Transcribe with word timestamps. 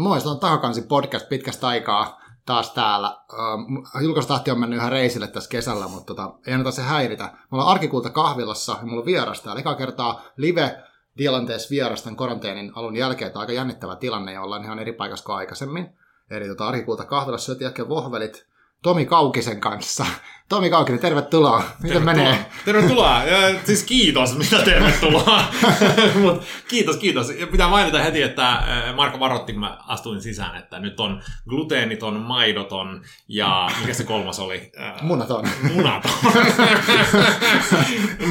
Moi, 0.00 0.20
se 0.20 0.28
on 0.28 0.40
Tahokansi 0.40 0.82
podcast 0.82 1.28
pitkästä 1.28 1.68
aikaa 1.68 2.20
taas 2.46 2.70
täällä. 2.70 3.16
Uh, 3.32 4.02
julkaistahti 4.02 4.50
on 4.50 4.60
mennyt 4.60 4.78
ihan 4.78 4.92
reisille 4.92 5.26
tässä 5.26 5.50
kesällä, 5.50 5.88
mutta 5.88 6.14
tota, 6.14 6.34
ei 6.46 6.54
anneta 6.54 6.70
se 6.70 6.82
häiritä. 6.82 7.24
Me 7.24 7.48
ollaan 7.52 7.70
Arkikulta 7.70 8.10
kahvilassa 8.10 8.76
ja 8.80 8.86
mulla 8.86 9.00
on 9.00 9.06
vieras 9.06 9.40
täällä. 9.40 9.60
Eka 9.60 9.74
kertaa 9.74 10.22
live 10.36 10.82
tilanteessa 11.16 11.70
vierastan 11.70 12.16
karanteenin 12.16 12.72
alun 12.74 12.96
jälkeen. 12.96 13.32
Tämä 13.32 13.40
on 13.40 13.42
aika 13.42 13.52
jännittävä 13.52 13.96
tilanne 13.96 14.32
ja 14.32 14.42
ollaan 14.42 14.64
ihan 14.64 14.78
eri 14.78 14.92
paikassa 14.92 15.24
kuin 15.24 15.36
aikaisemmin. 15.36 15.88
Eli 16.30 16.48
tota, 16.48 16.68
Arkikulta 16.68 17.04
kahvilassa 17.04 17.46
syötiin 17.46 17.68
äkkiä 17.68 17.88
vohvelit 17.88 18.46
Tomi 18.82 19.06
Kaukisen 19.06 19.60
kanssa. 19.60 20.06
Tomi 20.48 20.70
Kaukinen, 20.70 21.00
tervetuloa. 21.00 21.58
Miten 21.58 22.02
tervetuloa. 22.02 22.14
menee? 22.14 22.46
Tervetuloa. 22.64 23.24
Ja, 23.24 23.60
siis 23.64 23.84
kiitos, 23.84 24.38
mitä 24.38 24.62
tervetuloa. 24.62 25.44
Mut 26.22 26.42
kiitos, 26.68 26.96
kiitos. 26.96 27.30
Ja 27.30 27.46
pitää 27.46 27.68
mainita 27.68 27.98
heti, 27.98 28.22
että 28.22 28.62
Marko 28.96 29.20
varoitti, 29.20 29.52
kun 29.52 29.60
mä 29.60 29.78
astuin 29.86 30.20
sisään, 30.20 30.56
että 30.58 30.78
nyt 30.78 31.00
on 31.00 31.22
gluteeniton, 31.48 32.16
maidoton 32.20 33.02
ja 33.28 33.70
mikä 33.80 33.94
se 33.94 34.04
kolmas 34.04 34.38
oli? 34.38 34.72
Munaton. 35.02 35.48
Munaton. 35.74 36.10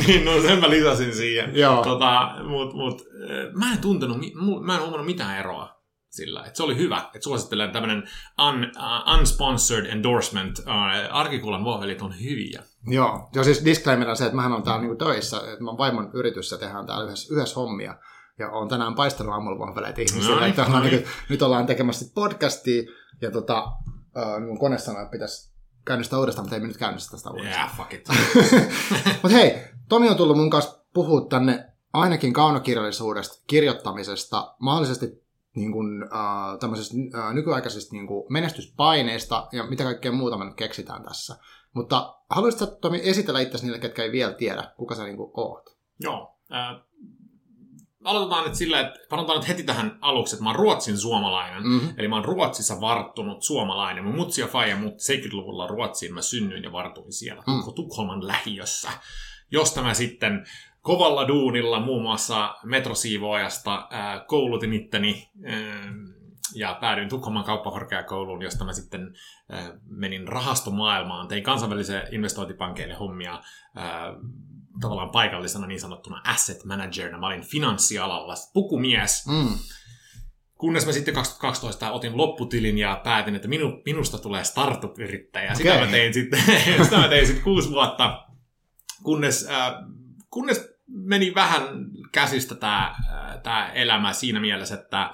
niin, 0.07 0.25
no 0.25 0.41
sen 0.41 0.59
mä 0.59 0.69
lisäsin 0.69 1.15
siihen. 1.15 1.55
Joo. 1.55 1.83
Tota, 1.83 2.31
mut, 2.43 2.73
mut, 2.73 3.01
mä 3.53 3.71
en 3.71 3.77
tuntenut, 3.77 4.17
mä 4.61 4.75
en 4.75 4.81
huomannut 4.81 5.05
mitään 5.05 5.39
eroa 5.39 5.78
sillä. 6.09 6.39
Että 6.45 6.57
se 6.57 6.63
oli 6.63 6.77
hyvä. 6.77 6.97
Että 6.97 7.23
suosittelen 7.23 7.71
tämmöinen 7.71 8.03
un, 8.49 8.63
uh, 8.63 9.19
unsponsored 9.19 9.85
endorsement. 9.85 10.59
Uh, 10.59 10.65
Arkikulan 11.15 11.65
vohvelit 11.65 12.01
on 12.01 12.19
hyviä. 12.23 12.63
Joo. 12.87 13.29
Joo, 13.33 13.43
siis 13.43 13.65
disclaimer 13.65 14.09
on 14.09 14.17
se, 14.17 14.25
että 14.25 14.35
mähän 14.35 14.53
on 14.53 14.63
täällä 14.63 14.81
niinku 14.81 14.95
töissä. 14.95 15.37
Että 15.37 15.63
mä 15.63 15.77
vaimon 15.77 16.11
yritys 16.13 16.51
ja 16.51 16.57
tehdään 16.57 16.85
täällä 16.85 17.05
yhdessä, 17.05 17.33
yhdessä 17.33 17.55
hommia. 17.55 17.95
Ja 18.39 18.49
on 18.49 18.67
tänään 18.67 18.95
paistanut 18.95 19.33
aamulla 19.33 19.67
vohveleet 19.67 19.99
ihmisille. 19.99 20.35
Noin, 20.35 20.49
että 20.49 20.65
ollaan 20.65 20.83
noin. 20.83 20.93
niinku, 20.93 21.09
nyt 21.29 21.41
ollaan 21.41 21.65
tekemässä 21.65 22.05
podcastia. 22.15 22.83
Ja 23.21 23.31
tota, 23.31 23.63
uh, 23.63 24.39
niin 24.45 24.59
kone 24.59 24.77
sanoi, 24.77 25.01
että 25.01 25.11
pitäisi 25.11 25.51
käynnistää 25.85 26.19
uudestaan, 26.19 26.45
mutta 26.45 26.55
ei 26.55 26.61
me 26.61 26.67
nyt 26.67 26.77
käynnistä 26.77 27.17
sitä 27.17 27.29
uudestaan. 27.29 27.57
Yeah, 27.57 27.77
fuck 27.77 27.93
it. 27.93 28.07
Mutta 29.23 29.37
hei, 29.37 29.63
Tomi 29.89 30.09
on 30.09 30.15
tullut 30.15 30.37
mun 30.37 30.49
kanssa 30.49 30.79
puhua 30.93 31.27
tänne 31.29 31.65
ainakin 31.93 32.33
kaunokirjallisuudesta, 32.33 33.43
kirjoittamisesta, 33.47 34.55
mahdollisesti 34.59 35.28
niin 35.55 35.71
kuin, 35.71 36.03
äh, 36.03 36.59
tämmöisestä 36.59 36.95
äh, 37.15 37.33
nykyaikaisesta 37.33 37.95
niin 37.95 38.07
kuin 38.07 38.33
menestyspaineista 38.33 39.47
ja 39.51 39.69
mitä 39.69 39.83
kaikkea 39.83 40.11
muuta 40.11 40.37
me 40.37 40.45
nyt 40.45 40.55
keksitään 40.55 41.03
tässä. 41.03 41.37
Mutta 41.73 42.15
haluaisitko 42.29 42.65
Tomi 42.65 43.01
esitellä 43.03 43.39
itsesi 43.39 43.65
niille, 43.65 43.79
ketkä 43.79 44.03
ei 44.03 44.11
vielä 44.11 44.33
tiedä, 44.33 44.71
kuka 44.77 44.95
sä 44.95 45.03
niin 45.03 45.17
kuin 45.17 45.31
oot? 45.33 45.77
Joo. 45.99 46.35
Äh, 46.53 46.89
aloitetaan 48.03 48.45
nyt 48.45 48.55
sillä, 48.55 48.79
että 48.79 48.99
panotaan 49.09 49.39
nyt 49.39 49.47
heti 49.47 49.63
tähän 49.63 49.97
aluksi, 50.01 50.35
että 50.35 50.43
mä 50.43 50.49
oon 50.49 50.59
Ruotsin 50.59 50.97
suomalainen. 50.97 51.63
Mm-hmm. 51.63 51.93
Eli 51.97 52.07
mä 52.07 52.15
oon 52.15 52.25
Ruotsissa 52.25 52.81
varttunut 52.81 53.43
suomalainen. 53.43 54.03
Mun 54.03 54.15
mutsi 54.15 54.41
ja 54.41 54.47
faija 54.47 54.75
muutti 54.75 55.13
70-luvulla 55.13 55.67
Ruotsiin. 55.67 56.13
Mä 56.13 56.21
synnyin 56.21 56.63
ja 56.63 56.71
vartuin 56.71 57.13
siellä 57.13 57.43
mm. 57.47 57.73
Tukholman 57.75 58.27
lähiössä, 58.27 58.89
josta 59.51 59.81
mä 59.81 59.93
sitten 59.93 60.45
kovalla 60.81 61.27
duunilla 61.27 61.79
muun 61.79 62.01
muassa 62.01 62.55
metrosiivoajasta 62.63 63.87
ää, 63.91 64.19
koulutin 64.27 64.73
itteni 64.73 65.29
ää, 65.45 65.93
ja 66.55 66.77
päädyin 66.81 67.09
Tukholman 67.09 67.43
kauppakorkeakouluun, 67.43 68.41
josta 68.41 68.65
mä 68.65 68.73
sitten 68.73 69.13
ää, 69.49 69.71
menin 69.85 70.27
rahastomaailmaan, 70.27 71.27
tein 71.27 71.43
kansainvälisen 71.43 72.01
investointipankeille 72.11 72.93
hommia 72.93 73.41
ää, 73.75 74.13
tavallaan 74.81 75.09
paikallisena 75.09 75.67
niin 75.67 75.79
sanottuna 75.79 76.21
asset 76.25 76.65
managerina. 76.65 77.17
Mä 77.17 77.27
olin 77.27 77.45
finanssialalla 77.45 78.33
pukumies, 78.53 79.25
Mm. 79.27 79.57
kunnes 80.55 80.85
mä 80.85 80.91
sitten 80.91 81.13
2012 81.13 81.91
otin 81.91 82.17
lopputilin 82.17 82.77
ja 82.77 83.01
päätin, 83.03 83.35
että 83.35 83.47
minu, 83.47 83.81
minusta 83.85 84.17
tulee 84.17 84.43
startup-yrittäjä. 84.43 85.55
Sitä 85.55 85.73
Okei. 85.73 85.85
mä 85.85 85.91
tein 85.91 86.13
sitten, 86.13 86.43
sitä 86.83 86.97
mä 86.97 87.07
tein 87.07 87.25
sitten 87.27 87.43
kuusi 87.43 87.69
vuotta, 87.69 88.25
kunnes, 89.03 89.47
äh, 89.49 89.73
kunnes 90.31 90.68
meni 90.89 91.35
vähän 91.35 91.61
käsistä 92.11 92.55
tämä 92.55 92.85
äh, 92.87 93.41
tää 93.43 93.71
elämä 93.73 94.13
siinä 94.13 94.39
mielessä, 94.39 94.75
että 94.75 95.13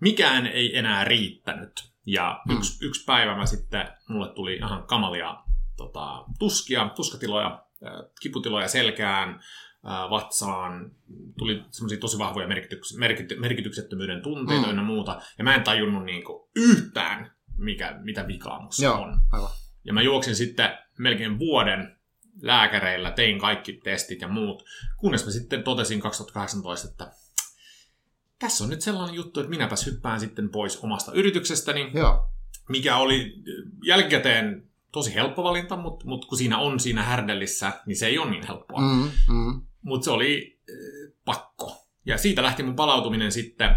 mikään 0.00 0.46
ei 0.46 0.78
enää 0.78 1.04
riittänyt. 1.04 1.72
Ja 2.06 2.40
Mm. 2.48 2.56
yksi, 2.56 2.86
yksi 2.86 3.04
päivä 3.04 3.36
mä 3.36 3.46
sitten, 3.46 3.88
mulle 4.08 4.34
tuli 4.34 4.54
ihan 4.56 4.82
kamalia 4.86 5.36
tota, 5.76 6.24
tuskia, 6.38 6.88
tuskatiloja, 6.96 7.46
äh, 7.86 7.92
kiputiloja 8.22 8.68
selkään, 8.68 9.28
äh, 9.30 10.10
vatsaan, 10.10 10.90
tuli 11.38 11.62
semmoisia 11.70 11.98
tosi 11.98 12.18
vahvoja 12.18 12.46
merkityks- 12.48 12.98
merkity- 12.98 13.40
merkityksettömyyden 13.40 14.22
tunteita 14.22 14.62
Mm. 14.62 14.66
mm. 14.66 14.70
ynnä 14.70 14.82
muuta, 14.82 15.20
ja 15.38 15.44
mä 15.44 15.54
en 15.54 15.64
tajunnut 15.64 16.04
niinku 16.04 16.50
yhtään, 16.56 17.32
mikä, 17.58 17.98
mitä 18.02 18.26
vikaa 18.28 18.62
musta 18.62 18.84
Joo, 18.84 19.00
on. 19.02 19.18
aivan. 19.32 19.50
Ja 19.84 19.92
mä 19.92 20.02
juoksin 20.02 20.36
sitten 20.36 20.78
melkein 20.98 21.38
vuoden 21.38 21.95
lääkäreillä, 22.42 23.10
tein 23.10 23.38
kaikki 23.38 23.72
testit 23.72 24.20
ja 24.20 24.28
muut, 24.28 24.64
kunnes 24.96 25.24
mä 25.24 25.30
sitten 25.30 25.62
totesin 25.62 26.00
2018, 26.00 26.88
että 26.88 27.12
tässä 28.38 28.64
on 28.64 28.70
nyt 28.70 28.80
sellainen 28.80 29.14
juttu, 29.14 29.40
että 29.40 29.50
minäpäs 29.50 29.86
hyppään 29.86 30.20
sitten 30.20 30.48
pois 30.48 30.78
omasta 30.82 31.12
yrityksestäni, 31.12 31.90
Joo, 31.94 32.30
mikä 32.68 32.96
oli 32.96 33.34
jälkikäteen 33.84 34.66
tosi 34.92 35.14
helppo 35.14 35.44
valinta, 35.44 35.76
mutta, 35.76 36.06
mutta 36.06 36.28
kun 36.28 36.38
siinä 36.38 36.58
on 36.58 36.80
siinä 36.80 37.02
härdellissä, 37.02 37.72
niin 37.86 37.96
se 37.96 38.06
ei 38.06 38.18
ole 38.18 38.30
niin 38.30 38.46
helppoa. 38.46 38.80
Mm. 38.80 39.10
mm, 39.28 39.34
mm. 39.34 39.62
Mutta 39.82 40.04
se 40.04 40.10
oli 40.10 40.58
äh, 40.70 41.12
pakko. 41.24 41.86
Ja 42.06 42.18
siitä 42.18 42.42
lähti 42.42 42.62
mun 42.62 42.76
palautuminen 42.76 43.32
sitten. 43.32 43.70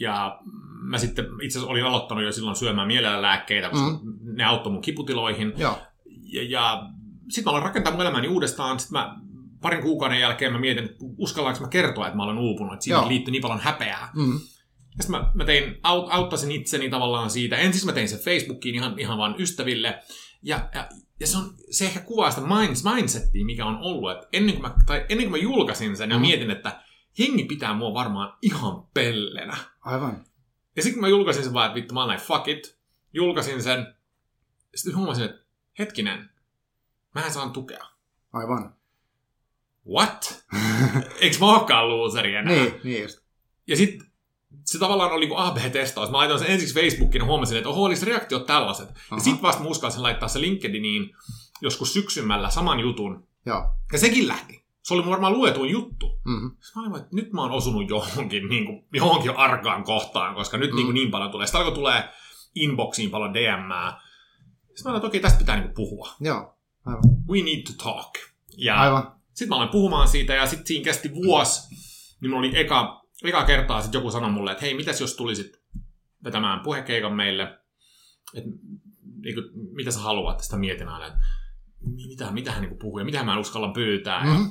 Ja 0.00 0.38
mä 0.82 0.98
sitten 0.98 1.24
itse 1.42 1.58
asiassa 1.58 1.70
olin 1.70 1.84
aloittanut 1.84 2.24
jo 2.24 2.32
silloin 2.32 2.56
syömään 2.56 2.86
mielellä 2.86 3.22
lääkkeitä, 3.22 3.68
koska 3.68 3.90
mm. 3.90 4.18
ne 4.22 4.44
auttoi 4.44 4.72
mun 4.72 4.82
kiputiloihin. 4.82 5.52
joo, 5.56 5.78
Ja, 6.22 6.42
ja 6.42 6.90
sitten 7.28 7.44
mä 7.44 7.50
aloin 7.50 7.64
rakentaa 7.64 7.92
mun 7.92 8.02
elämäni 8.02 8.28
uudestaan. 8.28 8.80
Sitten 8.80 9.00
mä 9.00 9.16
parin 9.62 9.82
kuukauden 9.82 10.20
jälkeen 10.20 10.52
mä 10.52 10.58
mietin, 10.58 10.84
että 10.84 10.96
uskallanko 11.18 11.60
mä 11.60 11.68
kertoa, 11.68 12.06
että 12.06 12.16
mä 12.16 12.22
olen 12.22 12.38
uupunut. 12.38 12.72
Että 12.72 12.84
siihen 12.84 13.08
liittyy 13.08 13.32
niin 13.32 13.42
paljon 13.42 13.60
häpeää. 13.60 14.10
mm. 14.14 14.40
Ja 14.96 15.02
sitten 15.02 15.20
mä, 15.20 15.30
mä 15.34 15.44
tein, 15.44 15.76
aut, 15.82 16.06
auttasin 16.10 16.52
itseni 16.52 16.90
tavallaan 16.90 17.30
siitä. 17.30 17.56
Ensin 17.56 17.86
mä 17.86 17.92
tein 17.92 18.08
sen 18.08 18.18
Facebookiin 18.18 18.74
ihan, 18.74 18.98
ihan 18.98 19.18
vaan 19.18 19.34
ystäville. 19.38 20.02
Ja, 20.42 20.68
ja, 20.74 20.88
ja 21.20 21.26
se, 21.26 21.38
on, 21.38 21.54
se 21.70 21.84
ehkä 21.84 22.00
kuvaa 22.00 22.30
sitä 22.30 22.46
mind, 22.46 22.94
mindsettiä, 22.94 23.44
mikä 23.44 23.66
on 23.66 23.78
ollut. 23.78 24.10
Että 24.10 24.28
ennen, 24.32 24.54
kuin 24.54 24.62
mä, 24.62 24.74
tai 24.86 25.06
ennen 25.08 25.30
kuin 25.30 25.30
mä 25.30 25.36
julkaisin 25.36 25.96
sen, 25.96 26.08
mm. 26.08 26.12
Ja 26.12 26.18
mietin, 26.18 26.50
että 26.50 26.82
jengi 27.18 27.44
pitää 27.44 27.74
mua 27.74 27.94
varmaan 27.94 28.38
ihan 28.42 28.82
pellenä. 28.94 29.56
aivan. 29.80 30.24
Ja 30.76 30.82
sitten 30.82 30.94
kun 30.94 31.00
mä 31.00 31.08
julkaisin 31.08 31.44
sen 31.44 31.52
vaan, 31.52 31.66
että 31.66 31.74
vittu 31.74 31.94
mä 31.94 32.00
oon 32.00 32.08
näin, 32.08 32.20
fuck 32.20 32.48
it. 32.48 32.78
Julkaisin 33.12 33.62
sen. 33.62 33.94
Sitten 34.74 34.96
huomasin, 34.96 35.24
että 35.24 35.46
hetkinen, 35.78 36.30
mä 37.14 37.24
en 37.24 37.32
saan 37.32 37.50
tukea. 37.52 37.86
Aivan. 38.32 38.74
What? 39.94 40.44
Eikö 41.20 41.36
mä 41.40 41.46
olekaan 41.52 41.88
loseri 41.88 42.34
enää? 42.34 42.52
niin, 42.52 42.80
niin 42.84 43.02
just. 43.02 43.18
Ja 43.66 43.76
sitten 43.76 44.06
se 44.66 44.78
tavallaan 44.78 45.12
oli 45.12 45.26
kuin 45.26 45.38
AB-testaus. 45.38 46.10
Mä 46.10 46.16
laitoin 46.16 46.40
sen 46.40 46.50
ensiksi 46.50 46.74
Facebookiin 46.74 47.20
ja 47.20 47.26
huomasin, 47.26 47.56
että 47.56 47.68
oho, 47.68 47.84
olisi 47.84 48.06
reaktiot 48.06 48.46
tällaiset. 48.46 48.88
Aha. 48.88 49.16
Ja 49.16 49.20
sitten 49.20 49.42
vasta 49.42 49.62
mä 49.62 49.68
uskalsin 49.68 50.02
laittaa 50.02 50.28
se 50.28 50.40
LinkedIniin 50.40 51.14
joskus 51.62 51.92
syksymällä 51.92 52.50
saman 52.50 52.80
jutun. 52.80 53.28
Joo. 53.46 53.64
Ja 53.92 53.98
sekin 53.98 54.28
lähti. 54.28 54.62
Se 54.82 54.94
oli 54.94 55.06
varmaan 55.06 55.32
luetuin 55.32 55.70
juttu. 55.70 56.20
Mm-hmm. 56.24 56.50
Mä 56.76 56.82
olin, 56.82 56.96
että 57.02 57.16
nyt 57.16 57.32
mä 57.32 57.42
oon 57.42 57.50
osunut 57.50 57.90
johonkin, 57.90 58.48
niin 58.48 58.66
kuin, 58.66 58.84
johonkin 58.92 59.36
arkaan 59.36 59.84
kohtaan, 59.84 60.34
koska 60.34 60.56
nyt 60.58 60.70
Mm. 60.70 60.74
mm. 60.74 60.76
niin, 60.76 60.86
kuin 60.86 60.94
niin 60.94 61.10
paljon 61.10 61.30
tulee. 61.30 61.46
Sitten 61.46 61.58
alkoi 61.60 61.74
tulee 61.74 62.08
inboxiin 62.54 63.10
paljon 63.10 63.34
DMää. 63.34 64.00
Sitten 64.58 64.84
mä 64.84 64.90
olin, 64.90 64.96
että 64.96 65.06
okei, 65.06 65.20
tästä 65.20 65.38
pitää 65.38 65.56
niin 65.56 65.64
kuin 65.64 65.74
puhua. 65.74 66.08
Joo, 66.20 66.54
aivan. 66.86 67.02
We 67.28 67.42
need 67.42 67.62
to 67.66 67.84
talk. 67.84 68.14
Ja 68.56 68.80
Aivan. 68.80 69.12
sitten 69.28 69.48
mä 69.48 69.54
aloin 69.54 69.70
puhumaan 69.70 70.08
siitä 70.08 70.34
ja 70.34 70.46
sitten 70.46 70.66
siinä 70.66 70.84
kesti 70.84 71.14
vuosi, 71.14 71.74
niin 72.20 72.30
mulla 72.30 72.38
oli 72.38 72.60
eka, 72.60 73.02
eka 73.24 73.44
kertaa 73.44 73.82
sitten 73.82 73.98
joku 73.98 74.10
sanoi 74.10 74.30
mulle, 74.30 74.52
että 74.52 74.64
hei, 74.64 74.74
mitäs 74.74 75.00
jos 75.00 75.16
tulisit 75.16 75.62
vetämään 76.24 76.60
puhekeikan 76.60 77.12
meille, 77.12 77.42
että 78.34 78.50
niin 79.22 79.34
kuin, 79.34 79.74
mitä 79.74 79.90
sä 79.90 80.00
haluat, 80.00 80.40
sitä 80.40 80.56
mietin 80.56 80.88
aina, 80.88 81.06
että 81.06 81.18
mitä, 82.08 82.30
mitä 82.30 82.52
hän 82.52 82.62
niin 82.62 82.78
puhuu 82.78 82.98
ja 82.98 83.04
mitä 83.04 83.24
mä 83.24 83.32
en 83.32 83.38
uskalla 83.38 83.72
pyytää. 83.72 84.24
Mm-hmm. 84.24 84.50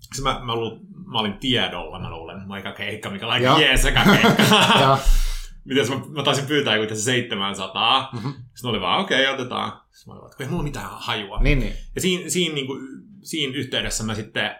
Sitten 0.00 0.22
mä, 0.22 0.40
mä, 0.44 0.54
luul, 0.54 0.78
mä, 1.12 1.18
olin 1.18 1.38
tiedolla, 1.38 2.00
mä 2.00 2.10
luulen, 2.10 2.46
mun 2.46 2.58
eka 2.58 2.72
keikka, 2.72 3.10
mikä 3.10 3.26
oli 3.26 3.62
jees 3.62 3.84
eka 3.84 4.04
keikka. 4.04 4.98
Mitäs 5.64 5.88
mä, 5.88 5.96
mä 6.08 6.22
taisin 6.22 6.46
pyytää 6.46 6.76
joku 6.76 6.88
tässä 6.88 7.04
700. 7.04 8.10
Mm-hmm. 8.12 8.32
Sitten 8.32 8.70
oli 8.70 8.80
vaan, 8.80 9.00
okei, 9.00 9.22
okay, 9.22 9.34
otetaan. 9.34 9.79
Olin 10.06 10.30
että 10.30 10.44
ei 10.44 10.50
mulla 10.50 10.62
mitään 10.62 10.88
hajua. 10.90 11.40
Niin, 11.42 11.58
niin. 11.58 11.72
Ja 11.94 12.00
siinä, 12.00 12.30
siinä, 12.30 12.54
niin 12.54 12.66
kuin, 12.66 12.80
siinä 13.22 13.54
yhteydessä 13.56 14.04
mä 14.04 14.14
sitten 14.14 14.50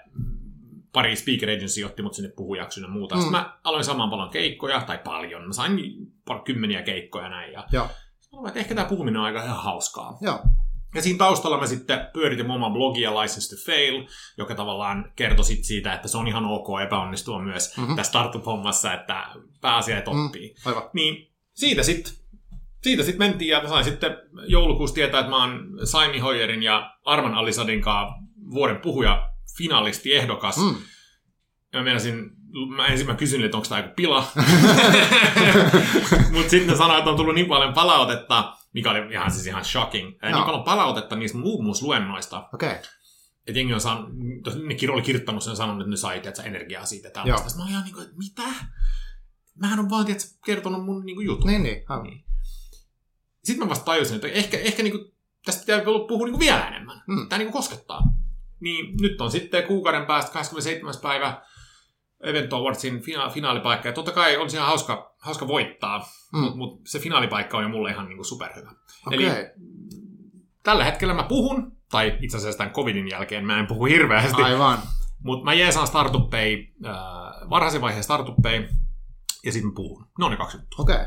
pari 0.93 1.17
speaker 1.17 1.51
agency 1.51 1.85
otti 1.85 2.03
mut 2.03 2.15
sinne 2.15 2.31
puhujaksi 2.37 2.81
ja 2.81 2.89
muuta. 2.89 3.15
Mm. 3.15 3.19
Mm. 3.19 3.23
Sitten 3.23 3.41
mä 3.41 3.59
aloin 3.65 3.85
samaan 3.85 4.11
paljon 4.11 4.31
keikkoja, 4.31 4.81
tai 4.81 4.99
paljon. 4.99 5.47
Mä 5.47 5.53
sain 5.53 5.81
par 6.25 6.41
kymmeniä 6.43 6.83
keikkoja 6.83 7.29
näin. 7.29 7.53
Ja 7.53 7.67
Joo. 7.73 7.89
aloin, 8.33 8.49
että 8.49 8.61
ehkä 8.61 8.75
tämä 8.75 8.89
puhuminen 8.89 9.21
on 9.21 9.27
aika 9.27 9.45
ihan 9.45 9.63
hauskaa. 9.63 10.19
Joo. 10.21 10.41
Ja 10.95 11.03
siinä 11.03 11.19
taustalla 11.19 11.59
mä 11.61 11.67
sitten 11.67 12.07
pyöritin 12.13 12.47
mun 12.47 12.57
omaa 12.57 12.71
blogia 12.71 13.21
License 13.21 13.57
to 13.57 13.63
Fail, 13.67 14.07
joka 14.39 14.55
tavallaan 14.55 15.13
kertoi 15.17 15.45
sit 15.45 15.65
siitä, 15.65 15.93
että 15.95 16.09
se 16.09 16.17
on 16.19 16.29
ihan 16.29 16.45
ok 16.45 16.67
epäonnistua 16.87 17.43
myös 17.43 17.77
Mhm. 17.77 17.81
mm-hmm. 17.81 17.97
tässä 17.97 18.11
startup-hommassa, 18.11 18.95
että 18.95 19.27
pääasia, 19.61 19.99
että 19.99 20.11
Mm. 20.11 20.27
oppii. 20.27 20.55
Aivan. 20.65 20.83
Niin 20.93 21.33
siitä 21.55 21.83
sitten 21.83 22.13
siitä 22.83 23.03
sit 23.03 23.19
mentiin 23.19 23.49
ja 23.49 23.69
sain 23.69 23.85
sitten 23.85 24.17
joulukuussa 24.47 24.95
tietää, 24.95 25.21
että 25.21 25.31
mä 25.31 25.37
oon 25.37 25.79
Saimi 25.85 26.19
Hoyerin 26.19 26.63
ja 26.63 26.95
Arman 27.05 27.35
Alisadin 27.35 27.81
kanssa 27.81 28.15
vuoden 28.51 28.81
puhuja 28.81 29.31
finalisti 29.57 30.15
ehdokas. 30.15 30.57
Mm. 30.57 30.77
Ja 31.73 31.79
mä 31.79 31.85
meinasin, 31.85 32.31
mä 32.77 32.87
ensin 32.87 33.07
mä 33.07 33.15
kysyin, 33.15 33.45
että 33.45 33.57
onko 33.57 33.69
tämä 33.69 33.81
joku 33.81 33.95
pila. 33.97 34.27
Mutta 36.33 36.51
sitten 36.51 36.77
sanoin, 36.77 36.99
että 36.99 37.11
on 37.11 37.17
tullut 37.17 37.35
niin 37.35 37.47
paljon 37.47 37.75
palautetta, 37.75 38.57
mikä 38.73 38.91
oli 38.91 39.13
ihan 39.13 39.31
siis 39.31 39.47
ihan 39.47 39.65
shocking. 39.65 40.19
No. 40.23 40.31
Niin 40.31 40.45
paljon 40.45 40.65
palautetta 40.65 41.17
niistä 41.17 41.39
luomusluennoista. 41.39 42.49
Okei. 42.55 42.69
Okay. 42.69 42.81
Että 43.47 43.59
jengi 43.59 43.75
on 43.75 43.81
saanut, 43.81 44.11
ne 44.15 44.93
oli 44.93 45.03
kirjoittanut 45.03 45.43
sen 45.43 45.57
sanonut, 45.57 45.81
että 45.81 45.91
ne 45.91 45.97
sai 45.97 46.21
että 46.25 46.43
energiaa 46.43 46.85
siitä 46.85 47.11
tällaista. 47.11 47.49
Sitten 47.49 47.61
mä 47.61 47.65
olin 47.65 47.73
ihan 47.73 47.85
niin 47.85 47.95
kuin, 47.95 48.05
että 48.05 48.19
mitä? 48.19 48.43
Mähän 49.59 49.79
on 49.79 49.91
vaan 49.91 50.07
tiedät, 50.07 50.23
kertonut 50.47 50.85
mun 50.85 51.07
niin 51.07 51.17
kuin 51.17 51.27
jutun. 51.27 51.47
Niin, 51.47 51.63
niin. 51.63 51.85
niin. 52.03 52.25
Sitten 53.45 53.67
mä 53.67 53.71
vasta 53.71 53.85
tajusin, 53.85 54.15
että 54.15 54.29
ehkä, 54.29 54.59
ehkä 54.59 54.83
niin 54.83 54.93
kuin, 54.93 55.13
tästä 55.45 55.61
pitää 55.61 55.81
puhua 56.09 56.27
niin 56.27 56.33
kuin 56.33 56.41
vielä 56.41 56.69
enemmän. 56.69 57.03
Mm. 57.07 57.29
Tämä 57.29 57.39
niin 57.39 57.53
kuin 57.53 57.63
koskettaa. 57.63 58.03
Niin 58.61 58.97
nyt 59.01 59.21
on 59.21 59.31
sitten 59.31 59.65
kuukauden 59.65 60.07
päästä 60.07 60.33
27. 60.33 60.95
päivä 61.03 61.43
Event 62.23 62.53
Awardsin 62.53 63.01
fina- 63.01 63.31
finaalipaikka. 63.31 63.89
Ja 63.89 63.93
totta 63.93 64.13
kai 64.13 64.37
on 64.37 64.49
ihan 64.53 64.67
hauska, 64.67 65.15
hauska 65.19 65.49
voittaa, 65.49 65.99
mm. 66.33 66.39
mutta 66.39 66.57
mut 66.57 66.81
se 66.87 66.99
finaalipaikka 66.99 67.57
on 67.57 67.63
jo 67.63 67.69
mulle 67.69 67.91
ihan 67.91 68.09
niin 68.09 68.25
superhyvä. 68.25 68.71
Okay. 69.07 69.19
Eli 69.19 69.31
tällä 70.63 70.85
hetkellä 70.85 71.15
mä 71.15 71.23
puhun, 71.23 71.77
tai 71.91 72.19
itse 72.21 72.37
asiassa 72.37 72.59
tämän 72.59 72.73
covidin 72.73 73.11
jälkeen 73.11 73.47
mä 73.47 73.59
en 73.59 73.67
puhu 73.67 73.85
hirveästi. 73.85 74.43
Aivan. 74.43 74.79
Mutta 75.23 75.45
mä 75.45 75.55
jeesaan 75.55 75.87
startuppeja, 75.87 76.59
äh, 76.87 76.95
varhaisen 77.51 77.81
vaiheen 77.81 78.05
startuppeja, 78.05 78.63
ja 79.45 79.53
sitten 79.53 79.71
mä 79.71 79.75
puhun. 79.75 80.07
Ne 80.19 80.25
on 80.25 80.31
ne 80.31 80.37
kaksi 80.37 80.57
juttua. 80.57 80.83
Okei. 80.83 80.95
Okay. 80.95 81.07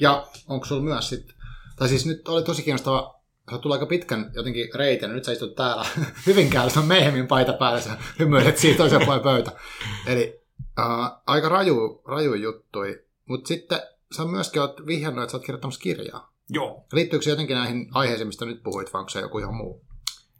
Ja 0.00 0.26
onko 0.48 0.66
sulla 0.66 0.82
myös 0.82 1.08
sitten, 1.08 1.36
tai 1.80 1.88
siis 1.88 2.06
nyt 2.06 2.28
oli 2.28 2.42
tosi 2.42 2.62
kiinnostava 2.62 3.20
sä 3.50 3.58
tulee 3.58 3.76
aika 3.76 3.86
pitkän 3.86 4.30
jotenkin 4.34 4.68
reitin, 4.74 5.12
nyt 5.12 5.24
sä 5.24 5.32
istut 5.32 5.54
täällä 5.54 5.86
Hyvinkäällä, 6.26 6.72
on 6.76 6.84
meihemin 6.84 7.26
paita 7.26 7.52
päällä, 7.52 7.80
sä 7.80 7.96
hymyilet 8.18 8.58
siitä 8.58 8.78
toisen 8.78 9.04
puolen 9.04 9.22
pöytä. 9.22 9.52
Eli 10.06 10.40
uh, 10.78 11.22
aika 11.26 11.48
raju, 11.48 12.02
raju 12.04 12.34
juttui, 12.34 13.04
mutta 13.28 13.48
sitten 13.48 13.80
sä 14.16 14.24
myöskin 14.24 14.62
oot 14.62 14.86
vihjannut, 14.86 15.22
että 15.22 15.30
sä 15.30 15.36
oot 15.36 15.44
kirjoittamassa 15.46 15.80
kirjaa. 15.80 16.32
Joo. 16.50 16.86
Liittyykö 16.92 17.24
se 17.24 17.30
jotenkin 17.30 17.56
näihin 17.56 17.88
aiheisiin, 17.94 18.26
mistä 18.26 18.44
nyt 18.44 18.62
puhuit, 18.62 18.92
vai 18.92 19.00
onko 19.00 19.08
se 19.08 19.20
joku 19.20 19.38
ihan 19.38 19.54
muu? 19.54 19.84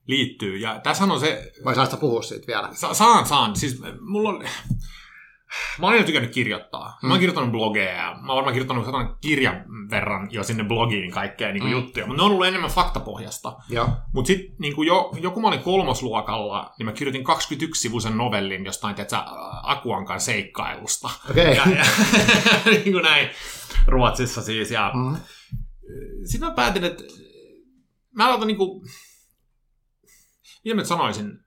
Liittyy, 0.06 0.56
ja 0.56 0.80
tässä 0.82 1.04
on 1.04 1.20
se... 1.20 1.52
Vai 1.64 1.74
saasta 1.74 1.96
puhua 1.96 2.22
siitä 2.22 2.46
vielä? 2.46 2.68
Sa- 2.72 2.94
saan, 2.94 3.26
saan. 3.26 3.56
Siis 3.56 3.80
mulla 4.00 4.28
on 4.28 4.44
Mä 5.78 5.86
oon 5.86 5.92
aina 5.92 6.06
tykännyt 6.06 6.32
kirjoittaa. 6.32 6.98
Mm. 7.02 7.08
Mä 7.08 7.12
oon 7.12 7.18
mm. 7.18 7.20
kirjoittanut 7.20 7.52
blogeja. 7.52 8.16
Mä 8.22 8.32
oon 8.32 8.36
varmaan 8.36 8.52
kirjoittanut 8.52 8.84
satan 8.84 9.16
kirjan 9.20 9.64
verran 9.90 10.28
jo 10.30 10.42
sinne 10.42 10.64
blogiin 10.64 11.10
kaikkea 11.10 11.52
niin 11.52 11.60
kuin 11.60 11.72
mm. 11.72 11.78
juttuja. 11.78 12.06
Mutta 12.06 12.22
ne 12.22 12.26
on 12.26 12.32
ollut 12.32 12.46
enemmän 12.46 12.70
faktapohjasta. 12.70 13.56
Mutta 14.14 14.26
sitten 14.26 14.56
niin 14.58 14.86
jo, 14.86 15.12
joku 15.20 15.40
mä 15.40 15.48
olin 15.48 15.62
kolmosluokalla, 15.62 16.74
niin 16.78 16.86
mä 16.86 16.92
kirjoitin 16.92 17.26
21-sivuisen 17.26 18.16
novellin 18.16 18.64
jostain, 18.64 18.94
tiedätkö, 18.94 19.16
Akuankan 19.62 20.20
seikkailusta. 20.20 21.10
Okay. 21.30 21.44
Ja, 21.44 21.62
ja 21.76 21.84
niin 22.70 22.92
kuin 22.92 23.04
näin 23.04 23.28
Ruotsissa 23.86 24.42
siis. 24.42 24.70
Ja 24.70 24.92
mm. 24.94 25.16
Sitten 26.24 26.48
mä 26.48 26.54
päätin, 26.54 26.84
että 26.84 27.04
mä 28.16 28.26
aloitan 28.26 28.46
niin 28.46 28.56
kuin, 28.56 28.82
mitä 30.64 30.76
mä 30.76 30.84
sanoisin, 30.84 31.38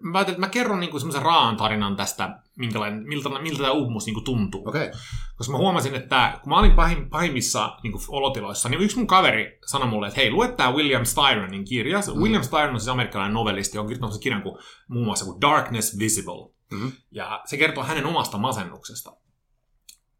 mä 0.00 0.12
päätin, 0.12 0.32
että 0.32 0.40
mä 0.40 0.48
kerron 0.48 0.80
niin 0.80 1.00
semmoisen 1.00 1.22
raan 1.22 1.56
tarinan 1.56 1.96
tästä, 1.96 2.42
minkälainen, 2.58 3.08
miltä, 3.08 3.28
miltä 3.28 3.62
tämä 3.62 3.72
uupumus 3.72 4.06
niin 4.06 4.24
tuntuu. 4.24 4.68
Okay. 4.68 4.90
Koska 5.36 5.52
mä 5.52 5.58
huomasin, 5.58 5.94
että 5.94 6.38
kun 6.42 6.50
mä 6.50 6.58
olin 6.58 6.72
pahim, 6.72 7.10
pahimmissa 7.10 7.76
niin 7.82 7.94
olotiloissa, 8.08 8.68
niin 8.68 8.80
yksi 8.80 8.96
mun 8.96 9.06
kaveri 9.06 9.58
sanoi 9.66 9.88
mulle, 9.88 10.06
että 10.08 10.20
hei, 10.20 10.30
lue 10.30 10.52
tämä 10.52 10.72
William 10.72 11.04
Styronin 11.04 11.64
kirja. 11.64 11.98
Mm. 11.98 12.22
William 12.22 12.42
Styron 12.42 12.74
on 12.74 12.80
siis 12.80 12.88
amerikkalainen 12.88 13.34
novellisti, 13.34 13.78
on 13.78 13.86
kirjoittanut 13.86 14.22
kirjan 14.22 14.42
kuin, 14.42 14.58
muun 14.88 15.04
muassa 15.04 15.24
kuin 15.24 15.40
Darkness 15.40 15.98
Visible. 15.98 16.54
Mm-hmm. 16.72 16.92
Ja 17.10 17.42
se 17.46 17.56
kertoo 17.56 17.84
hänen 17.84 18.06
omasta 18.06 18.38
masennuksesta. 18.38 19.16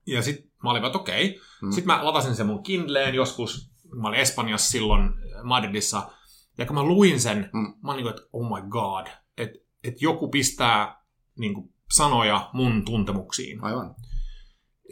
Ja 0.06 0.22
sitten 0.22 0.50
mä 0.62 0.70
olin, 0.70 0.84
että 0.84 0.98
okei. 0.98 1.26
Okay. 1.26 1.38
Mm-hmm. 1.38 1.72
Sitten 1.72 1.86
mä 1.86 2.04
latasin 2.04 2.34
sen 2.34 2.46
mun 2.46 2.62
Kindleen 2.62 3.14
joskus, 3.14 3.70
mä 4.02 4.08
olin 4.08 4.20
Espanjassa 4.20 4.70
silloin 4.70 5.10
Madridissa, 5.42 6.10
ja 6.58 6.66
kun 6.66 6.74
mä 6.74 6.82
luin 6.82 7.20
sen, 7.20 7.50
mm. 7.52 7.60
mä 7.60 7.92
olin 7.92 8.04
niin 8.04 8.04
kuin, 8.04 8.10
että 8.10 8.28
oh 8.32 8.62
my 8.62 8.68
god, 8.68 9.06
että 9.36 9.68
että 9.84 10.04
joku 10.04 10.28
pistää 10.28 11.04
niin 11.38 11.54
kuin, 11.54 11.74
sanoja 11.92 12.50
mun 12.52 12.84
tuntemuksiin. 12.84 13.64
Aivan. 13.64 13.94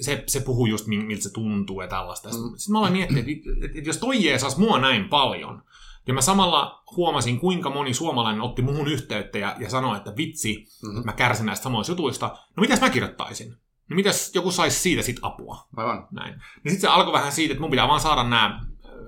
Se, 0.01 0.25
se 0.27 0.41
puhuu 0.41 0.67
just 0.67 0.87
miltä 0.87 1.23
se 1.23 1.33
tuntuu 1.33 1.81
ja 1.81 1.89
tällaista. 1.89 2.29
Mm. 2.29 2.35
Sitten 2.35 2.73
mä 2.73 2.79
aloin 2.79 2.93
miettiä, 2.93 3.19
että, 3.19 3.31
että, 3.65 3.79
että 3.79 3.89
jos 3.89 3.99
toi 3.99 4.25
jeesas 4.25 4.57
mua 4.57 4.79
näin 4.79 5.09
paljon, 5.09 5.63
ja 6.07 6.15
mä 6.15 6.21
samalla 6.21 6.83
huomasin, 6.97 7.41
kuinka 7.41 7.71
moni 7.71 7.95
suomalainen 7.95 8.43
otti 8.43 8.63
muhun 8.63 8.89
yhteyttä 8.89 9.39
ja, 9.39 9.57
ja 9.59 9.71
sanoi, 9.71 9.97
että 9.97 10.17
vitsi, 10.17 10.57
mm-hmm. 10.57 10.97
että 10.97 11.11
mä 11.11 11.17
kärsin 11.17 11.47
näistä 11.47 11.63
samoista 11.65 11.93
jutuista. 11.93 12.27
No 12.57 12.61
mitäs 12.61 12.81
mä 12.81 12.91
kirjoittaisin? 12.91 13.57
No 13.91 13.97
mitäs 13.97 14.35
joku 14.35 14.51
saisi 14.51 14.81
siitä 14.81 15.03
sit 15.03 15.19
apua? 15.23 15.69
Aivan. 15.77 16.09
Näin. 16.11 16.33
Niin 16.35 16.73
sitten 16.73 16.81
se 16.81 16.89
alkoi 16.89 17.13
vähän 17.13 17.33
siitä, 17.33 17.53
että 17.53 17.61
mun 17.61 17.71
pitää 17.71 17.89
vaan 17.89 18.01
saada 18.01 18.23
nämä 18.23 18.61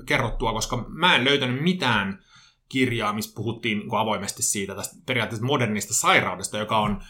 kerrottua, 0.07 0.53
koska 0.53 0.85
mä 0.89 1.17
en 1.17 1.25
löytänyt 1.25 1.63
mitään 1.63 2.25
kirjaa, 2.69 3.13
missä 3.13 3.35
puhuttiin 3.35 3.79
niin 3.79 3.95
avoimesti 3.97 4.43
siitä 4.43 4.75
tästä 4.75 4.97
periaatteessa 5.07 5.47
modernista 5.47 5.95
sairaudesta, 5.95 6.59
joka 6.59 6.79
on 6.79 7.03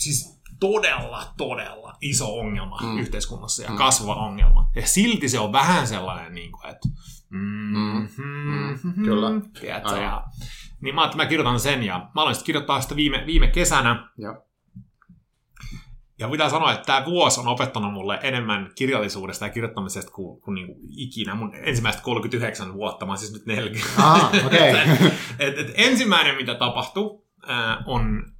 siis 0.00 0.40
todella, 0.60 1.26
todella 1.36 1.96
iso 2.00 2.38
ongelma 2.38 2.78
mm. 2.82 2.98
yhteiskunnassa 2.98 3.62
ja 3.62 3.70
mm. 3.70 3.76
kasvava 3.76 4.14
ongelma. 4.14 4.70
Ja 4.76 4.86
silti 4.86 5.28
se 5.28 5.38
on 5.38 5.52
vähän 5.52 5.86
sellainen, 5.86 6.34
niin 6.34 6.52
kuin, 6.52 6.66
että 6.70 6.88
mm, 7.30 7.38
mm. 7.38 8.08
Mm. 8.16 8.78
Mm. 8.82 9.04
kyllä. 9.04 9.28
Tiedätkö, 9.60 9.96
ja, 9.96 10.24
niin 10.80 10.94
mä, 10.94 11.10
mä 11.14 11.26
kirjoitan 11.26 11.60
sen 11.60 11.82
ja 11.82 11.98
mä 11.98 12.22
aloin 12.22 12.34
sitten 12.34 12.46
kirjoittaa 12.46 12.80
sitä 12.80 12.96
viime, 12.96 13.22
viime 13.26 13.48
kesänä. 13.48 14.08
Ja. 14.18 14.42
Ja 16.18 16.28
pitää 16.28 16.48
sanoa, 16.48 16.72
että 16.72 16.84
tämä 16.84 17.06
vuosi 17.06 17.40
on 17.40 17.48
opettanut 17.48 17.92
mulle 17.92 18.18
enemmän 18.22 18.70
kirjallisuudesta 18.74 19.46
ja 19.46 19.52
kirjoittamisesta 19.52 20.12
kuin, 20.12 20.40
kuin, 20.40 20.54
niin 20.54 20.66
kuin 20.66 20.78
ikinä. 20.90 21.34
Mun 21.34 21.54
ensimmäistä 21.54 22.02
39 22.02 22.74
vuotta, 22.74 23.06
mä 23.06 23.16
siis 23.16 23.32
nyt 23.32 23.46
40. 23.46 24.02
Ah, 24.02 24.30
okay. 24.46 24.58
et, 25.38 25.58
et 25.58 25.72
ensimmäinen, 25.74 26.36
mitä 26.36 26.54
tapahtui, 26.54 27.22
äh, 27.50 27.76
on... 27.86 28.32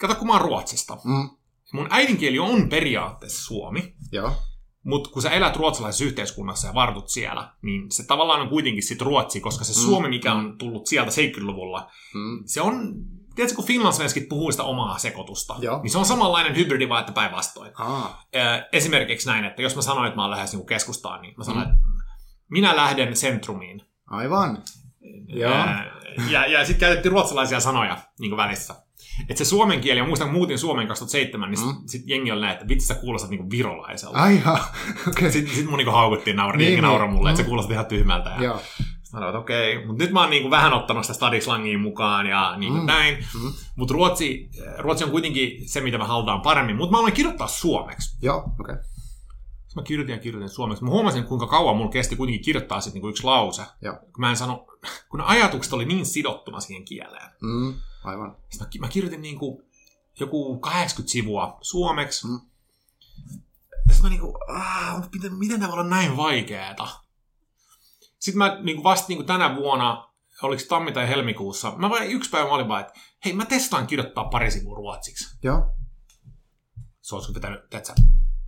Kato, 0.00 0.14
kun 0.14 0.26
mä 0.26 0.32
oon 0.32 0.40
Ruotsista. 0.40 0.98
Mm. 1.04 1.30
Mun 1.72 1.86
äidinkieli 1.90 2.38
on 2.38 2.68
periaatteessa 2.68 3.44
suomi. 3.44 3.94
Joo. 4.12 4.32
Mutta 4.84 5.10
kun 5.10 5.22
sä 5.22 5.30
elät 5.30 5.56
ruotsalaisessa 5.56 6.04
yhteiskunnassa 6.04 6.68
ja 6.68 6.74
vartut 6.74 7.08
siellä, 7.08 7.52
niin 7.62 7.92
se 7.92 8.06
tavallaan 8.06 8.40
on 8.40 8.48
kuitenkin 8.48 8.82
sit 8.82 9.02
ruotsi, 9.02 9.40
koska 9.40 9.64
se 9.64 9.80
mm. 9.80 9.84
suomi, 9.84 10.08
mikä 10.08 10.32
on 10.34 10.58
tullut 10.58 10.86
sieltä 10.86 11.10
70-luvulla, 11.10 11.90
mm. 12.14 12.42
se 12.46 12.60
on 12.60 12.94
tiedätkö, 13.34 13.56
kun 13.56 13.64
finlandsvenskit 13.64 14.28
puhuu 14.28 14.50
sitä 14.50 14.62
omaa 14.62 14.98
sekoitusta, 14.98 15.56
Joo. 15.58 15.82
niin 15.82 15.90
se 15.90 15.98
on 15.98 16.04
samanlainen 16.04 16.56
hybridi, 16.56 16.88
vaan 16.88 17.00
että 17.00 17.12
päinvastoin. 17.12 17.72
Ah. 17.78 18.26
Esimerkiksi 18.72 19.28
näin, 19.28 19.44
että 19.44 19.62
jos 19.62 19.76
mä 19.76 19.82
sanoin, 19.82 20.06
että 20.06 20.16
mä 20.16 20.22
oon 20.22 20.30
lähes 20.30 20.52
niin 20.52 20.66
keskustaan, 20.66 21.22
niin 21.22 21.34
mä 21.36 21.44
sanoin, 21.44 21.66
mm. 21.66 21.72
että 21.72 21.84
minä 22.50 22.76
lähden 22.76 23.16
sentrumiin. 23.16 23.82
Aivan. 24.06 24.62
Joo. 25.28 25.54
Ja, 26.30 26.46
ja 26.46 26.64
sitten 26.64 26.80
käytettiin 26.80 27.12
ruotsalaisia 27.12 27.60
sanoja 27.60 27.98
niin 28.18 28.36
välissä. 28.36 28.74
Että 29.28 29.44
se 29.44 29.48
suomen 29.48 29.80
kieli, 29.80 30.00
ja 30.00 30.06
muistan 30.06 30.28
kun 30.28 30.36
muutin 30.36 30.58
Suomen 30.58 30.86
2007, 30.86 31.50
niin 31.50 31.60
mm. 31.60 31.66
sitten 31.66 31.88
sit 31.88 32.02
jengi 32.06 32.32
oli 32.32 32.40
näin, 32.40 32.52
että 32.52 32.68
vitsi 32.68 32.86
sä 32.86 32.94
kuulostat 32.94 33.30
niinku 33.30 33.50
virolaiselta. 33.50 34.18
Ai 34.18 34.42
okay. 35.08 35.30
Sitten 35.30 35.54
sit 35.54 35.66
mun 35.66 35.78
niinku 35.78 35.92
haukuttiin, 35.92 36.36
naura, 36.36 36.58
niin, 36.58 36.70
niin, 36.70 36.82
naura 36.82 37.06
mulle, 37.06 37.28
mm. 37.28 37.30
että 37.30 37.42
sä 37.42 37.48
kuulostat 37.48 37.72
ihan 37.72 37.86
tyhmältä. 37.86 38.30
Ja 38.30 38.42
Joo. 38.42 38.54
Mä 38.54 39.20
sanoin, 39.20 39.36
okei, 39.36 39.76
okay. 39.76 39.86
mutta 39.86 40.04
nyt 40.04 40.12
mä 40.12 40.20
oon 40.20 40.30
niinku 40.30 40.50
vähän 40.50 40.72
ottanut 40.72 41.04
sitä 41.04 41.14
stadislangiin 41.14 41.80
mukaan 41.80 42.26
ja 42.26 42.56
niinku 42.56 42.78
mm. 42.78 42.86
näin. 42.86 43.18
Mm. 43.42 43.52
Mutta 43.76 43.94
Ruotsi, 43.94 44.50
Ruotsi 44.78 45.04
on 45.04 45.10
kuitenkin 45.10 45.68
se, 45.68 45.80
mitä 45.80 45.98
mä 45.98 46.06
halutaan 46.06 46.40
paremmin. 46.40 46.76
Mutta 46.76 46.92
mä 46.92 46.98
aloin 46.98 47.12
kirjoittaa 47.12 47.46
suomeksi. 47.46 48.16
Joo, 48.22 48.36
okei. 48.36 48.54
Okay. 48.60 48.76
Mä 49.76 49.82
kirjoitin 49.82 50.12
ja 50.12 50.18
kirjoitin 50.18 50.48
suomeksi. 50.48 50.84
Mä 50.84 50.90
huomasin, 50.90 51.24
kuinka 51.24 51.46
kauan 51.46 51.76
mulla 51.76 51.90
kesti 51.90 52.16
kuitenkin 52.16 52.44
kirjoittaa 52.44 52.80
sitten 52.80 52.94
niinku 52.94 53.08
yksi 53.08 53.24
lause. 53.24 53.62
Joo. 53.82 53.96
Kun 53.96 54.20
mä 54.20 54.30
en 54.30 54.36
sano, 54.36 54.66
kun 55.10 55.20
ajatukset 55.20 55.72
oli 55.72 55.84
niin 55.84 56.06
sidottuna 56.06 56.60
siihen 56.60 56.84
kieleen. 56.84 57.30
Mm, 57.42 57.74
aivan. 58.04 58.36
Sitten 58.50 58.80
mä, 58.80 58.86
mä 58.86 58.92
kirjoitin 58.92 59.22
niinku 59.22 59.62
joku 60.20 60.58
80 60.58 61.12
sivua 61.12 61.58
suomeksi. 61.60 62.26
Mm. 62.26 62.40
Sitten 63.90 64.02
mä 64.02 64.08
niinku, 64.08 64.38
miten, 65.12 65.34
miten 65.34 65.60
tämä 65.60 65.72
voi 65.72 65.80
olla 65.80 65.90
näin 65.90 66.16
vaikeeta? 66.16 66.88
Sitten 68.18 68.38
mä 68.38 68.58
niin 68.62 68.76
kuin 68.76 68.84
vasta 68.84 69.08
niin 69.08 69.18
kuin 69.18 69.26
tänä 69.26 69.56
vuonna, 69.56 70.10
oliko 70.42 70.62
tammi- 70.68 70.92
tai 70.92 71.08
helmikuussa, 71.08 71.72
mä 71.76 71.90
vain 71.90 72.10
yksi 72.10 72.30
päivä 72.30 72.50
olin 72.50 72.68
vaan, 72.68 72.80
että 72.80 73.00
hei 73.24 73.32
mä 73.32 73.44
testaan 73.44 73.86
kirjoittaa 73.86 74.24
pari 74.24 74.50
sivua 74.50 74.76
ruotsiksi. 74.76 75.36
Joo. 75.42 75.76
Se 77.00 77.14
olisiko 77.14 77.32
pitänyt, 77.34 77.60
sä, 77.84 77.94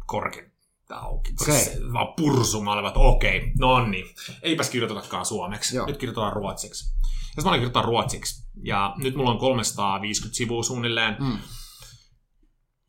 korkein 0.06 0.52
auki. 0.90 1.34
Okay. 1.42 1.54
Se, 1.54 1.78
vaan 1.92 2.14
pursumaan, 2.16 2.86
että 2.86 3.00
okei, 3.00 3.36
okay, 3.38 3.50
no 3.58 3.86
niin, 3.86 4.14
eipäs 4.42 4.70
kirjoitetakaan 4.70 5.26
suomeksi, 5.26 5.76
Joo. 5.76 5.86
nyt 5.86 5.96
kirjoitetaan 5.96 6.32
ruotsiksi. 6.32 6.94
Ja 6.94 7.08
sitten 7.24 7.44
mä 7.44 7.50
olin 7.50 7.58
kirjoittaa 7.58 7.82
ruotsiksi. 7.82 8.41
Ja 8.62 8.94
nyt 8.96 9.14
mulla 9.14 9.30
on 9.30 9.38
350 9.38 10.36
sivua 10.36 10.62
suunnilleen. 10.62 11.16
Mm. 11.20 11.38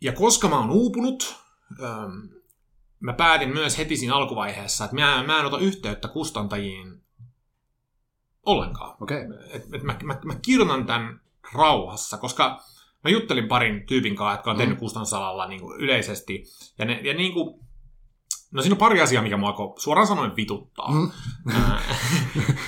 Ja 0.02 0.12
koska 0.12 0.50
mä 0.50 0.60
oon 0.60 0.72
uupunut, 0.72 1.36
ähm, 1.84 2.12
mä 3.00 3.14
päätin 3.14 3.50
myös 3.50 3.78
heti 3.78 3.98
siinä 3.98 4.16
alkuvaiheessa, 4.16 4.86
että 4.86 4.96
mä, 4.96 5.24
mä 5.28 5.40
en 5.40 5.46
ota 5.46 5.58
yhteyttä 5.58 6.08
kustantajiin 6.08 7.04
ollenkaan. 8.46 8.98
Okei. 9.02 9.26
Okay. 9.26 9.38
Et, 9.50 9.64
et 9.74 9.84
mä, 9.84 9.98
mä, 10.04 10.20
mä 10.26 10.36
kirjoitan 10.42 10.86
tämän 10.86 11.22
rauhassa, 11.54 12.18
koska 12.18 12.60
mä 13.04 13.10
juttelin 13.10 13.48
parin 13.48 13.86
tyypin 13.88 14.16
kanssa, 14.16 14.34
jotka 14.34 14.52
on 14.52 14.58
tehnyt 14.58 14.78
mm. 14.78 14.80
kustannusalalla 14.80 15.48
niin 15.48 15.62
kuin 15.62 15.80
yleisesti. 15.80 16.44
Ja, 16.78 16.86
ne, 16.86 17.00
ja 17.04 17.14
niin 17.14 17.34
kuin, 17.34 17.63
no 18.54 18.62
siinä 18.62 18.74
on 18.74 18.78
pari 18.78 19.02
asiaa, 19.02 19.24
mikä 19.24 19.38
mua 19.38 19.76
suoraan 19.78 20.08
sanoen 20.08 20.36
vituttaa. 20.36 20.92
Mm. 20.92 21.12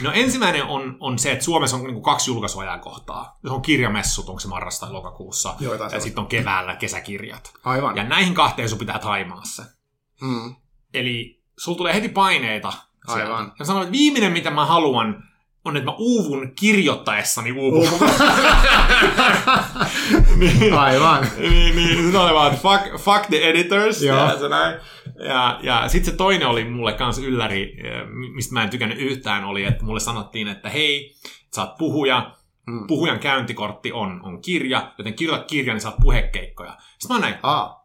no 0.01 0.11
ensimmäinen 0.13 0.63
on, 0.63 0.97
on 0.99 1.19
se, 1.19 1.31
että 1.31 1.45
Suomessa 1.45 1.77
on 1.77 1.83
niin 1.83 1.93
kuin 1.93 2.03
kaksi 2.03 2.31
julkaisuajankohtaa. 2.31 3.39
Se 3.47 3.53
on 3.53 3.61
kirjamessut, 3.61 4.29
onko 4.29 4.39
se 4.39 4.47
marras 4.47 4.79
tai 4.79 4.91
lokakuussa. 4.91 5.55
Joo, 5.59 5.73
ja 5.73 5.99
sitten 5.99 6.21
on 6.21 6.27
keväällä 6.27 6.75
kesäkirjat. 6.75 7.53
Aivan. 7.63 7.95
Ja 7.95 8.03
näihin 8.03 8.33
kahteen 8.33 8.69
sun 8.69 8.79
pitää 8.79 8.99
taimaa 8.99 9.41
se. 9.43 9.63
Mm. 10.21 10.55
Eli 10.93 11.41
sulla 11.57 11.77
tulee 11.77 11.93
heti 11.93 12.09
paineita. 12.09 12.73
sieltä. 13.13 13.23
Aivan. 13.23 13.53
Ja 13.59 13.65
sanoin, 13.65 13.83
että 13.83 13.91
viimeinen 13.91 14.31
mitä 14.31 14.51
mä 14.51 14.65
haluan 14.65 15.23
on, 15.65 15.77
että 15.77 15.91
mä 15.91 15.95
uuvun 15.97 16.51
kirjoittaessani 16.55 17.51
uuvun. 17.51 17.87
niin, 20.39 20.73
Aivan. 20.73 21.27
niin, 21.37 21.75
niin, 21.75 22.15
oli 22.15 22.33
vaan, 22.33 22.53
että 22.53 22.61
fuck, 22.61 23.01
fuck 23.01 23.25
the 23.29 23.37
editors. 23.37 24.01
Joo. 24.01 24.17
Ja, 24.17 24.39
se 24.39 24.49
näin. 24.49 24.79
Ja, 25.24 25.60
ja 25.63 25.89
sitten 25.89 26.12
se 26.12 26.17
toinen 26.17 26.48
oli 26.48 26.65
mulle 26.65 26.93
kans 26.93 27.19
ylläri, 27.19 27.63
eh, 27.88 28.07
mistä 28.34 28.53
mä 28.53 28.63
en 28.63 28.69
tykännyt 28.69 28.98
yhtään, 29.00 29.43
oli, 29.43 29.63
että 29.63 29.86
mulle 29.86 30.00
sanottiin, 30.00 30.48
että 30.48 30.69
hei, 30.69 31.15
sä 31.55 31.62
oot 31.63 31.77
puhuja, 31.77 32.36
Mm. 32.67 32.88
puhujan 32.88 33.19
käyntikortti 33.19 33.91
on, 33.91 34.19
on 34.24 34.41
kirja, 34.41 34.93
joten 34.98 35.13
kirjoita 35.13 35.45
kirja, 35.45 35.74
niin 35.74 35.81
saat 35.81 35.95
puhekeikkoja. 36.01 36.77
Sitten 37.00 37.15
mä 37.17 37.22
näin, 37.22 37.36
Ah. 37.43 37.75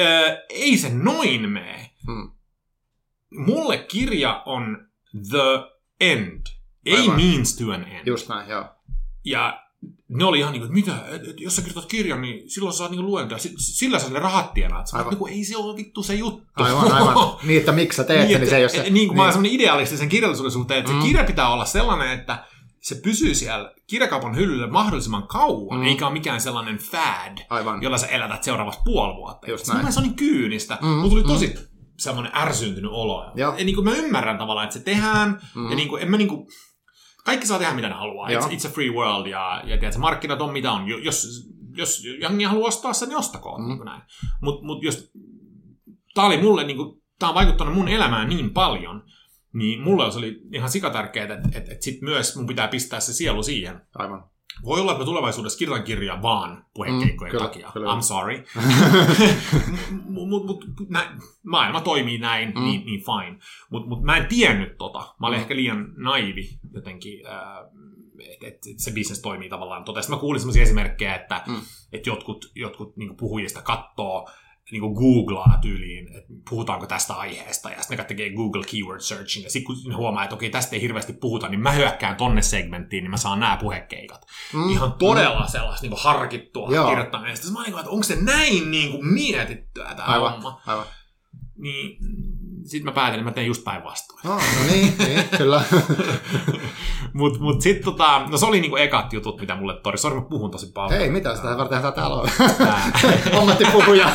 öö, 0.00 0.36
ei 0.48 0.78
se 0.78 0.90
noin 0.94 1.48
mene. 1.50 1.90
Mm. 2.06 2.30
Mulle 3.36 3.78
kirja 3.78 4.42
on 4.46 4.88
the 5.30 5.72
end. 6.00 6.46
Ei 6.86 6.96
Aivan. 7.00 7.16
means 7.16 7.56
to 7.56 7.72
an 7.72 7.84
end. 7.88 8.06
Just 8.06 8.28
näin, 8.28 8.50
joo. 8.50 8.64
Ja 9.24 9.61
ne 10.08 10.24
oli 10.24 10.38
ihan 10.38 10.52
niin 10.52 10.60
kuin, 10.68 10.78
että 10.78 10.92
mitä, 10.92 11.14
et, 11.14 11.28
et, 11.28 11.40
jos 11.40 11.56
sä 11.56 11.62
kirjoitat 11.62 11.90
kirjan, 11.90 12.22
niin 12.22 12.50
silloin 12.50 12.72
sä 12.72 12.78
saat 12.78 12.90
niin 12.90 13.06
luentoja. 13.06 13.38
Sillä 13.58 13.98
sä 13.98 14.10
ne 14.10 14.18
rahat 14.18 14.54
tienaat. 14.54 14.86
Sä 14.86 14.96
Aivan. 14.96 15.10
niin 15.10 15.18
kuin, 15.18 15.32
ei 15.32 15.44
se 15.44 15.56
ole 15.56 15.76
vittu 15.76 16.02
se 16.02 16.14
juttu. 16.14 16.46
Aivan, 16.56 16.92
aivan. 16.92 17.14
Niin, 17.46 17.58
että 17.60 17.72
miksi 17.72 17.96
sä 17.96 18.04
teet 18.04 18.28
sen, 18.30 18.40
niin 18.40 18.50
se 18.50 18.56
ole 18.58 18.68
se... 18.68 18.90
niin 18.90 19.08
kuin 19.08 19.16
mä 19.16 19.22
oon 19.22 19.32
semmoinen 19.32 19.60
idealistisen 19.60 20.08
kirjallisuuden 20.08 20.52
suhteen, 20.52 20.80
että 20.80 20.92
Mm. 20.92 21.00
se 21.00 21.06
kirja 21.06 21.24
pitää 21.24 21.48
olla 21.52 21.64
sellainen, 21.64 22.10
että 22.20 22.44
se 22.80 22.94
pysyy 22.94 23.34
siellä 23.34 23.72
kirjakaupan 23.86 24.36
hyllyllä 24.36 24.66
mahdollisimman 24.66 25.26
kauan, 25.28 25.78
Mm. 25.80 25.84
eikä 25.86 26.06
ole 26.06 26.12
mikään 26.12 26.40
sellainen 26.40 26.78
fad, 26.78 27.38
Aivan. 27.50 27.82
jolla 27.82 27.98
sä 27.98 28.06
elätät 28.06 28.44
seuraavat 28.44 28.78
puoli 28.84 29.16
vuotta. 29.16 29.50
Just 29.50 29.66
näin. 29.66 29.78
mielestä 29.78 29.94
se 29.94 30.00
on 30.00 30.06
niin 30.08 30.16
kyynistä. 30.16 30.78
Mm, 30.82 30.88
Mulla 30.88 31.08
tuli 31.10 31.22
mm. 31.22 31.28
tosi 31.28 31.54
semmoinen 31.98 32.32
ärsyyntynyt 32.36 32.90
olo. 32.94 33.32
Joo. 33.34 33.54
Ja 33.58 33.64
niin 33.64 33.74
kuin 33.74 33.84
mä 33.84 33.94
ymmärrän 33.94 34.38
tavallaan, 34.38 34.64
että 34.64 34.78
se 34.78 34.84
tehdään, 34.84 35.40
Mm. 35.54 35.70
ja 35.70 35.76
niin 35.76 35.88
kuin, 35.88 36.02
en 36.02 36.10
mä 36.10 36.16
niin 36.16 36.28
kuin, 36.28 36.46
kaikki 37.24 37.46
saa 37.46 37.58
tehdä 37.58 37.74
mitä 37.74 37.88
ne 37.88 37.94
haluaa. 37.94 38.30
Joo. 38.30 38.42
It's, 38.42 38.50
it's 38.50 38.68
a 38.68 38.70
free 38.70 38.90
world, 38.90 39.26
ja, 39.26 39.62
ja 39.66 39.78
tiedätkö, 39.78 39.98
markkinat 40.00 40.40
on 40.40 40.52
mitä 40.52 40.72
on. 40.72 40.88
Jo- 40.88 40.98
Jos, 40.98 41.26
jos 41.76 42.04
jengi 42.20 42.44
haluaa 42.44 42.68
ostaa 42.68 42.92
sen, 42.92 43.08
niin 43.08 43.18
ostakoon. 43.18 43.62
Mm. 43.62 43.68
Niin 43.68 43.84
näin. 43.84 44.02
Mut, 44.42 44.62
mut 44.62 44.82
jos 44.82 45.10
tää 46.14 46.24
oli 46.24 46.42
mulle, 46.42 46.64
niin 46.64 46.76
kuin, 46.76 47.02
tää 47.18 47.28
on 47.28 47.34
vaikuttanut 47.34 47.74
mun 47.74 47.88
elämään 47.88 48.28
niin 48.28 48.50
paljon, 48.50 49.02
niin 49.52 49.80
mulle 49.80 50.12
se 50.12 50.18
oli 50.18 50.40
ihan 50.52 50.70
sikatärkeää, 50.70 51.24
että, 51.34 51.48
että, 51.58 51.72
että 51.72 51.84
sit 51.84 52.02
myös 52.02 52.36
mun 52.36 52.46
pitää 52.46 52.68
pistää 52.68 53.00
se 53.00 53.12
sielu 53.12 53.42
siihen. 53.42 53.80
Aivan. 53.94 54.24
Voi 54.64 54.80
olla, 54.80 54.92
että 54.92 55.04
tulevaisuudessa 55.04 55.58
kirjoitan 55.58 55.84
kirjaa 55.86 56.22
vaan 56.22 56.64
puhekeikkojen 56.74 57.30
Mm, 57.32 57.38
kyllä, 57.38 57.44
takia. 57.44 57.70
kyllä. 57.72 57.94
I'm 57.94 58.02
sorry. 58.02 58.44
Mutta 60.08 60.46
mut, 60.46 60.64
nä, 60.88 61.16
maailma 61.42 61.80
toimii 61.80 62.18
näin, 62.18 62.52
Mm. 62.56 62.64
niin, 62.64 62.86
niin 62.86 63.00
fine. 63.00 63.38
Mutta 63.70 63.88
mut 63.88 64.02
mä 64.02 64.16
en 64.16 64.26
tiennyt 64.26 64.78
tota. 64.78 65.14
Mä 65.20 65.26
olin 65.26 65.38
Mm. 65.38 65.42
ehkä 65.42 65.56
liian 65.56 65.86
naivi 65.96 66.58
jotenkin, 66.74 67.20
että 67.20 68.46
et, 68.48 68.58
se 68.76 68.90
bisnes 68.90 69.20
toimii 69.22 69.48
tavallaan 69.48 69.84
tota. 69.84 70.02
Sitten 70.02 70.16
mä 70.16 70.20
kuulin 70.20 70.40
sellaisia 70.40 70.62
esimerkkejä, 70.62 71.14
että 71.14 71.42
Mm. 71.46 71.60
et 71.92 72.06
jotkut, 72.06 72.50
jotkut 72.54 72.96
niinku 72.96 73.14
puhujista 73.14 73.62
katsoo 73.62 74.28
niinku 74.72 74.94
googlaa 74.94 75.58
tyyliin, 75.62 76.08
että 76.16 76.32
puhutaanko 76.50 76.86
tästä 76.86 77.14
aiheesta, 77.14 77.70
ja 77.70 77.80
sitten 77.80 77.98
ne 77.98 78.04
tekee 78.04 78.30
Google 78.30 78.64
Keyword 78.70 79.00
Searching, 79.00 79.44
ja 79.44 79.50
sitten 79.50 79.76
kun 79.76 79.96
huomaa, 79.96 80.22
että 80.24 80.34
okei, 80.34 80.50
tästä 80.50 80.76
ei 80.76 80.82
hirveästi 80.82 81.12
puhuta, 81.12 81.48
niin 81.48 81.60
mä 81.60 81.72
hyökkään 81.72 82.16
tonne 82.16 82.42
segmenttiin, 82.42 83.04
niin 83.04 83.10
mä 83.10 83.16
saan 83.16 83.40
nämä 83.40 83.56
puhekeikat 83.56 84.26
Mm. 84.52 84.70
ihan 84.70 84.92
todella 84.92 85.46
sellaista 85.46 85.86
niin 85.86 85.98
harkittua 86.00 86.70
Joo. 86.70 86.88
kirjoittamista. 86.88 87.36
Sitten 87.46 87.52
Mä 87.52 87.58
olin, 87.58 87.64
niin 87.66 87.72
kuin, 87.72 87.80
että 87.80 87.90
onko 87.90 88.02
se 88.02 88.16
näin 88.22 88.70
niin 88.70 88.90
kuin 88.90 89.06
mietittyä 89.06 89.94
tämä 89.94 90.08
Aivan, 90.08 90.32
homma. 90.32 90.60
aivan. 90.66 90.86
Niin 91.58 91.96
sitten 92.64 92.84
mä 92.84 92.92
päätin, 92.92 93.20
että 93.20 93.30
mä 93.30 93.34
teen 93.34 93.46
just 93.46 93.64
päinvastoin. 93.64 94.20
No, 94.24 94.34
no 94.34 94.72
niin, 94.72 94.94
niin, 95.06 95.24
kyllä. 95.38 95.62
Mut, 97.12 97.40
mut 97.40 97.60
sitten 97.62 97.84
tota, 97.84 98.26
no 98.30 98.36
se 98.36 98.46
oli 98.46 98.60
niinku 98.60 98.76
ekat 98.76 99.12
jutut, 99.12 99.40
mitä 99.40 99.54
mulle 99.54 99.80
tori. 99.82 99.98
Sori, 99.98 100.14
mä 100.14 100.20
puhun 100.20 100.50
tosi 100.50 100.72
paljon. 100.72 101.00
Ei 101.00 101.10
mitään, 101.10 101.36
sitä 101.36 101.56
varten 101.56 101.78
sitä 101.78 101.92
täällä 101.92 102.16
on. 102.16 102.28
Tää. 102.58 102.92
Ammattipuhuja. 103.40 104.10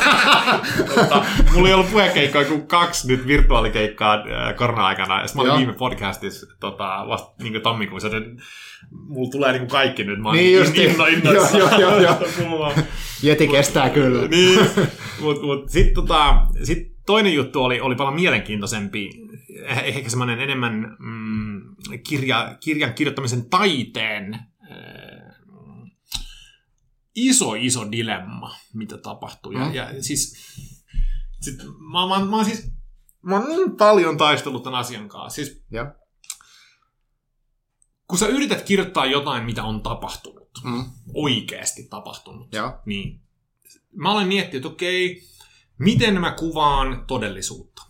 Tota, 0.94 1.24
mulla 1.52 1.68
ei 1.68 1.74
ollut 1.74 1.90
puhekeikkoja 1.90 2.44
kuin 2.44 2.66
kaksi 2.66 3.08
nyt 3.08 3.26
virtuaalikeikkaa 3.26 4.14
äh, 4.14 4.56
korona-aikana. 4.56 5.20
Ja 5.20 5.26
sit 5.26 5.36
mä 5.36 5.42
olin 5.42 5.50
Joo. 5.50 5.58
viime 5.58 5.72
podcastissa 5.72 6.46
tota, 6.60 7.04
vasta 7.08 7.42
niin 7.42 7.62
tammikuussa. 7.62 8.08
joten 8.08 8.42
Mulla 8.90 9.30
tulee 9.30 9.52
niinku 9.52 9.68
kaikki 9.68 10.04
nyt. 10.04 10.18
Mä 10.18 10.32
Niin 10.32 10.58
justiin. 10.58 10.90
inno, 10.90 11.06
innoissaan. 11.06 11.80
Joo, 11.80 12.00
joo, 12.00 12.16
joo. 12.40 12.72
Jeti 13.22 13.48
kestää 13.48 13.90
kyllä. 13.90 14.28
niin, 14.28 14.60
mutta 15.20 15.46
mut, 15.46 15.68
sitten 15.68 15.94
tota, 15.94 16.36
sit 16.64 16.97
toinen 17.08 17.34
juttu 17.34 17.62
oli, 17.64 17.80
oli 17.80 17.94
paljon 17.96 18.14
mielenkiintoisempi, 18.14 19.10
Eh- 19.50 19.84
ehkä 19.84 20.10
semmoinen 20.10 20.40
enemmän 20.40 20.96
mm, 20.98 21.76
kirja, 22.08 22.56
kirjan 22.60 22.94
kirjoittamisen 22.94 23.50
taiteen 23.50 24.34
äh, 24.34 25.90
iso, 27.14 27.54
iso 27.54 27.90
dilemma, 27.92 28.56
mitä 28.74 28.98
tapahtui. 28.98 29.54
Ja, 29.54 29.64
Mm. 29.68 29.74
ja 29.74 30.02
siis, 30.02 30.36
sit, 31.40 31.54
mä, 31.92 32.08
mä, 32.08 32.24
mä, 32.36 32.44
siis, 32.44 32.72
mä 33.22 33.38
oon 33.38 33.48
niin 33.48 33.76
paljon 33.76 34.16
taistellut 34.16 34.62
tämän 34.62 34.80
asian 34.80 35.08
kanssa. 35.08 35.34
Siis, 35.44 35.62
Joo. 35.70 35.86
kun 38.08 38.18
sä 38.18 38.26
yrität 38.26 38.62
kirjoittaa 38.62 39.06
jotain, 39.06 39.44
mitä 39.44 39.64
on 39.64 39.82
tapahtunut, 39.82 40.48
Mm. 40.64 40.84
oikeasti 41.14 41.86
tapahtunut, 41.90 42.54
Joo. 42.54 42.78
niin 42.86 43.20
mä 43.96 44.12
olen 44.12 44.28
miettinyt, 44.28 44.64
että 44.64 44.68
okei, 44.74 45.22
miten 45.78 46.20
mä 46.20 46.30
kuvaan 46.30 47.04
todellisuutta? 47.06 47.82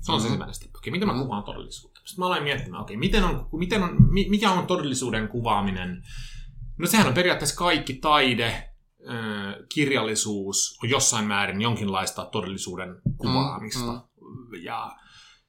Se 0.00 0.12
on 0.12 0.20
se 0.20 0.24
Mhm. 0.24 0.32
ensimmäinen 0.32 0.54
step. 0.54 0.76
Okei, 0.76 0.90
miten 0.90 1.08
mä 1.08 1.22
kuvaan 1.22 1.44
todellisuutta? 1.44 2.00
Sitten 2.04 2.22
mä 2.22 2.26
aloin 2.26 2.42
miettimään, 2.42 2.82
okei, 2.82 2.96
miten 2.96 3.24
on, 3.24 3.48
miten 3.52 3.82
on, 3.82 3.96
mi- 4.12 4.26
mikä 4.30 4.50
on 4.50 4.66
todellisuuden 4.66 5.28
kuvaaminen? 5.28 6.02
No 6.78 6.86
sehän 6.86 7.06
on 7.06 7.14
periaatteessa 7.14 7.56
kaikki 7.56 7.94
taide, 7.94 8.70
kirjallisuus 9.74 10.78
on 10.82 10.90
jossain 10.90 11.24
määrin 11.24 11.62
jonkinlaista 11.62 12.24
todellisuuden 12.24 12.88
kuvaamista. 13.16 13.92
mm. 13.92 14.62
Ja 14.62 14.96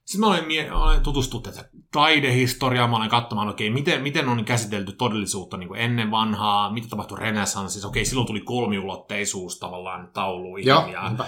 sitten 0.09 0.19
mä 0.19 0.27
olen, 0.27 0.45
mie- 0.47 0.71
olen 0.71 1.01
tutustunut 1.01 1.43
tätä 1.43 1.69
taidehistoriaan, 1.91 2.89
mä 2.89 2.95
olen 2.97 3.09
katsomaan, 3.09 3.49
okei, 3.49 3.69
miten, 3.69 4.01
miten 4.01 4.29
on 4.29 4.45
käsitelty 4.45 4.91
todellisuutta 4.91 5.57
niin 5.57 5.67
kuin 5.67 5.79
ennen 5.81 6.11
vanhaa, 6.11 6.73
mitä 6.73 6.87
tapahtui 6.87 7.19
renessanssissa, 7.19 7.87
okei, 7.87 8.05
silloin 8.05 8.27
tuli 8.27 8.41
kolmiulotteisuus 8.41 9.59
tavallaan 9.59 10.09
tauluihin 10.13 10.67
Joo. 10.67 10.81
ja, 10.81 10.91
ja, 10.91 11.11
ja, 11.11 11.25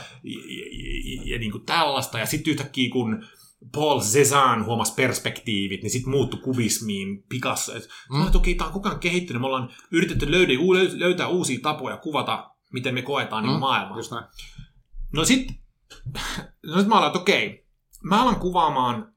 ja, 1.16 1.22
ja 1.26 1.40
niin 1.40 1.52
kuin 1.52 1.66
tällaista, 1.66 2.20
ja 2.20 2.26
sitten 2.26 2.52
yhtäkkiä 2.52 2.90
kun 2.92 3.24
Paul 3.76 4.00
Cézanne 4.00 4.66
huomasi 4.66 4.94
perspektiivit, 4.94 5.82
niin 5.84 5.92
sitten 5.92 6.12
muuttui 6.12 6.40
kubismiin 6.40 7.24
Picasso. 7.30 7.76
Et, 7.76 7.90
Mm. 8.14 8.36
okei, 8.36 8.56
tämä 8.56 8.68
on 8.68 8.74
koko 8.74 8.90
ajan 8.90 9.00
kehittynyt, 9.00 9.42
me 9.42 9.46
ollaan 9.48 9.70
yritetty 9.92 10.32
löydä, 10.32 10.54
löytää 10.94 11.28
uusia 11.28 11.60
tapoja 11.64 11.98
kuvata, 11.98 12.50
miten 12.74 12.94
me 12.94 13.02
koetaan 13.02 13.44
niin 13.44 13.54
Mm. 13.54 13.60
maailmaa. 13.60 13.98
Just 13.98 14.12
näin. 14.12 14.26
No 15.14 15.26
sit, 15.26 15.48
no 16.72 16.80
sit 16.80 16.88
mä 16.88 16.96
aloin, 16.96 17.08
että 17.10 17.20
okei, 17.20 17.61
mä 18.02 18.22
alan 18.22 18.40
kuvaamaan 18.40 19.14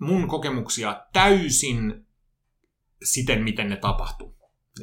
mun 0.00 0.28
kokemuksia 0.28 1.02
täysin 1.12 2.06
siten, 3.02 3.42
miten 3.42 3.68
ne 3.68 3.76
tapahtuu. 3.76 4.36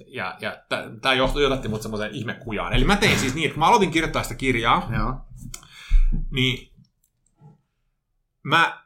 Ja, 0.07 0.37
ja 0.41 0.57
tämä 1.01 1.13
johdatti 1.13 1.67
mut 1.67 1.81
semmoiseen 1.81 2.15
ihmekujaan. 2.15 2.73
Eli 2.73 2.85
mä 2.85 2.95
tein 2.95 3.19
siis 3.19 3.35
niin, 3.35 3.45
että 3.45 3.53
kun 3.53 3.59
mä 3.59 3.67
aloitin 3.67 3.91
kirjoittaa 3.91 4.23
sitä 4.23 4.35
kirjaa, 4.35 4.89
Joo. 4.97 5.13
niin 6.31 6.73
mä 8.43 8.83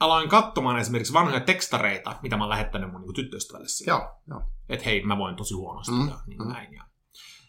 aloin 0.00 0.28
katsomaan 0.28 0.78
esimerkiksi 0.78 1.12
vanhoja 1.12 1.40
tekstareita, 1.40 2.18
mitä 2.22 2.36
mä 2.36 2.44
oon 2.44 2.50
lähettänyt 2.50 2.92
mun 2.92 3.00
niin 3.00 3.14
tyttöystävälle. 3.14 3.66
Joo. 3.86 4.42
Että 4.68 4.84
hei, 4.84 5.04
mä 5.04 5.18
voin 5.18 5.36
tosi 5.36 5.54
huonosti 5.54 5.92
Mm, 5.92 6.08
ja 6.08 6.18
niin 6.26 6.42
mm. 6.42 6.48
näin. 6.48 6.74
Ja... 6.74 6.84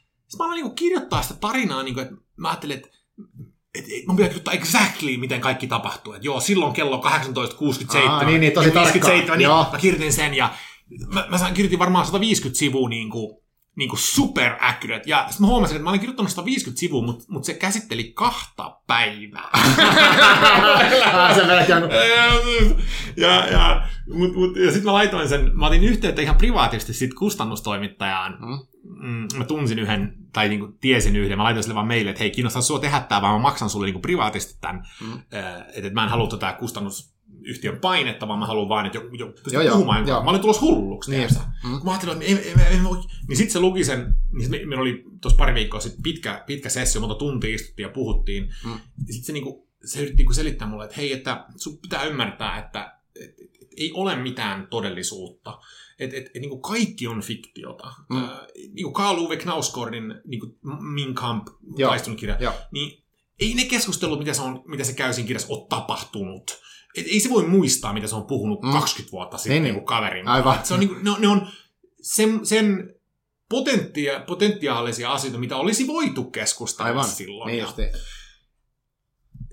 Sitten 0.04 0.38
mä 0.38 0.46
aloin 0.46 0.64
niin 0.64 0.76
kirjoittaa 0.76 1.22
sitä 1.22 1.40
tarinaa, 1.40 1.84
niin 1.84 1.94
kuin, 1.94 2.04
että 2.08 2.16
mä 2.38 2.50
ajattelin, 2.50 2.78
että 2.78 2.90
et, 3.75 3.86
et, 3.86 4.08
mun 4.08 4.15
pitää 4.15 4.30
kirjoittaa 4.30 4.53
exactly, 4.53 5.18
miten 5.18 5.42
kaikki 5.42 5.68
tapahtuu. 5.68 6.13
Että 6.13 6.25
joo, 6.25 6.39
silloin 6.39 6.74
kello 6.74 7.01
18.67. 7.96 7.98
Aa, 7.98 8.24
niin, 8.24 8.42
niin, 8.42 8.53
tosi 8.53 8.74
57, 8.74 9.18
tarkkaan. 9.18 9.38
niin 9.38 9.46
Joo. 9.46 9.68
mä 9.72 9.77
kirjoitin 9.77 10.13
sen 10.13 10.34
ja 10.34 10.53
mä, 11.13 11.27
mä 11.30 11.51
kirjoitin 11.53 11.80
varmaan 11.80 12.06
150 12.06 12.60
sivua 12.60 12.89
niin 12.89 13.10
kuin, 13.10 13.43
niin 13.75 13.89
kuin 13.89 14.00
super 14.00 14.56
accurate. 14.60 15.03
Ja 15.06 15.25
sitten 15.27 15.42
mä 15.42 15.48
huomasin, 15.48 15.75
että 15.75 15.84
mä 15.84 15.89
olin 15.89 16.00
kirjoittanut 16.00 16.32
150 16.32 16.80
sivua, 16.80 17.06
mutta 17.06 17.25
mut 17.27 17.44
se 17.44 17.53
käsitteli 17.53 18.03
kahta 18.03 18.80
päivää. 18.88 19.50
Ah, 21.13 21.36
ja, 23.18 23.48
ja, 23.48 23.88
mut, 24.13 24.36
mut, 24.36 24.56
ja 24.58 24.65
sitten 24.65 24.86
mä 24.86 24.94
laitoin 24.94 25.30
sen, 25.30 25.51
mä 25.53 25.68
otin 25.68 25.84
yhteyttä 25.84 26.22
ihan 26.22 26.38
privaatisti 26.38 26.94
sit 26.94 27.13
kustannustoimittajaan. 27.13 28.38
Mm. 28.39 28.60
Mm, 28.84 29.27
mä 29.38 29.44
tunsin 29.46 29.80
yhden, 29.80 30.13
tai 30.34 30.50
niinku 30.50 30.68
tiesin 30.82 31.15
yhden, 31.15 31.38
mä 31.38 31.44
laitoin 31.44 31.63
sille 31.63 31.75
vaan 31.75 31.88
meille, 31.88 32.10
että 32.10 32.24
hei, 32.24 32.32
kiinnostaa 32.32 32.62
sua 32.62 32.80
tehdä 32.80 33.00
tää, 33.00 33.22
vaan 33.22 33.34
mä 33.34 33.39
maksan 33.42 33.70
sulle 33.70 33.86
niinku 33.86 34.00
privaatisti 34.00 34.58
tämän. 34.62 34.84
Mm. 35.01 35.13
Että 35.74 35.88
et 35.88 35.94
mä 35.94 36.03
en 36.03 36.10
halua 36.10 36.27
tätä 36.27 36.58
kustannusyhtiön 37.44 37.80
painetta, 37.80 38.28
vaan 38.28 38.40
mä 38.40 38.46
haluan 38.46 38.70
vaan, 38.70 38.86
että 38.86 38.98
joku, 38.98 39.16
joku 39.16 39.34
Joo, 39.52 39.62
joo, 39.62 39.74
puhumaan. 39.76 40.08
joo. 40.08 40.24
Mä 40.24 40.30
olin 40.30 40.42
tulossa 40.42 40.62
hulluksi. 40.62 41.12
Niin. 41.12 41.30
Mm. 41.64 41.72
Kun 41.72 41.86
mä 41.86 41.92
ajattelin, 41.92 42.14
että 42.14 42.26
ei, 42.26 42.34
ei, 42.34 42.54
ei, 42.68 42.78
ei 42.78 42.84
voi. 42.84 42.98
Niin 43.28 43.38
sitten 43.38 43.54
se 43.54 43.60
luki 43.60 43.84
sen, 43.84 44.14
niin 44.32 44.42
sit 44.42 44.52
me, 44.52 44.66
meillä 44.66 44.82
oli 44.82 45.04
tuossa 45.22 45.38
pari 45.38 45.54
viikkoa 45.54 45.80
sitten 45.80 46.04
pitkä, 46.04 46.44
pitkä 46.48 46.70
sessio, 46.70 47.02
monta 47.02 47.16
tuntia 47.16 47.56
istuttiin 47.56 47.84
ja 47.84 47.90
puhuttiin. 47.90 48.54
Mm. 48.66 48.80
Sitten 48.98 49.24
se, 49.26 49.34
niinku, 49.34 49.68
se 49.86 50.00
yritti 50.00 50.18
niinku 50.18 50.34
selittää 50.34 50.68
mulle, 50.68 50.86
että 50.86 50.98
hei, 50.98 51.14
että 51.14 51.46
sun 51.56 51.78
pitää 51.78 52.04
ymmärtää, 52.04 52.60
että 52.60 53.00
et, 53.16 53.30
et, 53.30 53.50
et, 53.62 53.70
ei 53.78 53.92
ole 53.94 54.16
mitään 54.16 54.68
todellisuutta. 54.68 55.60
Että 56.00 56.18
et, 56.18 56.26
et, 56.26 56.42
niinku 56.42 56.60
kaikki 56.60 57.08
on 57.08 57.22
fiktiota. 57.22 57.94
Mm. 58.10 58.24
Äh, 58.24 58.30
niinku 58.74 58.92
Karl 58.92 59.18
Uwe 59.18 59.38
Knausgårdin 59.38 60.16
niinku 60.26 60.58
Min 60.94 61.14
Kamp 61.14 61.48
Joo. 62.40 62.54
niin 62.72 63.04
ei 63.40 63.54
ne 63.54 63.66
keskustelut, 63.66 64.20
mitä 64.20 64.34
se, 64.34 64.42
on, 64.42 64.64
mitä 64.66 64.84
se 64.84 64.94
käy 64.94 65.14
siinä 65.14 65.28
kirjassa, 65.28 65.54
ole 65.54 65.68
tapahtunut. 65.70 66.64
Et 66.98 67.06
ei 67.08 67.20
se 67.20 67.30
voi 67.30 67.48
muistaa, 67.48 67.94
mitä 67.94 68.08
se 68.08 68.16
on 68.16 68.26
puhunut 68.28 68.62
Mm. 68.62 68.68
mm. 68.68 68.74
20 68.74 69.12
vuotta 69.12 69.38
sitten 69.38 69.52
Niin, 69.54 69.64
niin, 69.64 69.74
niin. 69.74 69.80
niin. 69.80 69.86
kaverin. 69.86 70.28
Aivan. 70.28 70.60
Se 70.66 70.74
on, 70.74 70.80
niin 70.80 70.90
kuin, 70.90 71.04
ne, 71.04 71.10
on- 71.12 71.22
ne 71.22 71.28
on 71.28 71.48
sen, 72.02 72.46
sen 72.46 72.96
potentia, 73.50 74.20
potentiaalisia 74.20 75.12
asioita, 75.12 75.40
mitä 75.40 75.58
olisi 75.58 75.88
voitu 75.88 76.24
keskustella 76.24 76.88
Aivan. 76.90 77.06
silloin. 77.08 77.48
Niin 77.48 77.58
ja, 77.60 77.64
justiin. 77.66 77.90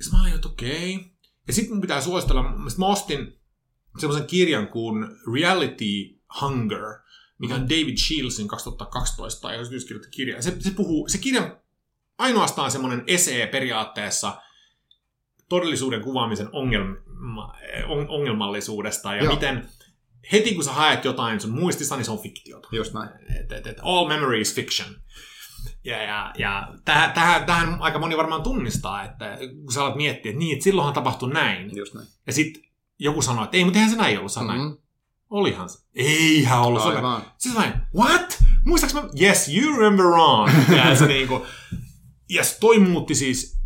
sitten 0.01 0.19
mä 0.19 0.23
olin, 0.23 0.35
että 0.35 0.49
okei. 0.49 1.13
Ja 1.47 1.53
sitten 1.53 1.73
mun 1.75 1.81
pitää 1.81 2.01
suositella, 2.01 2.45
sit 2.69 2.79
mä 2.79 2.87
ostin 2.87 3.41
semmoisen 3.99 4.27
kirjan 4.27 4.69
kuin 4.69 5.07
Reality 5.35 6.21
Hunger, 6.41 6.83
mikä 7.39 7.55
on 7.55 7.69
David 7.69 7.97
Shielsin 7.97 8.49
2012 8.49 9.41
tai 9.41 9.57
kirja. 10.11 10.43
Se, 10.43 10.57
se, 10.61 10.71
puhuu, 10.71 11.09
se 11.09 11.19
kirja 11.19 11.61
ainoastaan 12.19 12.71
semmoinen 12.71 13.05
esee 13.07 13.47
periaatteessa 13.47 14.41
todellisuuden 15.49 16.03
kuvaamisen 16.03 16.49
ongelma, 16.53 16.91
on, 16.91 17.03
ongelmallisuudesta 18.09 19.15
ja 19.15 19.25
Joo. 19.25 19.35
Miten 19.35 19.69
heti 20.33 20.55
kun 20.55 20.65
sä 20.65 20.73
haet 20.73 21.05
jotain 21.05 21.41
sun 21.41 21.51
muistissa, 21.51 21.97
niin 21.97 22.05
se 22.05 22.11
on 22.11 22.19
fiktiota. 22.19 22.69
Just 22.73 22.95
näin. 22.95 23.09
Et, 23.41 23.53
et, 23.53 23.67
et 23.67 23.79
all 23.83 24.09
memory 24.09 24.41
is 24.41 24.55
fiction. 24.55 24.89
Ja, 25.85 26.03
ja, 26.03 26.33
ja 26.39 26.69
tähän, 26.85 27.13
tähän, 27.13 27.45
tähän 27.45 27.77
aika 27.81 27.99
moni 27.99 28.17
varmaan 28.17 28.43
tunnistaa, 28.43 29.05
että 29.05 29.39
kun 29.65 29.73
sä 29.73 29.85
alat 29.85 29.97
miettiä, 29.97 30.31
että 30.31 30.39
niin, 30.39 30.53
että 30.53 30.65
silloinhan 30.65 30.95
tapahtui 30.95 31.33
näin. 31.33 31.77
Just 31.77 31.95
näin. 31.95 32.07
Ja 32.27 32.33
sitten 32.33 32.63
joku 32.99 33.23
sanoo, 33.23 33.45
että 33.45 33.57
ei, 33.57 33.65
mutta 33.65 33.79
eihän 33.79 33.91
se 33.91 33.97
näin 33.97 34.19
ollut, 34.19 34.33
se 34.33 34.41
on 34.41 34.47
näin. 34.47 34.61
Mm-hmm. 34.61 34.79
Olihan 35.31 35.69
se. 35.69 35.79
Eihän 35.95 36.61
ollut. 36.61 36.83
Aivan. 36.83 37.23
Siis 37.39 37.55
vain, 37.55 37.73
what? 37.97 38.39
Muistaaks 38.65 38.95
mä? 38.95 39.03
Yes, 39.21 39.49
you 39.49 39.77
remember 39.77 40.07
wrong. 40.07 40.51
Ja 40.77 40.97
se 40.97 41.07
niinku, 41.07 41.47
se 42.43 42.57
toi 42.61 42.79
muutti 42.79 43.15
siis, 43.15 43.59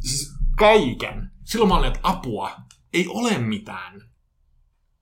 siis 0.00 0.32
kaiken. 0.58 1.30
Silloin 1.44 1.68
mä 1.68 1.76
olin, 1.76 1.88
että 1.88 2.00
apua, 2.02 2.56
ei 2.92 3.06
ole 3.08 3.38
mitään 3.38 4.02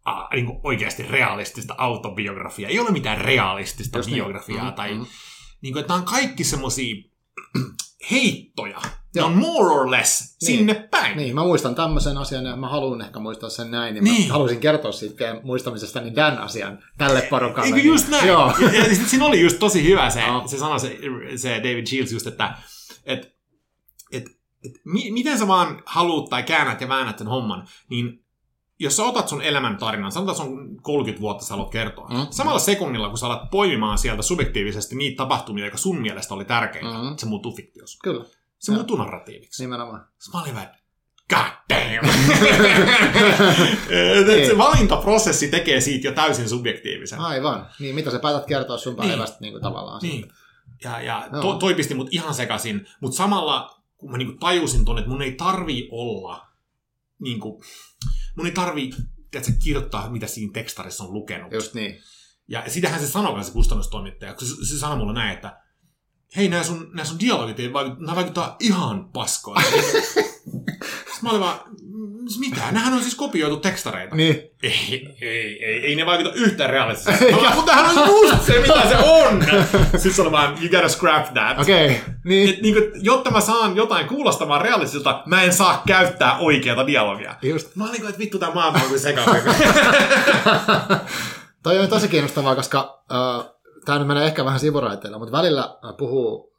äh, 0.09 0.15
niin 0.33 0.61
oikeasti 0.65 1.03
realistista 1.03 1.75
autobiografiaa. 1.79 2.71
Ei 2.71 2.79
ole 2.79 2.91
mitään 2.91 3.19
realistista 3.21 3.99
Just 3.99 4.11
niin. 4.11 4.17
biografiaa. 4.17 4.71
Mm, 4.71 4.75
Tai, 4.75 4.95
mm. 4.95 5.07
niin 5.63 5.73
kuin, 5.73 5.81
että 5.81 5.93
nämä 5.93 6.01
on 6.01 6.07
kaikki 6.09 6.45
semmosia 6.45 6.95
heittoja. 8.11 8.81
Ne 9.15 9.23
on 9.23 9.37
more 9.39 9.75
or 9.75 9.91
less 9.91 10.37
Niin. 10.43 10.59
sinne 10.59 10.75
päin. 10.91 11.17
Niin, 11.17 11.35
mä 11.35 11.45
muistan 11.45 11.75
tämmöisen 11.75 12.19
asian 12.19 12.45
ja 12.45 12.57
mä 12.57 12.69
haluan 12.69 13.01
ehkä 13.01 13.19
muistaa 13.19 13.51
sen 13.51 13.71
näin, 13.71 13.95
niin, 13.95 14.05
Niin. 14.05 14.27
mä 14.27 14.33
haluaisin 14.33 14.61
kertoa 14.61 14.93
siitä 14.93 15.17
teidän 15.17 15.41
muistamisesta 15.43 16.01
niin 16.01 16.17
Dan 16.17 16.39
asian 16.39 16.79
tälle 16.99 17.23
porukalle. 17.31 17.77
Eikö 17.77 17.89
just 17.89 18.09
näin? 18.09 18.29
Joo. 18.29 18.55
Ja, 18.61 18.89
ja 18.89 18.95
sit 18.95 19.09
siinä 19.09 19.25
oli 19.25 19.41
just 19.41 19.59
tosi 19.59 19.85
hyvä 19.85 20.11
se, 20.11 20.21
Joo. 20.21 20.49
se 20.49 20.59
sana, 20.59 20.79
se, 20.79 20.99
se 21.37 21.57
David 21.57 21.87
Shields 21.87 22.13
just, 22.13 22.27
että 22.27 22.55
et, 23.05 23.38
et, 24.69 24.81
mi, 24.85 25.11
miten 25.11 25.39
sä 25.39 25.49
vaan 25.49 25.83
haluut 25.87 26.31
tai 26.31 26.43
käännät 26.43 26.81
ja 26.81 26.89
väännät 26.89 27.19
sen 27.19 27.27
homman, 27.27 27.69
niin 27.91 28.25
jos 28.81 28.97
sä 28.97 29.05
otat 29.05 29.29
sun 29.29 29.43
elämän 29.43 29.77
tarinan, 29.79 30.13
sanotaan 30.13 30.37
se 30.37 30.43
on 30.43 30.77
30 30.83 31.21
vuotta 31.21 31.45
sä 31.45 31.55
haluat 31.55 31.71
kertoa, 31.71 32.09
Mm. 32.09 32.27
samalla 32.31 32.59
sekunnilla 32.59 33.09
kun 33.09 33.19
sä 33.19 33.27
alat 33.27 33.51
poimimaan 33.51 33.99
sieltä 33.99 34.23
subjektiivisesti 34.23 34.97
niitä 34.97 35.17
tapahtumia, 35.17 35.65
jotka 35.65 35.79
sun 35.79 36.01
mielestä 36.01 36.35
oli 36.35 36.45
tärkeitä, 36.45 36.89
Mm. 36.89 37.17
se 37.17 37.27
muuttuu 37.27 37.57
fiktiossa. 37.57 37.99
Kyllä, 38.05 38.25
Se 38.59 38.73
muuttuu 38.73 38.97
narratiiviksi. 38.97 39.63
nimenomaan. 39.63 40.07
Mä 40.35 40.41
olin 40.43 40.55
vähän, 40.55 40.71
god 41.35 41.53
damn! 41.71 42.09
Et- 43.91 44.29
et 44.29 44.47
se 44.47 44.59
valintaprosessi 44.59 45.49
tekee 45.49 45.81
siitä 45.81 46.09
jo 46.09 46.13
täysin 46.13 46.49
subjektiivisen. 46.49 47.19
Aivan. 47.21 47.67
Niin, 47.81 47.95
mitä 47.95 48.11
sä 48.11 48.19
päätät 48.19 48.47
kertoa 48.47 48.79
sun 48.79 48.97
päivästä 48.97 49.37
niin. 49.41 49.53
kuin 49.53 49.63
tavallaan. 49.63 50.01
Niin. 50.03 50.29
Ja, 50.85 51.01
ja 51.01 51.29
Joo. 51.33 51.43
to, 51.43 51.55
toi 51.55 51.75
pisti 51.75 51.95
mut 51.95 52.09
ihan 52.11 52.35
sekaisin, 52.35 52.87
mutta 53.01 53.17
samalla 53.17 53.78
kun 53.99 54.11
mä 54.11 54.19
niinku 54.19 54.37
tajusin 54.41 54.85
ton, 54.85 54.99
että 54.99 55.11
mun 55.11 55.23
ei 55.23 55.33
tarvii 55.33 55.89
olla, 55.91 56.47
niinku, 57.21 57.63
mun 58.37 58.47
ei 58.47 58.53
tarvii 58.53 58.91
tiedätkö, 59.31 59.53
kirjoittaa, 59.65 60.11
mitä 60.11 60.27
siinä 60.27 60.53
tekstarissa 60.53 61.05
on 61.05 61.13
lukenut. 61.13 61.53
Just 61.53 61.75
niin. 61.75 62.01
Ja 62.49 62.71
sitähän 62.71 63.01
se 63.01 63.07
sanoi 63.07 63.45
se 63.45 63.53
kustannustoimittaja, 63.53 64.35
kun 64.35 64.47
se, 64.49 64.55
se 64.67 64.79
sanoi 64.79 64.99
mulle 64.99 65.13
näin, 65.13 65.35
että 65.35 65.61
hei, 66.37 66.49
nämä 66.49 66.65
sun, 66.65 66.91
nämä 66.95 67.05
sun 67.05 67.21
dialogit 67.21 67.61
ei 67.61 67.71
nämä 67.99 68.17
vaikuttaa 68.17 68.57
ihan. 68.61 69.11
Sitten 71.13 71.23
mä 71.23 71.31
olin 71.31 71.41
vaan, 71.41 71.61
"Mm, 71.81 71.88
mitä? 72.39 72.61
Nämähän 72.61 72.95
on 72.95 73.03
siis 73.03 73.15
kopioitu 73.15 73.57
tekstareita. 73.57 74.17
Niin. 74.17 74.43
Ei, 74.63 75.17
ei, 75.21 75.65
ei, 75.65 75.87
ei 75.87 75.97
ne 75.97 76.07
vaikuta 76.07 76.35
yhtään 76.35 76.71
realistisesti. 76.71 77.25
Vaan, 77.33 77.57
Mutta 77.57 77.73
tämähän 77.73 77.99
on 77.99 78.09
just 78.09 78.43
se, 78.47 78.61
mitä 78.61 78.89
se 78.89 78.97
on! 78.97 79.45
Sitten 79.85 80.13
se 80.13 80.23
oli 80.23 80.33
vaan, 80.33 80.59
you 80.61 80.71
gotta 80.71 80.89
scrap 80.89 81.35
that. 81.35 81.61
Okei. 81.61 81.87
Okay. 81.87 81.99
Niin. 82.25 82.51
Et, 82.51 82.63
niin 82.63 82.75
kuin, 82.75 82.91
jotta 82.95 83.31
mä 83.31 83.41
saan 83.41 83.77
jotain 83.77 84.09
kuulostamaan 84.09 84.61
realistiselta, 84.61 85.23
mä 85.27 85.43
en 85.43 85.53
saa 85.53 85.83
käyttää 85.87 86.39
oikeata 86.39 86.87
dialogia. 86.87 87.35
Just. 87.43 87.77
Mä 87.77 87.85
olin 87.85 88.01
kuin, 88.01 88.09
että 88.09 88.19
vittu 88.19 88.39
tää 88.39 88.55
maailma 88.55 88.79
on 88.79 88.89
kuin 88.89 89.01
sekavaa. 89.01 89.35
Toi 91.63 91.79
on 91.79 91.89
tosi 91.89 92.09
kiinnostavaa, 92.09 92.55
koska 92.55 93.05
äh, 93.13 93.51
tämä 93.85 93.99
nyt 93.99 94.09
menee 94.09 94.27
ehkä 94.27 94.45
vähän 94.45 94.61
sivuraiteilla, 94.61 95.19
mutta 95.19 95.33
välillä 95.33 95.61
äh, 95.61 95.97
puhuu, 95.99 96.53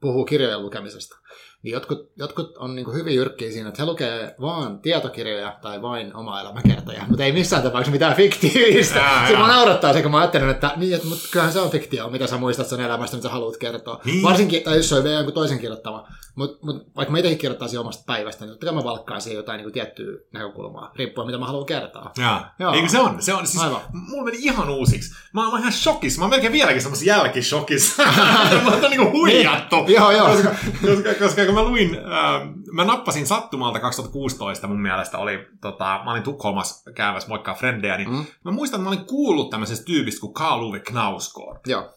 puhuu 0.00 0.24
kirjojen 0.24 0.62
lukemisesta. 0.62 1.16
Niin 1.66 1.74
jotkut, 1.74 2.10
jotkut 2.16 2.56
on 2.56 2.74
niin 2.74 2.94
hyvin 2.94 3.14
jyrkkiä 3.14 3.50
siinä, 3.50 3.68
että 3.68 3.82
he 3.82 3.86
lukee 3.86 4.34
vaan 4.40 4.78
tietokirjoja 4.78 5.58
tai 5.62 5.82
vain 5.82 6.16
oma 6.16 6.40
elämäkertoja, 6.40 7.04
mutta 7.08 7.24
ei 7.24 7.32
missään 7.32 7.62
tapauksessa 7.62 7.92
mitään 7.92 8.16
fiktiivistä. 8.16 9.00
Sitten 9.16 9.32
jaa. 9.32 9.46
mä 9.46 9.54
naurattaa 9.54 9.92
se, 9.92 10.02
kun 10.02 10.10
mä 10.10 10.18
ajattelen, 10.18 10.50
että, 10.50 10.70
niin, 10.76 10.94
että 10.94 11.06
mutta 11.06 11.28
kyllähän 11.30 11.52
se 11.52 11.60
on 11.60 11.70
fiktio, 11.70 12.10
mitä 12.10 12.26
sä 12.26 12.36
muistat 12.36 12.66
sen 12.66 12.80
elämästä, 12.80 13.16
mitä 13.16 13.28
sä 13.28 13.32
haluat 13.32 13.56
kertoa. 13.56 14.00
Niin. 14.04 14.22
Varsinkin, 14.22 14.62
tai 14.62 14.76
jos 14.76 14.88
se 14.88 14.94
on 14.94 15.04
vielä 15.04 15.16
jonkun 15.16 15.34
toisen 15.34 15.58
kirjoittama. 15.58 16.08
Mutta 16.36 16.66
mut, 16.66 16.76
vaikka 16.96 17.12
mä 17.12 17.18
itsekin 17.18 17.38
kirjoittaisin 17.38 17.80
omasta 17.80 18.02
päivästä, 18.06 18.44
niin 18.44 18.50
totta 18.52 18.66
kai 18.66 18.74
mä 18.74 18.84
valkkaan 18.84 19.20
siihen 19.20 19.36
jotain 19.36 19.58
niin 19.60 19.72
tiettyä 19.72 20.18
näkökulmaa, 20.32 20.92
riippuen 20.96 21.26
mitä 21.26 21.38
mä 21.38 21.46
haluan 21.46 21.66
kertoa. 21.66 22.10
Joo. 22.16 22.38
Joo. 22.58 22.72
Eikö 22.72 22.88
se 22.88 22.98
on? 23.00 23.22
Se 23.22 23.34
on 23.34 23.46
siis, 23.46 23.62
Aivan. 23.62 23.80
mulla 23.92 24.24
meni 24.24 24.36
ihan 24.40 24.70
uusiksi. 24.70 25.14
Mä 25.34 25.48
oon 25.48 25.60
ihan 25.60 25.72
shokissa. 25.72 26.18
Mä 26.18 26.24
oon 26.24 26.30
melkein 26.30 26.52
vieläkin 26.52 26.82
semmoisessa 26.82 27.10
jälkishokissa. 27.10 28.02
mä 28.64 28.70
oon 28.70 28.90
niinku 28.90 29.10
huijattu. 29.10 29.76
Niin. 29.76 29.94
Joo, 29.94 30.10
joo. 30.10 30.26
Koska, 30.28 30.48
koska, 30.86 31.14
koska 31.18 31.44
kun 31.46 31.54
mä 31.54 31.62
luin, 31.62 31.94
äh, 31.98 32.48
mä 32.72 32.84
nappasin 32.84 33.26
sattumalta 33.26 33.80
2016 33.80 34.66
mun 34.66 34.80
mielestä 34.82 35.18
oli, 35.18 35.46
tota, 35.60 36.00
mä 36.04 36.10
olin 36.10 36.22
Tukholmassa 36.22 36.92
käymässä 36.92 37.28
moikkaa 37.28 37.54
frendejä, 37.54 37.96
niin 37.96 38.10
Mm. 38.10 38.24
mä 38.44 38.50
muistan, 38.50 38.78
että 38.80 38.84
mä 38.90 38.94
olin 38.96 39.06
kuullut 39.06 39.50
tämmöisestä 39.50 39.84
tyypistä 39.84 40.20
kuin 40.20 40.34
Karl 40.34 40.62
Uwe 40.62 40.78
Knausgård. 40.78 41.60
Joo. 41.66 41.92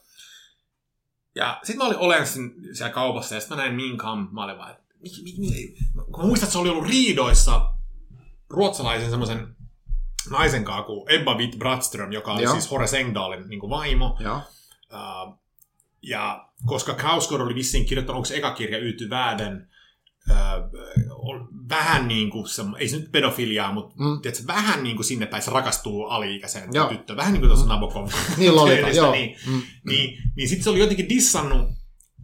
Ja 1.36 1.60
sit 1.64 1.76
mä 1.76 1.84
olin 1.84 1.98
olen 1.98 2.28
siellä 2.28 2.94
kaupassa 2.94 3.36
ja 3.36 3.42
sit 3.42 3.50
mä 3.50 3.56
näin 3.56 3.76
Min 3.76 3.98
Kam, 3.98 4.30
mä 4.32 4.44
olin 4.44 4.58
vaan, 4.58 4.72
että 4.72 4.84
mi, 5.00 5.10
mi, 5.24 5.50
mi, 5.50 5.76
kun 6.12 6.20
mä 6.24 6.28
muistan, 6.28 6.48
että 6.48 6.54
se 6.54 6.60
oli 6.60 6.70
ollut 6.70 6.88
riidoissa 6.88 7.74
ruotsalaisen 8.50 9.10
semmoisen 9.10 9.56
naisen 10.30 10.64
kanssa 10.64 10.84
kuin 10.84 11.12
Ebba 11.12 11.36
Witt 11.36 11.60
Brattström, 11.60 12.12
joka 12.12 12.34
oli 12.34 12.44
Joo. 12.44 12.54
siis 12.54 12.72
Horace 12.72 13.00
Engdahlin 13.00 13.50
niin 13.50 13.60
kuin 13.60 13.70
vaimo. 13.70 14.18
Joo. 14.20 14.42
Uh, 14.94 15.40
ja 16.02 16.50
koska 16.66 16.94
Knausgård 16.94 17.42
oli 17.42 17.56
vissiin 17.56 17.86
kirjoittanut, 17.86 18.18
onko 18.18 18.26
se 18.26 18.36
eka 18.36 18.54
kirja 18.54 18.80
Yyty 18.80 19.10
Vääden, 19.10 19.56
uh, 19.58 19.79
vähän 21.70 22.08
niin 22.08 22.30
kuin, 22.30 22.48
se, 22.50 22.62
ei 22.78 22.88
se 22.88 22.98
nyt 22.98 23.12
pedofiliaa, 23.12 23.74
mutta 23.74 23.96
Mm. 23.98 24.06
mm. 24.10 24.22
tiedätkö, 24.22 24.48
vähän 24.48 24.84
niin 24.84 24.96
kuin 24.96 25.06
sinne 25.06 25.26
päin 25.26 25.44
se 25.44 25.52
rakastuu 25.52 26.06
ali-ikäiseen 26.06 26.74
tyttöön. 26.90 27.18
Vähän 27.18 27.34
niin 27.34 27.42
kuin 27.42 27.50
tuossa 27.50 27.68
Nabokov. 27.68 28.10
Niin 28.38 28.56
lolita, 28.56 28.90
joo. 28.98 29.12
Niin, 29.12 29.36
Mm. 29.48 29.62
niin, 29.86 30.18
niin 30.36 30.50
sitten 30.50 30.64
se 30.64 30.70
oli 30.70 30.80
jotenkin 30.80 31.10
dissannut 31.10 31.68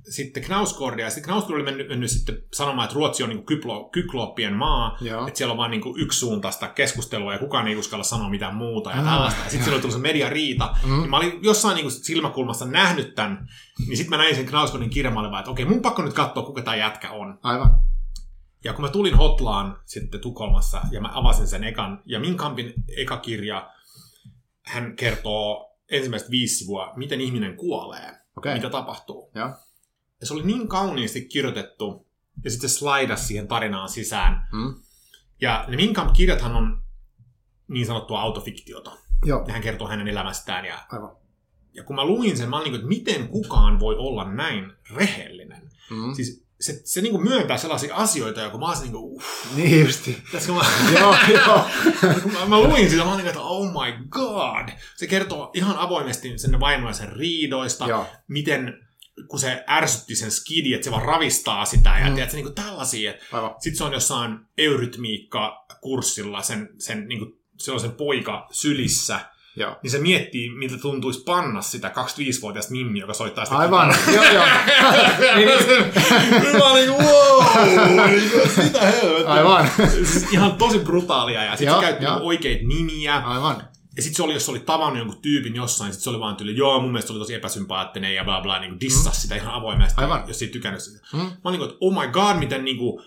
sitten 0.09 0.43
Knausgårdia, 0.43 1.05
ja 1.05 1.09
sitten 1.09 1.23
Knausgård 1.23 1.55
oli 1.55 1.63
mennyt, 1.63 1.87
mennyt 1.89 2.09
sitten 2.11 2.37
sanomaan, 2.53 2.85
että 2.85 2.95
Ruotsi 2.95 3.23
on 3.23 3.29
niin 3.29 3.45
kyklo, 3.45 3.89
kyklooppien 3.89 4.53
maa, 4.53 4.97
Joo. 5.01 5.27
että 5.27 5.37
siellä 5.37 5.51
on 5.51 5.57
vain 5.57 5.71
niin 5.71 5.81
yksisuuntaista 5.97 6.67
keskustelua, 6.67 7.33
ja 7.33 7.39
kukaan 7.39 7.67
ei 7.67 7.75
uskalla 7.75 8.03
sanoa 8.03 8.29
mitään 8.29 8.55
muuta, 8.55 8.89
ja 8.91 8.97
Ah. 8.99 9.03
tällaista. 9.05 9.39
Ja 9.43 9.49
sitten 9.49 9.63
siellä 9.63 9.75
oli 9.75 9.81
tullut 9.81 9.95
se 9.97 10.01
mediariita, 10.01 10.75
Mm. 10.83 10.97
niin 10.99 11.09
mä 11.09 11.17
olin 11.17 11.39
jossain 11.43 11.75
niin 11.75 11.91
silmäkulmassa 11.91 12.65
nähnyt 12.65 13.15
tämän, 13.15 13.47
niin 13.87 13.97
sitten 13.97 14.09
mä 14.19 14.23
näin 14.23 14.35
sen 14.35 14.45
Knausgårdin 14.45 14.89
kirjan, 14.89 15.13
mä 15.13 15.19
olin 15.19 15.31
vaan, 15.31 15.39
että 15.41 15.51
okei, 15.51 15.65
mun 15.65 15.81
pakko 15.81 16.01
nyt 16.01 16.13
katsoa, 16.13 16.43
kuka 16.45 16.61
tämä 16.61 16.75
jätkä 16.75 17.11
on. 17.11 17.39
Aivan. 17.43 17.79
Ja 18.63 18.73
kun 18.73 18.85
mä 18.85 18.89
tulin 18.91 19.15
Hotlaan 19.17 19.77
sitten 19.85 20.21
Tukholmassa, 20.21 20.81
ja 20.91 21.01
mä 21.01 21.09
avasin 21.13 21.47
sen 21.47 21.63
ekan, 21.63 22.01
ja 22.05 22.19
Minkampin 22.19 22.73
eka 22.97 23.17
kirja, 23.17 23.69
hän 24.65 24.95
kertoo 24.95 25.71
ensimmäistä 25.91 26.29
viisi 26.31 26.55
sivua, 26.55 26.93
miten 26.95 27.21
ihminen 27.21 27.55
kuolee, 27.57 28.11
Okei. 28.37 28.53
mitä 28.55 28.69
tapahtuu. 28.69 29.31
Joo. 29.35 29.49
Ja 30.25 30.27
se 30.27 30.33
oli 30.33 30.43
niin 30.43 30.67
kauniisti 30.67 31.25
kirjoitettu, 31.25 32.07
ja 32.43 32.51
sitten 32.51 32.69
se 32.69 32.75
slaidas 32.77 33.27
siihen 33.27 33.47
tarinaan 33.47 33.89
sisään. 33.89 34.47
Mm. 34.51 34.75
Ja 35.41 35.65
ne 35.67 35.75
Minkamp-kirjathan 35.77 36.55
on 36.55 36.81
niin 37.67 37.85
sanottua 37.85 38.21
autofiktiota. 38.21 38.91
Joo. 39.25 39.43
Ja 39.47 39.53
hän 39.53 39.61
kertoo 39.61 39.87
hänen 39.87 40.07
elämästään. 40.07 40.65
Ja, 40.65 40.79
Aivan. 40.91 41.15
ja 41.73 41.83
kun 41.83 41.95
mä 41.95 42.05
luin 42.05 42.37
sen, 42.37 42.49
mä 42.49 42.55
olin 42.55 42.63
niin 42.63 42.71
kuin, 42.71 42.79
että 42.79 42.87
miten 43.11 43.27
kukaan 43.27 43.79
voi 43.79 43.95
olla 43.97 44.31
näin 44.33 44.71
rehellinen. 44.95 45.71
Mm. 45.89 46.13
Siis 46.13 46.45
se, 46.61 46.81
se 46.85 47.01
niin 47.01 47.11
kuin 47.11 47.23
myöntää 47.23 47.57
sellaisia 47.57 47.95
asioita, 47.95 48.41
ja 48.41 48.49
kun 48.49 48.59
mä 48.59 48.67
olisin 48.67 48.83
niin 48.83 48.91
kuin, 48.91 49.03
uff, 49.15 49.55
Niin 49.55 49.85
justi. 49.85 50.23
tässä 50.31 50.47
kun 50.47 50.55
mä, 50.57 50.65
joo, 50.99 51.15
joo. 51.33 51.65
kun 52.23 52.31
mä, 52.33 52.45
mä 52.45 52.59
luin 52.59 52.89
sitä, 52.89 53.03
mä 53.03 53.13
olin 53.13 53.17
niin 53.25 53.33
kuin, 53.33 53.41
että 53.41 53.41
oh 53.41 53.67
my 53.67 54.07
god. 54.09 54.69
Se 54.95 55.07
kertoo 55.07 55.51
ihan 55.53 55.77
avoimesti 55.77 56.37
sen 56.37 56.59
vaimoisen 56.59 57.13
riidoista, 57.13 57.87
joo. 57.87 58.05
miten 58.27 58.84
kun 59.27 59.39
se 59.39 59.63
ärsytti 59.69 60.15
sen 60.15 60.31
skidi, 60.31 60.73
että 60.73 60.85
se 60.85 60.91
vaan 60.91 61.05
ravistaa 61.05 61.65
sitä, 61.65 61.89
ja 61.89 61.99
Mm. 62.05 62.09
mm. 62.09 62.15
tiedätkö, 62.15 62.37
niin 62.37 62.45
kuin 62.45 62.55
tällaisia. 62.55 63.13
Sitten 63.59 63.77
se 63.77 63.83
on 63.83 63.93
jossain 63.93 64.39
eurytmiikka-kurssilla, 64.57 66.41
sen, 66.41 66.69
sen, 66.79 67.07
niin 67.07 67.19
kuin, 67.19 67.39
se 67.59 67.71
on 67.71 67.79
sen 67.79 67.91
poika 67.91 68.47
sylissä, 68.51 69.19
Joo. 69.55 69.75
niin 69.83 69.91
se 69.91 69.97
miettii, 69.97 70.49
miltä 70.49 70.77
tuntuisi 70.77 71.23
panna 71.25 71.61
sitä 71.61 71.87
25-vuotiaasta 71.87 72.71
Mimmi, 72.71 72.99
joka 72.99 73.13
soittaa 73.13 73.45
sitä 73.45 73.57
Aivan. 73.57 73.95
joo, 74.13 74.23
joo. 74.23 74.45
niin, 75.35 75.47
niin. 75.47 76.57
Mä 76.57 76.65
olin, 76.71 76.89
wow, 76.89 77.43
mitä 78.63 78.81
helvettiä. 78.81 79.27
Aivan. 79.33 79.69
Siis 79.93 80.33
ihan 80.33 80.55
tosi 80.55 80.79
brutaalia, 80.79 81.43
ja 81.43 81.55
sitten 81.57 81.75
se 81.75 81.81
käytti 81.81 82.05
niinku 82.05 82.27
oikeita 82.27 82.67
nimiä, 82.67 83.15
Aivan. 83.17 83.67
Ja 83.95 84.01
sitten 84.01 84.15
se 84.15 84.23
oli, 84.23 84.33
jos 84.33 84.45
se 84.45 84.51
oli 84.51 84.59
tavannut 84.59 84.97
jonkun 84.97 85.21
tyypin 85.21 85.55
jossain, 85.55 85.93
sitten 85.93 86.03
se 86.03 86.09
oli 86.09 86.19
vaan 86.19 86.35
tyyli, 86.35 86.57
joo, 86.57 86.79
mun 86.79 86.91
mielestä 86.91 87.07
se 87.07 87.13
oli 87.13 87.19
tosi 87.19 87.33
epäsympaattinen 87.33 88.15
ja 88.15 88.23
bla 88.23 88.41
bla, 88.41 88.59
niin 88.59 88.79
dissas 88.79 89.21
sitä 89.21 89.35
ihan 89.35 89.53
avoimesti, 89.53 90.01
Aivan. 90.01 90.23
jos 90.27 90.41
ei 90.41 90.47
tykännyt 90.47 90.81
sitä. 90.81 91.07
Mm. 91.13 91.19
Mä 91.19 91.25
olin 91.25 91.59
niin 91.59 91.59
kuin, 91.59 91.69
että 91.69 91.77
oh 91.79 91.93
my 91.93 92.11
god, 92.11 92.39
miten 92.39 92.65
niin 92.65 92.77
kuin, 92.77 93.05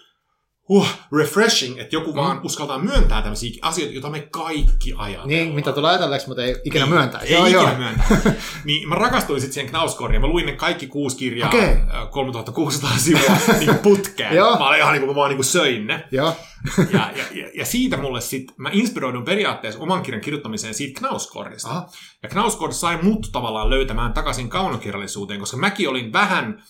uh, 0.68 0.88
refreshing, 1.18 1.78
että 1.78 1.96
joku 1.96 2.10
mm. 2.10 2.16
vaan 2.16 2.40
uskaltaa 2.44 2.78
myöntää 2.78 3.22
tämmöisiä 3.22 3.58
asioita, 3.62 3.94
joita 3.94 4.10
me 4.10 4.20
kaikki 4.20 4.94
ajatellaan. 4.96 5.28
Niin, 5.28 5.54
mitä 5.54 5.72
tulee 5.72 5.90
ajatelleeksi, 5.90 6.28
mutta 6.28 6.44
ei 6.44 6.56
ikinä 6.64 6.86
myöntää. 6.86 7.20
Ei 7.20 7.32
joo, 7.32 7.46
ikinä 7.46 7.62
joo. 7.62 7.74
myöntää. 7.78 8.06
niin 8.64 8.88
mä 8.88 8.94
rakastuin 8.94 9.40
sitten 9.40 9.54
siihen 9.54 9.70
Knausgårdiin. 9.70 10.20
Mä 10.20 10.26
luin 10.26 10.46
ne 10.46 10.52
kaikki 10.52 10.86
kuusi 10.86 11.16
kirjaa, 11.16 11.48
Okei. 11.48 11.62
äh, 11.62 12.10
3600 12.10 12.98
sivua 12.98 13.36
niin 13.60 13.78
putkeen. 13.78 14.36
Joo. 14.36 14.58
mä 14.58 14.68
olin 14.68 14.78
ihan 14.78 14.92
niin 14.92 15.00
kuin, 15.00 15.10
mä 15.10 15.14
vaan 15.14 15.28
niin 15.28 15.36
kuin 15.36 15.46
söin 15.46 15.86
ne. 15.86 16.04
Joo. 16.10 16.36
Ja, 16.92 17.10
ja, 17.16 17.50
ja, 17.54 17.66
siitä 17.66 17.96
mulle 17.96 18.20
sitten, 18.20 18.54
mä 18.58 18.70
inspiroidun 18.72 19.24
periaatteessa 19.24 19.80
oman 19.80 20.02
kirjan 20.02 20.20
kirjoittamiseen 20.20 20.74
siitä 20.74 20.98
Knausgårdista. 20.98 21.70
Aha. 21.70 21.88
Ja 22.22 22.28
Knausgård 22.28 22.72
sai 22.72 22.98
mut 23.02 23.28
tavallaan 23.32 23.70
löytämään 23.70 24.12
takaisin 24.12 24.48
kaunokirjallisuuteen, 24.48 25.40
koska 25.40 25.56
mäkin 25.56 25.88
olin 25.88 26.12
vähän 26.12 26.62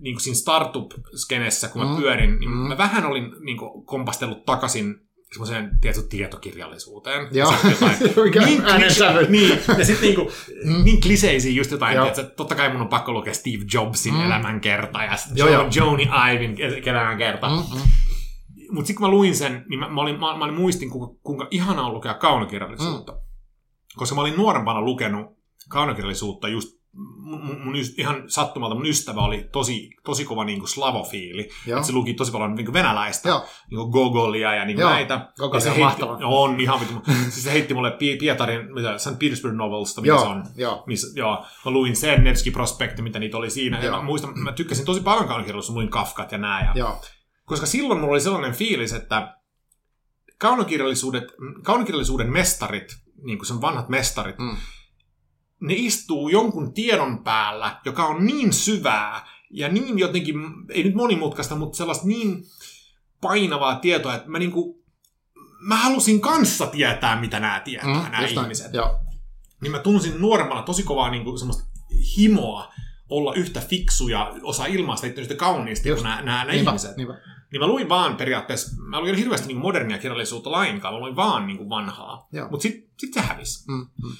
niin 0.00 0.14
kuin 0.14 0.20
siinä 0.20 0.36
startup-skenessä, 0.38 1.68
kun 1.68 1.82
mä 1.82 1.88
Mm. 1.90 1.96
pyörin, 1.96 2.38
niin 2.38 2.50
Mm. 2.50 2.56
mä 2.56 2.78
vähän 2.78 3.06
olin 3.06 3.30
niin 3.44 3.56
kuin, 3.58 3.86
kompastellut 3.86 4.44
takaisin 4.44 4.94
semmoiseen 5.32 5.70
tietysti 5.80 6.08
tietokirjallisuuteen. 6.08 7.28
Joo. 7.32 7.54
Jotain- 7.70 8.44
niin, 8.46 8.64
äänensävy. 8.64 9.26
niin, 9.28 9.58
ja 9.78 9.84
sitten 9.84 10.08
niinku, 10.08 10.30
Mm. 10.64 10.84
niin 10.84 11.00
kliseisiä 11.00 11.52
just 11.52 11.70
jotain, 11.70 12.06
että 12.06 12.22
totta 12.24 12.54
kai 12.54 12.72
mun 12.72 12.80
on 12.80 12.88
pakko 12.88 13.12
lukea 13.12 13.34
Steve 13.34 13.64
Jobsin 13.74 14.14
Mm. 14.14 14.26
elämänkerta 14.26 15.02
ja 15.02 15.16
Joo, 15.34 15.48
jo, 15.48 15.54
joo. 15.54 15.68
Joni 15.76 16.08
Ivin 16.34 16.56
elämänkerta. 16.86 17.48
Mm. 17.48 17.54
Mm, 17.54 17.62
mm. 17.74 17.88
Mutta 18.72 18.86
sitten 18.86 18.96
kun 19.00 19.06
mä 19.06 19.10
luin 19.14 19.34
sen, 19.36 19.64
niin 19.68 19.80
mä, 19.80 19.88
mä, 19.88 20.00
olin, 20.00 20.20
mä, 20.20 20.36
mä 20.38 20.44
olin 20.44 20.54
muistin, 20.56 20.90
kuinka, 20.90 21.20
kuinka 21.22 21.48
ihanaa 21.50 21.86
on 21.86 21.94
lukea 21.94 22.14
kaunokirjallisuutta. 22.14 23.12
Mm. 23.12 23.18
Koska 23.96 24.14
mä 24.14 24.20
olin 24.20 24.36
nuorempana 24.36 24.80
lukenut 24.82 25.26
kaunokirjallisuutta 25.68 26.48
just 26.48 26.77
mun, 26.92 27.44
mun, 27.44 27.60
mun 27.60 27.74
yst- 27.74 27.94
ihan 27.98 28.22
sattumalta 28.30 28.74
mun 28.74 28.86
ystävä 28.86 29.20
oli 29.20 29.48
tosi, 29.52 29.90
tosi 30.04 30.24
kova 30.24 30.44
niin 30.44 30.58
kuin 30.58 30.68
slavofiili. 30.68 31.48
Joo. 31.66 31.78
Että 31.78 31.86
se 31.86 31.92
luki 31.92 32.14
tosi 32.14 32.32
paljon 32.32 32.54
niin 32.54 32.64
kuin 32.66 32.72
venäläistä, 32.72 33.28
Joo. 33.28 33.44
niin 33.70 33.78
kuin 33.78 33.90
Gogolia 33.90 34.54
ja 34.54 34.64
niin 34.64 34.74
kuin 34.76 34.82
Joo. 34.82 34.90
näitä. 34.90 35.32
Gogol 35.38 35.54
ja 35.56 35.60
se 35.60 35.70
on 35.70 35.76
heitti, 35.76 36.02
mahtava. 36.02 36.26
on 36.26 36.60
ihan 36.60 36.80
vittu. 36.80 36.94
siis 37.30 37.44
se 37.44 37.52
heitti 37.52 37.74
mulle 37.74 37.90
Pi- 37.90 38.16
Pietarin, 38.16 38.74
mitä, 38.74 38.98
St. 38.98 39.18
Petersburg 39.18 39.54
Novelsta, 39.56 40.00
mitä 40.00 40.12
Joo, 40.14 40.20
se 40.22 40.26
on. 40.28 40.44
joo. 40.56 40.84
Missä, 40.86 41.18
joo, 41.20 41.44
mä 41.64 41.70
luin 41.70 41.96
sen, 41.96 42.24
Nevski 42.24 42.50
Prospekti, 42.50 43.02
mitä 43.02 43.18
niitä 43.18 43.36
oli 43.36 43.50
siinä. 43.50 43.78
Ja 43.78 43.84
Joo. 43.84 43.96
mä 43.96 44.02
muistan, 44.02 44.38
mä 44.38 44.52
tykkäsin 44.52 44.86
tosi 44.86 45.00
paljon 45.00 45.28
kaunokirjallisuutta, 45.28 45.78
luin 45.80 45.90
Kafkat 45.90 46.32
ja 46.32 46.38
nää. 46.38 46.64
Ja, 46.64 46.72
Joo. 46.74 47.00
koska 47.44 47.66
silloin 47.66 48.00
mulla 48.00 48.12
oli 48.12 48.20
sellainen 48.20 48.54
fiilis, 48.54 48.92
että 48.92 49.34
kaunokirjallisuudet, 50.38 51.24
kaunokirjallisuuden 51.64 52.32
mestarit, 52.32 52.96
niin 53.22 53.38
kuin 53.38 53.46
sen 53.46 53.60
vanhat 53.60 53.88
mestarit, 53.88 54.38
Mm. 54.38 54.56
Ne 55.60 55.74
istuu 55.76 56.28
jonkun 56.28 56.72
tiedon 56.74 57.24
päällä, 57.24 57.80
joka 57.84 58.06
on 58.06 58.26
niin 58.26 58.52
syvää 58.52 59.28
ja 59.50 59.68
niin 59.68 59.98
jotenkin, 59.98 60.36
ei 60.70 60.84
nyt 60.84 60.94
monimutkaista, 60.94 61.56
mutta 61.56 61.76
sellaista 61.76 62.06
niin 62.06 62.44
painavaa 63.20 63.74
tietoa, 63.74 64.14
että 64.14 64.28
mä 64.30 64.38
niinku, 64.38 64.84
mä 65.60 65.76
halusin 65.76 66.20
kanssa 66.20 66.66
tietää, 66.66 67.20
mitä 67.20 67.40
nämä 67.40 67.60
tietää, 67.60 67.94
mm, 67.94 68.10
nämä 68.10 68.26
ihmiset. 68.26 68.74
Joo. 68.74 69.00
Niin 69.62 69.72
mä 69.72 69.78
tunsin 69.78 70.20
nuoremmana 70.20 70.62
tosi 70.62 70.82
kovaa 70.82 71.10
niinku 71.10 71.38
semmoista 71.38 71.64
himoa 72.16 72.72
olla 73.08 73.34
yhtä 73.34 73.60
fiksu 73.60 74.08
ja 74.08 74.34
osaa 74.42 74.66
ilmaista 74.66 75.06
itse 75.06 75.34
kauniisti 75.34 75.88
Just. 75.88 76.02
kuin 76.02 76.10
nämä, 76.10 76.22
nämä, 76.22 76.44
Niinpä, 76.44 76.70
ihmiset. 76.70 76.96
niinpä. 76.96 77.14
Niin 77.52 77.60
mä 77.60 77.66
luin 77.66 77.88
vaan 77.88 78.16
periaatteessa, 78.16 78.76
mä 78.82 79.00
luin 79.00 79.14
hirveästi 79.14 79.48
niin 79.48 79.58
modernia 79.58 79.98
kirjallisuutta 79.98 80.52
lainkaan, 80.52 80.94
mä 80.94 81.00
luin 81.00 81.16
vaan 81.16 81.46
niin 81.46 81.68
vanhaa. 81.68 82.28
Joo. 82.32 82.48
Mutta 82.50 82.62
sitten 82.62 82.90
sit 82.98 83.12
se 83.12 83.20
hävisi. 83.20 83.64
Mm, 83.72 83.86
mm. 84.02 84.16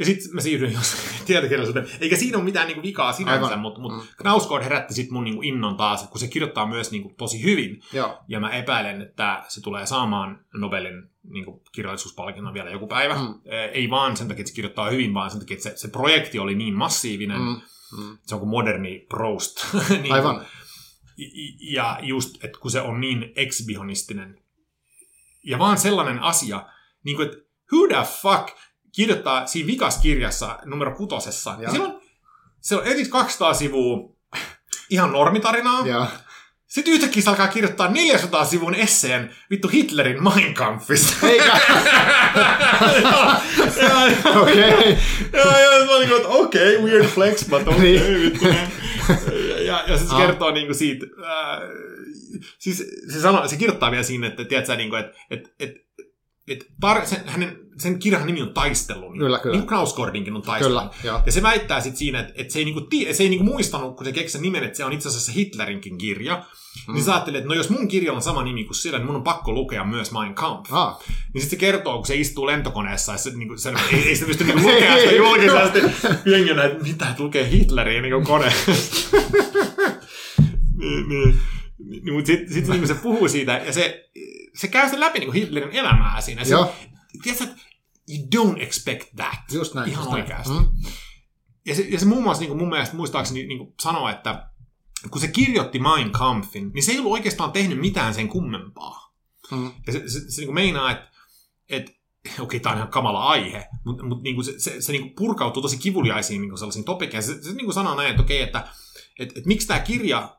Ja 0.00 0.06
sitten 0.06 0.34
mä 0.34 0.40
siirryin 0.40 0.74
jossain 0.74 1.02
tietokirjallisuuteen. 1.26 1.88
Eikä 2.00 2.16
siinä 2.16 2.36
ole 2.36 2.44
mitään 2.44 2.66
niinku 2.66 2.82
vikaa 2.82 3.12
sinänsä, 3.12 3.56
mutta 3.56 3.80
mut 3.80 3.92
Mm. 3.92 4.00
Knausgård 4.16 4.62
herätti 4.62 4.94
sitten 4.94 5.14
mun 5.14 5.24
niinku 5.24 5.42
innon 5.42 5.76
taas, 5.76 6.08
kun 6.08 6.20
se 6.20 6.28
kirjoittaa 6.28 6.66
myös 6.66 6.90
niinku 6.90 7.14
tosi 7.18 7.42
hyvin. 7.42 7.82
Joo. 7.92 8.18
Ja 8.28 8.40
mä 8.40 8.50
epäilen, 8.50 9.02
että 9.02 9.44
se 9.48 9.60
tulee 9.60 9.86
saamaan 9.86 10.44
Nobelin 10.54 11.10
niinku 11.22 11.62
kirjallisuuspalkinnon 11.72 12.54
vielä 12.54 12.70
joku 12.70 12.86
päivä. 12.86 13.14
Mm. 13.14 13.34
Ei 13.72 13.90
vaan 13.90 14.16
sen 14.16 14.28
takia, 14.28 14.40
että 14.40 14.50
se 14.50 14.54
kirjoittaa 14.54 14.90
hyvin, 14.90 15.14
vaan 15.14 15.30
sen 15.30 15.40
takia, 15.40 15.54
että 15.54 15.70
se, 15.70 15.76
se 15.76 15.88
projekti 15.88 16.38
oli 16.38 16.54
niin 16.54 16.74
massiivinen. 16.74 17.40
Mm, 17.40 17.60
mm. 17.98 18.18
Se 18.22 18.34
on 18.34 18.40
kuin 18.40 18.50
moderni 18.50 19.06
Proust. 19.08 19.66
niin 20.02 20.12
Aivan. 20.12 20.46
ja 21.60 21.98
just, 22.02 22.44
että 22.44 22.58
kun 22.60 22.70
se 22.70 22.80
on 22.80 23.00
niin 23.00 23.32
exhibitionistinen. 23.36 24.42
Ja 25.44 25.58
vaan 25.58 25.78
sellainen 25.78 26.18
asia, 26.18 26.66
niin 27.04 27.16
kuin, 27.16 27.28
että 27.28 27.38
who 27.72 27.86
the 27.88 28.08
fuck 28.22 28.58
kirjoittaa 28.92 29.46
siinä 29.46 29.66
vikaskirjassa 29.66 30.58
numero 30.64 30.94
kutosessa. 30.96 31.50
Joo. 31.50 31.62
Ja 31.62 31.70
siellä 31.70 31.88
on, 31.88 32.00
se 32.60 32.76
on 32.76 32.82
ensiksi 32.86 33.10
200 33.10 33.54
sivua 33.54 34.16
ihan 34.90 35.12
normitarinaa. 35.12 35.86
Joo. 35.86 36.06
Sitten 36.66 36.94
yhtäkkiä 36.94 37.22
se 37.22 37.30
alkaa 37.30 37.48
kirjoittaa 37.48 37.88
400 37.90 38.44
sivun 38.44 38.74
esseen 38.74 39.34
vittu 39.50 39.68
Hitlerin 39.68 40.22
Mein 40.22 40.54
Kampfista. 40.54 41.26
Eikä. 41.26 41.44
ja, 43.82 44.06
ja, 44.24 44.40
Okei. 44.40 44.98
ja, 45.32 45.58
ja 45.60 45.84
mä 45.86 45.92
olin 45.92 46.08
kuin, 46.08 46.16
että 46.16 46.28
okei, 46.28 46.76
okay, 46.76 46.90
weird 46.90 47.06
flex, 47.06 47.48
mutta 47.48 47.70
okei, 47.70 47.96
okay, 47.96 48.08
Niin. 48.10 48.22
vittu. 48.32 48.44
Ja, 49.66 49.84
ja 49.86 49.98
se 49.98 50.04
Ah. 50.10 50.16
kertoo 50.20 50.50
niinku 50.50 50.74
siitä, 50.74 51.06
äh, 51.06 51.60
siis 52.58 52.84
se, 53.12 53.20
sanoo, 53.20 53.48
se 53.48 53.56
kirjoittaa 53.56 53.90
vielä 53.90 54.02
siinä, 54.02 54.26
että 54.26 54.44
tiedätkö, 54.44 54.76
niinku, 54.76 54.96
että 54.96 55.12
et, 55.30 55.54
et, 55.60 55.74
et 56.50 56.66
tar, 56.80 57.06
sen, 57.06 57.22
hänen, 57.26 57.58
sen 57.78 57.98
kirjan 57.98 58.26
nimi 58.26 58.42
on 58.42 58.54
taistelu. 58.54 59.12
Kyllä, 59.12 59.38
kyllä. 59.38 59.56
Niin 59.56 59.66
kuin 60.24 60.36
on 60.36 60.42
taistelu. 60.42 60.74
Kyllä, 60.74 60.90
joo. 61.04 61.22
Ja 61.26 61.32
se 61.32 61.42
väittää 61.42 61.80
sitten 61.80 61.98
siinä, 61.98 62.20
että, 62.20 62.32
että 62.36 62.52
se 62.52 62.58
ei, 62.58 62.64
niinku, 62.64 62.80
tie, 62.80 63.14
se 63.14 63.22
ei 63.22 63.28
niinku 63.28 63.44
muistanut, 63.44 63.96
kun 63.96 64.06
se 64.06 64.12
keksi 64.12 64.32
sen 64.32 64.42
nimen, 64.42 64.64
että 64.64 64.76
se 64.76 64.84
on 64.84 64.92
itse 64.92 65.08
asiassa 65.08 65.32
Hitlerinkin 65.32 65.98
kirja. 65.98 66.44
Mm. 66.88 66.94
Niin 66.94 67.04
sä 67.04 67.12
ajattelet, 67.12 67.38
että 67.38 67.48
no 67.48 67.54
jos 67.54 67.70
mun 67.70 67.88
kirjalla 67.88 68.16
on 68.16 68.22
sama 68.22 68.42
nimi 68.42 68.64
kuin 68.64 68.74
sillä, 68.74 68.98
niin 68.98 69.06
mun 69.06 69.16
on 69.16 69.22
pakko 69.22 69.52
lukea 69.52 69.84
myös 69.84 70.12
Mein 70.12 70.34
Kampf. 70.34 70.72
Ah. 70.72 70.98
Niin 71.34 71.42
sitten 71.42 71.50
se 71.50 71.56
kertoo, 71.56 71.96
kun 71.96 72.06
se 72.06 72.14
istuu 72.14 72.46
lentokoneessa, 72.46 73.12
ja 73.12 73.18
se, 73.18 73.30
niin 73.30 73.48
kuin, 73.48 73.58
se 73.58 73.72
ei, 73.92 74.08
ei 74.08 74.14
sitä 74.14 74.26
pysty 74.26 74.44
niin 74.44 74.62
lukemaan 74.62 75.00
sitä 75.00 75.12
julkisesti. 75.12 75.78
Jengi 76.30 76.50
että 76.50 76.84
mitä, 76.84 77.08
että 77.10 77.22
lukee 77.22 77.50
Hitleriä 77.50 78.02
niin 78.02 78.24
koneessa. 78.24 78.72
niin, 80.80 81.08
niin, 81.08 81.38
niin, 81.78 82.14
mutta 82.14 82.26
sitten 82.26 82.52
sit, 82.52 82.68
niin 82.68 82.86
se 82.86 82.94
puhuu 82.94 83.28
siitä, 83.28 83.52
ja 83.66 83.72
se, 83.72 84.10
se 84.54 84.68
käy 84.68 84.90
sen 84.90 85.00
läpi 85.00 85.18
niin 85.18 85.30
kuin 85.30 85.40
Hitlerin 85.42 85.72
elämää 85.72 86.20
siinä. 86.20 86.44
Se, 86.44 86.54
tiedätkö, 87.22 87.44
että 87.44 87.62
you 88.08 88.28
don't 88.34 88.62
expect 88.62 89.08
that. 89.16 89.40
Just 89.52 89.74
näin. 89.74 89.90
Ihan 89.90 90.00
just 90.00 90.10
näin. 90.10 90.22
oikeasti. 90.22 90.52
Mm. 90.52 90.68
ja, 91.66 91.74
se, 91.74 91.82
ja 91.82 91.98
se 91.98 92.06
muun 92.06 92.22
muassa 92.22 92.40
niin 92.40 92.48
kuin 92.48 92.58
mun 92.58 92.68
mielestä 92.68 92.96
muistaakseni 92.96 93.46
niin 93.46 93.58
kuin 93.58 93.74
sanoo, 93.82 94.08
että 94.08 94.50
kun 95.10 95.20
se 95.20 95.28
kirjoitti 95.28 95.78
Mein 95.78 96.10
Kampfin, 96.10 96.70
niin 96.74 96.82
se 96.82 96.92
ei 96.92 96.98
ollut 96.98 97.12
oikeastaan 97.12 97.52
tehnyt 97.52 97.80
mitään 97.80 98.14
sen 98.14 98.28
kummempaa. 98.28 99.14
Mm. 99.50 99.72
Ja 99.86 99.92
se, 99.92 99.98
se, 99.98 100.08
se, 100.08 100.30
se 100.30 100.40
niin 100.40 100.46
kuin 100.46 100.54
meinaa, 100.54 100.90
että, 100.90 101.10
että 101.68 101.92
okei, 102.40 102.60
tämä 102.60 102.72
on 102.72 102.78
ihan 102.78 102.90
kamala 102.90 103.24
aihe, 103.24 103.68
mutta, 103.84 104.04
mutta 104.04 104.22
niin 104.22 104.34
kuin 104.34 104.44
se, 104.44 104.54
se, 104.58 104.80
se 104.80 104.92
niin 104.92 105.02
kuin 105.02 105.14
purkautuu 105.14 105.62
tosi 105.62 105.78
kivuliaisiin 105.78 106.40
niin 106.40 106.48
kuin 106.50 106.58
sellaisiin 106.58 106.84
topikeihin. 106.84 107.22
Se, 107.22 107.42
se 107.42 107.52
niin 107.52 107.64
kuin 107.64 107.74
sanoo 107.74 107.94
näin, 107.94 108.10
että 108.10 108.22
okei, 108.22 108.42
että, 108.42 108.68
että, 109.18 109.34
että 109.36 109.48
miksi 109.48 109.66
tämä 109.66 109.80
kirja 109.80 110.36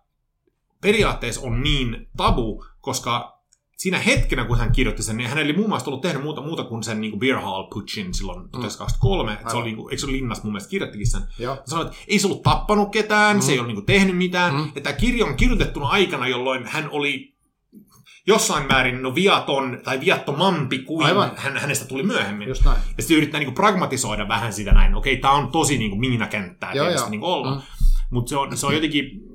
periaatteessa 0.81 1.41
on 1.41 1.63
niin 1.63 2.07
tabu, 2.17 2.65
koska 2.81 3.40
siinä 3.81 3.99
hetkenä, 3.99 4.45
kun 4.45 4.57
hän 4.57 4.71
kirjoitti 4.71 5.03
sen, 5.03 5.17
niin 5.17 5.29
hän 5.29 5.37
oli 5.37 5.53
muun 5.53 5.69
muassa 5.69 5.89
ollut 5.89 6.01
tehnyt 6.01 6.23
muuta, 6.23 6.41
muuta 6.41 6.63
kuin 6.63 6.83
sen 6.83 7.01
niin 7.01 7.11
kuin 7.11 7.19
Beer 7.19 7.39
Hall 7.39 7.63
Putchin 7.63 8.13
silloin 8.13 8.37
1923. 8.37 9.31
Mm. 9.31 9.49
Se 9.49 9.57
oli, 9.57 9.65
niin 9.65 9.75
kuin, 9.75 9.91
eikö 9.91 10.01
se 10.01 10.07
linnassa 10.07 10.43
mun 10.43 10.53
mielestä 10.53 10.69
kirjoittikin 10.69 11.07
sen. 11.07 11.21
Joo. 11.39 11.53
Että 11.53 11.91
ei 12.07 12.19
se 12.19 12.27
ollut 12.27 12.43
tappanut 12.43 12.91
ketään, 12.91 13.35
mm. 13.35 13.41
se 13.41 13.51
ei 13.51 13.59
ole 13.59 13.67
niin 13.67 13.75
kuin, 13.75 13.85
tehnyt 13.85 14.17
mitään. 14.17 14.53
Mm. 14.53 14.59
Mm. 14.59 14.67
Että 14.67 14.81
tämä 14.81 14.93
kirja 14.93 15.25
on 15.25 15.35
kirjoitettuna 15.35 15.87
aikana, 15.87 16.27
jolloin 16.27 16.65
hän 16.65 16.89
oli 16.89 17.33
jossain 18.27 18.67
määrin 18.67 19.01
no, 19.01 19.15
viaton 19.15 19.81
tai 19.83 19.99
viattomampi 19.99 20.79
kuin 20.79 21.05
Aivan. 21.05 21.31
hän, 21.35 21.57
hänestä 21.57 21.85
tuli 21.85 22.03
myöhemmin. 22.03 22.47
Just 22.47 22.65
näin. 22.65 22.77
Ja 22.97 23.03
sitten 23.03 23.17
yrittää 23.17 23.39
niin 23.39 23.47
kuin, 23.47 23.55
pragmatisoida 23.55 24.27
vähän 24.27 24.53
sitä 24.53 24.71
näin. 24.71 24.95
Okei, 24.95 25.17
tämä 25.17 25.33
on 25.33 25.51
tosi 25.51 25.77
niin 25.77 25.91
kuin, 25.91 25.99
miinakenttää 25.99 26.71
tietysti 26.71 27.09
niin 27.09 27.21
kuin 27.21 27.31
olla. 27.31 27.51
Mm. 27.51 27.57
Mm. 27.57 27.63
Mutta 28.09 28.29
se 28.29 28.37
on, 28.37 28.57
se 28.57 28.65
on 28.65 28.73
jotenkin, 28.73 29.30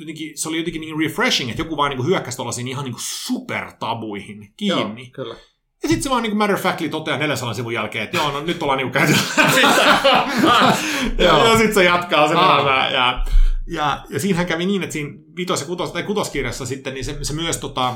jotenkin, 0.00 0.38
se 0.38 0.48
oli 0.48 0.56
jotenkin 0.58 0.80
niin 0.80 0.98
refreshing, 1.00 1.50
että 1.50 1.62
joku 1.62 1.76
vaan 1.76 1.90
niin 1.90 2.06
hyökkäsi 2.06 2.36
tuollaisiin 2.36 2.68
ihan 2.68 2.84
niin 2.84 2.94
supertabuihin 2.98 4.52
kiinni. 4.56 5.02
Joo, 5.02 5.10
kyllä. 5.12 5.34
Ja 5.82 5.88
sitten 5.88 6.02
se 6.02 6.10
vaan 6.10 6.22
niin 6.22 6.36
matter 6.36 6.54
of 6.56 6.62
factly 6.62 6.88
toteaa 6.88 7.18
400 7.18 7.54
sivun 7.54 7.74
jälkeen, 7.74 8.04
että 8.04 8.16
joo, 8.16 8.30
no 8.30 8.40
nyt 8.40 8.62
ollaan 8.62 8.78
niin 8.78 8.90
käyty 8.92 9.12
ja, 11.18 11.48
ja 11.48 11.56
sitten 11.56 11.74
se 11.74 11.84
jatkaa 11.84 12.28
sen 12.28 12.36
elämää. 12.36 12.90
Ja, 12.90 13.24
ja, 13.66 14.04
ja 14.10 14.20
siinähän 14.20 14.46
kävi 14.46 14.66
niin, 14.66 14.82
että 14.82 14.92
siinä 14.92 15.10
vitos- 15.36 15.60
ja 15.60 15.66
kutos, 15.66 15.92
tai 15.92 16.02
kutoskirjassa 16.02 16.66
sitten, 16.66 16.94
niin 16.94 17.04
se, 17.04 17.16
se 17.22 17.32
myös 17.32 17.56
tota, 17.58 17.94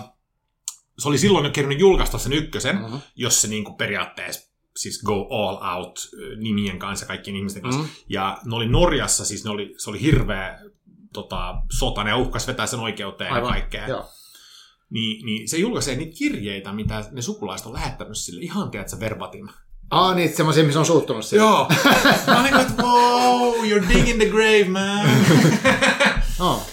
se 0.98 1.08
oli 1.08 1.18
silloin 1.18 1.44
jo 1.44 1.50
kerännyt 1.50 1.80
julkaista 1.80 2.18
sen 2.18 2.32
ykkösen, 2.32 2.76
Mhm. 2.76 2.96
jos 3.16 3.42
se 3.42 3.48
niin 3.48 3.64
kuin 3.64 3.76
periaatteessa 3.76 4.54
siis 4.76 5.02
go 5.02 5.28
all 5.30 5.76
out 5.76 5.98
nimien 6.36 6.78
kanssa, 6.78 7.06
kaikkien 7.06 7.36
ihmisten 7.36 7.62
kanssa. 7.62 7.80
Mhm. 7.82 7.90
Ja 8.08 8.38
ne 8.44 8.56
oli 8.56 8.68
Norjassa, 8.68 9.24
siis 9.24 9.44
ne 9.44 9.50
oli, 9.50 9.74
se 9.78 9.90
oli 9.90 10.00
hirveä 10.00 10.58
tota, 11.14 11.54
sota, 11.78 12.04
ne 12.04 12.14
uhkas 12.14 12.46
vetää 12.46 12.66
sen 12.66 12.80
oikeuteen 12.80 13.32
Aivan. 13.32 13.48
ja 13.48 13.52
kaikkea. 13.52 13.86
Joo. 13.88 14.04
Niin, 14.90 15.26
niin 15.26 15.48
se 15.48 15.56
julkaisee 15.56 15.96
niitä 15.96 16.18
kirjeitä, 16.18 16.72
mitä 16.72 17.04
ne 17.12 17.22
sukulaiset 17.22 17.66
on 17.66 17.72
lähettänyt 17.72 18.16
sille. 18.18 18.40
Ihan 18.40 18.70
tiedätkö, 18.70 19.00
verbatim. 19.00 19.48
Aa, 19.90 20.14
niitä 20.14 20.36
semmoisia, 20.36 20.64
missä 20.64 20.80
on 20.80 20.86
suuttunut 20.86 21.24
siihen. 21.24 21.46
Joo. 21.46 21.68
Mä 22.26 22.40
olin, 22.40 22.56
että 22.60 22.82
wow, 22.82 23.54
you're 23.54 23.88
digging 23.94 24.18
the 24.18 24.28
grave, 24.30 24.64
man. 24.68 25.08
Oh. 26.40 26.66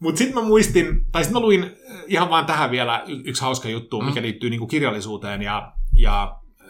Mutta 0.00 0.18
sitten 0.18 0.34
mä 0.34 0.48
muistin, 0.48 1.04
tai 1.12 1.24
sitten 1.24 1.32
mä 1.42 1.46
luin 1.46 1.62
äh, 1.64 2.02
ihan 2.06 2.30
vaan 2.30 2.46
tähän 2.46 2.70
vielä 2.70 3.04
yksi 3.24 3.42
hauska 3.42 3.68
juttu, 3.68 4.00
Mm. 4.00 4.06
mikä 4.06 4.22
liittyy 4.22 4.50
niinku 4.50 4.66
kirjallisuuteen 4.66 5.42
ja, 5.42 5.72
ja 5.98 6.36
äh, 6.60 6.68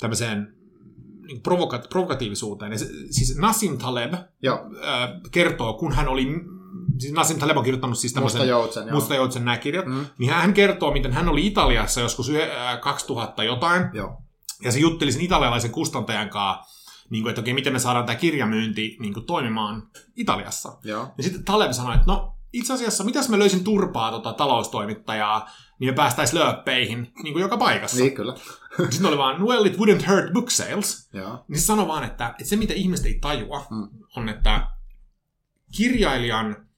tämmöiseen 0.00 0.53
niin 1.26 1.42
provoka- 1.42 1.88
provokatiivisuuteen. 1.88 2.72
Ja 2.72 2.78
se, 2.78 2.86
siis 3.10 3.36
Nassim 3.38 3.78
Taleb 3.78 4.14
Joo, 4.42 4.58
äh, 4.58 5.08
kertoo, 5.30 5.72
kun 5.74 5.92
hän 5.92 6.08
oli, 6.08 6.26
siis 6.98 7.12
Nassim 7.12 7.38
Taleb 7.38 7.56
on 7.56 7.64
kirjoittanut 7.64 7.98
siis 7.98 8.12
tämmöisen 8.12 8.38
musta 8.40 8.50
joutsen. 8.50 8.86
Joo. 8.86 8.94
Musta 8.94 9.14
Joutsen 9.14 9.44
nämä 9.44 9.56
kirjat, 9.56 9.86
Mm. 9.86 10.06
niin 10.18 10.30
hän 10.30 10.54
kertoo, 10.54 10.92
miten 10.92 11.12
hän 11.12 11.28
oli 11.28 11.46
Italiassa 11.46 12.00
joskus 12.00 12.28
yhe- 12.28 12.56
äh, 12.56 12.80
2000 12.80 13.44
jotain, 13.44 13.82
Joo. 13.92 14.22
ja 14.64 14.72
se 14.72 14.78
jutteli 14.78 15.12
sen 15.12 15.22
italialaisen 15.22 15.70
kustantajan 15.70 16.28
kanssa, 16.30 16.74
niin 17.10 17.22
kuin, 17.22 17.30
että 17.30 17.40
okei, 17.40 17.54
miten 17.54 17.72
me 17.72 17.78
saadaan 17.78 18.06
tämä 18.06 18.16
kirjamyynti 18.16 18.96
niin 19.00 19.14
kuin, 19.14 19.26
toimimaan 19.26 19.82
Italiassa. 20.16 20.72
Joo. 20.84 21.08
Ja 21.18 21.22
sitten 21.24 21.44
Taleb 21.44 21.72
sanoi, 21.72 21.94
että 21.94 22.06
no 22.06 22.34
itse 22.52 22.72
asiassa, 22.72 23.04
mitäs 23.04 23.28
mä 23.28 23.38
löysin 23.38 23.64
turpaa 23.64 24.10
tota, 24.10 24.32
taloustoimittajaa, 24.32 25.48
niin 25.78 25.90
me 25.90 25.94
päästäisiin 25.96 26.40
lööppeihin 26.40 27.12
niin 27.22 27.32
kuin 27.32 27.42
joka 27.42 27.56
paikassa. 27.56 27.96
Niin, 27.96 28.14
kyllä. 28.14 28.34
Sitten 28.90 29.06
oli 29.06 29.18
vaan, 29.18 29.42
well, 29.42 29.64
it 29.64 29.76
wouldn't 29.76 30.08
hurt 30.10 30.32
book 30.32 30.50
sales. 30.50 31.08
Joo. 31.12 31.44
Niin 31.48 31.60
se 31.60 31.64
sanoi 31.66 31.88
vaan, 31.88 32.04
että, 32.04 32.28
että 32.28 32.44
se 32.44 32.56
mitä 32.56 32.74
ihmiset 32.74 33.06
ei 33.06 33.18
tajua, 33.20 33.66
Mm. 33.70 33.88
on, 34.16 34.28
että 34.28 34.66
kirjailijan 35.76 36.68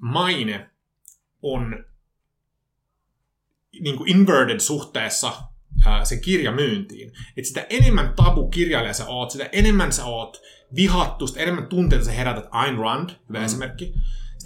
maine 0.00 0.70
on 1.42 1.84
niin 3.80 3.96
kuin 3.96 4.10
inverted 4.10 4.60
suhteessa 4.60 5.32
ää, 5.86 6.04
sen 6.04 6.20
kirjamyyntiin. 6.20 7.12
Että 7.36 7.48
sitä 7.48 7.66
enemmän 7.70 8.12
tabu 8.16 8.48
kirjailija 8.48 8.92
sä 8.94 9.06
oot, 9.06 9.30
sitä 9.30 9.48
enemmän 9.52 9.92
sä 9.92 10.04
oot 10.04 10.40
vihattu, 10.76 11.26
sitä 11.26 11.40
enemmän 11.40 11.66
tunteita 11.66 12.04
sä 12.04 12.12
herätät. 12.12 12.44
Ayn 12.50 12.78
Rand, 12.78 13.10
hyvä 13.28 13.38
Mm. 13.38 13.44
esimerkki. 13.44 13.94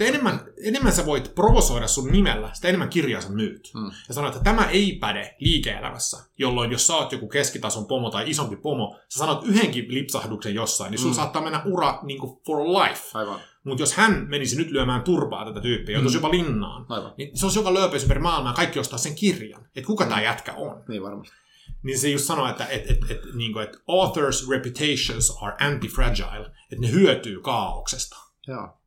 Sitä 0.00 0.08
enemmän, 0.08 0.40
enemmän 0.64 0.92
sä 0.92 1.06
voit 1.06 1.34
provosoida 1.34 1.86
sun 1.88 2.12
nimellä, 2.12 2.50
sitä 2.52 2.68
enemmän 2.68 2.88
kirjaa 2.88 3.20
sä 3.20 3.28
myyt. 3.28 3.70
Mm. 3.74 3.90
Ja 4.08 4.14
sanoit, 4.14 4.34
että 4.36 4.44
tämä 4.44 4.64
ei 4.66 4.96
päde 5.00 5.36
liike-elämässä, 5.40 6.16
jolloin 6.38 6.72
jos 6.72 6.86
sä 6.86 6.94
oot 6.94 7.12
joku 7.12 7.28
keskitason 7.28 7.86
pomo 7.86 8.10
tai 8.10 8.30
isompi 8.30 8.56
pomo, 8.56 8.98
sä 9.08 9.18
sanot 9.18 9.44
yhdenkin 9.44 9.94
lipsahduksen 9.94 10.54
jossain, 10.54 10.90
niin 10.90 10.98
sun 10.98 11.10
Mm. 11.10 11.14
saattaa 11.14 11.42
mennä 11.42 11.62
ura 11.66 11.98
niin 12.02 12.18
kuin 12.20 12.40
for 12.46 12.58
life. 12.58 13.02
Aivan. 13.18 13.40
Mutta 13.64 13.82
jos 13.82 13.94
hän 13.94 14.26
menisi 14.28 14.56
nyt 14.56 14.70
lyömään 14.70 15.02
turpaa 15.02 15.44
tätä 15.44 15.60
tyyppiä, 15.60 15.94
joutuisi 15.94 16.18
Mm. 16.18 16.22
jopa 16.24 16.34
linnaan, 16.36 16.86
Aivan. 16.88 17.12
niin 17.18 17.38
se 17.38 17.46
olisi 17.46 17.58
joka 17.58 17.74
lööpeys 17.74 18.02
ympäri 18.02 18.20
maailmaa 18.20 18.52
kaikki 18.52 18.78
ostaa 18.78 18.98
sen 18.98 19.14
kirjan. 19.14 19.64
Että 19.76 19.86
kuka 19.86 20.04
Mm. 20.04 20.08
tämä 20.08 20.22
jätkä 20.22 20.52
on. 20.52 20.84
Niin 20.88 21.02
varmasti. 21.02 21.34
Niin 21.82 21.98
se 21.98 22.08
just 22.08 22.24
sanoo, 22.24 22.48
että 22.48 22.66
et, 22.66 22.90
et, 22.90 23.10
et, 23.10 23.20
niin 23.34 23.52
kuin, 23.52 23.64
että 23.64 23.78
authors' 23.78 24.50
reputations 24.50 25.36
are 25.42 25.56
anti-fragile, 25.66 26.46
että 26.46 26.80
ne 26.80 26.90
hyötyy 26.90 27.40
kaauksesta. 27.40 28.16
Joo. 28.48 28.80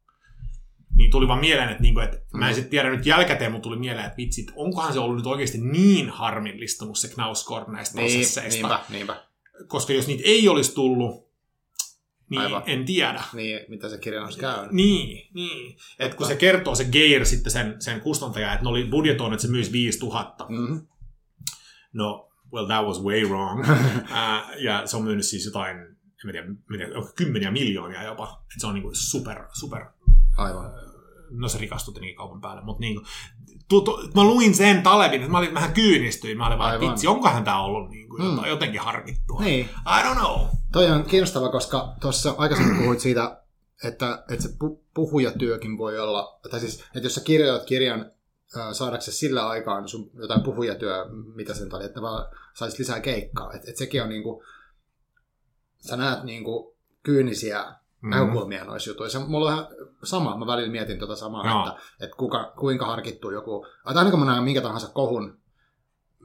Niin 0.96 1.12
tuli 1.12 1.28
vaan 1.28 1.40
mieleen, 1.40 1.70
että, 1.70 1.82
niin 1.82 1.94
kuin, 1.94 2.04
että 2.04 2.18
mä 2.34 2.46
en 2.48 2.52
Mm. 2.52 2.56
sitten 2.56 2.72
tiedä 2.72 2.90
nyt 2.90 3.06
jälkikäteen, 3.06 3.52
mutta 3.52 3.64
tuli 3.64 3.80
mieleen, 3.80 4.06
että 4.06 4.18
vitsit, 4.18 4.52
onkohan 4.56 4.94
se 4.94 5.00
ollut 5.00 5.18
nyt 5.18 5.26
oikeasti 5.28 5.58
niin 5.58 6.10
harmillistunut 6.10 6.98
se 6.98 7.08
Knausgård 7.08 7.72
näistä 7.72 7.98
Niin, 8.02 8.12
prosesseista. 8.12 8.68
niinpä, 8.68 8.80
niinpä. 8.90 9.24
Koska 9.68 9.94
jos 9.94 10.08
niitä 10.08 10.24
ei 10.26 10.50
olisi 10.50 10.74
tullut, 10.76 11.30
niin 12.30 12.42
Aivan. 12.42 12.64
en 12.66 12.86
tiedä. 12.86 13.24
Niin, 13.34 13.60
mitä 13.68 13.90
se 13.90 13.98
kirja 13.98 14.24
olisi 14.24 14.40
käynyt. 14.40 14.72
Niin, 14.72 15.28
niin. 15.34 15.78
Et 16.00 16.14
kun 16.16 16.28
se 16.28 16.36
kertoo 16.36 16.76
se 16.76 16.86
Geir 16.86 17.26
sitten 17.26 17.52
sen, 17.52 17.76
sen 17.80 18.02
kustantaja, 18.02 18.54
että 18.54 18.64
ne 18.64 18.70
oli 18.70 18.86
budjetoinut, 18.86 19.34
että 19.34 19.46
se 19.48 19.52
myisi 19.52 19.72
5000. 19.72 20.46
Mm-hmm. 20.50 20.88
No, 21.94 22.30
well 22.54 22.66
that 22.66 22.86
was 22.86 23.02
way 23.04 23.24
wrong. 23.24 23.60
uh, 23.70 24.62
ja 24.64 24.88
se 24.88 24.98
on 24.98 25.04
myynyt 25.04 25.26
siis 25.26 25.46
jotain, 25.46 25.78
en 25.78 26.32
tiedä, 26.32 26.48
mä 26.48 26.78
tiedä 26.78 26.92
kymmeniä 27.16 27.52
miljoonia 27.52 28.04
jopa. 28.04 28.44
Et 28.56 28.62
se 28.62 28.68
on 28.68 28.74
niinku 28.74 28.90
super, 28.94 29.44
super, 29.60 29.86
Aivan. 30.38 30.72
no 31.30 31.48
se 31.48 31.58
rikastui 31.58 31.94
tietenkin 31.94 32.16
kaupan 32.18 32.42
päälle, 32.42 32.62
mutta 32.64 32.80
niinku, 32.82 33.06
tu, 33.70 33.82
tu, 33.82 33.98
mä 34.16 34.24
luin 34.24 34.56
sen 34.56 34.84
Talebin, 34.84 35.22
että 35.22 35.32
mä 35.32 35.38
olin 35.38 35.54
vähän 35.54 35.74
kyynistyin, 35.74 36.38
mä 36.38 36.48
olin 36.48 36.58
vaan, 36.60 36.72
Aivan. 36.72 36.90
vitsi, 36.90 37.08
onkohan 37.08 37.44
tää 37.44 37.62
ollut 37.62 37.90
niinku 37.90 38.18
Mm. 38.18 38.30
jotain, 38.30 38.50
jotenkin 38.50 38.82
harkittua. 38.82 39.42
Niin. 39.42 39.66
I 39.66 40.04
don't 40.04 40.16
know. 40.20 40.48
Toi 40.72 40.92
on 40.92 41.04
kiinnostava, 41.04 41.50
koska 41.50 41.96
tuossa 42.02 42.36
aikaisemmin 42.38 42.78
puhuit 42.78 43.00
siitä, 43.00 43.42
että, 43.84 44.24
että 44.30 44.44
se 44.44 44.50
pu- 44.50 44.84
puhujatyökin 44.94 45.78
voi 45.78 46.00
olla, 46.00 46.40
tai 46.52 46.60
siis, 46.60 46.80
että 46.82 47.00
jos 47.06 47.16
sä 47.16 47.22
kirjoitat 47.22 47.68
kirjan 47.68 48.12
saadaksesi 48.72 49.18
sillä 49.18 49.48
aikaan 49.48 49.88
sun 49.88 50.10
jotain 50.14 50.42
puhujatyö, 50.44 51.06
mitä 51.36 51.54
sen 51.54 51.76
oli, 51.76 51.86
että 51.86 52.02
vaan 52.02 52.26
saisit 52.54 52.80
lisää 52.80 53.00
keikkaa. 53.00 53.54
Että 53.54 53.70
et 53.72 53.78
sekin 53.78 54.04
on 54.04 54.10
niinku, 54.10 54.44
sä 55.78 55.98
näet 55.98 56.24
niinku 56.24 56.78
kyynisiä 57.04 57.76
Mm. 58.04 58.10
näkökulmia 58.10 58.64
noissa 58.64 58.90
jutuissa. 58.90 59.20
Mulla 59.20 59.50
on 59.50 59.54
ihan 59.54 59.68
sama, 60.04 60.38
mä 60.38 60.48
välillä 60.48 60.72
mietin 60.72 61.00
tota 61.00 61.16
samaa, 61.16 61.48
Joo. 61.48 61.68
että, 61.68 61.82
että 62.00 62.18
kuka, 62.18 62.54
kuinka 62.60 62.86
harkittu 62.86 63.32
joku, 63.32 63.66
tai 63.84 63.96
aina 63.96 64.12
kun 64.12 64.20
mä 64.20 64.26
näen 64.26 64.44
minkä 64.44 64.62
tahansa 64.62 64.88
kohun, 64.94 65.38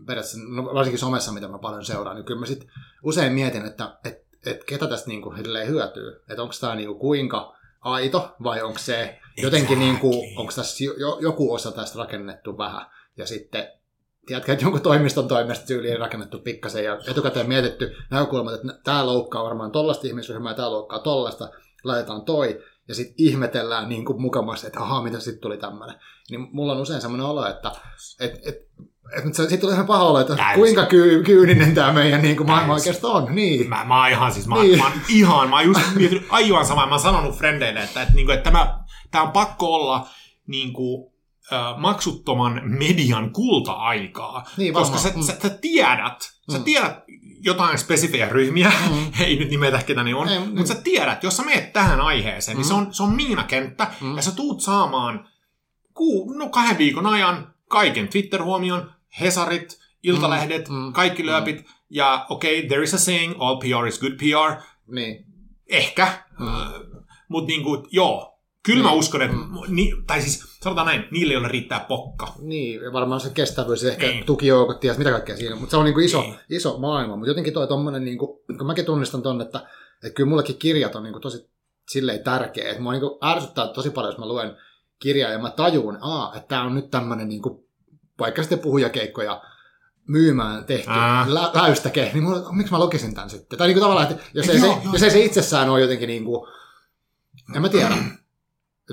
periaatteessa, 0.07 0.38
no 0.49 0.64
varsinkin 0.75 0.99
somessa, 0.99 1.33
mitä 1.33 1.49
mä 1.49 1.59
paljon 1.59 1.85
seuraan, 1.85 2.17
niin 2.17 2.25
kyllä 2.25 2.41
mä 2.41 2.47
sit 2.47 2.67
usein 3.03 3.33
mietin, 3.33 3.64
että 3.64 3.99
et, 4.05 4.27
et 4.47 4.64
ketä 4.64 4.87
tästä 4.87 5.09
niinku 5.09 5.35
silleen 5.37 5.69
hyötyy. 5.69 6.23
Että 6.29 6.43
onko 6.43 6.55
tämä 6.61 6.75
niinku 6.75 6.95
kuinka 6.95 7.57
aito 7.81 8.37
vai 8.43 8.62
onko 8.62 8.79
se 8.79 9.19
jotenkin, 9.37 9.79
niinku, 9.79 10.25
onko 10.37 10.53
tässä 10.57 10.85
jo, 10.85 10.93
jo, 10.93 11.19
joku 11.21 11.55
osa 11.55 11.73
tästä 11.73 11.99
rakennettu 11.99 12.59
vähän. 12.59 12.87
Ja 13.17 13.27
sitten 13.27 13.69
tiedätkö, 14.27 14.53
että 14.53 14.64
jonkun 14.64 14.81
toimiston 14.81 15.29
toimesta 15.29 15.67
tyyliin 15.67 15.99
rakennettu 15.99 16.38
pikkasen 16.38 16.85
ja 16.85 16.99
etukäteen 17.11 17.49
mietitty 17.49 17.97
näkökulmat, 18.11 18.55
että 18.55 18.79
tämä 18.85 19.07
loukkaa 19.07 19.45
varmaan 19.45 19.73
tollasta 19.73 20.07
ihmisryhmää 20.07 20.53
ja 20.53 20.57
tämä 20.57 20.71
loukkaa 20.71 20.99
tollasta, 20.99 21.51
laitetaan 21.88 22.22
toi 22.22 22.61
ja 22.88 22.94
sitten 22.94 23.14
ihmetellään 23.18 23.88
niin 23.88 24.05
kuin 24.05 24.22
mukamassa, 24.22 24.66
että 24.66 24.81
ahaa, 24.81 25.03
mitä 25.03 25.20
sitten 25.20 25.40
tuli 25.40 25.59
tämmöinen. 25.59 25.96
Niin 26.31 26.48
mulla 26.53 26.72
on 26.72 26.81
usein 26.81 27.01
semmoinen 27.01 27.27
olo, 27.27 27.46
että 27.46 27.72
et, 28.20 28.33
et, 28.46 28.68
sitten 29.35 29.61
tulee 29.61 29.74
ihan 29.74 29.87
paha 29.87 30.05
olo, 30.05 30.20
että 30.20 30.37
Täysin. 30.37 30.55
kuinka 30.61 30.87
ky- 30.87 31.22
kyyninen 31.22 31.74
tämä 31.74 31.92
meidän 31.92 32.22
niin 32.22 32.37
kuin 32.37 32.46
maailma 32.46 32.74
oikeastaan 32.74 33.14
on. 33.24 33.35
Niin. 33.35 33.68
Mä, 33.68 33.85
mä 33.85 34.01
oon 34.01 34.11
ihan 34.11 34.33
siis, 34.33 34.46
mä, 34.46 34.55
Niin. 34.55 34.66
niin. 34.66 34.79
mä 34.79 34.85
oon 34.85 34.92
ihan, 35.09 35.51
mä 35.51 35.57
oon 35.57 35.64
just 35.64 35.81
miettinyt 35.94 36.27
aivan 36.31 36.66
samaa, 36.66 36.87
mä 36.87 36.94
oon 36.94 37.01
sanonut 37.03 37.35
frendeille, 37.35 37.81
että, 37.81 38.03
että, 38.03 38.14
että, 38.20 38.35
että 38.35 38.51
tämä, 38.51 38.79
tämä 39.11 39.24
on 39.24 39.33
pakko 39.33 39.74
olla 39.74 40.09
niin 40.46 40.72
kuin, 40.72 41.12
äh, 41.53 41.79
maksuttoman 41.79 42.61
median 42.65 43.31
kulta-aikaa. 43.31 44.45
Niin, 44.57 44.75
koska 44.75 44.99
sä, 44.99 45.13
Mm. 45.17 45.23
sä, 45.23 45.37
sä 45.43 45.49
tiedät, 45.51 46.21
sä 46.53 46.59
Mm. 46.59 46.65
tiedät 46.65 46.97
jotain 47.41 47.79
spesifejä 47.79 48.29
ryhmiä, 48.29 48.73
mm. 48.91 49.13
ei 49.25 49.37
nyt 49.39 49.51
nimetä 49.51 49.83
ketä 49.87 50.03
ne 50.03 50.15
on, 50.15 50.29
Ei, 50.29 50.39
mutta 50.39 50.55
niin. 50.55 50.67
sä 50.67 50.75
tiedät, 50.75 51.23
jos 51.23 51.37
sä 51.37 51.43
meet 51.43 51.73
tähän 51.73 52.01
aiheeseen, 52.01 52.57
mm. 52.57 52.59
niin 52.59 52.69
se 52.69 52.75
on, 52.75 52.95
se 52.95 53.03
on 53.03 53.13
miinakenttä, 53.13 53.87
mm. 54.01 54.17
ja 54.17 54.23
sä 54.23 54.33
tuut 54.33 54.61
saamaan 54.61 55.29
kuu, 55.95 56.33
no 56.33 56.49
kahden 56.49 56.79
viikon 56.79 57.07
ajan 57.07 57.55
kaiken 57.69 58.09
Twitter-huomion, 58.09 58.91
Hesarit, 59.21 59.79
Iltalehdet, 60.03 60.69
Mm, 60.69 60.75
mm, 60.77 60.93
kaikki 60.93 61.27
lööpit, 61.27 61.65
ja 61.91 62.27
okei, 62.29 62.59
okay, 62.59 62.69
there 62.69 62.83
is 62.83 62.95
a 62.95 62.99
saying, 62.99 63.35
all 63.39 63.57
PR 63.57 63.87
is 63.87 64.01
good 64.01 64.13
PR, 64.13 64.63
Niin. 64.87 65.25
ehkä, 65.69 66.09
Mm. 66.39 66.47
mm. 66.47 66.53
mutta 67.29 67.47
niinku, 67.49 67.87
joo, 67.91 68.38
kyllä 68.73 68.83
mä 68.83 68.91
Niin. 68.91 68.99
uskon, 68.99 69.23
että, 69.23 69.37
Mm. 69.37 69.45
ni, 69.69 69.93
tai 70.07 70.23
siis 70.23 70.45
sanotaan 70.63 70.87
näin, 70.87 71.05
niille, 71.11 71.33
joille 71.33 71.49
riittää 71.49 71.81
pokka. 71.89 72.33
Niin, 72.43 72.81
varmaan 72.93 73.21
se 73.21 73.31
kestävyys, 73.31 73.85
ehkä 73.85 74.07
Niin. 74.07 74.25
tukijoukot, 74.27 74.81
ties 74.81 74.99
mitä 74.99 75.11
kaikkea 75.11 75.37
siinä, 75.37 75.57
mutta 75.57 75.71
se 75.71 75.77
on 75.77 75.85
niinku 75.85 76.01
iso, 76.01 76.21
Niin. 76.21 76.35
iso 76.51 76.79
maailma, 76.79 77.17
mutta 77.17 77.31
jotenkin 77.31 77.53
toi 77.55 77.69
tommonen, 77.69 78.05
niinku, 78.05 78.45
kun 78.59 78.67
mäkin 78.67 78.85
tunnistan 78.85 79.23
ton, 79.23 79.41
että, 79.41 79.59
että 80.05 80.15
kyllä 80.17 80.29
mullekin 80.29 80.57
kirjat 80.59 80.95
on 80.97 81.03
niinku 81.03 81.21
tosi 81.21 81.51
silleen 81.89 82.25
tärkeä, 82.25 82.71
että 82.71 82.83
mua 82.83 82.93
niinku 82.93 83.19
ärsyttää 83.25 83.69
tosi 83.69 83.91
paljon, 83.91 84.13
jos 84.13 84.19
mä 84.19 84.29
luen 84.29 84.57
kirjaa 84.99 85.31
ja 85.31 85.39
mä 85.39 85.51
tajuun, 85.51 85.99
aa, 86.01 86.33
että 86.37 86.49
tää 86.49 86.63
on 86.63 86.75
nyt 86.75 86.91
tämmönen 86.91 87.29
niinku, 87.29 87.69
vaikka 88.19 88.43
sitten 88.43 88.59
puhujakeikkoja 88.59 89.43
myymään 90.09 90.65
tehty 90.65 90.91
lä- 91.27 91.51
läystäke, 91.63 92.11
niin 92.15 92.25
mulla, 92.25 92.53
miksi 92.53 92.73
mä 92.73 92.79
lukisin 92.79 93.15
tämän 93.15 93.31
sitten? 93.31 93.59
Tai 93.59 93.67
niinku 93.69 93.81
tavallaan, 93.81 94.11
että 94.11 94.23
jos 94.35 94.49
ei, 94.49 94.57
Joo, 94.59 94.67
se, 94.75 94.81
joo. 94.83 94.93
jos 94.93 95.03
ei 95.03 95.11
se 95.11 95.21
itsessään 95.25 95.71
ole 95.71 95.81
jotenkin 95.81 96.07
niinku, 96.07 96.49
en 97.57 97.63
mä 97.63 97.69
tiedä, 97.69 97.97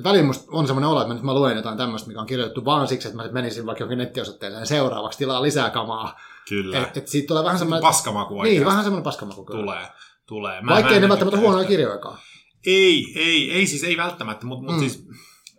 väliin 0.03 0.25
musta 0.25 0.45
on 0.51 0.67
semmoinen 0.67 0.89
olo, 0.89 1.01
että 1.01 1.07
mä, 1.07 1.13
nyt 1.13 1.23
mä 1.23 1.33
luen 1.33 1.55
jotain 1.57 1.77
tämmöistä, 1.77 2.07
mikä 2.07 2.19
on 2.19 2.25
kirjoitettu 2.27 2.65
vaan 2.65 2.87
siksi, 2.87 3.07
että 3.07 3.15
mä 3.17 3.23
nyt 3.23 3.31
menisin 3.31 3.65
vaikka 3.65 3.83
johonkin 3.83 3.97
nettiosoitteeseen 3.97 4.67
seuraavaksi 4.67 5.17
tilaa 5.19 5.41
lisää 5.41 5.69
kamaa. 5.69 6.19
Kyllä. 6.49 6.77
Et, 6.83 6.97
et 6.97 7.07
siitä 7.07 7.27
tulee 7.27 7.43
vähän 7.43 7.59
semmoinen... 7.59 7.81
Paskamaku 7.81 8.33
Niin, 8.33 8.41
oikeasti. 8.41 8.65
vähän 8.65 8.83
semmoinen 8.83 9.03
paskamaku. 9.03 9.45
kyllä. 9.45 9.61
Tulee. 9.61 9.87
Tulee. 10.27 10.61
Vaikka 10.67 10.93
ei 10.93 10.99
ne 10.99 11.09
välttämättä 11.09 11.39
huonoja 11.39 11.67
kirjojakaan. 11.67 12.17
Ei, 12.65 13.13
ei, 13.15 13.51
ei 13.51 13.67
siis 13.67 13.83
ei 13.83 13.97
välttämättä, 13.97 14.45
mutta 14.45 14.65
mut 14.65 14.75
Mm. 14.75 14.79
siis 14.79 15.05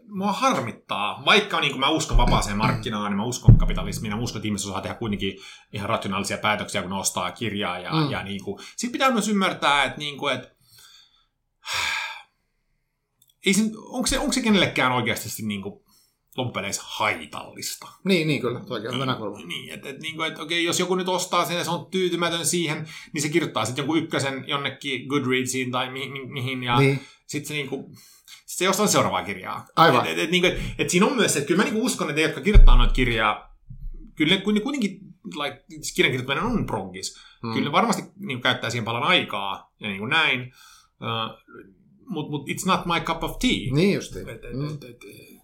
mua 0.09 0.33
harmittaa. 0.33 1.23
Vaikka 1.25 1.61
niin 1.61 1.81
mä 1.81 1.89
uskon 1.89 2.17
vapaaseen 2.17 2.57
markkinaan, 2.57 3.11
niin 3.11 3.17
mä 3.17 3.25
uskon 3.25 3.59
kapitalismiin, 3.59 4.15
mä 4.17 4.21
uskon, 4.23 4.39
että 4.39 4.47
ihmiset 4.49 4.69
osaa 4.69 4.81
tehdä 4.81 4.95
kuitenkin 4.97 5.37
ihan 5.73 5.89
rationaalisia 5.89 6.39
päätöksiä, 6.39 6.83
kun 6.83 6.93
ostaa 6.93 7.31
kirjaa. 7.31 7.79
Ja, 7.79 7.93
Mm. 7.93 8.11
ja 8.11 8.23
niin 8.23 8.45
kuin, 8.45 8.59
sit 8.77 8.93
pitää 8.93 9.11
myös 9.11 9.29
ymmärtää, 9.29 9.85
että, 9.85 9.99
niin 9.99 10.19
kuin, 10.19 10.35
että 10.35 10.49
ei 13.47 13.55
se, 13.55 13.63
onko, 13.77 14.07
se, 14.07 14.19
onko 14.19 14.33
se 14.33 14.43
kenellekään 14.43 14.93
oikeasti 14.93 15.43
niin 15.43 15.63
kuin, 15.63 15.81
loppupeleissä 16.37 16.83
haitallista? 16.85 17.89
Niin, 18.05 18.29
niin 18.29 18.41
kyllä. 18.41 18.61
Toikin 18.61 18.89
on 18.89 18.95
hyvä 18.95 19.07
näkökulma. 19.07 19.47
Niin, 19.47 19.75
että 19.75 19.89
et, 19.89 20.01
niin 20.01 20.23
et, 20.23 20.39
okei, 20.39 20.65
jos 20.65 20.81
joku 20.81 20.95
nyt 20.95 21.09
ostaa 21.09 21.45
sen 21.45 21.57
ja 21.57 21.65
se 21.65 21.71
on 21.71 21.87
tyytymätön 21.91 22.47
siihen, 22.47 22.89
niin 23.13 23.23
se 23.23 23.29
kirjoittaa 23.29 23.65
sitten 23.65 23.83
jonkun 23.83 23.99
ykkösen 23.99 24.45
jonnekin 24.47 25.07
Goodreadsiin 25.07 25.71
tai 25.71 25.91
mi- 25.91 26.09
mi- 26.09 26.27
mihin, 26.27 26.63
ja 26.63 26.79
Niin. 26.79 27.01
sitten 27.27 27.49
se 27.49 27.55
niinku, 27.55 27.91
sit 28.47 28.59
se 28.59 28.65
ei 28.65 28.69
ostaa 28.69 28.87
seuraavaa 28.87 29.25
kirjaa. 29.25 29.67
Aivan. 29.77 30.07
Et, 30.07 30.13
et, 30.13 30.19
et, 30.19 30.31
niinku, 30.31 30.47
et, 30.49 30.59
et 30.79 30.91
siinä 30.91 31.07
on 31.07 31.17
myös 31.17 31.33
se, 31.33 31.39
että 31.39 31.49
kyllä 31.49 31.59
mä 31.59 31.65
niinku 31.71 31.85
uskon, 31.87 32.09
että 32.11 32.21
ne, 32.21 32.27
jotka 32.27 32.41
kirjoittaa 32.41 32.77
noita 32.77 32.93
kirjaa, 32.93 33.57
kyllä 34.15 34.37
ne, 34.37 34.43
kuitenkin, 34.43 35.01
like, 35.43 35.65
siis 35.69 35.95
kirjan 35.95 36.11
kirjoittaminen 36.13 36.51
on 36.51 36.67
proggis. 36.67 37.17
Mm. 37.43 37.53
Kyllä 37.53 37.65
ne 37.65 37.73
varmasti 37.73 38.03
niinku, 38.17 38.43
käyttää 38.43 38.71
siihen 38.71 38.85
paljon 38.85 39.03
aikaa 39.03 39.73
ja 39.81 39.89
niin 39.89 39.99
kuin 39.99 40.11
näin, 40.11 40.41
uh, 41.01 41.57
mutta 42.09 42.31
mut 42.31 42.49
it's 42.49 42.67
not 42.67 42.87
my 42.87 43.01
cup 43.01 43.25
of 43.25 43.39
tea. 43.39 43.73
Niin 43.75 43.95
justiin. 43.95 44.29
Et, 44.29 44.45
et, 44.45 44.53
Mm. 44.57 44.67
et, 44.69 44.85
et, 44.85 44.97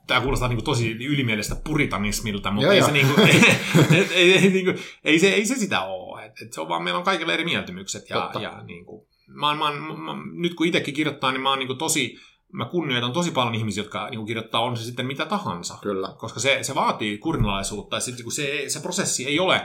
Tämä 0.07 0.21
kuulostaa 0.21 0.49
niinku 0.49 0.65
tosi 0.65 0.91
ylimielistä 0.91 1.57
puritanismilta, 1.65 2.51
mutta 2.51 2.65
Joo, 2.65 2.73
ei, 2.73 2.79
joo. 2.79 2.87
se 2.87 2.93
niinku, 2.93 3.21
ei, 4.15 4.33
ei, 4.35 4.51
niinku, 4.51 4.73
ei, 5.05 5.19
se, 5.19 5.29
ei 5.29 5.47
se 5.47 5.55
sitä 5.55 5.81
ole. 5.85 6.25
Et, 6.27 6.33
et 6.43 6.53
se 6.53 6.61
on 6.61 6.69
vaan, 6.69 6.83
meillä 6.83 6.99
on 6.99 7.05
kaikilla 7.05 7.33
eri 7.33 7.45
mieltymykset. 7.45 8.11
Ja, 8.11 8.21
Totta. 8.21 8.41
ja 8.41 8.63
niinku, 8.63 9.09
mä, 9.29 9.55
mä, 9.55 9.65
oon- 9.69 10.01
mä, 10.01 10.13
nyt 10.33 10.55
kun 10.55 10.67
itsekin 10.67 10.95
kirjoittaa, 10.95 11.33
niin 11.33 11.41
mä 11.41 11.49
oon 11.51 11.59
niinku 11.59 11.75
tosi, 11.75 12.17
mä 12.53 12.65
kunnioitan 12.65 13.13
tosi 13.13 13.31
paljon 13.31 13.55
ihmisiä, 13.55 13.83
jotka 13.83 14.11
niinku 14.11 14.27
kirjoittaa, 14.27 14.61
on 14.61 14.77
se 14.77 14.85
sitten 14.85 15.07
mitä 15.07 15.27
tahansa. 15.27 15.79
Kyllä. 15.83 16.15
Koska 16.19 16.41
se, 16.41 16.59
se 16.63 16.75
vaatii 16.75 17.19
kurinalaisuutta, 17.19 17.97
ja 17.97 18.01
sitten 18.01 18.25
kun 18.25 18.33
se, 18.33 18.65
se 18.69 18.81
prosessi 18.81 19.27
ei 19.27 19.41
ole 19.41 19.61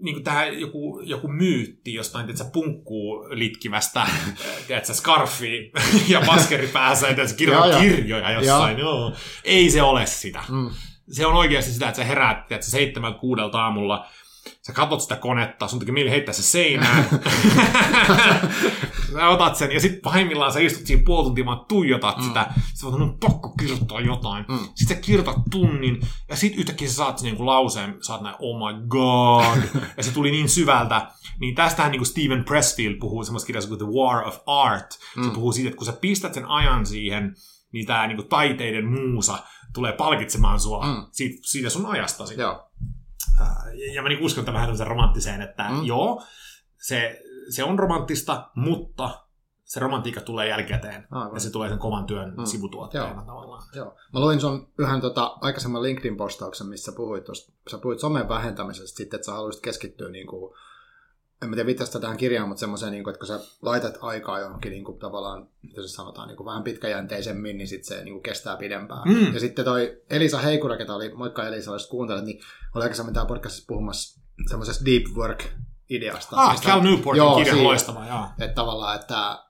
niin 0.00 0.14
kuin 0.14 0.24
tämä 0.24 0.46
joku, 0.46 1.00
joku 1.04 1.28
myytti 1.28 1.94
jostain, 1.94 2.30
että 2.30 2.44
punkkuu 2.52 3.26
litkivästä, 3.30 4.06
sä 4.82 4.94
skarfi 4.94 5.72
ja 6.08 6.20
baskeri 6.26 6.66
päässä, 6.66 7.08
että 7.08 7.22
Joo, 7.56 7.70
joo. 7.70 7.80
kirjoja 7.80 8.30
jossain. 8.30 8.78
Joo. 8.78 9.12
Ei 9.44 9.70
se 9.70 9.82
ole 9.82 10.06
sitä. 10.06 10.44
Mm. 10.48 10.70
Se 11.10 11.26
on 11.26 11.34
oikeasti 11.34 11.72
sitä, 11.72 11.88
että 11.88 11.96
sä 11.96 12.04
heräät 12.04 12.52
että 12.52 12.64
sä 12.64 12.70
seitsemältä 12.70 13.18
kuudelta 13.18 13.62
aamulla, 13.62 14.06
sä 14.62 14.72
katot 14.72 15.00
sitä 15.00 15.16
konetta, 15.16 15.68
sun 15.68 15.78
tekee 15.78 15.94
mieli 15.94 16.10
heittää 16.10 16.34
se 16.34 16.42
seinään. 16.42 17.04
sä 19.12 19.28
otat 19.28 19.56
sen 19.56 19.72
ja 19.72 19.80
sitten 19.80 20.00
pahimmillaan 20.00 20.52
sä 20.52 20.60
istut 20.60 20.86
siinä 20.86 21.02
puoli 21.06 21.24
tuntia 21.24 21.44
vaan 21.46 21.64
tuijotat 21.68 22.16
Mm. 22.18 22.22
sitä. 22.24 22.46
Sä 22.74 22.86
voit, 22.86 22.98
no 22.98 23.16
pakko 23.20 23.48
kirjoittaa 23.60 24.00
jotain. 24.00 24.44
Mm. 24.48 24.58
Sitten 24.74 24.96
sä 24.96 25.02
kirjoitat 25.02 25.36
tunnin 25.50 26.00
ja 26.28 26.36
sitten 26.36 26.58
yhtäkkiä 26.60 26.88
sä 26.88 26.94
saat 26.94 27.22
niin 27.22 27.46
lauseen, 27.46 27.96
sä 28.00 28.12
oot 28.12 28.22
näin, 28.22 28.36
oh 28.38 28.56
my 28.58 28.86
god. 28.88 29.58
ja 29.96 30.02
se 30.02 30.12
tuli 30.12 30.30
niin 30.30 30.48
syvältä. 30.48 31.06
Niin 31.40 31.54
tästähän 31.54 31.92
niin 31.92 32.00
kuin 32.00 32.06
Steven 32.06 32.44
Pressfield 32.44 32.94
puhuu 33.00 33.24
semmoisessa 33.24 33.46
kirjassa 33.46 33.68
kuin 33.68 33.78
The 33.78 33.86
War 33.86 34.28
of 34.28 34.38
Art. 34.46 34.90
Se 34.92 34.98
Mm. 35.20 35.30
puhuu 35.30 35.52
siitä, 35.52 35.68
että 35.68 35.78
kun 35.78 35.86
sä 35.86 35.92
pistät 36.00 36.34
sen 36.34 36.46
ajan 36.46 36.86
siihen, 36.86 37.34
niin 37.72 37.86
tämä 37.86 38.06
niin 38.06 38.28
taiteiden 38.28 38.86
muusa 38.86 39.38
tulee 39.74 39.92
palkitsemaan 39.92 40.60
sua 40.60 40.84
Mm. 40.86 41.06
siitä, 41.12 41.36
siitä 41.42 41.70
sun 41.70 41.86
ajastasi. 41.86 42.40
Joo. 42.40 42.70
Ja 43.94 44.02
mä 44.02 44.08
niin 44.08 44.22
uskon 44.24 44.44
tämän 44.44 44.54
vähän 44.54 44.66
tämmöiseen 44.66 44.88
romanttiseen, 44.90 45.42
että 45.42 45.70
mm. 45.70 45.84
joo, 45.84 46.22
se, 46.82 47.20
se 47.50 47.64
on 47.64 47.78
romanttista, 47.78 48.50
mutta 48.54 49.20
se 49.64 49.80
romantiikka 49.80 50.20
tulee 50.20 50.48
jälkikäteen. 50.48 51.06
Aivan. 51.10 51.34
Ja 51.34 51.40
se 51.40 51.50
tulee 51.50 51.68
sen 51.68 51.78
kovan 51.78 52.06
työn 52.06 52.34
Mm. 52.36 52.44
sivutuotteena 52.44 53.08
Joo. 53.08 53.22
tavallaan. 53.26 53.62
Joo. 53.74 53.96
Mä 54.12 54.20
luin 54.20 54.40
sun 54.40 54.68
yhden 54.78 55.00
tota, 55.00 55.36
aikaisemman 55.40 55.82
LinkedIn-postauksen, 55.82 56.66
missä 56.66 56.92
puhuit, 56.92 57.24
tosta, 57.24 57.52
sä 57.70 57.78
puhuit 57.78 58.00
somen 58.00 58.28
vähentämisestä 58.28 58.96
sitten, 58.96 59.16
että 59.16 59.26
sä 59.26 59.32
haluaisit 59.32 59.62
keskittyä 59.62 60.08
niin 60.08 60.26
kuin, 60.26 60.54
en 61.42 61.48
mä 61.50 61.54
tiedä 61.56 61.66
viittasta 61.66 62.00
tähän 62.00 62.16
kirjaan, 62.16 62.48
mutta 62.48 62.60
semmoiseen, 62.60 62.92
niin 62.92 63.04
kuin, 63.04 63.12
että 63.14 63.18
kun 63.18 63.26
sä 63.26 63.40
laitat 63.62 63.98
aikaa 64.00 64.40
johonkin 64.40 64.70
niin 64.70 64.84
kuin, 64.84 64.98
tavallaan, 64.98 65.48
mitä 65.62 65.82
se 65.82 65.88
sanotaan, 65.88 66.28
niin 66.28 66.36
kuin, 66.36 66.44
vähän 66.46 66.62
pitkäjänteisemmin, 66.62 67.58
niin 67.58 67.68
sitten 67.68 67.98
se 67.98 68.04
niin 68.04 68.14
kuin, 68.14 68.22
kestää 68.22 68.56
pidempään. 68.56 69.08
Mm. 69.08 69.34
Ja 69.34 69.40
sitten 69.40 69.64
toi 69.64 70.02
Elisa 70.10 70.38
Heikura, 70.38 70.76
ketä 70.76 70.94
oli, 70.94 71.14
moikka 71.14 71.46
Elisa, 71.46 71.72
jos 71.72 71.86
kuuntelet, 71.86 72.24
niin 72.24 72.40
oli 72.74 72.82
aikaisemmin 72.82 73.14
täällä 73.14 73.28
podcastissa 73.28 73.64
puhumassa 73.68 74.20
semmoisesta 74.48 74.84
deep 74.84 75.04
work-ideasta. 75.90 76.36
Ah, 76.36 76.52
Mistä- 76.52 76.68
Cal 76.68 76.80
Newportin 76.80 77.18
Joo, 77.18 77.36
kirja, 77.36 77.52
siinä. 77.52 77.68
loistava, 77.68 78.06
joo. 78.06 78.24
Että 78.40 78.54
tavallaan, 78.54 79.00
että 79.00 79.44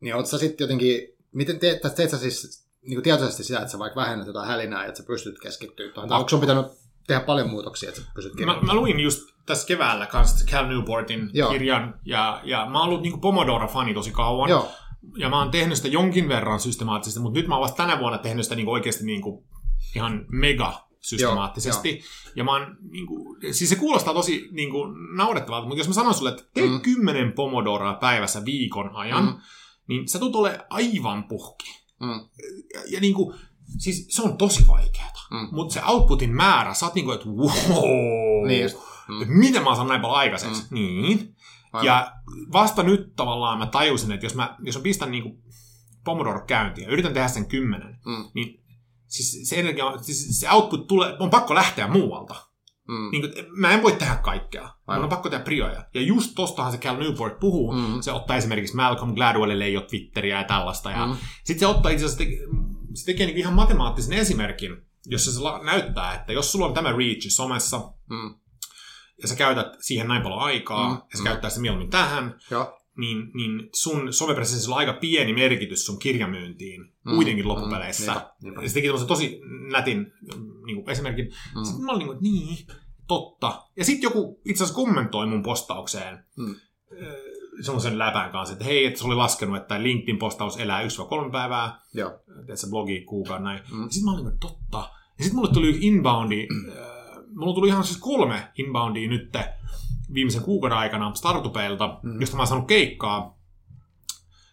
niin 0.00 0.14
oot 0.14 0.26
sä 0.26 0.38
sitten 0.38 0.64
jotenkin, 0.64 1.00
miten 1.32 1.58
teet, 1.58 1.80
teet 1.96 2.10
sä 2.10 2.18
siis 2.18 2.68
niin 2.82 2.94
kuin 2.96 3.02
tietoisesti 3.04 3.44
sitä, 3.44 3.58
että 3.58 3.72
sä 3.72 3.78
vaikka 3.78 4.00
vähennät 4.00 4.26
jotain 4.26 4.48
hälinää, 4.48 4.84
että 4.84 4.98
sä 5.00 5.06
pystyt 5.06 5.38
keskittyä 5.42 5.92
tuohon, 5.92 6.08
tai 6.08 6.18
onko 6.18 6.28
sun 6.28 6.40
pitänyt 6.40 6.66
tehdä 7.06 7.20
paljon 7.20 7.50
muutoksia, 7.50 7.88
että 7.88 8.00
sä 8.00 8.06
pystyt 8.14 8.46
Mä, 8.46 8.60
mä 8.60 8.74
luin 8.74 9.00
just 9.00 9.20
tässä 9.46 9.66
keväällä 9.66 10.06
kanssa 10.06 10.46
Cal 10.46 10.66
Newportin 10.66 11.30
Joo. 11.32 11.50
kirjan, 11.50 12.00
ja, 12.04 12.40
ja 12.44 12.66
mä 12.66 12.78
oon 12.78 12.88
ollut 12.88 13.02
niin 13.02 13.20
Pomodoro-fani 13.20 13.94
tosi 13.94 14.10
kauan. 14.10 14.50
Joo, 14.50 14.70
Ja 15.16 15.28
mä 15.28 15.38
oon 15.38 15.50
tehnyt 15.50 15.76
sitä 15.76 15.88
jonkin 15.88 16.28
verran 16.28 16.60
systemaattisesti, 16.60 17.20
mutta 17.20 17.38
nyt 17.38 17.48
mä 17.48 17.54
oon 17.54 17.62
vasta 17.62 17.76
tänä 17.76 17.98
vuonna 17.98 18.18
tehnyt 18.18 18.44
sitä 18.44 18.56
niin 18.56 18.68
oikeasti 18.68 19.04
niin 19.04 19.22
ihan 19.96 20.26
mega 20.28 20.88
systemaattisesti. 21.04 21.88
Joo, 21.90 21.98
ja 22.36 22.44
mä 22.44 22.52
oon, 22.52 22.76
niin 22.90 23.06
kuin, 23.06 23.36
siis 23.54 23.70
se 23.70 23.76
kuulostaa 23.76 24.14
tosi 24.14 24.48
niin 24.52 24.70
kuin, 24.70 25.16
naurettavalta, 25.16 25.66
mutta 25.66 25.80
jos 25.80 25.88
mä 25.88 25.94
sanon 25.94 26.14
sulle, 26.14 26.30
että 26.30 26.44
tee 26.54 26.66
Mm. 26.66 26.72
mm. 26.72 26.80
10 26.80 27.32
pomodoroa 27.32 27.94
päivässä 27.94 28.44
viikon 28.44 28.96
ajan, 28.96 29.24
Mm. 29.24 29.34
niin 29.88 30.08
sä 30.08 30.18
tulet 30.18 30.34
ole 30.36 30.66
aivan 30.70 31.24
puhki. 31.24 31.84
mm, 32.00 32.28
Ja, 32.74 32.80
ja 32.90 33.00
niin 33.00 33.14
kuin, 33.14 33.34
siis 33.78 34.06
se 34.10 34.22
on 34.22 34.38
tosi 34.38 34.68
vaikeaa. 34.68 35.04
Mm. 35.30 35.48
Mutta 35.52 35.74
se 35.74 35.80
outputin 35.86 36.30
määrä, 36.36 36.74
sä 36.74 36.86
oot 36.86 36.94
niin 36.94 37.04
kuin, 37.04 37.14
että 37.14 37.28
wow, 37.28 38.46
Niin 38.46 38.70
mm. 39.08 39.38
Miten 39.38 39.62
mä 39.64 39.74
saan 39.74 39.88
näin 39.88 40.00
paljon 40.00 40.18
aikaiseksi. 40.18 40.62
Mm. 40.62 40.74
Niin. 40.74 41.36
Aivan. 41.72 41.86
Ja 41.86 42.12
vasta 42.52 42.82
nyt 42.82 43.16
tavallaan 43.16 43.58
mä 43.58 43.66
tajusin, 43.66 44.12
että 44.12 44.26
jos 44.26 44.34
mä, 44.34 44.56
jos 44.62 44.76
mä 44.76 44.82
pistän 44.82 45.10
niinku 45.10 45.42
Pomodoro 46.04 46.44
käyntiin 46.46 46.84
ja 46.86 46.92
yritän 46.92 47.14
tehdä 47.14 47.28
sen 47.28 47.46
kymmenen, 47.46 47.98
Mm. 48.06 48.24
niin 48.34 48.63
siis 49.16 49.48
se, 49.48 49.60
energia, 49.60 49.98
siis 50.02 50.40
se 50.40 50.50
output 50.50 50.86
tulee, 50.86 51.16
on 51.18 51.30
pakko 51.30 51.54
lähteä 51.54 51.88
muualta. 51.88 52.34
mm, 52.88 53.10
Niin 53.10 53.20
kuin, 53.22 53.32
mä 53.56 53.70
en 53.70 53.82
voi 53.82 53.92
tehdä 53.92 54.14
kaikkea. 54.16 54.68
Mun 54.88 55.02
on 55.02 55.08
pakko 55.08 55.30
tehdä 55.30 55.44
prioja. 55.44 55.84
Ja 55.94 56.00
just 56.00 56.32
tostahan 56.34 56.72
se 56.72 56.78
Cal 56.78 56.96
Newport 56.96 57.40
puhuu. 57.40 57.72
Mm. 57.72 58.00
Se 58.00 58.12
ottaa 58.12 58.36
esimerkiksi 58.36 58.76
Malcolm 58.76 59.14
Gladwellille 59.14 59.64
ei 59.64 59.76
ole 59.76 59.86
Twitteriä 59.86 60.38
ja 60.38 60.44
tällaista. 60.44 60.90
Ja 60.90 61.06
Mm. 61.06 61.16
sitten 61.44 61.60
se 61.60 61.66
ottaa 61.66 61.90
itse 61.92 62.04
asiassa, 62.04 62.24
se 62.94 63.04
tekee 63.04 63.26
niinku 63.26 63.40
ihan 63.40 63.54
matemaattisen 63.54 64.12
esimerkin, 64.18 64.76
jossa 65.06 65.32
se 65.32 65.40
näyttää, 65.64 66.14
että 66.14 66.32
jos 66.32 66.52
sulla 66.52 66.66
on 66.66 66.74
tämä 66.74 66.92
reach 66.92 67.26
somessa, 67.30 67.78
mm, 68.10 68.34
ja 69.22 69.28
sä 69.28 69.36
käytät 69.36 69.66
siihen 69.80 70.08
näin 70.08 70.22
paljon 70.22 70.40
aikaa, 70.40 70.88
Mm, 70.88 70.94
ja 70.94 71.16
sä 71.16 71.22
mm. 71.22 71.24
käyttää 71.24 71.50
sitä 71.50 71.60
mieluummin 71.60 71.90
tähän, 71.90 72.34
Joo. 72.50 72.78
Niin, 72.96 73.30
niin 73.34 73.68
sun 73.72 74.12
somepresenssillä 74.12 74.74
on 74.74 74.78
aika 74.78 74.92
pieni 74.92 75.32
merkitys 75.32 75.86
sun 75.86 75.98
kirjamyyntiin 75.98 76.94
Mm, 77.04 77.14
kuitenkin 77.14 77.44
mm, 77.44 77.48
loppupeleissä. 77.48 78.12
niinpä, 78.12 78.30
niinpä. 78.42 78.62
Ja 78.62 78.68
se 78.68 78.74
teki 78.74 78.88
tosi 79.06 79.40
nätin 79.72 79.98
mm, 79.98 80.64
niin 80.66 80.76
kuin 80.76 80.90
esimerkin. 80.90 81.24
Mm. 81.56 81.64
Sitten 81.64 81.84
mä 81.84 81.92
olin 81.92 81.98
niin 81.98 82.06
kuin, 82.06 82.18
niin, 82.22 82.66
totta. 83.08 83.62
Ja 83.76 83.84
sitten 83.84 84.02
joku 84.02 84.40
itse 84.44 84.64
asiassa 84.64 84.74
kommentoi 84.82 85.26
mun 85.26 85.42
postaukseen 85.42 86.18
Mm. 86.36 86.54
ö, 87.02 87.22
semmoisen 87.62 87.98
läpän 87.98 88.30
kanssa, 88.30 88.52
että 88.52 88.64
hei, 88.64 88.86
että 88.86 88.98
se 89.00 89.06
oli 89.06 89.14
laskenut, 89.14 89.56
että 89.56 89.82
LinkedIn-postaus 89.82 90.56
elää 90.60 90.82
1-3 90.82 91.30
päivää, 91.32 91.80
Joo. 91.94 92.10
että 92.40 92.56
se 92.56 92.70
blogi 92.70 93.00
kuukauden 93.00 93.44
näin. 93.44 93.60
Mm. 93.72 93.88
Sitten 93.90 94.04
mä 94.04 94.12
olin, 94.12 94.26
että 94.26 94.38
totta. 94.40 94.78
Ja 95.18 95.24
sitten 95.24 95.36
mulle 95.36 95.52
tuli 95.52 95.68
yksi 95.68 95.86
inboundi, 95.86 96.46
äh, 96.78 96.86
mulla 97.34 97.54
tuli 97.54 97.68
ihan 97.68 97.84
siis 97.84 97.98
kolme 98.00 98.48
inboundia 98.58 99.08
nyt 99.08 99.32
viimeisen 100.14 100.42
kuukauden 100.42 100.78
aikana 100.78 101.14
startupeilta, 101.14 102.00
Mm. 102.02 102.20
josta 102.20 102.36
mä 102.36 102.40
oon 102.40 102.46
saanut 102.46 102.68
keikkaa, 102.68 103.38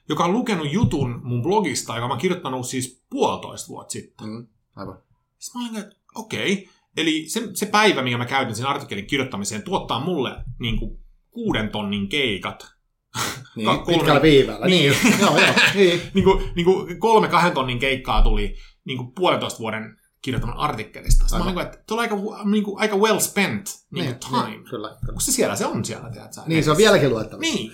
joka 0.09 0.23
on 0.25 0.33
lukenut 0.33 0.71
jutun 0.73 1.21
mun 1.23 1.41
blogista, 1.41 1.95
joka 1.95 2.07
mä 2.07 2.13
oon 2.13 2.21
kirjoittanut 2.21 2.67
siis 2.67 3.03
puolitoista 3.09 3.67
vuotta 3.67 3.91
sitten. 3.91 4.27
Mm. 4.27 4.47
Aivan. 4.75 4.97
Sitten 5.39 5.61
mä 5.61 5.67
olin, 5.69 5.79
että 5.83 5.95
okei, 6.15 6.53
okay. 6.53 6.65
eli 6.97 7.25
se, 7.29 7.49
se 7.53 7.65
päivä, 7.65 8.01
minkä 8.01 8.17
mä 8.17 8.25
käytin 8.25 8.55
sen 8.55 8.65
artikkelin 8.65 9.07
kirjoittamiseen, 9.07 9.61
tuottaa 9.63 9.99
mulle 10.05 10.35
niin 10.59 10.79
kuin 10.79 10.99
kuuden 11.31 11.69
tonnin 11.69 12.09
keikat. 12.09 12.67
Niin, 13.55 13.67
kolme- 13.67 13.85
pitkällä 13.85 14.21
viiveellä. 14.21 14.65
Niin. 14.65 14.95
Niin. 15.03 15.19
joo, 15.19 15.37
joo. 15.37 15.53
Niin. 15.75 16.01
niin 16.13 16.23
kuin, 16.23 16.43
niin 16.55 16.65
kuin 16.65 16.99
kolme 16.99 17.27
kahden 17.27 17.53
tonnin 17.53 17.79
keikkaa 17.79 18.21
tuli 18.21 18.55
niin 18.85 18.97
kuin 18.97 19.11
puolentoista 19.15 19.59
vuoden 19.59 19.97
kirjoittaman 20.21 20.57
artikkelista. 20.57 21.19
Sitten 21.23 21.39
mä 21.39 21.45
Aivan. 21.45 21.57
olin, 21.57 21.65
että 21.73 21.83
tuo 21.87 21.97
on 21.97 22.01
aika, 22.01 22.15
niin 22.45 22.63
kuin, 22.63 22.79
aika 22.81 22.97
well 22.97 23.19
spent 23.19 23.65
niin 23.91 24.05
Niin, 24.05 24.15
time. 24.15 24.49
niin, 24.49 24.63
kyllä. 24.63 24.97
Kun 25.11 25.21
se 25.21 25.31
siellä 25.31 25.55
se 25.55 25.65
on 25.65 25.85
siellä, 25.85 26.09
tiedät 26.09 26.33
sä. 26.33 26.41
Niin, 26.45 26.63
se 26.63 26.71
on 26.71 26.77
vieläkin 26.77 27.09
luettavissa. 27.09 27.55
Niin, 27.55 27.71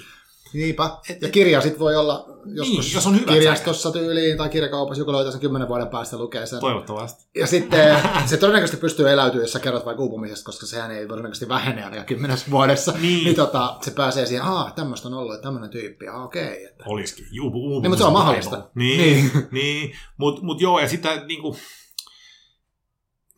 Niinpä. 0.53 0.89
Ja 1.21 1.29
kirja 1.29 1.61
sit 1.61 1.79
voi 1.79 1.95
olla 1.95 2.25
joskus 2.45 2.85
Niin, 2.85 2.93
jos 2.93 3.07
on 3.07 3.15
hyvät 3.19 3.33
kirjastossa 3.33 3.91
tyyliin 3.91 4.37
tai 4.37 4.49
kirjakaupassa, 4.49 5.01
joku 5.01 5.11
löytää 5.11 5.31
sen 5.31 5.41
kymmenen 5.41 5.67
vuoden 5.67 5.87
päästä 5.87 6.17
lukee 6.17 6.45
sen. 6.45 6.59
toivottavasti. 6.59 7.25
Ja 7.35 7.47
sitten 7.47 7.97
se 8.25 8.37
todennäköisesti 8.37 8.77
pystyy 8.81 9.09
eläytymään, 9.09 9.43
jos 9.43 9.51
sä 9.53 9.59
kerrot 9.59 9.85
vaikka 9.85 10.03
uupumisesta, 10.03 10.45
koska 10.45 10.65
sehän 10.65 10.91
ei 10.91 11.07
todennäköisesti 11.07 11.49
vähene 11.49 11.83
ainakaan 11.83 12.05
kymmenessä 12.05 12.51
vuodessa. 12.51 12.91
Niin. 13.01 13.23
niin 13.23 13.35
tota, 13.35 13.77
se 13.81 13.91
pääsee 13.91 14.25
siihen, 14.25 14.43
aah, 14.45 14.73
tämmöistä 14.73 15.07
on 15.07 15.13
ollut, 15.13 15.33
että 15.35 15.43
tämmöinen 15.43 15.69
tyyppi, 15.69 16.07
ah, 16.07 16.23
okei. 16.23 16.65
Että. 16.65 16.83
Olisikin. 16.87 17.25
Uupu, 17.43 17.57
uupu, 17.57 17.79
Niin, 17.81 17.91
mutta 17.91 18.03
se 18.03 18.07
on 18.07 18.13
mahdollista. 18.13 18.69
Niin, 18.75 18.97
Niin. 18.99 19.47
niin. 19.51 19.91
Mutta 20.17 20.41
mut 20.43 20.61
joo, 20.61 20.79
ja 20.79 20.87
sitten 20.89 21.27
niin 21.27 21.41
kuin, 21.41 21.57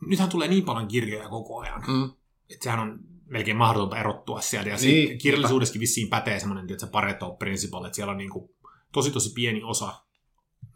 nythän 0.08 0.30
tulee 0.30 0.47
niin 0.47 0.66
paljon 0.66 0.88
kirjoja 0.88 1.30
koko 1.30 1.60
ajan, 1.60 1.84
Mm. 1.88 2.12
että 2.50 2.64
sehän 2.64 2.80
on 2.80 3.00
melkein 3.26 3.58
mahdotonta 3.58 3.97
erottua 4.00 4.41
sieltä. 4.41 4.70
Ja 4.70 4.78
Niin. 4.82 5.18
kirjallisuudessakin 5.18 5.80
vissiin 5.80 6.10
pätee 6.10 6.39
semmoinen 6.39 6.72
että 6.72 6.86
se 6.86 6.91
pareto 6.91 7.32
principle, 7.32 7.88
että 7.88 7.95
siellä 7.95 8.12
on 8.12 8.18
niin 8.18 8.30
kuin, 8.30 8.50
tosi 8.91 9.12
tosi 9.12 9.34
pieni 9.34 9.64
osa 9.64 9.93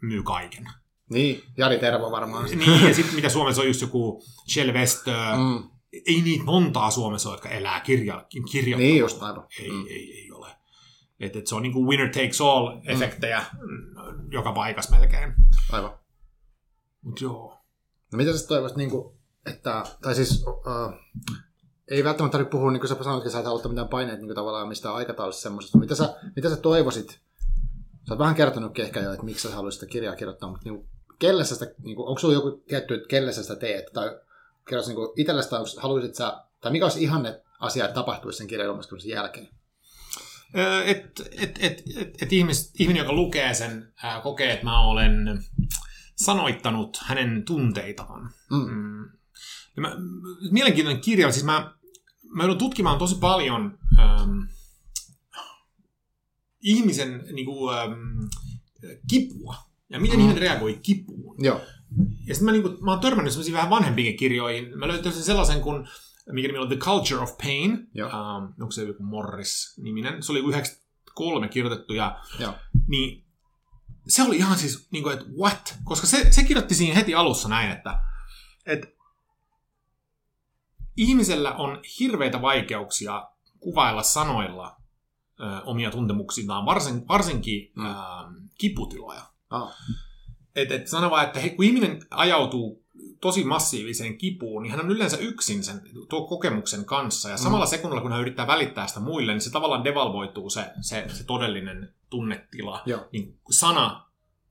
myy 0.02 0.22
kaiken. 0.22 0.64
Niin, 1.10 1.42
Jari 1.56 1.78
Tervo 1.78 2.10
varmaan. 2.10 2.44
niin, 2.44 2.84
ja 2.88 2.94
sitten 2.94 3.14
mitä 3.14 3.28
Suomessa 3.28 3.62
on 3.62 3.68
just 3.68 3.80
joku 3.80 4.22
Shellvestö, 4.52 5.10
mm. 5.36 5.42
Mm. 5.42 5.70
ei 6.06 6.22
niitä 6.22 6.44
montaa 6.44 6.90
Suomessa 6.90 7.28
ole, 7.28 7.34
jotka 7.34 7.48
elää 7.48 7.80
kirja, 7.80 8.26
kirjoittamalla. 8.52 8.78
Niin 8.78 8.98
just 8.98 9.22
aivan. 9.22 9.46
Ei, 9.62 9.70
Mm. 9.70 9.84
ei, 9.88 10.12
ei 10.20 10.32
ole. 10.32 10.48
Et, 11.20 11.36
et 11.36 11.46
se 11.46 11.54
on 11.54 11.62
niin 11.62 11.72
kuin 11.72 11.86
winner 11.86 12.08
takes 12.10 12.40
all 12.40 12.80
efektejä 12.86 13.44
mm. 13.52 14.32
joka 14.32 14.52
paikassa 14.52 14.96
melkein. 14.98 15.34
Aivan. 15.72 15.98
Mut 17.02 17.20
joo. 17.20 17.53
No 18.14 18.16
mitä 18.16 18.36
sä 18.36 18.46
toivoisit, 18.46 18.76
niin 18.76 18.90
kuin, 18.90 19.14
että, 19.46 19.84
tai 20.02 20.14
siis 20.14 20.44
uh, 20.46 20.92
ei 21.88 22.04
välttämättä 22.04 22.32
tarvitse 22.32 22.50
puhua, 22.50 22.72
niin 22.72 22.80
kuin 22.80 22.88
sä 22.88 22.96
sanoitkin, 23.04 23.32
sä 23.32 23.38
et 23.38 23.44
halua 23.44 23.68
mitään 23.68 23.88
paineita 23.88 24.22
niin 24.22 24.34
tavallaan 24.34 24.68
mistään 24.68 24.94
aikataulusta 24.94 25.42
semmoisesta. 25.42 25.78
Mitä 25.78 25.94
sä, 25.94 26.16
mitä 26.36 26.50
sä 26.50 26.56
toivoisit? 26.56 27.20
Sä 28.08 28.14
oot 28.14 28.18
vähän 28.18 28.34
kertonutkin 28.34 28.84
ehkä 28.84 29.00
jo, 29.00 29.12
että 29.12 29.24
miksi 29.24 29.48
sä 29.48 29.54
haluaisit 29.54 29.80
sitä 29.80 29.92
kirjaa 29.92 30.16
kirjoittaa, 30.16 30.48
mutta 30.48 30.64
niin 30.64 30.76
kuin, 30.76 30.88
kelle 31.18 31.44
sä 31.44 31.54
sitä, 31.54 31.74
niin 31.82 31.96
kuin, 31.96 32.08
onko 32.08 32.18
sulla 32.18 32.34
joku 32.34 32.50
tietty, 32.50 32.94
että 32.94 33.08
kelle 33.08 33.32
sä 33.32 33.42
sitä 33.42 33.56
teet? 33.56 33.86
Tai 33.92 34.20
kerros 34.68 34.88
niin 34.88 34.98
itsellesi, 35.16 35.50
tai 35.50 35.64
haluaisit 35.78 36.14
sä, 36.14 36.42
tai 36.60 36.72
mikä 36.72 36.84
olisi 36.84 37.02
ihanne 37.02 37.42
asia, 37.60 37.84
että 37.84 37.94
tapahtuisi 37.94 38.38
sen 38.38 38.46
kirjan 38.46 38.68
ilmestymisen 38.68 39.10
jälkeen? 39.10 39.48
Että 40.84 41.22
et, 41.38 41.58
et, 41.60 41.82
et, 41.96 42.22
et 42.22 42.32
ihmis, 42.32 42.72
ihminen, 42.78 43.00
joka 43.00 43.12
lukee 43.12 43.54
sen, 43.54 43.92
kokee, 44.22 44.52
että 44.52 44.64
mä 44.64 44.80
olen 44.80 45.44
sanoittanut 46.16 46.96
hänen 47.02 47.44
tunteitaan. 47.44 48.30
Mm. 48.50 48.70
Mm. 48.74 49.04
Ja 49.76 49.82
mä, 49.82 49.96
mielenkiintoinen 50.50 51.02
kirja, 51.02 51.32
siis 51.32 51.44
mä, 51.44 51.74
mä 52.34 52.42
joudun 52.42 52.58
tutkimaan 52.58 52.98
tosi 52.98 53.18
paljon 53.18 53.78
ähm, 53.98 54.38
ihmisen 56.62 57.24
niin 57.32 57.46
kuin, 57.46 57.78
ähm, 57.78 57.92
kipua. 59.10 59.56
Ja 59.90 60.00
miten 60.00 60.16
Mm. 60.18 60.22
ihminen 60.22 60.42
reagoi 60.42 60.78
kipuun. 60.82 61.44
Joo. 61.44 61.60
Ja 62.26 62.34
sitten 62.34 62.44
mä, 62.44 62.52
niinku, 62.52 62.68
mä 62.68 62.90
oon 62.90 63.00
törmännyt 63.00 63.32
sellaisiin 63.32 63.56
vähän 63.56 63.70
vanhempiin 63.70 64.16
kirjoihin. 64.16 64.78
Mä 64.78 64.88
löytäisin 64.88 65.22
sellaisen 65.22 65.60
kuin, 65.60 65.88
mikä 66.32 66.48
nimi 66.48 66.58
on 66.58 66.68
The 66.68 66.76
Culture 66.76 67.20
of 67.20 67.36
Pain. 67.38 67.88
Joo. 67.94 68.08
Um, 68.08 68.44
onko 68.60 68.70
se 68.70 68.84
joku 68.84 69.02
Morris-niminen? 69.02 70.22
Se 70.22 70.32
oli 70.32 70.40
93 70.40 71.48
kirjoitettu. 71.48 71.92
Ja, 71.94 72.20
Joo. 72.38 72.54
niin 72.88 73.23
se 74.08 74.22
oli 74.22 74.36
ihan 74.36 74.58
siis, 74.58 74.88
niin 74.90 75.02
kuin, 75.02 75.12
että 75.18 75.24
what? 75.40 75.78
Koska 75.84 76.06
se, 76.06 76.32
se 76.32 76.44
kirjoitti 76.44 76.74
siinä 76.74 76.94
heti 76.94 77.14
alussa 77.14 77.48
näin, 77.48 77.70
että, 77.70 77.98
että 78.66 78.86
ihmisellä 80.96 81.52
on 81.52 81.80
hirveitä 82.00 82.42
vaikeuksia 82.42 83.28
kuvailla 83.60 84.02
sanoilla 84.02 84.76
ö, 85.40 85.44
omia 85.64 85.90
tuntemuksiaan, 85.90 86.66
varsin, 86.66 87.08
varsinkin 87.08 87.72
Mm. 87.76 87.86
ö, 87.86 87.94
kiputiloja. 88.58 89.22
Ah. 89.50 89.74
Et, 90.56 90.72
et 90.72 90.88
sano 90.88 91.10
vaan, 91.10 91.26
että 91.26 91.40
he, 91.40 91.50
kun 91.50 91.64
ihminen 91.64 92.06
ajautuu 92.10 92.83
tosi 93.24 93.44
massiiviseen 93.44 94.18
kipuun, 94.18 94.62
niin 94.62 94.70
hän 94.70 94.80
on 94.84 94.90
yleensä 94.90 95.16
yksin 95.16 95.64
sen 95.64 95.80
tuo 96.08 96.26
kokemuksen 96.26 96.84
kanssa. 96.84 97.28
Ja 97.30 97.36
samalla 97.36 97.64
Mm. 97.64 97.68
sekunnilla, 97.70 98.02
kun 98.02 98.12
hän 98.12 98.20
yrittää 98.20 98.46
välittää 98.46 98.86
sitä 98.86 99.00
muille, 99.00 99.32
niin 99.32 99.40
se 99.40 99.50
tavallaan 99.50 99.84
devalvoituu 99.84 100.50
se, 100.50 100.70
se, 100.80 101.04
se 101.12 101.24
todellinen 101.24 101.94
tunnetila. 102.10 102.82
Joo. 102.86 103.08
Niin 103.12 103.38
sana, 103.50 104.06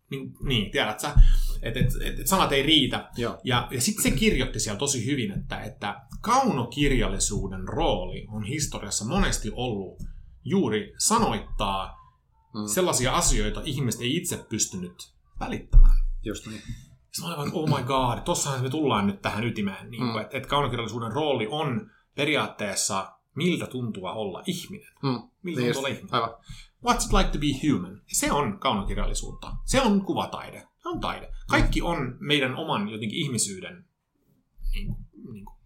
niin, 0.09 0.33
niin 0.43 0.71
tiedät 0.71 0.99
sä, 0.99 1.15
että 1.61 1.79
et, 1.79 1.85
et, 2.05 2.19
et 2.19 2.27
sanat 2.27 2.51
ei 2.51 2.63
riitä. 2.63 3.09
Joo. 3.17 3.37
Ja, 3.43 3.67
ja 3.71 3.81
sitten 3.81 4.03
se 4.03 4.11
kirjoitti 4.11 4.59
siellä 4.59 4.79
tosi 4.79 5.05
hyvin, 5.05 5.31
että, 5.31 5.59
että 5.59 6.01
kaunokirjallisuuden 6.21 7.67
rooli 7.67 8.25
on 8.31 8.43
historiassa 8.43 9.05
monesti 9.05 9.49
ollut 9.53 10.03
juuri 10.45 10.93
sanoittaa 10.97 12.03
Mm. 12.55 12.67
sellaisia 12.67 13.15
asioita 13.15 13.61
ihmiset 13.65 14.01
ei 14.01 14.15
itse 14.15 14.45
pystynyt 14.49 15.13
välittämään. 15.39 15.97
Just 16.23 16.47
niin. 16.47 16.61
Sitten 17.13 17.29
mä 17.29 17.35
olin 17.35 17.47
että 17.47 17.59
oh 17.59 17.79
my 17.79 17.83
god, 17.87 18.19
tossahan 18.25 18.61
me 18.61 18.69
tullaan 18.69 19.07
nyt 19.07 19.21
tähän 19.21 19.43
ytimeen. 19.43 19.91
Niin 19.91 20.03
Mm. 20.03 20.09
mm. 20.09 20.19
että, 20.21 20.37
että 20.37 20.49
kaunokirjallisuuden 20.49 21.11
rooli 21.11 21.47
on 21.51 21.91
periaatteessa, 22.15 23.11
miltä 23.35 23.67
tuntuu 23.67 24.05
olla 24.05 24.43
ihminen. 24.47 24.93
Mm. 25.03 25.21
Miltä 25.43 25.61
Niin 25.61 25.73
tuntuu 25.73 25.79
olla 25.79 25.87
ihminen. 25.97 26.13
aivan. 26.13 26.29
What's 26.85 27.05
it 27.05 27.13
like 27.13 27.29
to 27.29 27.39
be 27.39 27.47
human? 27.73 28.01
Se 28.07 28.31
on 28.31 28.59
kaunokirjallisuutta. 28.59 29.51
Se 29.65 29.81
on 29.81 30.01
kuvataide. 30.05 30.67
Se 30.83 30.89
on 30.89 30.99
taide. 30.99 31.33
Kaikki 31.47 31.81
on 31.81 32.17
meidän 32.19 32.55
oman 32.55 32.89
jotenkin 32.89 33.19
ihmisyyden 33.19 33.85
niin, 34.73 34.87
kuin- 34.87 35.05
niin 35.33 35.45
kuin, 35.45 35.57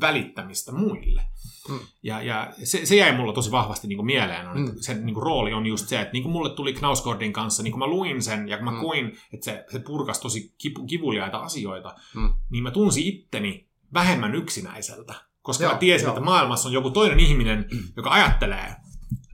välittämistä 0.00 0.72
muille. 0.72 1.22
Mm. 1.68 1.78
Ja, 2.02 2.22
ja 2.22 2.52
se, 2.64 2.86
se 2.86 2.96
jäi 2.96 3.16
mulla 3.16 3.32
tosi 3.32 3.50
vahvasti 3.50 3.88
niin 3.88 3.96
kuin 3.96 4.06
mieleen, 4.06 4.48
on, 4.48 4.56
Mm. 4.58 4.66
että 4.68 4.82
sen 4.82 5.06
niin 5.06 5.14
kuin, 5.14 5.22
rooli 5.24 5.52
on 5.52 5.66
just 5.66 5.88
se, 5.88 6.00
että 6.00 6.12
niin 6.12 6.22
kuin 6.22 6.32
mulle 6.32 6.50
tuli 6.50 6.72
Knausgårdin 6.72 7.32
kanssa, 7.32 7.62
niin 7.62 7.70
kun 7.72 7.78
mä 7.78 7.86
luin 7.86 8.22
sen 8.22 8.48
ja 8.48 8.56
kun 8.56 8.64
mä 8.64 8.70
Mm. 8.70 8.80
koin, 8.80 9.18
että 9.32 9.44
se, 9.44 9.64
se 9.72 9.78
purkas 9.78 10.20
tosi 10.20 10.54
kipu, 10.58 10.86
kivuliaita 10.86 11.38
asioita, 11.38 11.94
Mm. 12.14 12.34
niin 12.50 12.62
mä 12.62 12.70
tunsin 12.70 13.06
itteni 13.06 13.68
vähemmän 13.94 14.34
yksinäiseltä. 14.34 15.14
Koska 15.42 15.64
Joo, 15.64 15.72
mä 15.72 15.78
tiesin, 15.78 16.04
joo. 16.06 16.12
että 16.14 16.24
maailmassa 16.24 16.68
on 16.68 16.72
joku 16.72 16.90
toinen 16.90 17.20
ihminen, 17.20 17.66
joka 17.96 18.10
ajattelee 18.10 18.74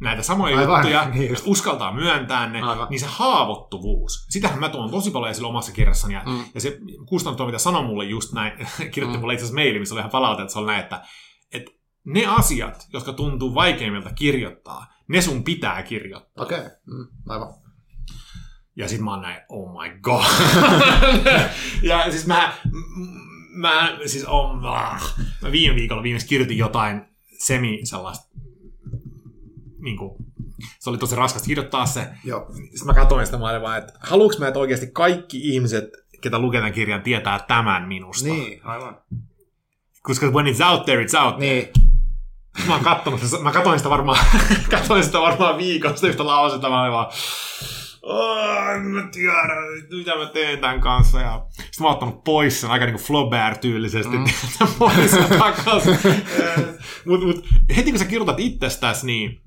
näitä 0.01 0.23
samoja 0.23 0.59
Aivan, 0.59 0.77
juttuja, 0.79 1.09
niin 1.15 1.31
just. 1.31 1.47
uskaltaa 1.47 1.93
myöntää 1.95 2.49
ne, 2.51 2.63
Aivan. 2.63 2.87
niin 2.91 3.01
se 3.01 3.07
haavoittuvuus, 3.09 4.27
sitähän 4.29 4.61
mä 4.61 4.69
tuon 4.69 4.91
tosi 4.91 5.11
paljon 5.11 5.31
esille 5.31 5.49
omassa 5.49 5.73
kirjassani, 5.73 6.15
ja, 6.15 6.23
Mm. 6.27 6.45
ja 6.55 6.61
se 6.61 6.79
kustantoimija 7.09 7.59
sanoi 7.59 7.83
mulle 7.85 8.05
just 8.05 8.33
näin, 8.33 8.53
kirjoitti 8.93 9.17
Mm. 9.17 9.21
mulle 9.21 9.33
itse 9.33 9.45
asiassa 9.45 9.55
maili, 9.61 9.79
missä 9.79 9.95
oli 9.95 10.01
ihan 10.01 10.11
palaute, 10.11 10.43
että 10.43 10.53
se 10.53 10.59
oli 10.59 10.67
näin, 10.67 10.81
että, 10.81 11.03
että 11.53 11.71
ne 12.05 12.27
asiat, 12.27 12.87
jotka 12.93 13.13
tuntuu 13.13 13.55
vaikeimmilta 13.55 14.11
kirjoittaa, 14.15 14.87
ne 15.09 15.21
sun 15.23 15.45
pitää 15.45 15.83
kirjoittaa. 15.83 16.45
Okei. 16.45 16.59
Okay. 16.59 16.71
Mm. 16.87 17.07
Aivan. 17.29 17.55
Ja 18.77 18.89
sit 18.89 19.01
mä 19.01 19.11
oon 19.11 19.23
näin, 19.23 19.41
oh 19.49 19.83
my 19.83 19.99
god. 20.01 20.25
ja 21.83 22.11
siis 22.11 22.27
mä, 22.27 22.53
mä, 23.51 23.99
siis 24.07 24.25
on, 24.25 24.63
mä 25.43 25.53
viime 25.53 25.75
viikolla 25.75 26.03
viimeksi 26.03 26.27
kirjoitin 26.29 26.59
jotain 26.59 27.03
semi 27.39 27.81
sellaista, 27.87 28.30
niin 29.81 29.97
kuin, 29.97 30.17
se 30.79 30.91
oli 30.91 30.99
tosi 30.99 31.17
raskasta 31.17 31.47
kirjoittaa 31.47 31.87
se. 31.87 32.09
Joo. 32.25 32.47
Sitten 32.53 32.87
mä 32.87 32.95
katsoin 32.95 33.27
sitä, 33.27 33.39
mä 33.39 33.51
olin 33.51 33.63
vaan, 33.63 33.79
että 33.79 33.93
haluuks 34.01 34.39
mä, 34.39 34.49
että 34.49 34.61
oikeasti 34.61 34.87
kaikki 34.93 35.39
ihmiset, 35.49 35.85
ketä 36.21 36.39
lukee 36.39 36.61
tämän 36.61 36.73
kirjan, 36.73 37.03
tietää 37.03 37.39
tämän 37.49 37.89
minusta. 37.89 38.29
Niin, 38.29 38.61
aivan. 38.65 38.99
Koska 40.03 40.27
when 40.27 40.47
it's 40.47 40.67
out 40.67 40.85
there, 40.85 41.05
it's 41.05 41.25
out 41.25 41.37
there. 41.37 41.55
Niin. 41.55 41.69
Mä 42.67 42.75
oon 42.75 42.85
kattonut, 42.85 43.21
mä 43.43 43.53
katsoin 43.53 43.79
sitä 43.79 43.91
varmaan, 43.91 44.19
katsoin 44.71 45.05
sitä 45.05 45.21
varmaan 45.21 45.59
viikosta 45.59 46.07
yhtä 46.07 46.27
lausetta, 46.27 46.71
mä 46.71 46.83
olin 46.83 46.93
vaan, 46.93 47.07
en 48.75 48.83
mä 48.83 49.09
tiedä, 49.13 49.55
mitä 49.93 50.17
mä 50.17 50.27
teen 50.27 50.59
tämän 50.59 50.81
kanssa. 50.81 51.21
Ja 51.21 51.47
sitten 51.51 51.69
mä 51.81 51.87
oon 51.87 51.95
ottanut 51.95 52.25
pois 52.25 52.61
sen 52.61 52.71
aika 52.71 52.85
niinku 52.85 53.03
Flaubert-tyylisesti 53.03 54.17
mm. 54.17 54.25
pois 54.79 55.11
takaisin. 55.39 55.99
Mutta 57.07 57.27
mut, 57.27 57.45
heti 57.77 57.91
kun 57.91 57.99
sä 57.99 58.05
kirjoitat 58.05 58.41
itsestäsi, 58.41 59.07
niin, 59.07 59.41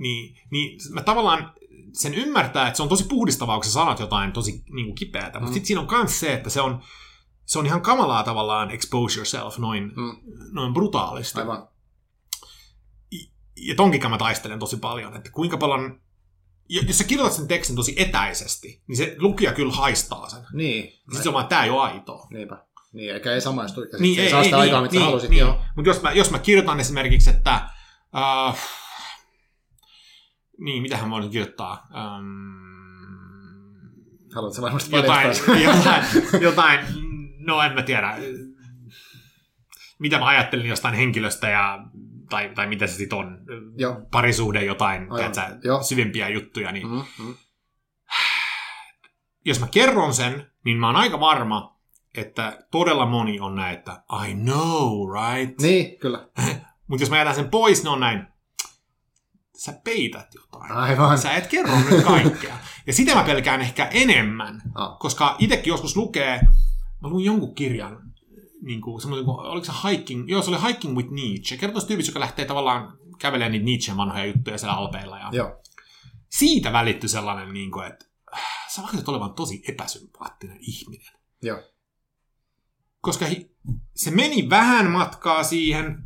niin, 0.00 0.36
niin 0.50 0.78
mä 0.90 1.02
tavallaan 1.02 1.52
sen 1.92 2.14
ymmärtää, 2.14 2.66
että 2.66 2.76
se 2.76 2.82
on 2.82 2.88
tosi 2.88 3.04
puhdistavaa, 3.04 3.56
kun 3.56 3.64
sä 3.64 3.70
sanot 3.70 4.00
jotain 4.00 4.32
tosi 4.32 4.62
niin 4.70 4.86
kuin 4.86 4.94
kipeätä. 4.94 5.38
Mm. 5.38 5.42
Mutta 5.42 5.54
sitten 5.54 5.66
siinä 5.66 5.80
on 5.80 5.88
myös 5.90 6.20
se, 6.20 6.32
että 6.32 6.50
se 6.50 6.60
on, 6.60 6.82
se 7.44 7.58
on 7.58 7.66
ihan 7.66 7.82
kamalaa 7.82 8.22
tavallaan 8.22 8.70
expose 8.70 9.18
yourself 9.18 9.58
noin, 9.58 9.92
mm. 9.96 10.16
noin 10.52 10.74
brutaalisti. 10.74 11.40
Aivan. 11.40 11.68
Ja 13.56 13.74
tonkin 13.74 14.10
mä 14.10 14.18
taistelen 14.18 14.58
tosi 14.58 14.76
paljon, 14.76 15.16
että 15.16 15.30
kuinka 15.30 15.56
paljon 15.56 16.00
jos 16.70 16.98
sä 16.98 17.04
kirjoitat 17.04 17.36
sen 17.36 17.48
tekstin 17.48 17.76
tosi 17.76 17.94
etäisesti, 17.96 18.82
niin 18.86 18.96
se 18.96 19.16
lukija 19.18 19.52
kyllä 19.52 19.72
haistaa 19.72 20.28
sen. 20.28 20.46
Niin. 20.52 20.84
Sitten 20.84 21.22
se 21.22 21.28
on 21.28 21.34
vaan, 21.34 21.46
tää 21.46 21.64
ei 21.64 21.70
ole 21.70 21.82
aitoa. 21.82 22.26
Niinpä. 22.30 22.64
Niin, 22.92 23.14
eikä 23.14 23.32
ei 23.32 23.40
samaistu. 23.40 23.80
Ja 23.80 23.98
niin, 23.98 24.18
ei, 24.18 24.24
ei, 24.24 24.30
saa 24.30 24.44
sitä 24.44 24.56
niin, 24.56 24.62
aikaa, 24.62 24.82
mitä 24.82 24.94
niin, 24.94 25.04
halusit. 25.04 25.30
Niin. 25.30 25.46
Mutta 25.76 25.90
jos 25.90 26.02
mä, 26.02 26.12
jos 26.12 26.30
mä 26.30 26.38
kirjoitan 26.38 26.80
esimerkiksi, 26.80 27.30
että... 27.30 27.70
Uh, 28.48 28.58
niin, 30.60 30.82
mitähän 30.82 31.08
mä 31.08 31.14
voisin 31.14 31.30
kirjoittaa? 31.30 31.86
Um, 31.94 32.60
Haluatko 34.34 34.62
varmasti 34.62 34.96
jotain, 34.96 35.28
jotain, 35.64 36.04
jotain, 36.40 36.80
no 37.38 37.62
en 37.62 37.72
mä 37.72 37.82
tiedä. 37.82 38.16
Mitä 39.98 40.18
mä 40.18 40.26
ajattelin 40.26 40.66
jostain 40.66 40.94
henkilöstä 40.94 41.48
ja 41.48 41.78
tai, 42.30 42.52
tai 42.54 42.66
mitä 42.66 42.86
se 42.86 42.94
sitten 42.94 43.18
on, 43.18 43.38
Joo. 43.76 43.96
parisuhde 44.10 44.64
jotain, 44.64 45.02
Aivan. 45.12 45.32
tiedätkö, 45.32 45.68
Joo. 45.68 45.82
syvempiä 45.82 46.28
juttuja, 46.28 46.72
niin 46.72 46.86
Mm, 46.88 47.02
mm. 47.18 47.34
jos 49.44 49.60
mä 49.60 49.66
kerron 49.66 50.14
sen, 50.14 50.46
niin 50.64 50.76
mä 50.78 50.86
oon 50.86 50.96
aika 50.96 51.20
varma, 51.20 51.80
että 52.16 52.58
todella 52.70 53.06
moni 53.06 53.40
on 53.40 53.54
näin, 53.54 53.78
että 53.78 54.02
I 54.28 54.34
know, 54.34 54.92
right? 55.12 55.60
Niin, 55.60 55.98
kyllä. 55.98 56.28
Mutta 56.88 57.02
jos 57.02 57.10
mä 57.10 57.18
jätän 57.18 57.34
sen 57.34 57.50
pois, 57.50 57.84
ne 57.84 57.90
on 57.90 58.00
näin, 58.00 58.26
sä 59.64 59.80
peität 59.84 60.34
jotain. 60.34 60.72
Aivan. 60.72 61.18
Sä 61.18 61.32
et 61.32 61.46
kerro 61.46 61.78
nyt 61.90 62.04
kaikkea. 62.04 62.58
Ja 62.86 62.92
sitä 62.92 63.14
mä 63.14 63.24
pelkään 63.24 63.60
ehkä 63.60 63.86
enemmän, 63.86 64.62
Ah. 64.74 64.98
koska 64.98 65.36
itsekin 65.38 65.70
joskus 65.70 65.96
lukee, 65.96 66.40
mä 67.02 67.08
luin 67.08 67.24
jonkun 67.24 67.54
kirjan, 67.54 68.12
niin 68.62 68.80
kuin, 68.80 69.00
semmoinen, 69.00 69.24
kuin, 69.24 69.40
oliko 69.40 69.64
se 69.66 69.72
Hiking, 69.88 70.30
joo 70.30 70.42
se 70.42 70.50
oli 70.50 70.62
Hiking 70.68 70.96
with 70.96 71.10
Nietzsche, 71.10 71.56
kertoo 71.56 71.80
tyypistä, 71.82 72.10
joka 72.10 72.20
lähtee 72.20 72.44
tavallaan 72.44 72.98
kävelemään 73.18 73.52
niitä 73.52 73.64
Nietzschen 73.64 73.96
vanhoja 73.96 74.24
juttuja 74.26 74.58
siellä 74.58 74.74
alpeilla. 74.76 75.18
Ja 75.18 75.28
Joo. 75.32 75.62
siitä 76.28 76.72
välittyi 76.72 77.08
sellainen, 77.08 77.52
niin 77.54 77.70
kuin, 77.70 77.86
että 77.86 78.04
äh, 78.34 78.40
sä 78.74 78.82
vaikuttat 78.82 79.08
olevan 79.08 79.34
tosi 79.34 79.62
epäsympaattinen 79.68 80.58
ihminen. 80.60 81.12
Joo. 81.42 81.62
Koska 83.00 83.26
hi- 83.26 83.56
se 83.96 84.10
meni 84.10 84.50
vähän 84.50 84.90
matkaa 84.90 85.42
siihen, 85.42 86.02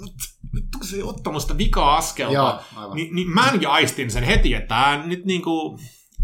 mutta 0.00 0.24
nyt 0.54 0.64
kun 0.78 0.86
se 0.86 0.96
ei 0.96 1.02
ottanut 1.02 1.42
sitä 1.42 1.58
vikaa 1.58 1.96
askelta, 1.96 2.34
Joo, 2.34 2.60
niin, 2.94 3.14
niin 3.14 3.30
mä 3.30 3.52
aistin 3.68 4.10
sen 4.10 4.24
heti, 4.24 4.54
että 4.54 4.68
tää 4.68 5.06
nyt 5.06 5.24
niinku, 5.24 5.78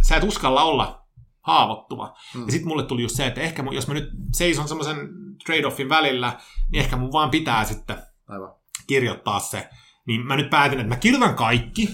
sä 0.08 0.16
et 0.16 0.24
uskalla 0.24 0.62
olla 0.62 1.00
haavoittuva. 1.40 2.16
Mm. 2.34 2.40
Mm. 2.40 2.46
Ja 2.46 2.52
sitten 2.52 2.68
mulle 2.68 2.82
tuli 2.82 3.02
just 3.02 3.16
se, 3.16 3.26
että 3.26 3.40
ehkä 3.40 3.62
mun, 3.62 3.74
jos 3.74 3.88
mä 3.88 3.94
nyt 3.94 4.10
seison 4.32 4.68
semmoisen 4.68 4.96
trade-offin 5.44 5.88
välillä, 5.88 6.40
niin 6.72 6.80
ehkä 6.80 6.96
mun 6.96 7.12
vaan 7.12 7.30
pitää 7.30 7.64
sitten 7.64 7.96
Aivan. 8.28 8.54
kirjoittaa 8.86 9.40
se. 9.40 9.68
Niin 10.06 10.26
mä 10.26 10.36
nyt 10.36 10.50
päätin, 10.50 10.80
että 10.80 10.88
mä 10.88 10.96
kirjoitan 10.96 11.34
kaikki. 11.34 11.88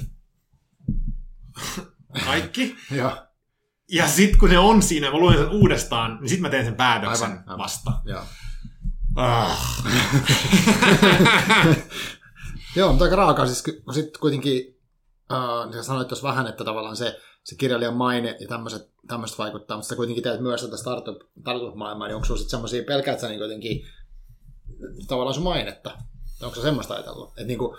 kaikki. 2.24 2.76
Joo. 2.90 3.12
Ja 3.90 4.08
sitten 4.08 4.38
kun 4.40 4.50
ne 4.50 4.58
on 4.58 4.82
siinä, 4.82 5.10
mä 5.10 5.18
luen 5.18 5.38
sen 5.38 5.48
uudestaan, 5.48 6.18
niin 6.20 6.28
sitten 6.28 6.42
mä 6.42 6.48
teen 6.50 6.64
sen 6.64 6.74
päätöksen 6.74 7.30
Aivan, 7.30 7.44
aivan. 7.46 7.58
vasta. 7.58 7.92
Joo. 8.04 8.22
Ah. 9.16 9.86
Joo, 12.76 12.88
mutta 12.90 13.04
aika 13.04 13.16
raakaa. 13.16 13.46
Siis, 13.46 13.62
kun 13.84 13.94
sitten 13.94 14.20
kuitenkin, 14.20 14.78
äh, 15.32 15.82
sanoit 15.82 16.08
tuossa 16.08 16.28
vähän, 16.28 16.46
että 16.46 16.64
tavallaan 16.64 16.96
se, 16.96 17.20
se 17.44 17.56
kirjailijan 17.56 17.94
maine 17.96 18.36
ja 18.40 18.48
tämmöiset, 18.48 18.90
tämmöiset 19.08 19.38
vaikuttaa, 19.38 19.76
mutta 19.76 19.88
sä 19.88 19.96
kuitenkin 19.96 20.22
teet 20.24 20.40
myös 20.40 20.62
tätä 20.62 20.76
startup, 20.76 21.22
startup-maailmaa, 21.40 22.08
niin 22.08 22.14
onko 22.14 22.24
sulla 22.26 22.38
sitten 22.38 22.50
semmoisia, 22.50 22.82
pelkäät 22.82 23.20
sä 23.20 23.28
niin 23.28 23.40
kuitenkin 23.40 23.86
tavallaan 25.08 25.34
sun 25.34 25.44
mainetta? 25.44 25.90
Onko 26.42 26.56
sä 26.56 26.62
semmoista 26.62 26.94
ajatellut? 26.94 27.38
Et 27.38 27.46
niin 27.46 27.58
kuin, 27.58 27.76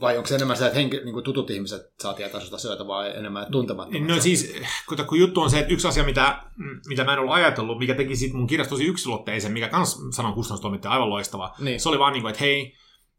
vai 0.00 0.16
onko 0.16 0.26
se 0.28 0.34
enemmän 0.34 0.56
se, 0.56 0.66
että 0.66 0.78
henki, 0.78 0.96
niin 0.96 1.12
kuin 1.12 1.24
tutut 1.24 1.50
ihmiset 1.50 1.92
saa 2.02 2.14
tietää 2.14 2.40
susta 2.40 2.56
asioita, 2.56 2.86
vai 2.86 3.16
enemmän 3.16 3.46
tuntemattomat? 3.52 4.08
No 4.08 4.20
siis, 4.20 4.54
kun, 4.88 5.06
kun 5.06 5.18
juttu 5.18 5.40
on 5.40 5.50
se, 5.50 5.58
että 5.58 5.72
yksi 5.72 5.88
asia, 5.88 6.04
mitä, 6.04 6.42
mitä 6.86 7.04
mä 7.04 7.12
en 7.12 7.18
ollut 7.18 7.34
ajatellut, 7.34 7.78
mikä 7.78 7.94
teki 7.94 8.16
siitä 8.16 8.36
mun 8.36 8.46
kirjasta 8.46 8.70
tosi 8.70 8.84
yksilotteisen, 8.84 9.52
mikä 9.52 9.68
kans 9.68 9.98
sanon 10.10 10.34
kustannustoimittaja 10.34 10.92
aivan 10.92 11.10
loistava, 11.10 11.54
Niin. 11.58 11.80
se 11.80 11.88
oli 11.88 11.98
vaan 11.98 12.12
niin 12.12 12.22
kuin, 12.22 12.30
että 12.30 12.44
hei, 12.44 12.76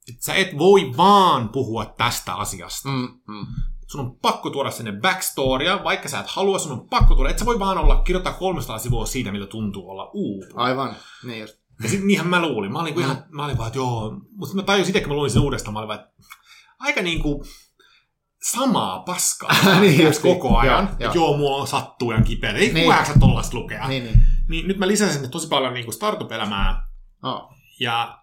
et 0.09 0.21
sä 0.21 0.33
et 0.33 0.57
voi 0.57 0.93
vaan 0.97 1.49
puhua 1.49 1.85
tästä 1.85 2.35
asiasta. 2.35 2.89
Mm, 2.89 3.07
mm. 3.27 3.45
Sun 3.87 4.01
on 4.01 4.15
pakko 4.21 4.49
tuoda 4.49 4.71
sinne 4.71 4.91
backstorya, 4.91 5.83
vaikka 5.83 6.09
sä 6.09 6.19
et 6.19 6.27
halua, 6.27 6.59
sun 6.59 6.71
on 6.71 6.89
pakko 6.89 7.15
tuoda. 7.15 7.29
Et 7.29 7.39
sä 7.39 7.45
voi 7.45 7.59
vaan 7.59 7.77
olla, 7.77 8.01
kirjoittaa 8.01 8.33
300 8.33 8.79
sivua 8.79 9.05
siitä, 9.05 9.31
miltä 9.31 9.47
tuntuu 9.47 9.89
olla 9.89 10.09
uupunut. 10.13 10.53
Aivan, 10.57 10.95
niin 11.23 11.39
just. 11.41 11.53
Ja 11.83 11.89
sit 11.89 12.03
niinhän 12.03 12.27
mä 12.27 12.41
luulin. 12.41 12.71
Mä 12.71 12.79
olin 12.79 12.93
kuin 12.93 13.03
ihan, 13.05 13.23
mä 13.29 13.45
olin 13.45 13.57
vaan, 13.57 13.67
että 13.67 13.79
joo. 13.79 14.13
Mutta 14.37 14.55
mä 14.55 14.61
tajusin 14.63 14.89
itse, 14.89 14.99
kun 15.01 15.09
mä 15.09 15.15
luin 15.15 15.31
sen 15.31 15.41
uudestaan, 15.41 15.73
mä 15.73 15.79
olin 15.79 15.87
vaan, 15.87 15.99
että 15.99 16.11
aika 16.79 17.01
niinku 17.01 17.45
samaa 18.51 18.99
paskaa 18.99 19.55
Niin 19.81 20.03
just, 20.03 20.21
koko 20.21 20.57
ajan. 20.57 20.83
joo, 20.83 20.91
Että 20.91 21.03
joo. 21.03 21.13
joo, 21.13 21.37
mua 21.37 21.57
on 21.57 21.67
sattuu 21.67 22.11
ihan 22.11 22.23
kipeä. 22.23 22.51
Ei 22.51 22.73
Niin. 22.73 22.93
sä 23.07 23.19
tollasta 23.19 23.57
lukea. 23.57 23.87
Niin. 23.87 24.03
Niin, 24.03 24.13
niin. 24.17 24.25
niin. 24.49 24.67
nyt 24.67 24.77
mä 24.77 24.87
lisäsin 24.87 25.13
sinne 25.13 25.27
tosi 25.29 25.47
paljon 25.47 25.73
niinku 25.73 25.91
startup-elämää 25.91 26.87
Oh. 27.23 27.49
ja 27.79 28.17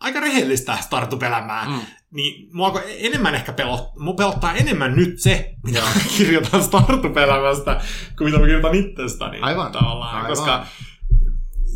aika 0.00 0.20
rehellistä 0.20 0.76
startup-elämää. 0.80 1.68
Mm. 1.68 1.80
Niin 2.10 2.48
mua 2.52 2.82
enemmän 2.86 3.34
ehkä 3.34 3.52
pelottaa, 3.52 3.92
mua 3.98 4.14
pelottaa 4.14 4.54
enemmän 4.54 4.96
nyt 4.96 5.20
se, 5.20 5.54
mitä 5.64 5.80
mä 5.80 5.86
kirjoitan 6.16 6.62
startup-elämästä, 6.64 7.80
kuin 8.18 8.28
mitä 8.28 8.38
mä 8.38 8.44
kirjoitan 8.46 8.74
itsestäni. 8.74 9.38
Aivan, 9.40 9.72
Tavallaan, 9.72 10.14
aivan. 10.16 10.28
koska 10.28 10.66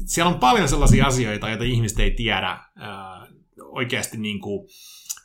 siellä 0.06 0.32
on 0.32 0.38
paljon 0.40 0.68
sellaisia 0.68 1.06
asioita, 1.06 1.48
joita 1.48 1.64
ihmiset 1.64 1.98
ei 1.98 2.10
tiedä 2.10 2.58
ää, 2.76 3.26
oikeasti, 3.62 4.18
niin 4.18 4.40
kuin, 4.40 4.68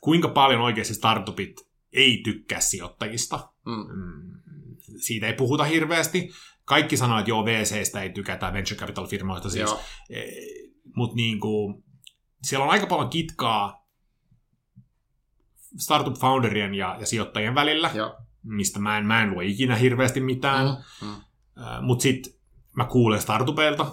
kuinka 0.02 0.28
paljon 0.30 0.62
oikeasti 0.62 0.93
startupit 0.93 1.56
ei 1.93 2.22
tykkää 2.24 2.60
sijoittajista. 2.60 3.50
Mm. 3.66 3.74
Mm, 3.74 4.36
Siitä 4.98 5.28
ei 5.28 5.34
puhuta 5.34 5.64
hirveästi. 5.64 6.30
Kaikki 6.66 6.98
sanoo, 6.98 7.20
että 7.20 7.32
joo, 7.32 7.46
VCstä 7.46 8.02
ei 8.02 8.10
tykätä, 8.10 8.54
venture 8.54 8.80
capital 8.80 9.08
firmoista 9.08 9.50
siis. 9.50 9.70
Joo. 9.70 9.82
Mutta 10.96 11.16
niin 11.16 11.39
kuin, 11.39 11.84
siellä 12.44 12.66
on 12.66 12.72
aika 12.72 12.88
paljon 12.88 13.10
kitkaa 13.10 13.86
startup 15.78 16.16
founderien 16.16 16.74
ja, 16.74 16.98
ja 17.00 17.06
sijoittajien 17.06 17.56
välillä, 17.56 17.92
Joo. 17.94 18.16
mistä 18.44 18.80
mä 18.80 18.98
en, 18.98 19.06
mä 19.06 19.24
en 19.24 19.32
lue 19.32 19.46
ikinä 19.46 19.76
hirveästi 19.76 20.20
mitään. 20.22 20.66
Mm. 21.02 21.08
Mm. 21.08 21.16
Mutta 21.82 22.04
sitten 22.04 22.34
mä 22.76 22.86
kuulen 22.86 23.22
startupeilta 23.22 23.84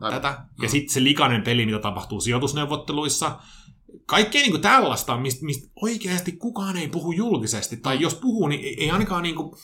Aivan. 0.00 0.20
tätä. 0.20 0.44
Ja 0.62 0.68
sitten 0.68 0.94
se 0.94 1.02
likainen 1.04 1.42
peli, 1.42 1.66
mitä 1.66 1.78
tapahtuu 1.78 2.20
sijoitusneuvotteluissa. 2.20 3.38
Kaikkea 4.06 4.42
niinku 4.42 4.58
tällaista, 4.58 5.16
mistä 5.16 5.44
mist 5.44 5.70
oikeasti 5.82 6.32
kukaan 6.32 6.76
ei 6.76 6.88
puhu 6.88 7.12
julkisesti. 7.12 7.76
Tai 7.76 8.00
jos 8.00 8.14
puhuu, 8.14 8.48
niin 8.48 8.80
ei 8.80 8.90
ainakaan 8.90 9.22
niinku 9.22 9.56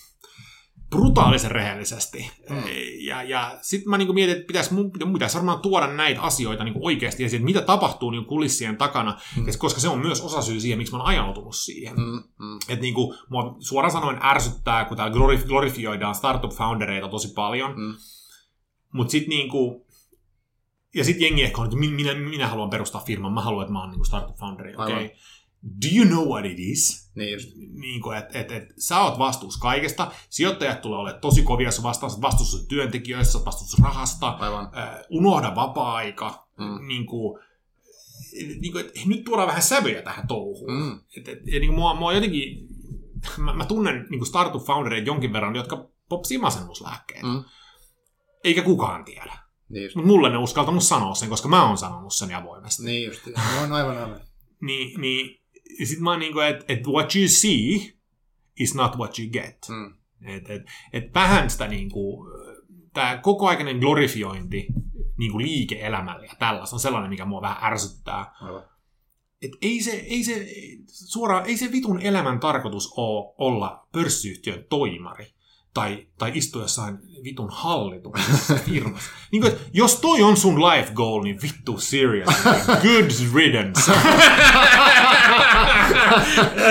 brutaalisen 0.91 1.51
rehellisesti. 1.51 2.31
Mm. 2.51 2.63
Ja, 3.01 3.23
ja 3.23 3.59
sitten 3.63 3.91
mä 3.91 3.99
niinku 3.99 4.13
mietin, 4.13 4.35
että 4.37 4.47
pitäisi, 4.47 4.75
mun, 4.75 4.91
mun 5.05 5.13
pitäisi 5.13 5.35
varmaan 5.37 5.61
tuoda 5.61 5.87
näitä 5.87 6.21
asioita 6.23 6.65
niinku 6.65 6.87
oikeasti 6.87 7.25
esiin, 7.25 7.39
että 7.41 7.45
mitä 7.45 7.61
tapahtuu 7.63 8.11
niinku 8.11 8.29
kulissien 8.29 8.77
takana, 8.77 9.19
Mm. 9.37 9.45
koska 9.59 9.81
se 9.81 9.89
on 9.89 9.99
myös 9.99 10.21
osa 10.21 10.43
syy 10.43 10.61
siihen, 10.61 10.79
miksi 10.79 10.93
mä 10.93 10.99
oon 10.99 11.07
ajautunut 11.09 11.57
siihen. 11.57 11.97
Mm. 11.97 12.23
Mm. 12.39 12.57
Että 12.69 12.83
niinku, 12.83 13.15
mua 13.29 13.57
suoraan 13.61 13.93
sanoen 13.93 14.19
ärsyttää, 14.23 14.85
kun 14.85 14.97
täällä 14.97 15.17
glorif- 15.17 15.47
glorifioidaan 15.47 16.15
startup-foundereita 16.15 17.09
tosi 17.11 17.33
paljon, 17.35 17.71
Mm. 17.77 17.95
mutta 18.93 19.11
sitten 19.11 19.29
niinku, 19.31 19.87
ja 20.95 21.05
sitten 21.05 21.25
jengi 21.25 21.43
ehkä 21.43 21.61
on, 21.61 21.65
että 21.67 21.77
min- 21.79 21.91
minä, 21.95 22.15
minä 22.15 22.49
haluan 22.49 22.71
perustaa 22.71 23.03
firman, 23.07 23.33
mä 23.33 23.41
haluan, 23.41 23.63
että 23.63 23.73
mä 23.73 23.81
oon 23.81 23.91
niinku 23.91 24.05
startup-founderi, 24.05 24.75
okei. 24.83 24.95
Aivan. 24.97 25.11
Do 25.63 25.89
you 25.97 26.07
know 26.07 26.29
what 26.29 26.45
it 26.45 26.59
is? 26.59 27.11
Niin. 27.15 27.39
Niin 27.81 28.03
kuin, 28.03 28.19
että 28.19 28.39
et, 28.39 28.53
et, 28.53 28.65
sä 28.79 29.01
oot 29.01 29.19
vastuussa 29.19 29.61
kaikesta, 29.61 30.11
sijoittajat 30.31 30.81
tulee 30.81 30.99
olemaan 30.99 31.21
tosi 31.21 31.43
kovia, 31.43 31.71
sä 31.71 31.83
vastaat 31.83 32.21
vastuussa 32.21 32.69
työntekijöistä, 32.69 33.33
sä 33.33 33.45
vastuussa 33.45 33.83
rahasta, 33.85 34.29
Aivan. 34.29 34.71
äh, 34.77 34.95
unohda 35.11 35.55
vapaa-aika, 35.55 36.49
Mm. 36.59 36.87
niin 36.89 37.07
kuin, 37.07 37.39
niin 38.61 38.73
kuin, 38.73 38.87
että 38.87 39.01
nyt 39.07 39.25
tuodaan 39.25 39.49
vähän 39.49 39.63
sävyjä 39.63 40.03
tähän 40.03 40.27
touhuun. 40.27 40.73
Mm. 40.73 41.01
Et, 41.17 41.29
et, 41.29 41.39
ja 41.47 41.61
niin 41.61 41.67
kuin 41.69 41.79
mua, 41.79 41.95
mua 41.95 42.13
jotenkin, 42.13 42.69
mä, 43.39 43.53
mä 43.55 43.65
tunnen 43.65 44.07
niin 44.11 44.19
kuin 44.21 44.29
startup-foundereita 44.29 45.07
jonkin 45.07 45.33
verran, 45.33 45.57
jotka 45.57 45.89
popsii 46.09 46.39
masennuslääkkeitä. 46.39 47.27
Mm. 47.27 47.45
Eikä 48.45 48.63
kukaan 48.63 49.05
tiedä. 49.05 49.39
Niin. 49.69 49.91
Mutta 49.95 50.07
mulle 50.09 50.31
ne 50.31 50.37
uskaltanut 50.39 50.83
sanoa 50.83 51.15
sen, 51.15 51.29
koska 51.29 51.49
mä 51.49 51.67
oon 51.69 51.79
sanonut 51.79 52.15
sen 52.15 52.35
avoimesti. 52.35 52.85
Niin 52.85 53.07
just. 53.07 53.21
On 53.63 53.73
aivan 53.73 53.99
aivan. 53.99 54.21
Niin, 54.61 55.01
niin 55.01 55.41
sit 55.87 56.01
mä 56.01 56.11
oon 56.11 56.19
niinku, 56.19 56.41
että 56.41 56.65
et 56.69 56.87
what 56.87 57.17
you 57.17 57.29
see 57.29 57.95
is 58.61 58.75
not 58.75 58.97
what 58.97 59.19
you 59.19 59.29
get. 59.31 59.67
Mm. 59.69 59.95
Et, 60.23 60.51
et, 60.51 60.63
et 60.93 61.15
vähän 61.15 61.51
sitä 61.51 61.69
niin 61.69 61.91
kuin, 61.91 62.29
tämä 62.93 63.19
kokoaikainen 63.23 63.79
glorifiointi 63.79 64.67
niin 65.19 65.33
kuin 65.33 65.47
liike-elämälle 65.47 66.27
ja 66.27 66.35
tällaista 66.39 66.77
on 66.77 66.81
sellainen, 66.81 67.11
mikä 67.11 67.25
mua 67.25 67.43
vähän 67.43 67.73
ärsyttää. 67.73 68.33
Aivan. 68.41 68.63
Et 69.43 69.53
ei, 69.63 69.83
se, 69.83 69.91
ei, 69.91 70.25
se, 70.25 70.47
suoraan, 70.87 71.47
ei 71.47 71.57
se 71.57 71.73
vitun 71.73 72.01
elämän 72.03 72.41
tarkoitus 72.41 72.93
ole 72.97 73.35
olla 73.39 73.89
pörssiyhtiön 73.93 74.65
toimari 74.69 75.27
tai, 75.79 76.07
tai 76.19 76.33
istua 76.35 76.63
jossain 76.63 76.99
vitun 77.25 77.49
hallituksessa 77.53 78.55
firmassa. 78.67 79.11
niin 79.33 79.43
kuin, 79.43 79.53
että 79.53 79.65
jos 79.73 80.01
toi 80.01 80.23
on 80.23 80.37
sun 80.37 80.61
life 80.61 80.93
goal, 80.95 81.23
niin 81.23 81.39
vittu 81.43 81.79
serious. 81.79 82.35
Good 82.83 83.35
riddance. 83.35 83.93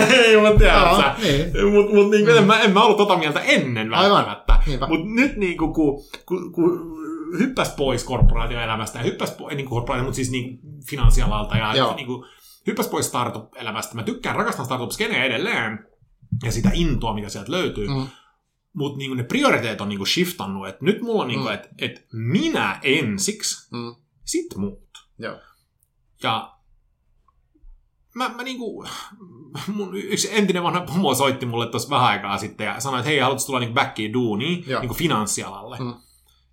ei, 0.10 0.38
mutta 0.38 0.58
tiedät 0.58 1.18
niin. 1.24 1.74
Mut, 1.74 1.94
mut 1.94 2.10
niin 2.10 2.30
en, 2.30 2.44
mä, 2.44 2.62
en 2.62 2.74
mä 2.74 2.84
ollut 2.84 2.98
tota 2.98 3.18
mieltä 3.18 3.40
ennen 3.40 3.92
välttämättä. 3.92 4.60
Mutta 4.88 5.06
nyt 5.06 5.38
niin 5.38 5.58
kuin, 5.58 5.74
kun, 5.74 6.04
kun, 6.26 6.52
kun 6.52 6.98
hyppäs 7.40 7.70
pois 7.78 8.04
korporaatioelämästä 8.04 9.00
ja 9.00 9.04
hyppäs 9.04 9.32
pois, 9.32 9.56
niin 9.56 9.70
korporaatio, 9.70 10.04
mutta 10.04 10.16
siis 10.16 10.32
niin 10.32 10.60
finanssialalta 10.90 11.58
ja 11.58 11.76
Joo. 11.76 11.96
niin 11.96 12.08
kuin, 12.08 12.26
hyppäs 12.68 12.88
pois 12.88 13.08
startup-elämästä. 13.08 13.96
Mä 13.96 14.04
tykkään, 14.04 14.36
rakastan 14.36 14.66
startup-skeneä 14.66 15.24
edelleen 15.24 15.80
ja 16.44 16.52
sitä 16.52 16.70
intoa, 16.74 17.14
mitä 17.14 17.30
sieltä 17.30 17.52
löytyy. 17.52 17.88
Mm. 17.88 18.08
Mutta 18.78 18.98
niinku 18.98 19.14
ne 19.16 19.24
prioriteet 19.24 19.82
on 19.82 19.90
niinku 19.90 20.06
shiftannut, 20.06 20.68
että 20.68 20.86
nyt 20.86 21.02
mulla 21.02 21.22
on 21.22 21.28
niinku, 21.28 21.46
Mm. 21.48 21.54
että 21.54 21.70
et 21.78 22.08
minä 22.14 22.80
ensiksi, 22.84 23.68
Mm. 23.76 23.96
sit 24.26 24.56
muut. 24.56 24.90
Joo. 25.20 25.40
Ja 26.24 26.58
mä, 28.16 28.30
mä 28.30 28.44
niinku, 28.44 28.86
mun 29.68 29.96
yksi 29.98 30.30
entinen 30.32 30.64
vanha 30.64 30.82
pomo 30.82 31.16
soitti 31.16 31.46
mulle 31.46 31.68
tuossa 31.68 31.90
vähän 31.90 32.08
aikaa 32.08 32.38
sitten 32.38 32.66
ja 32.66 32.80
sanoi, 32.80 33.00
että 33.00 33.10
hei, 33.10 33.20
haluatko 33.20 33.46
tulla 33.46 33.60
niinku 33.60 33.74
backiin 33.74 34.14
duuniin 34.14 34.64
Joo. 34.68 34.82
niinku 34.82 34.96
finanssialalle. 34.96 35.78
Mm. 35.80 35.94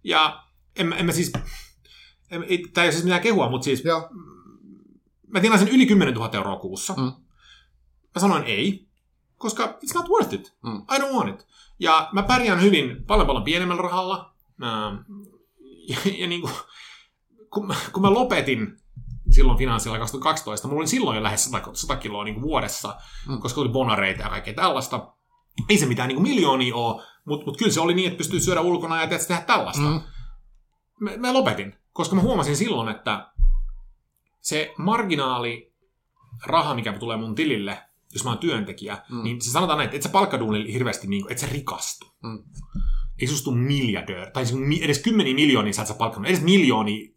Ja 0.04 0.44
en, 0.76 0.92
en 0.92 1.06
mä 1.06 1.12
siis, 1.12 1.32
en, 2.30 2.44
ei, 2.48 2.58
tää 2.74 2.84
ei 2.84 2.86
ole 2.88 2.92
siis 2.92 3.04
mitään 3.04 3.22
kehua, 3.22 3.50
mutta 3.50 3.64
siis 3.64 3.84
Joo. 3.84 4.08
mä 5.28 5.40
tienasin 5.40 5.68
yli 5.68 5.86
10 5.86 6.14
000 6.14 6.30
euroa 6.32 6.56
kuussa. 6.56 6.94
Mm. 6.96 7.02
Mä 8.14 8.20
sanoin 8.20 8.42
ei, 8.44 8.88
koska 9.36 9.64
it's 9.86 9.94
not 9.94 10.08
worth 10.08 10.34
it. 10.34 10.56
Mm. 10.62 10.82
I 10.96 10.98
don't 10.98 11.14
want 11.16 11.28
it. 11.40 11.46
Ja 11.84 12.08
mä 12.12 12.22
pärjään 12.22 12.60
hyvin 12.62 13.04
paljon 13.06 13.26
paljon 13.26 13.44
pienemmällä 13.44 13.82
rahalla. 13.82 14.34
Ja, 15.88 15.96
ja 16.18 16.26
niin 16.26 16.40
kuin, 16.40 16.52
kun, 17.50 17.66
mä, 17.66 17.74
kun 17.92 18.02
mä 18.02 18.10
lopetin 18.14 18.76
silloin 19.30 19.58
finanssialla 19.58 19.98
2012, 19.98 20.68
mulla 20.68 20.80
oli 20.80 20.86
silloin 20.88 21.16
jo 21.16 21.22
lähes 21.22 21.44
100, 21.44 21.70
100 21.72 21.96
kiloa 21.96 22.24
niin 22.24 22.34
kuin 22.34 22.42
vuodessa, 22.44 22.96
Mm. 23.28 23.38
koska 23.40 23.60
oli 23.60 23.68
bonareita 23.68 24.22
ja 24.22 24.28
kaikkea 24.28 24.54
tällaista. 24.54 25.12
Ei 25.68 25.78
se 25.78 25.86
mitään 25.86 26.08
niin 26.08 26.16
kuin 26.16 26.28
miljoonia 26.28 26.74
ole, 26.76 27.02
mutta 27.24 27.46
mut 27.46 27.56
kyllä 27.56 27.72
se 27.72 27.80
oli 27.80 27.94
niin, 27.94 28.06
että 28.06 28.18
pystyy 28.18 28.40
syödä 28.40 28.60
ulkona 28.60 29.00
ja 29.00 29.06
tehdä 29.08 29.40
tällaista 29.46 29.82
Mm. 29.82 30.00
mä, 31.00 31.10
mä 31.16 31.32
lopetin, 31.34 31.74
koska 31.92 32.16
mä 32.16 32.22
huomasin 32.22 32.56
silloin, 32.56 32.88
että 32.88 33.28
se 34.40 34.74
marginaali 34.78 35.74
raha, 36.46 36.74
mikä 36.74 36.92
tulee 36.92 37.16
mun 37.16 37.34
tilille, 37.34 37.82
jos 38.14 38.24
mä 38.24 38.30
oon 38.30 38.38
työntekijä, 38.38 38.98
Mm. 39.10 39.22
niin 39.22 39.40
se 39.42 39.50
sanotaan 39.50 39.76
näin, 39.78 39.84
että 39.86 39.96
et 39.96 40.02
sä 40.02 40.08
palkkaduunilla 40.08 40.72
hirveästi, 40.72 41.06
niin 41.06 41.22
kuin, 41.22 41.32
et 41.32 41.38
sä 41.38 41.46
rikastu. 41.52 42.06
Mm. 42.22 42.38
Ei 43.20 43.26
sustu 43.26 43.50
miljardöör, 43.50 44.30
tai 44.30 44.46
siis 44.46 44.80
edes 44.82 44.98
kymmeniä 45.02 45.34
miljoonia 45.34 45.72
sä 45.72 45.82
et 45.82 45.88
sä 45.88 45.94
palkannut, 45.94 46.28
edes 46.30 46.42
miljoonia 46.42 47.08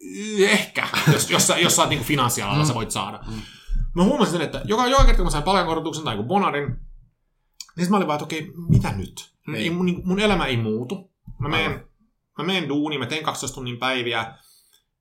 ehkä, 0.50 0.88
jos, 1.14 1.30
jos, 1.32 1.48
sä, 1.48 1.58
jos 1.58 1.76
sä 1.76 1.82
oot 1.82 1.90
niin 1.90 2.04
finanssialalla, 2.04 2.64
Mm. 2.64 2.68
sä 2.68 2.74
voit 2.74 2.92
saada. 2.92 3.20
Mm. 3.28 3.42
Mä 3.96 4.04
huomasin 4.04 4.32
sen, 4.32 4.42
että 4.42 4.62
joka, 4.66 4.88
joka 4.88 5.04
kerta 5.06 5.18
kun 5.18 5.26
mä 5.26 5.30
sain 5.30 5.44
palkankorotuksen 5.44 6.04
tai 6.04 6.16
joku 6.16 6.28
bonarin, 6.28 6.68
niin 7.76 7.86
sit 7.86 7.90
mä 7.90 7.98
olin 7.98 8.08
vaan, 8.08 8.18
että 8.18 8.24
okei, 8.26 8.52
mitä 8.70 8.92
nyt? 8.92 9.32
Niin. 9.48 9.56
Ei, 9.56 9.70
mun, 9.70 9.86
niin- 9.86 10.02
mun 10.06 10.20
elämä 10.20 10.46
ei 10.46 10.58
muutu. 10.58 11.12
Mä 11.40 11.50
menen, 11.50 11.88
mä 12.38 12.44
menen 12.44 12.70
duuniin, 12.70 13.00
mä 13.00 13.06
teen 13.06 13.24
12 13.24 13.56
tunnin 13.56 13.78
päiviä, 13.78 14.34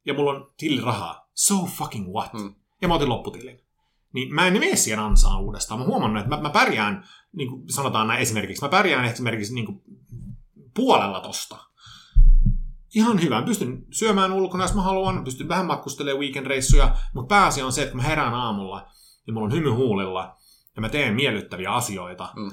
ja 0.06 0.14
mulla 0.14 0.30
on 0.32 0.52
tilirahaa. 0.56 1.28
So 1.34 1.64
fucking 1.66 2.08
what? 2.12 2.32
Mm. 2.32 2.54
Ja 2.82 2.88
mä 2.88 2.94
otin 2.94 3.08
lopputilin. 3.08 3.60
Niin 4.12 4.34
mä 4.34 4.46
en 4.46 4.52
mene 4.52 4.76
siihen 4.76 4.98
ansaan 5.00 5.40
uudestaan. 5.42 5.80
Mä 5.80 5.86
huomannut, 5.86 6.22
että 6.24 6.36
mä, 6.36 6.42
mä 6.42 6.50
pärjään, 6.50 7.04
niin 7.32 7.50
kuin 7.50 7.72
sanotaan 7.72 8.08
näin 8.08 8.20
esimerkiksi, 8.20 8.64
mä 8.64 8.68
pärjään 8.68 9.04
esimerkiksi 9.04 9.54
niin 9.54 9.66
kuin 9.66 9.80
puolella 10.74 11.20
tosta. 11.20 11.58
Ihan 12.94 13.22
hyvä. 13.22 13.40
Mä 13.40 13.46
pystyn 13.46 13.84
syömään 13.92 14.32
ulkona, 14.32 14.64
jos 14.64 14.74
mä 14.74 14.82
haluan. 14.82 15.24
Pystyn 15.24 15.48
vähän 15.48 15.66
matkustelemaan 15.66 16.20
weekend-reissuja. 16.20 16.96
Mutta 17.14 17.34
pääasia 17.34 17.66
on 17.66 17.72
se, 17.72 17.82
että 17.82 17.92
kun 17.92 18.00
mä 18.02 18.08
herään 18.08 18.34
aamulla, 18.34 18.88
niin 19.26 19.34
mulla 19.34 19.46
on 19.46 19.52
hymy 19.52 19.70
huulilla 19.70 20.36
ja 20.76 20.80
mä 20.80 20.88
teen 20.88 21.14
miellyttäviä 21.14 21.70
asioita, 21.72 22.32
Mm. 22.36 22.50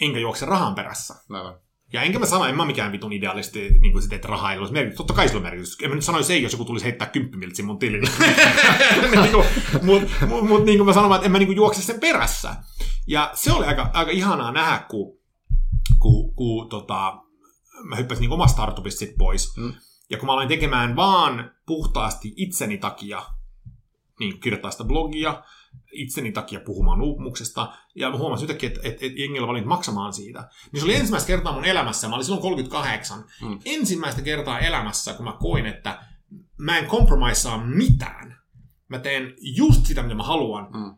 enkä 0.00 0.18
juokse 0.18 0.46
rahan 0.46 0.74
perässä. 0.74 1.14
Aivan. 1.30 1.58
Ja 1.92 2.02
enkä 2.02 2.18
mä 2.18 2.26
sano, 2.26 2.44
en 2.44 2.56
mä 2.56 2.64
mikään 2.64 2.92
vitun 2.92 3.12
idealisti, 3.12 3.70
niin 3.80 3.92
kuin 3.92 4.02
sit, 4.02 4.12
että 4.12 4.28
raha 4.28 4.52
ei 4.52 4.58
olisi 4.58 4.72
merkitys. 4.72 4.96
Totta 4.96 5.14
kai 5.14 5.28
sillä 5.28 5.38
on 5.38 5.42
merkitys. 5.42 5.76
En 5.82 5.90
mä 5.90 5.94
nyt 5.94 6.04
sanoisi 6.04 6.32
ei, 6.32 6.42
jos 6.42 6.52
joku 6.52 6.64
tulisi 6.64 6.84
heittää 6.84 7.08
kymppimiltsi 7.08 7.62
mun 7.62 7.78
tilille. 7.78 8.10
niin 9.02 9.36
Mutta 9.82 10.26
mut, 10.26 10.48
mut, 10.48 10.64
niin 10.64 10.78
kuin 10.78 10.86
mä 10.86 10.92
sanon, 10.92 11.14
että 11.14 11.26
en 11.26 11.32
mä 11.32 11.38
niin 11.38 11.46
kuin 11.46 11.56
juokse 11.56 11.82
sen 11.82 12.00
perässä. 12.00 12.56
Ja 13.06 13.30
se 13.34 13.52
oli 13.52 13.66
aika, 13.66 13.90
aika 13.92 14.10
ihanaa 14.10 14.52
nähdä, 14.52 14.84
kun, 14.90 15.18
kun, 15.98 16.34
kun 16.34 16.68
tota, 16.68 17.22
mä 17.84 17.96
hyppäsin 17.96 18.20
niin 18.20 18.32
omasta 18.32 18.52
startupista 18.52 18.98
sit 18.98 19.14
pois. 19.18 19.56
Mm. 19.56 19.74
Ja 20.10 20.18
kun 20.18 20.26
mä 20.26 20.32
aloin 20.32 20.48
tekemään 20.48 20.96
vaan 20.96 21.50
puhtaasti 21.66 22.32
itseni 22.36 22.78
takia, 22.78 23.22
niin 24.20 24.40
kirjoittaa 24.40 24.70
sitä 24.70 24.84
blogia, 24.84 25.42
itseni 25.92 26.32
takia 26.32 26.60
puhumaan 26.60 27.00
uupumuksesta, 27.02 27.72
ja 27.94 28.10
mä 28.10 28.16
huomasin 28.16 28.44
yhtäkkiä, 28.44 28.66
että, 28.68 28.80
että, 28.84 29.06
että 29.06 29.20
jengi 29.20 29.38
oli 29.38 29.48
valinnut 29.48 29.68
maksamaan 29.68 30.12
siitä. 30.12 30.48
Niin 30.72 30.80
se 30.80 30.84
oli 30.84 30.94
ensimmäistä 30.94 31.26
kertaa 31.26 31.52
mun 31.52 31.64
elämässä, 31.64 32.08
mä 32.08 32.14
olin 32.14 32.24
silloin 32.24 32.42
38, 32.42 33.24
Mm. 33.42 33.58
ensimmäistä 33.64 34.22
kertaa 34.22 34.58
elämässä, 34.58 35.14
kun 35.14 35.24
mä 35.24 35.36
koin, 35.40 35.66
että 35.66 35.98
mä 36.58 36.78
en 36.78 36.86
kompromissaa 36.86 37.64
mitään. 37.66 38.36
Mä 38.88 38.98
teen 38.98 39.34
just 39.56 39.86
sitä, 39.86 40.02
mitä 40.02 40.14
mä 40.14 40.22
haluan, 40.22 40.68
Mm. 40.72 40.94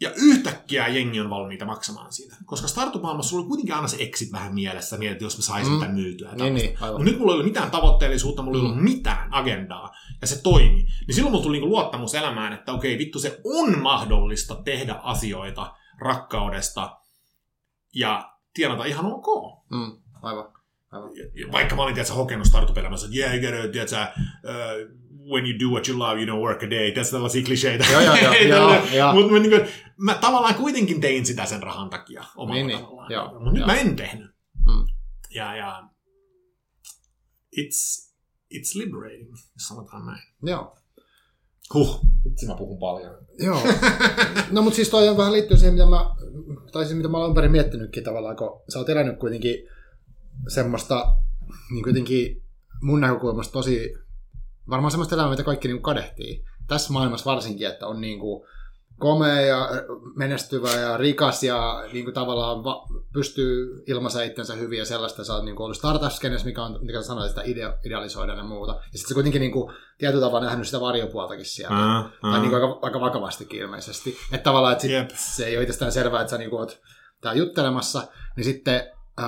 ja 0.00 0.10
yhtäkkiä 0.16 0.88
jengi 0.88 1.20
on 1.20 1.30
valmiita 1.30 1.64
maksamaan 1.64 2.12
siitä. 2.12 2.36
Koska 2.46 2.68
startup-maailmassa 2.68 3.36
oli 3.36 3.44
kuitenkin 3.46 3.74
aina 3.74 3.88
se 3.88 3.96
exit 4.00 4.32
vähän 4.32 4.54
mielessä, 4.54 4.96
mietit, 4.96 5.12
että 5.12 5.24
jos 5.24 5.36
mä 5.38 5.42
saisin 5.42 5.72
Mm. 5.72 5.80
tämän 5.80 5.94
myytyä. 5.94 6.32
Niin, 6.34 6.54
niin. 6.54 6.70
Mutta 6.80 7.04
nyt 7.04 7.18
mulla 7.18 7.32
ei 7.32 7.34
ollut 7.34 7.46
mitään 7.46 7.70
tavoitteellisuutta, 7.70 8.42
mulla 8.42 8.58
ei 8.58 8.64
ollut 8.64 8.76
Mm. 8.78 8.84
mitään 8.84 9.34
agendaa, 9.34 9.90
ja 10.20 10.26
se 10.26 10.42
toimi. 10.42 10.86
Niin 11.06 11.14
silloin 11.14 11.32
mulla 11.32 11.42
tuli 11.42 11.56
niinku 11.56 11.68
luottamus 11.68 12.14
elämään, 12.14 12.52
että 12.52 12.72
okei, 12.72 12.98
vittu, 12.98 13.18
se 13.18 13.40
on 13.44 13.78
mahdollista 13.78 14.54
tehdä 14.54 14.92
asioita 15.02 15.74
rakkaudesta 16.00 16.96
ja 17.94 18.32
tienata 18.54 18.84
ihan 18.84 19.06
ok. 19.06 19.26
Mm. 19.70 20.02
Aivan. 20.22 20.52
Aivan. 20.90 21.10
Vaikka 21.52 21.76
mä 21.76 21.82
olin 21.82 21.94
tietysti 21.94 22.16
hokenut 22.16 22.46
startup-elämässä, 22.46 23.06
että 23.06 23.18
yeah, 23.18 23.34
you 23.34 23.52
gotta, 23.52 23.72
tiedätkö, 23.72 23.96
uh, 23.96 25.00
when 25.32 25.46
you 25.46 25.58
do 25.60 25.74
what 25.74 25.88
you 25.88 25.98
love, 25.98 26.22
you 26.22 26.26
don't 26.36 26.42
work 26.42 26.62
a 26.62 26.70
day. 26.70 26.92
Tässä 26.92 27.12
tällaisia 27.12 27.44
kliseitä. 27.44 27.86
Joo, 27.92 28.00
joo, 28.00 28.16
joo, 28.16 28.34
joo, 28.48 28.84
joo. 28.92 29.12
Mutta 29.14 29.32
mä, 29.32 29.38
niin 29.38 29.68
mä 29.96 30.14
tavallaan 30.14 30.54
kuitenkin 30.54 31.00
tein 31.00 31.26
sitä 31.26 31.46
sen 31.46 31.62
rahan 31.62 31.90
takia 31.90 32.24
omalla 32.36 32.54
Niin, 32.54 32.66
niin, 32.66 32.78
tavallaan. 32.78 33.12
joo, 33.12 33.32
Mutta 33.32 33.52
nyt 33.52 33.66
mä 33.66 33.74
en 33.74 33.96
tehnyt. 33.96 34.30
Mm. 34.66 34.86
Ja, 35.34 35.56
ja 35.56 35.82
it's, 37.56 38.09
it's 38.54 38.74
liberating, 38.74 39.30
jos 39.30 39.68
sanotaan 39.68 40.06
näin. 40.06 40.22
Joo. 40.42 40.76
Huh, 41.74 42.00
vitsi 42.24 42.46
mä 42.46 42.54
puhun 42.54 42.78
paljon. 42.78 43.14
Joo. 43.38 43.62
No 44.50 44.62
mutta 44.62 44.76
siis 44.76 44.88
toi 44.88 45.08
on 45.08 45.16
vähän 45.16 45.32
liittyy 45.32 45.56
siihen, 45.56 45.74
mitä 45.74 45.86
mä, 45.86 46.16
tai 46.72 46.84
siis 46.84 46.96
mitä 46.96 47.08
mä 47.08 47.18
olen 47.18 47.34
perin 47.34 47.52
miettinytkin 47.52 48.04
tavallaan, 48.04 48.36
kun 48.36 48.62
sä 48.68 48.78
oot 48.78 48.88
elänyt 48.88 49.18
kuitenkin 49.18 49.68
semmoista, 50.48 51.16
niin 51.70 51.84
kuitenkin 51.84 52.42
mun 52.82 53.00
näkökulmasta 53.00 53.52
tosi, 53.52 53.94
varmaan 54.70 54.90
semmoista 54.90 55.14
elämää, 55.14 55.30
mitä 55.30 55.42
kaikki 55.44 55.68
niin 55.68 55.82
kadehtii. 55.82 56.44
Tässä 56.66 56.92
maailmassa 56.92 57.30
varsinkin, 57.30 57.66
että 57.66 57.86
on 57.86 58.00
niin 58.00 58.18
kuin 58.18 58.46
komea 59.00 59.40
ja 59.40 59.68
menestyvä 60.16 60.70
ja 60.70 60.96
rikas 60.96 61.42
ja 61.42 61.84
niin 61.92 62.04
kuin 62.04 62.14
tavallaan 62.14 62.64
va- 62.64 62.86
pystyy 63.12 63.82
ilmaisa 63.86 64.22
itsensä 64.22 64.54
hyvin 64.54 64.78
ja 64.78 64.84
sellaista. 64.84 65.24
Sä 65.24 65.34
oot 65.34 65.44
niin 65.44 65.56
kuin 65.56 65.64
ollut 65.64 65.76
startup 65.76 66.12
mikä 66.44 66.64
on, 66.64 66.78
mikä 66.82 67.02
sanoit, 67.02 67.28
sitä 67.28 67.42
idea, 67.44 67.74
idealisoidaan 67.84 68.38
ja 68.38 68.44
muuta. 68.44 68.72
Ja 68.72 68.82
sitten 68.82 69.08
sä 69.08 69.14
kuitenkin 69.14 69.40
niin 69.40 69.52
kuin, 69.52 69.74
tietyllä 69.98 70.26
tavalla 70.26 70.46
nähnyt 70.46 70.66
sitä 70.66 70.80
varjopuoltakin 70.80 71.44
siellä. 71.44 71.76
Aa, 71.76 72.10
Tai 72.20 72.40
niin 72.40 72.50
kuin 72.50 72.62
aika, 72.62 72.78
aika 72.82 73.00
vakavastikin 73.00 73.60
ilmeisesti. 73.60 74.16
Että 74.32 74.44
tavallaan, 74.44 74.72
että 74.72 74.82
sit 74.82 74.90
Jep. 74.90 75.10
se 75.14 75.46
ei 75.46 75.56
ole 75.56 75.62
itsestään 75.62 75.92
selvää, 75.92 76.20
että 76.20 76.30
sä 76.30 76.38
niin 76.38 76.54
oot 76.54 76.80
tää 77.20 77.32
juttelemassa, 77.32 78.02
niin 78.36 78.44
sitten, 78.44 78.82
ää, 79.16 79.26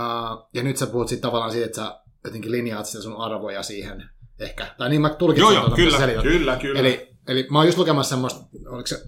ja 0.55 0.63
nyt 0.63 0.77
sä 0.77 0.87
puhut 0.87 1.09
sitten 1.09 1.29
tavallaan 1.29 1.53
siitä, 1.53 1.67
että 1.67 1.77
sä 1.77 2.01
jotenkin 2.25 2.53
linjaat 2.53 2.87
sitä 2.87 3.03
sun 3.03 3.17
arvoja 3.17 3.63
siihen 3.63 4.11
ehkä. 4.41 4.75
Tai 4.79 4.89
niin 4.89 5.01
mä 5.01 5.11
tulkitsin. 5.11 5.43
Joo, 5.43 5.51
joo, 5.51 5.61
tuota, 5.61 5.77
kyllä, 5.77 6.23
kyllä, 6.23 6.57
kyllä. 6.57 6.81
Eli, 6.81 7.09
eli 7.29 7.47
mä 7.51 7.59
oon 7.59 7.67
just 7.67 7.79
lukemassa 7.79 8.11
semmoista, 8.11 8.41
oliko 8.67 8.87
se, 8.87 9.03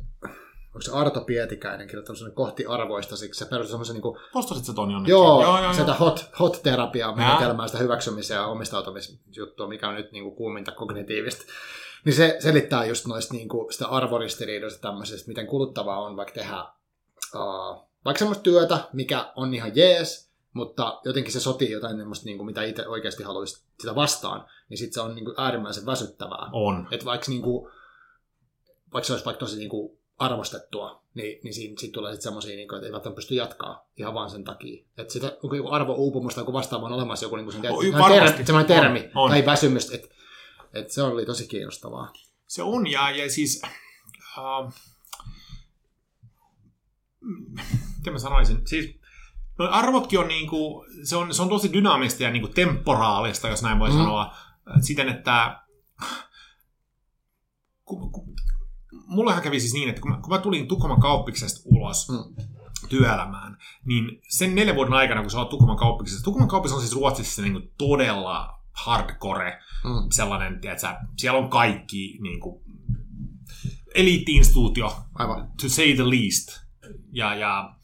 onko 0.74 0.82
se 0.82 0.92
Arto 0.92 1.20
Pietikäinen 1.20 1.86
kirjoittanut 1.86 2.18
semmoinen 2.18 2.36
kohti 2.36 2.66
arvoista, 2.66 3.16
siksi 3.16 3.38
se 3.38 3.44
perustuu 3.44 3.70
semmoisen 3.70 3.94
niin 3.94 4.02
kuin, 4.02 4.18
Postasit 4.32 4.64
sä 4.64 4.72
ton 4.72 4.90
jonnekin? 4.90 5.10
joo, 5.10 5.42
joo, 5.42 5.62
joo, 5.62 5.72
sitä 5.72 5.86
joo. 5.86 5.96
hot, 5.98 6.30
hot 6.38 6.60
terapiaa 6.62 7.16
menetelmää, 7.16 7.66
sitä 7.66 7.78
hyväksymisen 7.78 8.34
ja 8.34 8.46
omistautumisjuttua, 8.46 9.68
mikä 9.68 9.88
on 9.88 9.94
nyt 9.94 10.12
niin 10.12 10.24
kuin 10.24 10.36
kuuminta 10.36 10.72
kognitiivista. 10.72 11.44
Niin 12.04 12.14
se 12.14 12.36
selittää 12.38 12.84
just 12.84 13.06
noista 13.06 13.34
niin 13.34 13.48
kuin 13.48 13.72
sitä 13.72 13.86
arvoristiriidoista 13.86 14.80
tämmöisestä, 14.80 15.28
miten 15.28 15.46
kuluttavaa 15.46 16.00
on 16.00 16.16
vaikka 16.16 16.34
tehdä 16.34 16.64
uh, 17.34 17.88
vaikka 18.04 18.18
semmoista 18.18 18.42
työtä, 18.42 18.78
mikä 18.92 19.32
on 19.36 19.54
ihan 19.54 19.76
jees, 19.76 20.30
mutta 20.52 21.00
jotenkin 21.04 21.32
se 21.32 21.40
sotii 21.40 21.70
jotain 21.70 21.96
semmoista, 21.96 22.24
niin 22.24 22.38
kuin, 22.38 22.46
mitä 22.46 22.62
itse 22.62 22.88
oikeasti 22.88 23.22
haluaisi 23.22 23.64
sitä 23.80 23.94
vastaan, 23.94 24.46
niin 24.68 24.78
sitten 24.78 24.94
se 24.94 25.00
on 25.00 25.14
niin 25.14 25.24
kuin, 25.24 25.34
äärimmäisen 25.38 25.86
väsyttävää. 25.86 26.48
On. 26.52 26.88
Että 26.90 27.06
vaikka, 27.06 27.26
niin 27.28 27.42
kuin, 27.42 27.72
vaikka 28.92 29.06
se 29.06 29.12
olisi 29.12 29.24
vaikka 29.24 29.40
tosi 29.40 29.58
niin 29.58 29.68
kuin, 29.68 29.98
arvostettua, 30.18 31.02
niin, 31.14 31.40
niin 31.44 31.54
siinä 31.54 31.74
sit 31.78 31.92
tulee 31.92 32.12
sitten 32.12 32.22
semmoisia, 32.22 32.56
niin 32.56 32.74
että 32.74 32.86
ei 32.86 32.92
välttämättä 32.92 33.16
pysty 33.16 33.34
jatkaa 33.34 33.88
ihan 33.96 34.14
vaan 34.14 34.30
sen 34.30 34.44
takia. 34.44 34.84
Että 34.98 35.12
sitä 35.12 35.36
onko 35.42 35.56
joku 35.56 35.70
arvo-uupumusta 35.70 36.40
joku 36.40 36.52
vastaava 36.52 36.86
on 36.86 36.92
olemassa 36.92 37.26
joku 37.26 37.36
niin 37.36 37.44
kuin 37.44 37.52
sen, 37.52 37.92
varmasti. 37.92 38.30
termi, 38.30 38.46
semmoinen 38.46 38.76
termi 38.76 39.00
On, 39.14 39.24
on. 39.24 39.30
tai 39.30 39.46
väsymys, 39.46 39.90
että 39.92 40.08
et 40.72 40.90
se 40.90 41.02
oli 41.02 41.26
tosi 41.26 41.48
kiinnostavaa. 41.48 42.12
Se 42.46 42.62
on, 42.62 42.86
ja, 42.86 43.10
ja 43.10 43.30
siis... 43.30 43.62
Uh, 44.38 44.72
miten 47.98 48.12
mä 48.12 48.18
sanoisin? 48.18 48.66
Siis 48.66 48.94
no 49.58 49.68
arvotkin 49.70 50.18
on, 50.18 50.28
niinku, 50.28 50.86
se 51.04 51.16
on, 51.16 51.34
se 51.34 51.42
on 51.42 51.48
tosi 51.48 51.72
dynaamista 51.72 52.22
ja 52.22 52.30
niinku 52.30 52.48
temporaalista, 52.48 53.48
jos 53.48 53.62
näin 53.62 53.78
voi 53.78 53.88
Mm. 53.88 53.94
mm. 53.94 54.00
sanoa. 54.02 54.34
Siten, 54.80 55.08
että 55.08 55.60
kun, 57.84 58.12
kun, 58.12 58.33
mullehan 59.06 59.42
kävi 59.42 59.60
siis 59.60 59.74
niin, 59.74 59.88
että 59.88 60.00
kun 60.00 60.10
mä, 60.10 60.16
kun 60.22 60.30
mä 60.34 60.38
tulin 60.38 60.68
Tukholman 60.68 61.00
kauppiksesta 61.00 61.60
ulos 61.64 62.08
Mm. 62.08 62.44
työelämään, 62.88 63.58
niin 63.84 64.20
sen 64.28 64.54
neljän 64.54 64.76
vuoden 64.76 64.92
aikana, 64.94 65.20
kun 65.20 65.30
sä 65.30 65.38
oot 65.38 65.48
Tukholman 65.48 65.76
kauppiksesta, 65.76 66.24
Tukholman 66.24 66.48
kauppis 66.48 66.72
on 66.72 66.80
siis 66.80 66.94
Ruotsissa 66.94 67.42
niinku 67.42 67.60
todella 67.78 68.58
hardcore 68.72 69.58
Mm. 69.84 70.10
sellainen, 70.12 70.60
tiedätkö, 70.60 70.86
siellä 71.16 71.38
on 71.38 71.50
kaikki 71.50 72.18
niin 72.22 72.40
kuin, 72.40 72.62
eliitti-instituutio, 73.94 74.96
Aivan. 75.14 75.48
to 75.62 75.68
say 75.68 75.94
the 75.94 76.04
least. 76.10 76.64
Ja, 77.12 77.34
ja 77.34 77.74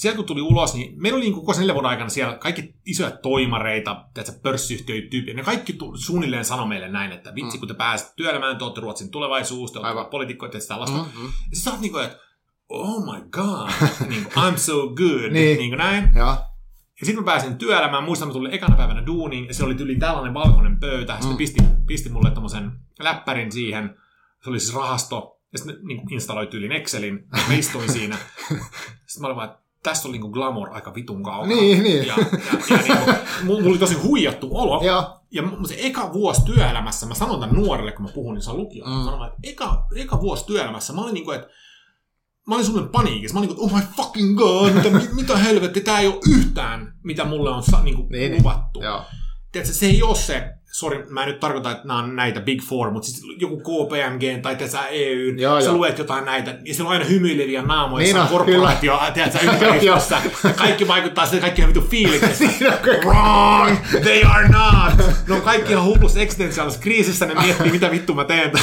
sieltä 0.00 0.16
kun 0.16 0.26
tuli 0.26 0.42
ulos, 0.42 0.74
niin 0.74 1.02
meillä 1.02 1.16
oli 1.16 1.24
niin 1.24 1.34
koko 1.34 1.52
sen 1.52 1.60
neljän 1.60 1.74
vuoden 1.74 1.90
aikana 1.90 2.08
siellä 2.10 2.34
kaikki 2.38 2.74
isoja 2.86 3.10
toimareita, 3.10 4.04
tiedätkö, 4.14 4.40
pörssiyhtiöitä 4.42 5.08
tyyppiä, 5.10 5.34
ne 5.34 5.42
kaikki 5.42 5.72
tu- 5.72 5.96
suunnilleen 5.96 6.44
sanoi 6.44 6.68
meille 6.68 6.88
näin, 6.88 7.12
että 7.12 7.34
vitsi, 7.34 7.56
Mm. 7.56 7.58
kun 7.60 7.68
te 7.68 7.74
pääsette 7.74 8.12
työelämään, 8.16 8.58
te 8.58 8.64
olette 8.64 8.80
Ruotsin 8.80 9.10
tulevaisuus, 9.10 9.72
te 9.72 9.78
olette 9.78 10.10
poliitikkoja, 10.10 10.52
te 10.52 10.58
tällaista. 10.68 10.96
Mm. 10.98 11.02
Mm, 11.02 11.20
mm. 11.20 11.24
Ja 11.26 11.30
sitten 11.32 11.60
sä 11.60 11.70
oot 11.70 11.80
niin 11.80 11.92
kuin, 11.92 12.04
että 12.04 12.18
oh 12.68 13.04
my 13.14 13.20
god, 13.30 13.70
niin 14.10 14.24
kuin, 14.24 14.32
I'm 14.44 14.56
so 14.58 14.88
good, 14.88 15.32
Niin. 15.32 15.58
niin 15.58 15.70
kuin 15.70 15.78
näin. 15.78 16.10
Ja, 16.14 16.46
Ja 17.00 17.06
sitten 17.06 17.24
mä 17.24 17.26
pääsin 17.32 17.58
työelämään, 17.58 18.04
muistan, 18.04 18.28
mä 18.28 18.32
tulin 18.34 18.52
ekana 18.54 18.76
päivänä 18.76 19.06
duuniin, 19.06 19.46
ja 19.46 19.54
se 19.54 19.64
oli 19.64 19.74
yli 19.78 19.96
tällainen 19.96 20.34
valkoinen 20.34 20.80
pöytä. 20.80 21.12
Sitten 21.12 21.28
Mm. 21.28 21.32
mm. 21.34 21.36
pisti, 21.38 21.62
pisti 21.86 22.08
mulle 22.08 22.30
tommosen 22.30 22.72
läppärin 23.00 23.52
siihen. 23.52 23.94
Se 24.44 24.50
oli 24.50 24.60
siis 24.60 24.74
rahasto, 24.74 25.40
ja 25.52 25.58
sitten 25.58 25.76
niin 25.86 26.12
instaloi 26.12 26.46
tyylin 26.46 26.72
Excelin, 26.72 27.14
ja 27.36 27.42
mä 27.48 27.54
istuin 27.54 27.92
siinä. 27.92 28.16
Sitten 29.06 29.20
mä 29.20 29.26
olin 29.26 29.36
vaan, 29.36 29.48
että 29.50 29.60
tässä 29.82 30.08
oli 30.08 30.18
niin 30.18 30.30
glamour 30.30 30.68
aika 30.72 30.94
vitun 30.94 31.22
kaukana. 31.22 31.54
Niin, 31.54 31.82
niin. 31.82 32.06
Ja, 32.06 32.14
ja, 32.18 32.26
ja 32.70 32.76
niin 32.76 32.98
kuin, 33.04 33.16
mulla 33.44 33.68
oli 33.68 33.78
tosi 33.78 33.94
huijattu 33.94 34.48
olo. 34.52 34.80
ja, 34.84 35.20
Ja 35.30 35.42
se 35.68 35.74
eka 35.78 36.12
vuosi 36.12 36.44
työelämässä, 36.44 37.06
mä 37.06 37.14
sanon 37.14 37.40
tämän 37.40 37.56
nuorelle, 37.56 37.92
kun 37.92 38.04
mä 38.04 38.10
puhun, 38.14 38.34
niin 38.34 38.42
se 38.42 38.50
on 38.50 38.56
lukio. 38.56 38.84
Mm. 38.86 39.04
Sanon, 39.04 39.26
että 39.28 39.38
eka, 39.42 39.86
eka 39.96 40.20
vuosi 40.20 40.46
työelämässä, 40.46 40.92
mä 40.92 41.00
olin 41.02 41.14
niinku, 41.14 41.30
että 41.30 41.48
mä 42.46 42.54
olin 42.54 42.64
semmoinen 42.64 42.90
paniikissa. 42.92 43.34
Mä 43.34 43.38
olin 43.40 43.48
niinku, 43.48 43.64
oh 43.64 43.72
my 43.72 43.80
fucking 43.96 44.38
god, 44.38 44.72
mitä, 44.72 44.90
mit- 44.90 45.12
mitä 45.12 45.36
helvetti, 45.36 45.80
tää 45.80 46.00
ei 46.00 46.06
ole 46.06 46.18
yhtään, 46.28 46.92
mitä 47.04 47.24
mulle 47.24 47.50
on 47.50 47.62
niinku, 47.82 48.06
Niin, 48.10 48.30
niin. 48.30 48.42
luvattu. 48.42 48.80
ja. 48.82 49.04
Tiedätkö, 49.52 49.74
se 49.74 49.86
ei 49.86 50.02
ole 50.02 50.16
se, 50.16 50.48
sori, 50.70 51.04
mä 51.08 51.22
en 51.22 51.28
nyt 51.28 51.40
tarkoita, 51.40 51.70
että 51.70 51.88
nämä 51.88 51.98
on 51.98 52.16
näitä 52.16 52.40
Big 52.40 52.62
Four, 52.62 52.90
mutta 52.90 53.08
siis 53.08 53.22
joku 53.38 53.56
KPMG 53.56 54.42
tai 54.42 54.56
tiedätkö, 54.56 54.78
EU, 54.90 55.34
Joo, 55.36 55.60
sä 55.60 55.66
joo. 55.66 55.76
luet 55.76 55.98
jotain 55.98 56.24
näitä, 56.24 56.58
ja 56.64 56.74
siellä 56.74 56.88
on 56.88 56.92
aina 56.92 57.04
hymyileviä 57.04 57.62
naamoja 57.62 58.04
Niin 58.04 58.14
niin 58.14 58.22
on, 58.22 58.28
korporaatio, 58.28 59.00
tiedätkö, 59.14 59.38
ympäristössä, 59.52 60.18
kaikki 60.56 60.88
vaikuttaa 60.88 61.26
siltä, 61.26 61.40
kaikki 61.40 61.62
on 61.62 61.68
vittu 61.68 61.86
fiiliksessä. 61.90 62.44
Wrong! 63.04 63.76
They 64.02 64.22
are 64.22 64.48
not! 64.48 65.06
Ne 65.28 65.34
on 65.34 65.42
kaikki 65.42 65.72
ihan 65.72 65.84
hullussa 65.84 66.20
existentiaalisessa 66.20 66.82
kriisissä, 66.82 67.26
ne 67.26 67.34
miettii, 67.34 67.72
mitä 67.72 67.90
vittu 67.90 68.14
mä 68.14 68.24
teen. 68.24 68.52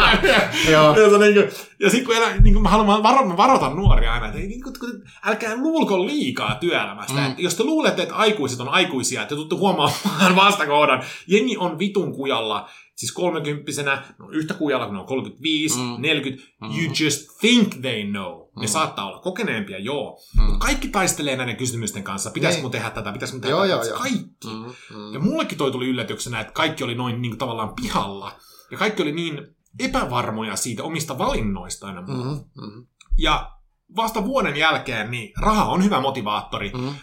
Joo. 0.72 0.96
ja, 0.96 1.10
se 1.10 1.18
niinku, 1.18 1.56
ja 1.80 1.90
sitten 1.90 2.06
kun 2.06 2.16
elä, 2.16 2.36
niin 2.36 2.54
kuin 2.54 2.62
mä 2.62 2.68
haluan 2.68 3.02
varo, 3.02 3.26
mä 3.26 3.36
varoitan 3.36 3.76
nuoria 3.76 4.12
aina, 4.12 4.26
että 4.26 4.38
niin 4.38 4.62
kuin, 4.62 4.74
kun, 4.80 5.02
älkää 5.24 5.56
luulko 5.56 6.06
liikaa 6.06 6.54
työelämästä. 6.54 7.12
Mm. 7.12 7.20
Mm. 7.20 7.34
Jos 7.38 7.54
te 7.54 7.64
luulette, 7.64 8.02
että 8.02 8.14
aikuiset 8.14 8.60
on 8.60 8.68
aikuisia, 8.68 9.26
te 9.26 9.34
tuutte 9.34 9.54
huomaamaan 9.54 10.36
vastakohdan. 10.44 11.02
Jengi 11.26 11.56
on 11.56 11.78
vitun 11.78 12.12
kujalla, 12.14 12.68
siis 12.96 13.12
kolmekymppisenä, 13.12 13.94
ne 14.18 14.24
on 14.24 14.34
yhtä 14.34 14.54
kujalla, 14.54 14.86
kun 14.86 14.94
ne 14.94 15.00
on 15.00 15.06
35, 15.06 15.78
Mm. 15.78 15.82
mm. 15.84 15.96
40. 16.02 16.44
Mm. 16.60 16.68
You 16.68 16.92
just 17.04 17.28
think 17.40 17.74
they 17.80 18.04
know. 18.04 18.40
Ne 18.56 18.66
Mm. 18.66 18.68
saattaa 18.68 19.06
olla 19.08 19.20
kokeneempia, 19.20 19.78
joo. 19.78 20.20
Mm. 20.38 20.42
Mutta 20.44 20.66
kaikki 20.66 20.88
taistelee 20.88 21.36
näiden 21.36 21.56
kysymysten 21.56 22.02
kanssa. 22.02 22.30
Pitäisikö 22.30 22.56
Niin. 22.58 22.64
mun 22.64 22.70
tehdä 22.70 22.90
tätä, 22.90 23.12
pitäisikö 23.12 23.34
mun 23.36 23.40
tehdä 23.40 23.54
Joo, 23.56 23.62
tätä. 23.62 23.72
joo, 23.74 23.84
joo. 23.84 23.98
Kaikki. 23.98 24.48
Mm, 24.48 24.96
mm. 24.96 25.12
Ja 25.12 25.20
mullekin 25.20 25.58
toi 25.58 25.70
tuli 25.72 25.86
yllätyksenä, 25.88 26.40
että 26.40 26.52
kaikki 26.52 26.84
oli 26.84 26.94
noin 26.94 27.22
niin 27.22 27.30
kuin, 27.32 27.38
tavallaan 27.38 27.74
pihalla. 27.82 28.32
Ja 28.70 28.78
kaikki 28.78 29.02
oli 29.02 29.12
niin 29.12 29.56
epävarmoja 29.78 30.56
siitä 30.56 30.82
omista 30.82 31.18
valinnoista 31.18 31.90
enää. 31.90 32.02
Mm. 32.02 32.14
Mm, 32.14 32.74
mm, 32.74 32.86
Ja 33.18 33.50
vasta 33.96 34.24
vuoden 34.24 34.56
jälkeen, 34.56 35.10
niin 35.10 35.32
raha 35.40 35.64
on 35.64 35.84
hyvä 35.84 36.00
motivaattori. 36.00 36.72
mm. 36.74 36.94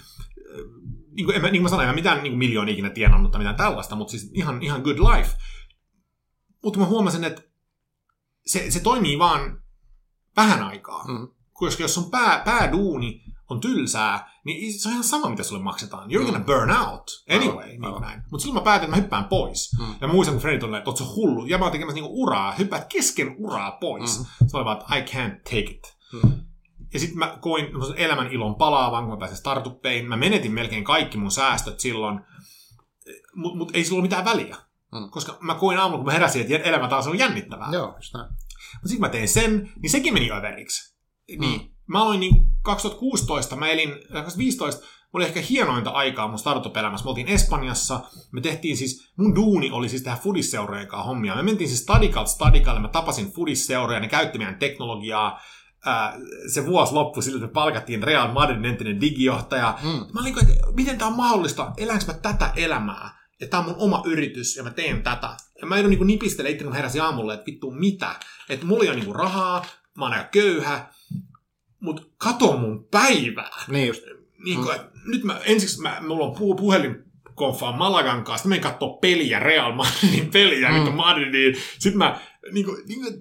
Niin 1.11 1.25
kuin, 1.25 1.35
en, 1.35 1.41
niin 1.41 1.51
kuin 1.51 1.61
mä 1.63 1.69
sanoin, 1.69 1.87
en 1.87 1.93
mä 1.93 1.95
mitään 1.95 2.23
niin 2.23 2.37
miljoonia 2.37 2.73
ikinä 2.73 2.89
tienannut 2.89 3.31
tai 3.31 3.39
mitään 3.39 3.55
tällaista, 3.55 3.95
mutta 3.95 4.11
siis 4.11 4.31
ihan, 4.33 4.61
ihan 4.63 4.81
good 4.81 4.97
life. 4.97 5.37
Mutta 6.63 6.79
mä 6.79 6.85
huomasin, 6.85 7.23
että 7.23 7.41
se, 8.45 8.71
se 8.71 8.79
toimii 8.79 9.19
vaan 9.19 9.61
vähän 10.35 10.63
aikaa. 10.63 11.07
Mm. 11.07 11.27
Koska 11.53 11.83
jos 11.83 11.93
sun 11.93 12.11
pää, 12.11 12.41
pääduuni 12.45 13.23
on 13.49 13.59
tylsää, 13.59 14.31
niin 14.45 14.79
se 14.79 14.87
on 14.87 14.91
ihan 14.93 15.03
sama, 15.03 15.29
mitä 15.29 15.43
sulle 15.43 15.63
maksetaan. 15.63 16.09
You're 16.09 16.23
gonna 16.23 16.39
Mm. 16.39 16.45
burn 16.45 16.71
out 16.71 17.03
anyway. 17.29 17.69
Aivan, 17.69 17.91
Niin 17.91 18.01
näin. 18.01 18.21
Mutta 18.31 18.41
silloin 18.43 18.61
mä 18.61 18.63
päätin, 18.63 18.85
että 18.85 18.95
mä 18.97 19.01
hyppään 19.01 19.25
pois. 19.25 19.71
Mm. 19.79 19.95
Ja 20.01 20.07
mä 20.07 20.13
muistan, 20.13 20.35
kun 20.35 20.41
Freddy 20.41 20.59
tuli, 20.59 20.77
että 20.77 20.89
oot 20.89 21.15
hullu. 21.15 21.45
Ja 21.45 21.57
mä 21.57 21.65
oon 21.65 21.71
tekemässä 21.71 21.95
niinku 21.95 22.21
uraa, 22.21 22.51
hyppäät 22.53 22.85
kesken 22.89 23.35
uraa 23.39 23.71
pois. 23.71 24.19
Mm. 24.19 24.25
Se 24.47 24.57
oli 24.57 24.65
vaan, 24.65 24.77
että 24.77 24.95
I 24.95 25.01
can't 25.01 25.41
take 25.43 25.59
it. 25.59 25.97
Mm. 26.23 26.31
Ja 26.93 26.99
sitten 26.99 27.19
mä 27.19 27.37
koin 27.41 27.65
elämän 27.95 28.31
ilon 28.31 28.55
palaavan, 28.55 29.03
kun 29.03 29.13
mä 29.13 29.17
pääsin 29.19 29.37
startuppeihin. 29.37 30.07
Mä 30.09 30.17
menetin 30.17 30.51
melkein 30.53 30.83
kaikki 30.83 31.17
mun 31.17 31.31
säästöt 31.31 31.79
silloin, 31.79 32.19
mutta 33.35 33.57
mut 33.57 33.71
ei 33.75 33.83
sillä 33.83 33.95
ole 33.95 34.01
mitään 34.01 34.25
väliä. 34.25 34.57
Mm. 34.91 35.09
Koska 35.09 35.37
mä 35.41 35.55
koin 35.55 35.77
aamulla, 35.77 35.97
kun 35.97 36.05
mä 36.05 36.11
heräsin, 36.11 36.41
että 36.41 36.69
elämä 36.69 36.87
taas 36.87 37.07
on 37.07 37.17
jännittävää. 37.19 37.69
Joo, 37.71 37.93
just 37.95 38.13
näin. 38.13 38.29
Mutta 38.73 38.87
sitten 38.87 39.01
mä 39.01 39.09
tein 39.09 39.27
sen, 39.27 39.71
niin 39.81 39.89
sekin 39.89 40.13
meni 40.13 40.31
överiksi. 40.31 40.95
Niin, 41.39 41.61
Mm. 41.61 41.69
Mä 41.87 42.01
aloin 42.01 42.19
niin 42.19 42.35
2016, 42.63 43.55
mä 43.55 43.67
elin, 43.67 43.89
2015, 44.13 44.81
mulla 44.81 45.25
oli 45.25 45.25
ehkä 45.25 45.41
hienointa 45.49 45.89
aikaa 45.89 46.27
mun 46.27 46.39
startup-elämässä. 46.39 47.03
Me 47.03 47.09
oltiin 47.09 47.27
Espanjassa, 47.27 47.99
me 48.31 48.41
tehtiin 48.41 48.77
siis, 48.77 49.11
mun 49.17 49.35
duuni 49.35 49.71
oli 49.71 49.89
siis 49.89 50.01
tehdä 50.01 50.17
fudisseurojen 50.23 50.87
kanssa 50.87 51.07
hommia. 51.07 51.35
Me 51.35 51.43
mentiin 51.43 51.67
siis 51.67 51.81
stadikalta 51.81 52.31
stadikalle, 52.31 52.79
mä 52.79 52.87
tapasin 52.87 53.31
fudisseuroja, 53.31 53.99
ne 53.99 54.07
käytti 54.07 54.37
meidän 54.37 54.59
teknologiaa. 54.59 55.41
Ää, 55.85 56.13
se 56.53 56.65
vuosi 56.65 56.93
loppui 56.93 57.23
sillä, 57.23 57.37
että 57.37 57.47
me 57.47 57.53
palkattiin 57.53 58.03
Real 58.03 58.31
Madridin 58.31 58.65
entinen 58.65 59.01
digijohtaja. 59.01 59.77
Mm. 59.83 59.89
Mä 59.89 60.21
olin 60.21 60.39
että 60.39 60.71
miten 60.75 60.97
tämä 60.97 61.11
on 61.11 61.17
mahdollista, 61.17 61.71
eläänkö 61.77 62.05
mä 62.07 62.13
tätä 62.13 62.51
elämää? 62.55 63.17
Ja 63.41 63.47
tämä 63.47 63.59
on 63.59 63.65
mun 63.65 63.75
oma 63.77 64.03
yritys 64.05 64.55
ja 64.55 64.63
mä 64.63 64.69
teen 64.69 65.03
tätä. 65.03 65.37
Ja 65.61 65.67
mä 65.67 65.77
en 65.77 65.89
niin 65.89 66.07
nipistele 66.07 66.49
itse, 66.49 66.63
kun 66.63 66.73
heräsin 66.73 67.01
aamulla, 67.01 67.33
että 67.33 67.45
vittu 67.45 67.71
mitä. 67.71 68.15
Että 68.49 68.65
mulla 68.65 68.83
ei 68.83 68.89
ole 68.89 68.99
niin 68.99 69.15
rahaa, 69.15 69.65
mä 69.97 70.05
oon 70.05 70.13
aika 70.13 70.29
köyhä, 70.31 70.89
mutta 71.79 72.01
kato 72.17 72.57
mun 72.57 72.87
päivää. 72.91 73.63
Niin 73.67 73.87
just. 73.87 74.01
Niin 74.45 74.63
kuin, 74.63 74.75
että 74.75 74.89
nyt 75.05 75.23
mä, 75.23 75.39
ensiksi 75.45 75.81
mä, 75.81 76.01
mulla 76.07 76.25
on 76.25 76.35
pu- 76.35 76.57
puhelin 76.57 77.03
konfaan 77.35 77.77
Malagan 77.77 78.23
kanssa, 78.23 78.37
sitten 78.37 78.49
mä 78.49 78.53
menin 78.53 78.63
kattoo 78.63 78.97
peliä, 78.97 79.39
Real 79.39 79.75
Madridin 79.75 80.31
peliä, 80.33 80.69
Mm. 80.69 80.75
mm. 80.89 80.93
Madridiin. 80.93 81.55
Sitten 81.79 81.97
mä, 81.97 82.19
niin 82.51 82.65
kuin, 82.65 82.87
niin 82.87 83.01
kuin, 83.01 83.13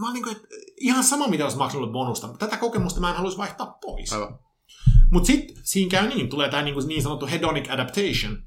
mä 0.00 0.06
olin 0.06 0.14
niin 0.14 0.24
kuin, 0.24 0.36
ihan 0.80 1.04
sama 1.04 1.28
mitä 1.28 1.44
olisi 1.44 1.58
maksanut 1.58 1.92
bonusta, 1.92 2.26
mutta 2.26 2.46
tätä 2.46 2.56
kokemusta 2.60 3.00
mä 3.00 3.08
en 3.10 3.16
haluaisi 3.16 3.38
vaihtaa 3.38 3.66
pois. 3.82 4.12
Aivan. 4.12 4.38
Mutta 5.10 5.26
sitten 5.26 5.56
siinä 5.62 5.90
käy 5.90 6.08
niin, 6.08 6.28
tulee 6.28 6.48
tämä 6.48 6.62
niin, 6.62 6.74
niin 6.86 7.02
sanottu 7.02 7.26
hedonic 7.26 7.70
adaptation. 7.70 8.42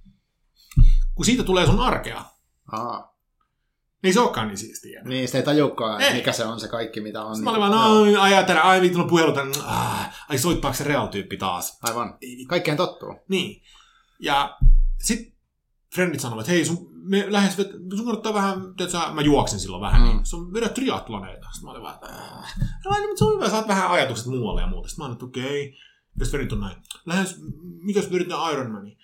Kun 1.16 1.26
siitä 1.26 1.44
tulee 1.44 1.66
sun 1.66 1.80
arkea, 1.80 2.26
Aa. 2.72 3.13
Niin 4.04 4.14
se 4.14 4.20
olekaan 4.20 4.48
niin 4.48 4.58
siistiä. 4.58 5.02
Niin, 5.04 5.28
sitä 5.28 5.38
ei 5.38 5.44
tajukaan, 5.44 6.02
Ei. 6.02 6.14
mikä 6.14 6.32
se 6.32 6.46
on 6.46 6.60
se 6.60 6.68
kaikki, 6.68 7.02
mitä 7.02 7.24
on. 7.24 7.36
Sitten 7.36 7.54
mä 7.54 7.58
niin- 7.58 7.74
olin 7.74 7.80
vaan, 7.80 8.14
no, 8.14 8.22
ajatellen, 8.22 8.64
ai 8.64 8.82
vittu, 8.82 8.98
no 8.98 9.08
puhelu 9.08 9.32
tän, 9.32 9.52
ah, 9.66 10.26
ai 10.30 10.38
soittaako 10.38 10.78
se 10.78 10.84
real-tyyppi 10.84 11.38
taas? 11.38 11.80
Aivan. 11.84 12.18
Kaikkeen 12.48 12.78
tottuu. 12.78 13.16
Niin. 13.30 13.62
Ja 14.20 14.58
sitten 15.04 15.34
frendit 15.96 16.20
sanovat, 16.22 16.42
että 16.42 16.52
hei, 16.52 16.66
sun, 16.66 16.90
me 17.10 17.26
lähes, 17.30 17.56
sun 17.96 18.06
kannattaa 18.06 18.34
vähän, 18.34 18.76
tiedätkö, 18.78 19.12
mä 19.14 19.22
juoksin 19.22 19.60
silloin 19.60 19.82
vähän, 19.82 20.02
Mm. 20.02 20.08
niin 20.08 20.26
sun 20.26 20.54
vedät 20.54 20.74
triatloneita. 20.74 21.48
Sitten 21.52 21.66
mä 21.68 21.72
olin 21.72 21.84
vaan, 21.84 21.96
äh. 22.10 22.56
no, 22.86 22.92
no, 22.92 22.98
mutta 23.08 23.16
se 23.18 23.26
on 23.26 23.34
hyvä, 23.36 23.50
saat 23.50 23.68
vähän 23.68 23.92
ajatukset 23.92 24.26
muualle 24.28 24.62
ja 24.62 24.68
muuta. 24.68 24.90
Sitten 24.90 25.04
mä 25.04 25.06
olin, 25.06 25.14
että 25.14 25.26
okei. 25.26 25.66
Okay. 25.68 25.78
Jos 26.20 26.30
frendit 26.32 26.54
on 26.54 26.60
näin, 26.60 26.76
lähes, 27.06 27.36
mitäs 27.64 28.12
vedetään 28.12 28.54
Ironmania? 28.54 28.98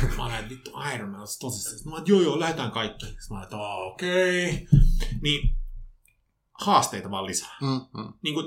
Sitten 0.00 0.16
mä 0.16 0.38
että 0.38 0.50
vittu 0.50 0.70
Ironman, 0.94 1.20
oot 1.20 1.30
sä 1.30 1.38
tosissaan. 1.40 1.76
Sitten 1.76 1.92
mä 1.92 1.98
että 1.98 2.10
joo 2.10 2.20
joo, 2.20 2.40
lähdetään 2.40 2.70
kaikki. 2.70 3.06
Sitten 3.06 3.26
mä 3.30 3.36
olin, 3.36 3.44
että 3.44 3.56
okei. 3.56 4.48
Okay. 4.48 4.80
Niin 5.22 5.54
haasteita 6.60 7.10
vaan 7.10 7.26
lisää 7.26 7.56
Mm, 7.60 8.00
mm. 8.02 8.12
niin 8.22 8.34
kuin, 8.34 8.46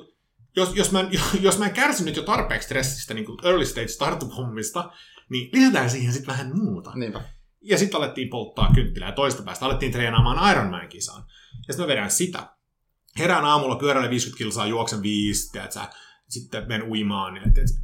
jos, 0.56 0.76
jos, 0.76 0.92
mä, 0.92 1.00
en- 1.00 1.10
jos 1.42 1.58
mä 1.60 1.66
en 1.66 1.74
kärsinyt 1.74 2.16
jo 2.16 2.24
tarpeeksi 2.24 2.66
stressistä, 2.66 3.14
niin 3.14 3.26
kuin 3.26 3.46
early 3.46 3.66
stage 3.66 3.88
startup-hommista, 3.88 4.92
niin 5.30 5.50
lisätään 5.54 5.90
siihen 5.90 6.14
sitten 6.14 6.34
vähän 6.34 6.58
muuta. 6.58 6.92
Niinpä. 6.96 7.22
Ja 7.62 7.78
sitten 7.78 7.98
alettiin 7.98 8.30
polttaa 8.30 8.72
kynttilää 8.76 9.10
ja 9.10 9.16
toista 9.16 9.44
päästä 9.44 9.66
alettiin 9.66 9.92
treenaamaan 9.92 10.52
Ironman-kisaan. 10.52 11.24
Ja 11.68 11.74
sitten 11.74 11.84
mä 11.84 11.88
vedän 11.88 12.12
sitä. 12.12 12.56
Herään 13.20 13.46
aamulla 13.46 13.76
pyöräilen 13.76 14.10
50 14.10 14.38
kilsaa, 14.38 14.68
juoksen 14.68 15.02
5, 15.02 15.52
tiedätkö, 15.52 15.80
sitten 16.30 16.68
menen 16.68 16.90
uimaan. 16.90 17.36
Ja, 17.36 17.42
tiedätkö, 17.42 17.80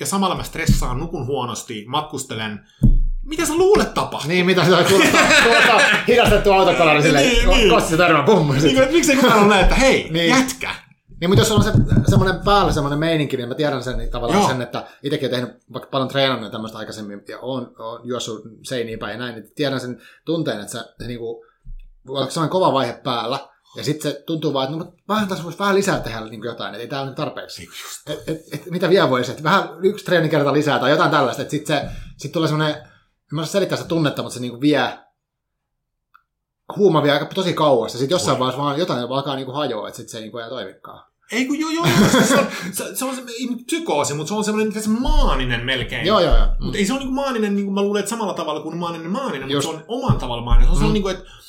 ja 0.00 0.06
samalla 0.06 0.36
mä 0.36 0.42
stressaan, 0.42 0.98
nukun 0.98 1.26
huonosti, 1.26 1.84
matkustelen. 1.88 2.60
Mitä 3.22 3.46
sä 3.46 3.54
luulet 3.56 3.94
tapahtuu? 3.94 4.28
Niin, 4.28 4.46
mitä 4.46 4.64
se 4.64 4.70
kuulostaa, 4.88 5.20
kuulostaa 5.44 5.80
hidastettu 6.08 6.52
autokolari 6.52 7.02
silleen, 7.02 7.28
Niin, 7.28 7.48
niin, 7.48 7.58
niin. 7.58 7.70
kosti 7.70 7.96
törmää, 7.96 8.22
bum. 8.22 8.50
Niin, 8.52 8.60
kuin, 8.60 8.78
että 8.82 8.92
miksei 8.94 9.16
kukaan 9.16 9.38
ole 9.38 9.48
näin, 9.48 9.62
että 9.62 9.74
hei, 9.74 10.02
Niin. 10.02 10.12
niin. 10.12 10.28
jätkä. 10.30 10.74
Niin, 11.20 11.30
mutta 11.30 11.40
jos 11.40 11.50
on 11.50 11.64
se, 11.64 11.72
semmoinen 12.08 12.40
päällä 12.44 12.72
semmoinen 12.72 12.98
meininki, 12.98 13.36
niin 13.36 13.48
mä 13.48 13.54
tiedän 13.54 13.82
sen 13.82 13.98
niin 13.98 14.10
tavallaan 14.10 14.40
Joo. 14.40 14.48
sen, 14.48 14.62
että 14.62 14.86
itsekin 15.02 15.28
olen 15.28 15.40
tehnyt 15.40 15.62
vaikka 15.72 15.88
paljon 15.90 16.08
treenannut 16.08 16.52
tämmöistä 16.52 16.78
aikaisemmin 16.78 17.22
ja 17.28 17.38
on, 17.38 17.74
on 17.78 18.00
juossut 18.04 18.42
seiniin 18.62 18.98
päin 18.98 19.12
ja 19.12 19.18
näin, 19.18 19.34
niin 19.34 19.52
tiedän 19.54 19.80
sen 19.80 20.00
tunteen, 20.24 20.60
että 20.60 20.72
se, 20.72 20.78
se 20.98 21.06
niinku, 21.06 21.44
voi 22.06 22.16
olla 22.18 22.30
sellainen 22.30 22.50
kova 22.52 22.72
vaihe 22.72 23.00
päällä, 23.04 23.48
ja 23.76 23.84
sitten 23.84 24.12
se 24.12 24.22
tuntuu 24.26 24.52
vaan, 24.52 24.64
että 24.64 24.78
no, 24.78 24.84
mutta 24.84 25.02
vähän 25.08 25.28
tässä 25.28 25.44
voisi 25.44 25.58
vähän 25.58 25.74
lisää 25.74 26.00
tehdä 26.00 26.20
niin 26.20 26.44
jotain, 26.44 26.74
että 26.74 26.82
ei 26.82 26.88
tämä 26.88 27.02
ole 27.02 27.14
tarpeeksi. 27.14 27.68
Et, 28.06 28.18
et, 28.28 28.40
et, 28.52 28.66
mitä 28.70 28.90
vielä 28.90 29.10
voisi, 29.10 29.30
että 29.30 29.42
vähän 29.42 29.68
yksi 29.82 30.04
treenikerta 30.04 30.52
lisää 30.52 30.78
tai 30.78 30.90
jotain 30.90 31.10
tällaista, 31.10 31.42
että 31.42 31.50
sitten 31.50 31.76
se, 31.80 31.88
sit 32.16 32.32
tulee 32.32 32.48
semmoinen, 32.48 32.76
en 32.76 32.82
mä 33.32 33.40
osaa 33.40 33.52
selittää 33.52 33.76
sitä 33.76 33.88
tunnetta, 33.88 34.22
mutta 34.22 34.34
se 34.34 34.40
niinku 34.40 34.60
vie, 34.60 34.98
huuma 36.76 37.02
vie 37.02 37.12
aika 37.12 37.26
tosi 37.26 37.52
kauas, 37.52 37.92
ja 37.92 37.98
sitten 37.98 38.14
jossain 38.14 38.38
vaiheessa 38.38 38.62
vaan 38.62 38.78
jotain 38.78 39.00
alkaa 39.00 39.36
niinku 39.36 39.52
hajoa, 39.52 39.88
että 39.88 39.96
sitten 39.96 40.10
se 40.12 40.18
ei 40.18 40.22
niinku 40.22 40.38
toimikaan. 40.48 41.08
Ei 41.32 41.44
kun 41.46 41.58
joo, 41.60 41.70
joo, 41.70 41.86
joo. 41.86 42.22
Se 42.24 42.34
on, 42.36 42.46
se, 42.72 42.94
se 42.96 43.04
on 43.04 43.16
se, 43.16 43.22
ei 43.40 43.48
psykoosi, 43.66 44.14
mutta 44.14 44.28
se 44.28 44.34
on 44.34 44.44
semmoinen 44.44 44.82
se 44.82 44.90
maaninen 44.90 45.64
melkein. 45.64 46.06
Joo, 46.06 46.20
joo, 46.20 46.36
joo. 46.36 46.46
Mm. 46.46 46.64
Mutta 46.64 46.78
ei 46.78 46.86
se 46.86 46.92
ole 46.92 47.00
niinku 47.00 47.14
maaninen, 47.14 47.56
niin 47.56 47.64
kuin 47.64 47.74
mä 47.74 47.82
luulen, 47.82 48.00
että 48.00 48.10
samalla 48.10 48.34
tavalla 48.34 48.60
kuin 48.60 48.76
maaninen 48.76 49.10
maaninen, 49.10 49.40
mutta 49.40 49.52
Just. 49.52 49.68
se 49.68 49.74
on 49.74 49.84
oman 49.88 50.18
tavalla 50.18 50.42
maaninen. 50.42 50.68
Se 50.68 50.76
on 50.76 50.82
Mm. 50.82 50.86
mm. 50.86 50.92
niin 50.92 51.02
kuin, 51.02 51.14
että 51.14 51.30
semmoinen 51.30 51.47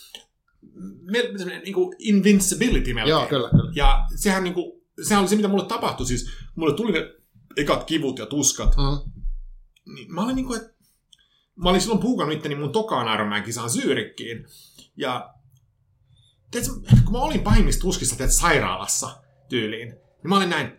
niin 1.63 1.73
kuin 1.73 1.95
invincibility 1.99 2.93
melkein. 2.93 3.09
Joo, 3.09 3.25
kyllä, 3.25 3.49
kyllä. 3.49 3.71
Ja 3.75 4.05
sehän, 4.15 4.43
niin 4.43 4.53
kuin, 4.53 4.81
sehän 5.03 5.21
oli 5.21 5.29
se, 5.29 5.35
mitä 5.35 5.47
mulle 5.47 5.65
tapahtui. 5.65 6.05
Siis 6.05 6.29
mulle 6.55 6.75
tuli 6.75 6.91
ne 6.91 7.13
ekat 7.57 7.83
kivut 7.83 8.19
ja 8.19 8.25
tuskat. 8.25 8.75
Mm. 8.77 9.11
Niin 9.95 10.13
mä 10.13 10.23
olin 10.23 10.35
niin 10.35 10.45
kuin, 10.45 10.61
että 10.61 10.73
mä 11.55 11.69
olin 11.69 11.81
silloin 11.81 12.01
puukannut 12.01 12.37
itteni 12.37 12.55
mun 12.55 12.71
tokaan 12.71 13.13
Ironman 13.13 13.43
kisaan 13.43 13.69
Syyrikkiin. 13.69 14.45
Ja 14.97 15.33
tiedätkö, 16.51 16.75
kun 17.03 17.11
mä 17.13 17.19
olin 17.19 17.41
pahimmissa 17.41 17.81
tuskissa 17.81 18.17
tiedätkö, 18.17 18.39
sairaalassa 18.39 19.21
tyyliin, 19.49 19.87
niin 19.87 20.29
mä 20.29 20.37
olin 20.37 20.49
näin, 20.49 20.71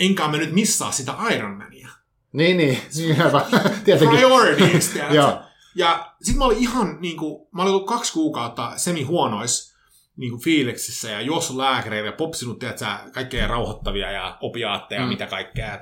enkä 0.00 0.28
mä 0.28 0.36
nyt 0.36 0.52
missaa 0.52 0.92
sitä 0.92 1.14
Ironmania. 1.34 1.88
Niin, 2.32 2.56
niin, 2.56 2.78
niin 2.96 3.16
hyvä. 3.16 3.46
Tietenkin. 3.84 4.18
Priorities, 4.18 4.88
tiedätkö? 4.88 5.47
Ja 5.78 6.14
sit 6.22 6.36
mä 6.36 6.44
olin 6.44 6.58
ihan 6.58 6.96
niinku, 7.00 7.48
mä 7.54 7.62
olin 7.62 7.74
ollut 7.74 7.88
kaksi 7.88 8.12
kuukautta 8.12 8.72
semi-huonois 8.76 9.74
niinku 10.16 10.38
fiiliksissä 10.38 11.10
ja 11.10 11.20
juossut 11.20 11.56
lääkäreille 11.56 12.08
ja 12.08 12.16
popsinut, 12.16 12.58
tiedätkö, 12.58 12.86
kaikkea 13.12 13.46
rauhoittavia 13.46 14.10
ja 14.10 14.38
opiaatteja, 14.40 15.02
Mm. 15.02 15.08
mitä 15.08 15.26
kaikkea, 15.26 15.66
ja 15.66 15.78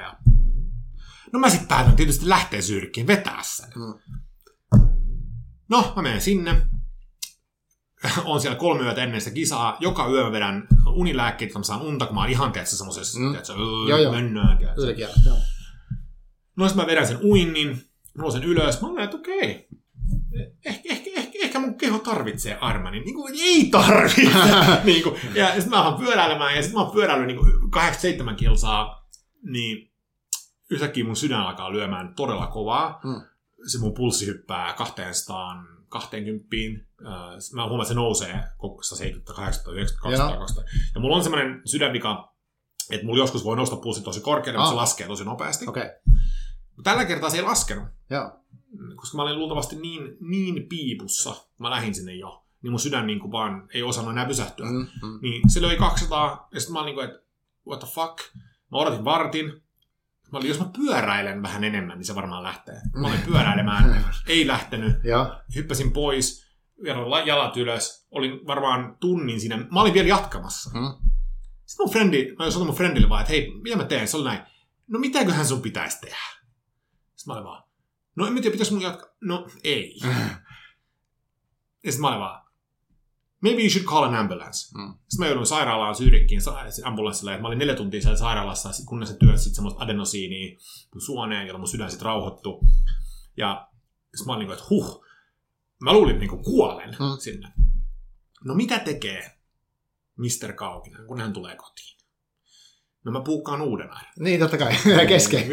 ja... 0.00 0.16
No 1.32 1.38
mä 1.38 1.50
sitten 1.50 1.68
päätän 1.68 1.96
tietysti 1.96 2.28
lähteä 2.28 2.60
syrkkiin, 2.62 3.06
vetää 3.06 3.40
sen. 3.42 3.68
Mm. 3.76 4.14
No, 5.68 5.92
mä 5.96 6.02
menen 6.02 6.20
sinne. 6.20 6.66
on 8.24 8.40
siellä 8.40 8.58
kolme 8.58 8.82
yötä 8.84 9.02
ennen 9.02 9.20
sitä 9.20 9.34
kisaa. 9.34 9.76
Joka 9.80 10.08
yö 10.08 10.24
mä 10.24 10.32
vedän 10.32 10.68
unilääkkeitä, 10.94 11.50
että 11.50 11.58
mä 11.58 11.62
saan 11.62 11.82
unta, 11.82 12.06
kun 12.06 12.14
mä 12.14 12.20
oon 12.20 12.30
ihan, 12.30 12.52
tiedätkö, 12.52 12.76
semmosessa, 12.76 13.18
Mm. 13.20 13.28
tiedätkö, 13.30 13.52
öö, 13.52 13.88
Joo, 13.88 13.98
joo. 13.98 14.12
mennään, 14.12 14.58
tiedätkö. 14.58 14.82
Joo. 15.26 15.36
No 16.56 16.68
sitten 16.68 16.84
mä 16.84 16.90
vedän 16.90 17.06
sen 17.06 17.18
uinnin, 17.22 17.82
nousen 18.18 18.44
ylös, 18.44 18.80
mä 18.82 18.88
olen 18.88 19.04
että 19.04 19.16
okei, 19.16 19.68
ehkä, 20.64 20.88
ehkä, 20.92 21.10
ehkä, 21.16 21.38
ehkä 21.42 21.58
mun 21.58 21.74
keho 21.78 21.98
tarvitsee 21.98 22.58
armanin. 22.60 23.04
Niin 23.04 23.14
kuin, 23.14 23.34
ei 23.38 23.64
tarvitse. 23.70 24.22
niin 24.84 25.02
kuin, 25.02 25.20
ja 25.34 25.46
sitten 25.46 25.70
mä 25.70 25.82
alan 25.82 25.98
pyöräilemään, 25.98 26.56
ja 26.56 26.62
sitten 26.62 26.78
mä 26.78 26.84
oon 26.84 26.92
pyöräillyt 26.92 27.26
niin 27.26 27.70
87 27.70 28.36
kilsaa, 28.36 29.08
niin 29.42 29.90
yhtäkkiä 30.70 31.04
mun 31.04 31.16
sydän 31.16 31.40
alkaa 31.40 31.72
lyömään 31.72 32.14
todella 32.14 32.46
kovaa. 32.46 33.00
Mm. 33.04 33.22
Se 33.66 33.78
mun 33.78 33.94
pulssi 33.94 34.26
hyppää 34.26 34.72
200, 34.72 35.64
20. 35.88 36.46
Äh, 37.06 37.12
Mä 37.54 37.62
huomaan, 37.62 37.80
että 37.80 37.88
se 37.88 37.94
nousee 37.94 38.40
koko 38.58 38.82
170, 38.82 39.32
80, 39.32 39.72
90, 39.80 40.22
Joo. 40.22 40.28
200, 40.28 40.38
200. 40.38 40.64
Ja 40.94 41.00
mulla 41.00 41.16
on 41.16 41.22
semmoinen 41.22 41.62
sydänvika, 41.64 42.34
että 42.90 43.06
mulla 43.06 43.18
joskus 43.18 43.44
voi 43.44 43.56
nousta 43.56 43.76
pulssi 43.76 44.02
tosi 44.02 44.20
korkealle, 44.20 44.58
mutta 44.58 44.68
Ah. 44.68 44.74
se 44.74 44.80
laskee 44.80 45.06
tosi 45.06 45.24
nopeasti. 45.24 45.64
Okay. 45.68 45.90
Tällä 46.82 47.04
kertaa 47.04 47.30
se 47.30 47.36
ei 47.36 47.42
laskenut, 47.42 47.88
joo. 48.10 48.40
koska 48.96 49.16
mä 49.16 49.22
olin 49.22 49.38
luultavasti 49.38 49.76
niin, 49.76 50.16
niin 50.20 50.68
piipussa, 50.68 51.30
kun 51.34 51.44
mä 51.58 51.70
lähdin 51.70 51.94
sinne 51.94 52.14
jo, 52.14 52.44
niin 52.62 52.70
mun 52.70 52.80
sydän 52.80 53.06
niin 53.06 53.20
kuin 53.20 53.32
vaan 53.32 53.68
ei 53.74 53.82
osannut 53.82 54.12
enää 54.12 54.26
pysähtyä. 54.26 54.66
Mm. 54.66 54.76
Mm. 55.02 55.18
Niin 55.22 55.50
se 55.50 55.62
löi 55.62 55.76
200, 55.76 56.48
ja 56.54 56.60
sitten 56.60 56.72
mä 56.72 56.78
olin 56.78 56.86
niin 56.86 56.94
kuin, 56.94 57.04
että 57.08 57.26
what 57.66 57.80
the 57.80 57.88
fuck. 57.94 58.18
Mä 58.72 58.78
odotin 58.78 59.04
vartin. 59.04 59.46
Mä 60.32 60.38
olin, 60.38 60.48
jos 60.48 60.58
mä 60.58 60.70
pyöräilen 60.76 61.42
vähän 61.42 61.64
enemmän, 61.64 61.98
niin 61.98 62.06
se 62.06 62.14
varmaan 62.14 62.42
lähtee. 62.42 62.80
Mä 63.00 63.08
olin 63.08 63.20
pyöräilemään, 63.20 64.04
ei 64.26 64.46
lähtenyt. 64.46 65.04
Joo. 65.04 65.34
Hyppäsin 65.54 65.92
pois, 65.92 66.44
vielä 66.82 67.10
la- 67.10 67.20
jalat 67.20 67.56
ylös. 67.56 68.06
Olin 68.10 68.46
varmaan 68.46 68.96
tunnin 69.00 69.40
siinä. 69.40 69.56
Mä 69.56 69.80
olin 69.80 69.94
vielä 69.94 70.08
jatkamassa. 70.08 70.70
Mm. 70.78 71.10
Sitten 71.66 71.84
mun 71.86 71.92
frendi, 71.92 72.34
mä 72.38 72.50
sanoin 72.50 72.66
mun 72.66 72.76
friendille 72.76 73.08
vaan, 73.08 73.20
että 73.20 73.32
hei, 73.32 73.54
mitä 73.62 73.76
mä 73.76 73.84
teen? 73.84 74.08
Se 74.08 74.16
oli 74.16 74.24
näin, 74.24 74.40
no 74.86 74.98
mitäköhän 74.98 75.46
sun 75.46 75.62
pitäisi 75.62 76.00
tehdä? 76.00 76.16
Sitten 77.24 77.34
mä 77.34 77.38
olin 77.38 77.48
vaan, 77.50 77.62
no 78.16 78.26
en 78.26 78.32
mä 78.32 78.40
tiedä, 78.40 78.52
pitäis 78.52 78.70
mun 78.70 78.82
jatkaa. 78.82 79.08
No 79.20 79.48
ei. 79.64 80.00
Ja 81.84 81.92
sitten 81.92 82.00
mä 82.00 82.08
olin 82.08 82.20
vaan, 82.20 82.46
maybe 83.40 83.60
you 83.60 83.70
should 83.70 83.86
call 83.86 84.04
an 84.04 84.14
ambulance. 84.14 84.78
Mm. 84.78 84.94
Sitten 84.94 85.18
mä 85.18 85.26
joudun 85.26 85.46
sairaalaan 85.46 85.94
Syyrikkiin 85.94 86.42
sa- 86.42 86.58
ambulanssilla, 86.84 87.32
että 87.32 87.42
mä 87.42 87.48
olin 87.48 87.58
neljä 87.58 87.74
tuntia 87.76 88.00
siellä 88.00 88.16
sairaalassa, 88.16 88.70
kunnes 88.86 89.08
se 89.08 89.16
työt 89.16 89.38
sitten 89.38 89.54
semmoista 89.54 89.84
adenosiiniä 89.84 90.56
mun 90.94 91.00
suoneen, 91.00 91.46
jolla 91.46 91.58
mun 91.58 91.68
sydän 91.68 91.90
sitten 91.90 92.06
rauhoittu. 92.06 92.60
Ja 93.36 93.68
sitten 94.14 94.26
mä 94.26 94.32
olin 94.32 94.38
niin 94.38 94.46
kuin, 94.46 94.54
että 94.58 94.66
huh, 94.70 95.04
mä 95.82 95.92
luulin 95.92 96.18
niin 96.18 96.30
kuin 96.30 96.44
kuolen 96.44 96.90
mm. 96.90 97.18
sinne. 97.18 97.52
No 98.44 98.54
mitä 98.54 98.78
tekee 98.78 99.38
Mr. 100.16 100.52
Kaukinen, 100.52 101.06
kun 101.06 101.20
hän 101.20 101.32
tulee 101.32 101.56
kotiin? 101.56 101.93
No 103.04 103.12
mä 103.12 103.20
puukkaan 103.20 103.62
uuden 103.62 103.90
aina. 103.92 104.08
Niin, 104.18 104.40
totta 104.40 104.58
kai. 104.58 104.72
Kesken. 105.08 105.42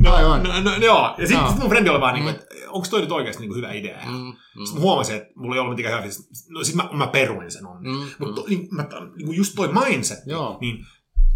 no, 0.00 0.14
Aivan. 0.14 0.42
no, 0.42 0.60
no, 0.60 0.76
joo. 0.76 1.14
Ja 1.18 1.26
sitten 1.26 1.38
Joo. 1.42 1.48
sit 1.50 1.58
mun 1.58 1.68
frendi 1.68 1.90
oli 1.90 2.00
vaan 2.00 2.14
niin 2.14 2.24
Mm. 2.24 2.32
kuin, 2.32 2.42
että 2.42 2.70
onko 2.70 2.86
toi 2.90 3.00
nyt 3.00 3.12
oikeasti 3.12 3.40
niin 3.40 3.48
kuin 3.48 3.56
hyvä 3.56 3.72
idea? 3.72 3.98
Mm. 4.06 4.12
Mm, 4.12 4.32
Sitten 4.64 4.74
mä 4.74 4.80
huomasin, 4.80 5.16
että 5.16 5.28
mulla 5.36 5.54
ei 5.54 5.60
ollut 5.60 5.76
mitenkään 5.76 6.02
hyvä. 6.04 6.14
No 6.48 6.64
sit 6.64 6.74
mä, 6.74 6.88
mä 6.92 7.06
peruin 7.06 7.50
sen 7.50 7.66
on. 7.66 7.82
mm, 7.82 7.90
mm. 7.90 8.06
Mutta 8.18 8.42
niin, 8.48 8.68
mä, 8.70 8.86
niin 9.16 9.26
kuin 9.26 9.36
just 9.36 9.52
toi 9.56 9.68
mindset, 9.72 10.18
Joo. 10.26 10.58
niin 10.60 10.84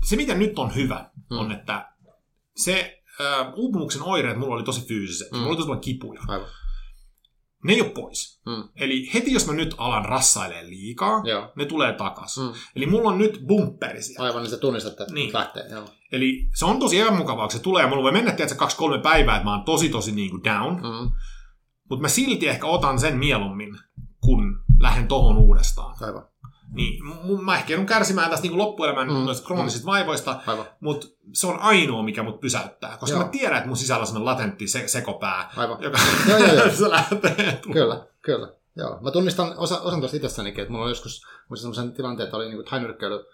se 0.05 0.17
mitä 0.17 0.35
nyt 0.35 0.59
on 0.59 0.75
hyvä, 0.75 1.11
Mm. 1.31 1.39
on, 1.39 1.53
että 1.53 1.89
se 2.57 3.03
äh, 3.21 3.53
uupumuksen 3.57 4.03
oireet 4.03 4.39
mulla 4.39 4.55
oli 4.55 4.63
tosi 4.63 4.87
fyysiset. 4.89 5.31
Mm. 5.31 5.37
Mm. 5.37 5.41
Mulla 5.41 5.49
oli 5.51 5.57
tosi 5.57 5.67
paljon 5.67 5.81
kipuja. 5.81 6.21
Aivan. 6.29 6.49
Ne 7.65 7.73
ei 7.73 7.81
ole 7.81 7.91
pois. 7.91 8.41
Mm. 8.47 8.69
Eli 8.77 9.11
heti 9.15 9.33
jos 9.33 9.47
mä 9.47 9.53
nyt 9.53 9.75
alan 9.79 10.05
rassailee 10.05 10.67
liikaa, 10.69 11.23
Joo. 11.25 11.53
ne 11.57 11.65
tulee 11.65 11.93
takas. 11.93 12.37
Mm. 12.39 12.53
Eli 12.77 12.87
mulla 12.87 13.09
on 13.09 13.19
nyt 13.19 13.41
bumperi 13.47 14.03
siellä. 14.03 14.27
Aivan, 14.27 14.43
niin 14.43 14.51
sä 14.51 14.57
tunnistat, 14.57 15.01
että 15.01 15.15
Niin. 15.15 15.33
lähtee. 15.33 15.69
Joo. 15.71 15.85
Eli 16.13 16.49
se 16.59 16.65
on 16.65 16.79
tosi 16.79 17.01
epämukavaa, 17.01 17.47
kun 17.47 17.53
se 17.53 17.63
tulee. 17.63 17.87
Mulla 17.87 18.03
voi 18.03 18.13
mennä, 18.13 18.33
tiedätkö, 18.33 18.59
kaksi-kolme 18.59 18.99
päivää, 19.03 19.37
että 19.37 19.45
mä 19.45 19.55
oon 19.57 19.65
tosi, 19.65 19.89
tosi 19.89 20.13
niin 20.13 20.31
kuin 20.31 20.45
down. 20.45 20.75
Mm. 20.75 21.11
Mutta 21.91 22.03
mä 22.03 22.09
silti 22.09 22.49
ehkä 22.49 22.67
otan 22.67 22.99
sen 22.99 23.19
mieluummin, 23.19 23.79
kun 24.21 24.61
lähden 24.81 25.09
tohon 25.09 25.37
uudestaan. 25.39 25.97
Aivan. 26.01 26.27
Niin, 26.73 27.05
mä 27.45 27.57
ehkä 27.57 27.73
joudun 27.73 27.87
kärsimään 27.87 28.31
tästä 28.31 28.47
niin 28.47 28.59
loppuelämän 28.59 29.09
Mm. 29.09 29.15
mm. 29.15 29.21
noista 29.25 29.47
kroonisista 29.47 29.87
vaivoista, 29.87 30.41
Aivan. 30.47 30.67
mutta 30.81 31.07
se 31.33 31.47
on 31.47 31.59
ainoa, 31.59 32.03
mikä 32.03 32.23
mut 32.23 32.41
pysäyttää. 32.41 32.97
Koska 33.01 33.17
Joo. 33.17 33.25
mä 33.25 33.31
tiedän, 33.31 33.57
että 33.57 33.69
mun 33.69 33.77
sisällä 33.77 34.01
on 34.01 34.07
sellainen 34.07 34.25
latentti 34.25 34.67
se- 34.69 34.89
sekopää, 34.89 35.51
Aivan. 35.57 35.83
joka 35.83 35.99
Joo, 36.29 36.39
joo, 36.39 36.55
joo. 36.55 36.71
se 36.77 36.91
lähtee. 36.91 37.61
Kyllä, 37.73 38.07
kyllä. 38.23 38.53
Joo. 38.77 38.99
Mä 39.01 39.11
tunnistan 39.11 39.55
osa, 39.57 39.81
osan 39.81 40.01
tuosta 40.01 40.17
itsessänikin, 40.17 40.63
että 40.63 40.73
mulla 40.73 40.85
on 40.85 40.91
joskus 40.91 41.23
semmoisen 41.55 41.93
tilanteen, 41.93 42.25
että 42.25 42.37
oli 42.37 42.49
niinku 42.49 42.71
tainyrkkeily 42.71 43.27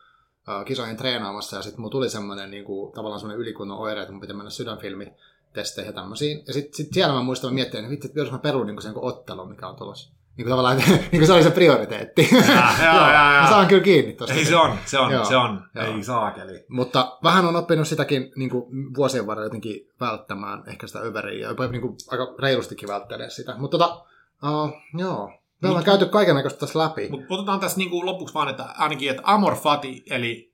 äh, 0.48 0.64
kisoihin 0.64 0.96
treenaamassa 0.96 1.56
ja 1.56 1.62
sitten 1.62 1.80
mulla 1.80 1.90
tuli 1.92 2.10
semmoinen 2.10 2.50
niinku, 2.50 2.92
tavallaan 2.94 3.20
semmoinen 3.20 3.40
ylikunnon 3.42 3.78
oire, 3.78 4.00
että 4.00 4.12
mun 4.12 4.20
piti 4.20 4.32
mennä 4.32 4.50
sydänfilmitesteihin 4.50 5.88
ja 5.88 5.92
tämmöisiin. 6.00 6.42
Ja 6.46 6.52
sitten 6.52 6.74
sit 6.74 6.88
siellä 6.92 7.14
mä 7.14 7.22
muistan, 7.22 7.50
mä 7.50 7.54
miettin, 7.54 7.84
että 7.92 8.06
että 8.06 8.20
jos 8.20 8.30
mä 8.30 8.38
perun 8.38 8.66
niinku 8.66 8.82
sen 8.82 8.92
ottelun, 8.96 9.48
mikä 9.48 9.68
on 9.68 9.76
tulossa. 9.76 10.12
Niin 10.36 10.44
kuin 10.44 10.50
tavallaan, 10.50 10.76
niin 10.88 11.10
kuin 11.10 11.26
se 11.26 11.32
oli 11.32 11.42
se 11.42 11.50
prioriteetti. 11.50 12.28
joo, 12.32 12.42
joo, 12.84 13.12
joo. 13.12 13.40
Mä 13.42 13.46
saan 13.48 13.66
kyllä 13.66 13.82
kiinni 13.82 14.12
tosta. 14.12 14.34
Ei 14.34 14.44
se 14.44 14.56
on, 14.56 14.78
se 14.86 14.98
on, 14.98 15.12
Joo. 15.12 15.24
se 15.24 15.36
on. 15.36 15.62
Joo. 15.74 15.84
Ei 15.84 16.04
saakeli. 16.04 16.64
Mutta 16.68 17.18
vähän 17.22 17.44
on 17.44 17.56
oppinut 17.56 17.88
sitäkin 17.88 18.32
niin 18.36 18.50
kuin 18.50 18.94
vuosien 18.96 19.26
varrella 19.26 19.46
jotenkin 19.46 19.88
välttämään 20.00 20.62
ehkä 20.66 20.86
sitä 20.86 20.98
överiä 20.98 21.42
ja 21.42 21.48
jopa 21.48 21.66
niin 21.66 21.80
kuin 21.82 21.96
aika 22.10 22.34
reilustikin 22.42 22.88
välttelee 22.88 23.30
sitä. 23.30 23.54
Mutta 23.58 23.78
tota, 23.78 24.04
uh, 24.42 24.72
joo, 24.98 25.32
Me 25.62 25.68
ollaan 25.68 25.84
käyty 25.84 26.06
kaikenlaista 26.06 26.58
tässä 26.66 26.78
läpi. 26.78 27.08
Mutta 27.10 27.34
otetaan 27.34 27.60
tässä 27.60 27.78
niinku 27.78 28.06
lopuksi 28.06 28.34
vaan, 28.34 28.48
että 28.48 28.64
ainakin, 28.78 29.10
että 29.10 29.22
Amor 29.24 29.54
Fati, 29.56 30.04
eli 30.10 30.52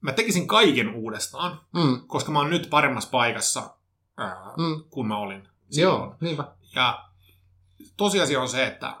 mä 0.00 0.12
tekisin 0.12 0.46
kaiken 0.46 0.94
uudestaan, 0.94 1.60
Mm. 1.74 2.00
koska 2.06 2.32
mä 2.32 2.38
oon 2.38 2.50
nyt 2.50 2.70
paremmassa 2.70 3.10
paikassa 3.10 3.62
ää, 4.16 4.36
Mm. 4.56 4.82
kuin 4.90 5.06
mä 5.06 5.18
olin 5.18 5.48
silloin. 5.70 5.98
Joo, 6.00 6.14
niinpä. 6.20 6.44
Ja 6.74 7.04
tosiasia 7.96 8.40
on 8.40 8.48
se, 8.48 8.66
että 8.66 8.96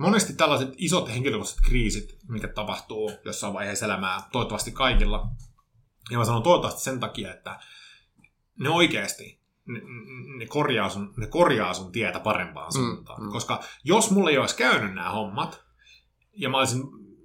monesti 0.00 0.32
tällaiset 0.32 0.74
isot 0.76 1.08
henkilökohtaiset 1.08 1.64
kriisit, 1.64 2.18
mikä 2.28 2.48
tapahtuu 2.48 3.12
jossain 3.24 3.54
vaiheessa 3.54 3.86
elämää, 3.86 4.22
toivottavasti 4.32 4.72
kaikilla, 4.72 5.28
ja 6.10 6.18
mä 6.18 6.24
sanon 6.24 6.42
toivottavasti 6.42 6.82
sen 6.82 7.00
takia, 7.00 7.34
että 7.34 7.60
ne 8.58 8.68
oikeasti, 8.68 9.40
ne, 9.66 9.80
ne, 10.38 10.46
korjaa, 10.46 10.88
sun, 10.88 11.14
ne 11.16 11.26
korjaa 11.26 11.74
sun 11.74 11.92
tietä 11.92 12.20
parempaan 12.20 12.72
suuntaan. 12.72 13.20
Mm, 13.20 13.26
mm. 13.26 13.32
Koska 13.32 13.62
jos 13.84 14.10
mulle 14.10 14.30
ei 14.30 14.38
olisi 14.38 14.56
käynyt 14.56 14.94
nämä 14.94 15.10
hommat, 15.10 15.64
ja 16.32 16.48
mä 16.48 16.58
olisin, 16.58 16.82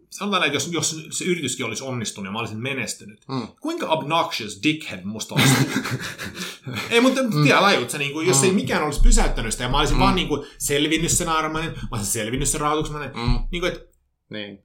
sanotaan 0.09 0.41
näin, 0.41 0.53
että 0.55 0.69
jos, 0.71 0.71
jos 0.73 1.17
se 1.17 1.25
yrityskin 1.25 1.65
olisi 1.65 1.83
onnistunut 1.83 2.25
ja 2.27 2.31
mä 2.31 2.39
olisin 2.39 2.61
menestynyt, 2.61 3.25
Mm. 3.27 3.47
kuinka 3.61 3.85
obnoxious 3.87 4.59
dickhead 4.63 5.03
musta 5.03 5.35
olisi 5.35 5.53
Ei, 6.89 7.01
mutta 7.01 7.23
mm. 7.23 7.43
tiedä 7.43 7.61
lajut, 7.61 7.89
se, 7.89 7.97
niin 7.97 8.13
kuin, 8.13 8.27
jos 8.27 8.37
Mm. 8.41 8.43
ei 8.45 8.51
mikään 8.51 8.83
olisi 8.83 9.01
pysäyttänyt 9.01 9.51
sitä 9.51 9.63
ja 9.63 9.69
mä 9.69 9.79
olisin 9.79 9.97
Mm. 9.97 10.01
vaan 10.01 10.15
niin 10.15 10.27
kuin, 10.27 10.47
selvinnyt 10.57 11.11
sen 11.11 11.29
armainen, 11.29 11.71
mä 11.71 11.87
olisin 11.91 12.11
selvinnyt 12.11 12.49
sen 12.49 12.61
rahoituksemainen, 12.61 13.11
Mm. 13.15 13.39
niin 13.51 13.61
kuin, 13.61 13.71
että 13.73 13.85
Niin. 14.29 14.63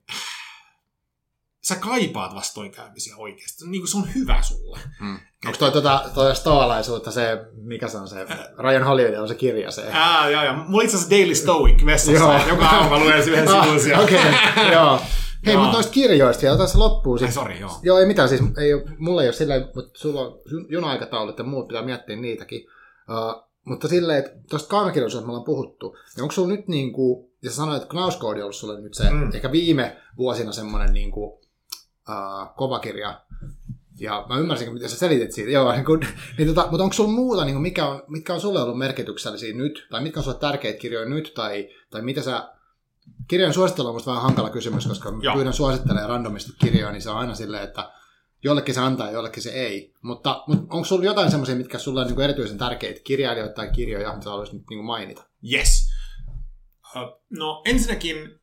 sä 1.63 1.75
kaipaat 1.75 2.35
vastoinkäymisiä 2.35 3.15
oikeasti. 3.17 3.67
Niin 3.67 3.81
kuin 3.81 3.89
se 3.89 3.97
on 3.97 4.15
hyvä 4.15 4.41
sulle. 4.41 4.79
Mm. 4.99 5.19
Onko 5.45 5.57
toi, 5.57 5.71
tota, 5.71 6.09
toi 6.13 6.35
stoalaisuutta 6.35 7.11
se, 7.11 7.37
mikä 7.61 7.87
se 7.87 7.97
on 7.97 8.07
se, 8.07 8.25
Ryan 8.57 8.83
Holiday 8.83 9.15
on 9.21 9.27
se 9.27 9.35
kirja 9.35 9.71
se. 9.71 9.87
Ää, 9.91 10.29
joo, 10.29 10.43
joo. 10.43 10.53
Mulla 10.67 10.83
itse 10.83 10.97
asiassa 10.97 11.15
Daily 11.15 11.35
Stoic 11.35 11.85
vessassa, 11.85 12.39
joka 12.49 12.65
aamu 12.65 12.89
mä 12.89 12.99
luen 12.99 13.19
yhden 13.29 13.47
Ah, 13.47 13.63
sivun 13.65 13.79
siellä. 13.79 14.03
Okei, 14.03 14.21
joo. 14.73 15.01
Hei, 15.45 15.57
mutta 15.57 15.73
noista 15.73 15.91
kirjoista 15.91 16.41
vielä, 16.41 16.57
tässä 16.57 16.79
loppuu 16.79 17.13
Ai, 17.13 17.19
siis. 17.19 17.33
sori, 17.35 17.59
joo. 17.59 17.71
Joo, 17.83 17.99
ei 17.99 18.05
mitään, 18.05 18.29
siis 18.29 18.41
ei, 18.57 18.73
ole- 18.73 18.83
mulla 18.97 19.21
ei 19.21 19.27
ole 19.27 19.33
sillä 19.33 19.55
mutta 19.75 19.99
sulla 19.99 20.21
on 20.21 20.39
jun- 20.45 20.65
juna-aikataulut 20.69 21.37
ja 21.37 21.43
muut, 21.43 21.67
pitää 21.67 21.81
miettiä 21.85 22.15
niitäkin. 22.15 22.67
Uh, 23.09 23.43
mutta 23.65 23.87
silleen, 23.87 24.19
että 24.19 24.31
tuosta 24.49 24.69
kaunokirjallisuudesta 24.69 25.27
me 25.27 25.31
ollaan 25.31 25.45
puhuttu, 25.45 25.97
niin 26.15 26.21
onko 26.21 26.31
sulla 26.31 26.47
nyt 26.55 26.67
niin 26.67 26.93
kuin, 26.93 27.31
ja 27.43 27.49
sä 27.49 27.55
sanoit, 27.55 27.81
että 27.81 27.91
Knauskoodi 27.91 28.39
on 28.39 28.43
ollut 28.43 28.55
sulle 28.55 28.81
nyt 28.81 28.93
se, 28.93 29.09
Mm. 29.09 29.29
ehkä 29.33 29.51
viime 29.51 29.97
vuosina 30.17 30.51
semmoinen 30.51 30.93
niin 30.93 31.11
kuin, 31.11 31.31
uh, 32.09 32.55
kova 32.55 32.79
kirja, 32.79 33.21
ja 33.99 34.25
mä 34.29 34.37
ymmärsin, 34.37 34.73
miten 34.73 34.89
sä 34.89 34.97
selitit 34.97 35.31
siitä, 35.31 35.51
joo, 35.51 35.71
niin 35.73 35.85
kuin, 35.85 35.99
niin 36.37 36.47
tota, 36.47 36.67
mutta 36.71 36.83
onko 36.83 36.93
sulla 36.93 37.11
muuta, 37.11 37.45
niin 37.45 37.53
kuin 37.55 37.61
mikä 37.61 37.87
on, 37.87 38.03
mitkä 38.07 38.33
on 38.33 38.41
sulle 38.41 38.61
ollut 38.61 38.77
merkityksellisiä 38.77 39.53
nyt, 39.53 39.87
tai 39.91 40.01
mitkä 40.03 40.19
on 40.19 40.23
sulle 40.23 40.37
tärkeitä 40.39 40.79
kirjoja 40.79 41.09
nyt, 41.09 41.31
tai, 41.35 41.69
tai 41.89 42.01
mitä 42.01 42.21
sä, 42.21 42.49
kirjojen 43.27 43.53
suosittelu 43.53 43.87
on 43.87 43.95
musta 43.95 44.11
vähän 44.11 44.23
hankala 44.23 44.49
kysymys, 44.49 44.87
koska 44.87 45.13
Joo. 45.21 45.35
pyydän 45.35 45.53
suosittelemaan 45.53 46.09
randomisti 46.09 46.51
kirjoja, 46.59 46.91
niin 46.91 47.01
se 47.01 47.09
on 47.09 47.17
aina 47.17 47.35
silleen, 47.35 47.63
että 47.63 47.91
jollekin 48.43 48.75
se 48.75 48.81
antaa 48.81 49.07
ja 49.07 49.13
jollekin 49.13 49.43
se 49.43 49.49
ei. 49.49 49.93
Mutta, 50.01 50.43
mutta 50.47 50.63
onko 50.69 50.85
sulla 50.85 51.05
jotain 51.05 51.31
semmoisia, 51.31 51.55
mitkä 51.55 51.77
sulla 51.77 52.01
on 52.01 52.07
niin 52.07 52.21
erityisen 52.21 52.57
tärkeitä 52.57 53.01
kirjailijoita 53.03 53.53
tai 53.53 53.69
kirjoja, 53.69 54.15
mitä 54.15 54.29
haluaisit 54.29 54.53
nyt 54.53 54.63
niin 54.69 54.85
mainita? 54.85 55.23
Yes. 55.53 55.91
No 57.29 57.61
ensinnäkin, 57.65 58.40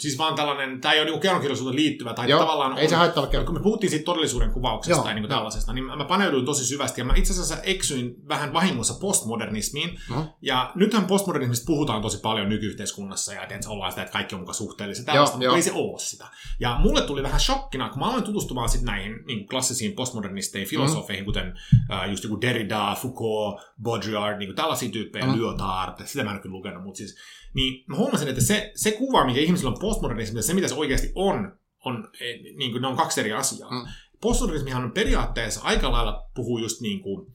siis 0.00 0.18
vaan 0.18 0.34
tällainen, 0.34 0.80
tämä 0.80 0.92
ei 0.92 1.00
ole 1.00 1.04
niinku 1.04 1.20
kerronkirjallisuuteen 1.20 1.76
liittyvä, 1.76 2.14
tai 2.14 2.30
Joo, 2.30 2.40
tavallaan 2.40 2.78
ei 2.78 2.84
on, 2.84 2.90
se 2.90 2.96
haittaa 2.96 3.26
kun 3.26 3.54
me 3.54 3.60
puhuttiin 3.62 3.90
siitä 3.90 4.04
todellisuuden 4.04 4.50
kuvauksesta 4.50 4.96
Joo, 4.96 5.04
tai 5.04 5.14
niin 5.14 5.22
kuin 5.22 5.30
joo. 5.30 5.36
tällaisesta, 5.38 5.72
niin 5.72 5.84
mä 5.84 6.04
paneuduin 6.04 6.44
tosi 6.44 6.64
syvästi, 6.66 7.00
ja 7.00 7.04
mä 7.04 7.12
itse 7.16 7.32
asiassa 7.32 7.56
eksyin 7.62 8.28
vähän 8.28 8.52
vahingossa 8.52 8.94
postmodernismiin, 9.00 9.98
No. 10.10 10.26
ja 10.42 10.72
nythän 10.74 11.04
postmodernismista 11.06 11.66
puhutaan 11.66 12.02
tosi 12.02 12.20
paljon 12.20 12.48
nykyyhteiskunnassa, 12.48 13.32
ja 13.32 13.42
että 13.42 13.70
ollaan 13.70 13.92
sitä, 13.92 14.02
että 14.02 14.12
kaikki 14.12 14.34
on 14.34 14.40
mukaan 14.40 14.54
suhteellista, 14.54 15.02
Joo, 15.10 15.12
tällaista, 15.14 15.36
mutta 15.36 15.44
joo. 15.44 15.56
ei 15.56 15.62
se 15.62 15.72
ole 15.72 15.98
sitä. 15.98 16.26
Ja 16.60 16.76
mulle 16.80 17.00
tuli 17.02 17.22
vähän 17.22 17.40
shokkina, 17.40 17.88
kun 17.88 17.98
mä 17.98 18.06
aloin 18.06 18.22
tutustumaan 18.24 18.68
sit 18.68 18.82
näihin 18.82 19.24
niin 19.26 19.48
klassisiin 19.48 19.92
postmodernisteihin, 19.92 20.68
filosofeihin, 20.70 21.22
Mm. 21.24 21.26
kuten 21.26 21.58
äh, 21.92 22.10
just 22.10 22.24
joku 22.24 22.40
Derrida, 22.40 22.96
Foucault, 23.02 23.60
Baudrillard, 23.82 24.38
niin 24.38 24.54
tällaisia 24.54 24.90
tyyppejä, 24.90 25.24
Mm. 25.26 25.30
mm. 25.32 25.38
Lyotard, 25.38 26.06
sitä 26.06 26.24
mä 26.24 26.30
en 26.30 26.34
ole 26.34 26.42
kyllä 26.42 26.56
lukenut, 26.56 26.82
mutta 26.84 26.98
siis, 26.98 27.16
niin 27.56 27.84
mä 27.86 27.96
huomasin, 27.96 28.28
että 28.28 28.40
se, 28.44 28.72
se 28.74 28.92
kuva, 28.92 29.26
mikä 29.26 29.40
ihmisillä 29.40 29.70
on 29.70 29.80
postmodernismista, 29.80 30.38
ja 30.38 30.42
se 30.42 30.54
mitä 30.54 30.68
se 30.68 30.74
oikeasti 30.74 31.12
on, 31.14 31.58
on 31.84 32.08
eh, 32.20 32.40
niin 32.56 32.72
kuin, 32.72 32.82
ne 32.82 32.88
on 32.88 32.96
kaksi 32.96 33.20
eri 33.20 33.32
asiaa. 33.32 33.70
Mm. 33.70 33.86
Postmodernismihan 34.20 34.84
on 34.84 34.92
periaatteessa 34.92 35.60
aika 35.64 35.92
lailla 35.92 36.30
puhuu 36.34 36.58
just 36.58 36.80
niin 36.80 37.02
kuin, 37.02 37.26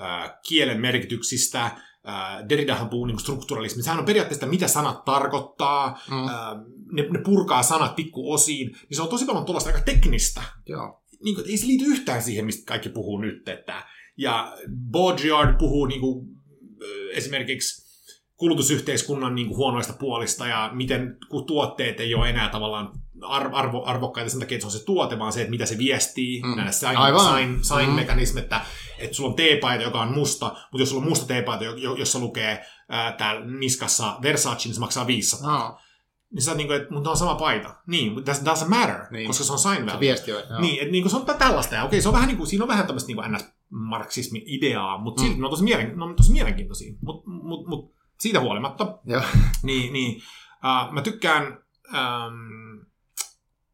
äh, 0.00 0.32
kielen 0.48 0.80
merkityksistä, 0.80 1.64
äh, 1.64 2.48
Derridahan 2.48 2.88
puhuu 2.88 3.06
niin 3.06 3.18
strukturalismista. 3.18 3.84
Sehän 3.84 3.98
on 4.00 4.06
periaatteessa, 4.06 4.46
mitä 4.46 4.68
sanat 4.68 5.04
tarkoittaa, 5.04 6.00
Mm. 6.10 6.28
äh, 6.28 6.56
ne, 6.92 7.02
ne 7.02 7.18
purkaa 7.24 7.62
sanat 7.62 7.96
pikkuosiin, 7.96 8.68
niin 8.68 8.96
se 8.96 9.02
on 9.02 9.08
tosi 9.08 9.24
paljon 9.24 9.44
tuollaista 9.44 9.70
aika 9.70 9.82
teknistä. 9.84 10.42
Joo. 10.66 11.02
Niin 11.24 11.34
kuin, 11.34 11.50
ei 11.50 11.56
se 11.56 11.66
liity 11.66 11.84
yhtään 11.84 12.22
siihen, 12.22 12.46
mistä 12.46 12.66
kaikki 12.66 12.88
puhuu 12.88 13.18
nyt. 13.20 13.48
Että, 13.48 13.84
ja 14.16 14.56
Baudrillard 14.90 15.58
puhuu 15.58 15.86
niin 15.86 16.00
kuin, 16.00 16.26
esimerkiksi 17.12 17.85
kulutusyhteiskunnan 18.36 19.34
niin 19.34 19.46
kuin 19.46 19.56
huonoista 19.56 19.92
puolista 19.92 20.46
ja 20.46 20.70
miten 20.74 21.16
kun 21.28 21.46
tuotteet 21.46 22.00
ei 22.00 22.14
ole 22.14 22.30
enää 22.30 22.48
tavallaan 22.48 22.90
ar- 23.22 23.50
arvo, 23.54 23.84
arvokkaita 23.84 24.30
sen 24.30 24.40
takia, 24.40 24.56
että 24.56 24.62
se 24.62 24.66
on 24.76 24.80
se 24.80 24.84
tuote, 24.84 25.18
vaan 25.18 25.32
se, 25.32 25.40
että 25.40 25.50
mitä 25.50 25.66
se 25.66 25.78
viestii, 25.78 26.42
Mm. 26.42 26.56
näillä 26.56 26.72
sign, 26.72 26.96
Aivan. 26.96 27.34
sign, 27.36 27.64
sign 27.64 27.88
Mm. 27.90 27.94
mekanismit, 27.94 28.42
että, 28.44 28.60
että 28.98 29.16
sulla 29.16 29.30
on 29.30 29.36
teepaita, 29.36 29.84
joka 29.84 30.00
on 30.00 30.14
musta, 30.14 30.46
mutta 30.46 30.82
jos 30.82 30.88
sulla 30.88 31.02
on 31.02 31.08
musta 31.08 31.26
teepaita, 31.26 31.64
jo- 31.64 31.74
jo- 31.76 31.94
jossa 31.94 32.18
lukee 32.18 32.64
ää, 32.88 33.12
täällä 33.12 33.46
niskassa 33.46 34.18
Versace, 34.22 34.68
niin 34.68 34.74
se 34.74 34.80
maksaa 34.80 35.06
500. 35.06 35.58
No, 35.58 35.78
Niin 36.32 36.42
sä 36.42 36.54
niin 36.54 36.66
kuin, 36.66 36.80
että 36.82 36.94
mutta 36.94 37.10
on 37.10 37.16
sama 37.16 37.34
paita. 37.34 37.74
Niin, 37.86 38.12
mutta 38.12 38.32
does- 38.32 38.42
doesn't 38.44 38.68
matter, 38.68 38.96
Niin. 38.96 39.06
niin. 39.12 39.26
koska 39.26 39.44
se 39.44 39.52
on 39.52 39.58
sign 39.58 39.74
se 39.76 39.86
value. 39.86 40.00
viesti 40.00 40.32
on. 40.32 40.42
Joo. 40.50 40.60
Niin, 40.60 40.78
että 40.80 40.92
niinku 40.92 41.08
se 41.08 41.16
on 41.16 41.26
tällaista. 41.38 41.74
Ja 41.74 41.84
okei, 41.84 42.02
se 42.02 42.08
on 42.08 42.14
vähän 42.14 42.28
niinku, 42.28 42.46
siinä 42.46 42.64
on 42.64 42.68
vähän 42.68 42.86
tämmöistä 42.86 43.06
niinku 43.06 43.22
ns-marksismin 43.22 44.42
ideaa, 44.46 44.98
mutta 44.98 45.22
Mm. 45.22 45.26
silti 45.26 45.40
ne 45.40 45.44
on 45.46 45.50
tosi, 45.50 45.64
mielen, 45.64 45.98
ne 45.98 46.04
on 46.04 46.16
tosi 46.16 46.32
mielenkiintoisia. 46.32 46.94
Mutta 47.02 47.30
mut, 47.30 47.66
mut, 47.68 47.95
siitä 48.20 48.40
huolimatta, 48.40 48.98
Joo. 49.04 49.22
niin, 49.62 49.92
niin 49.92 50.16
uh, 50.16 50.92
mä 50.92 51.02
tykkään, 51.02 51.58
um, 51.88 52.86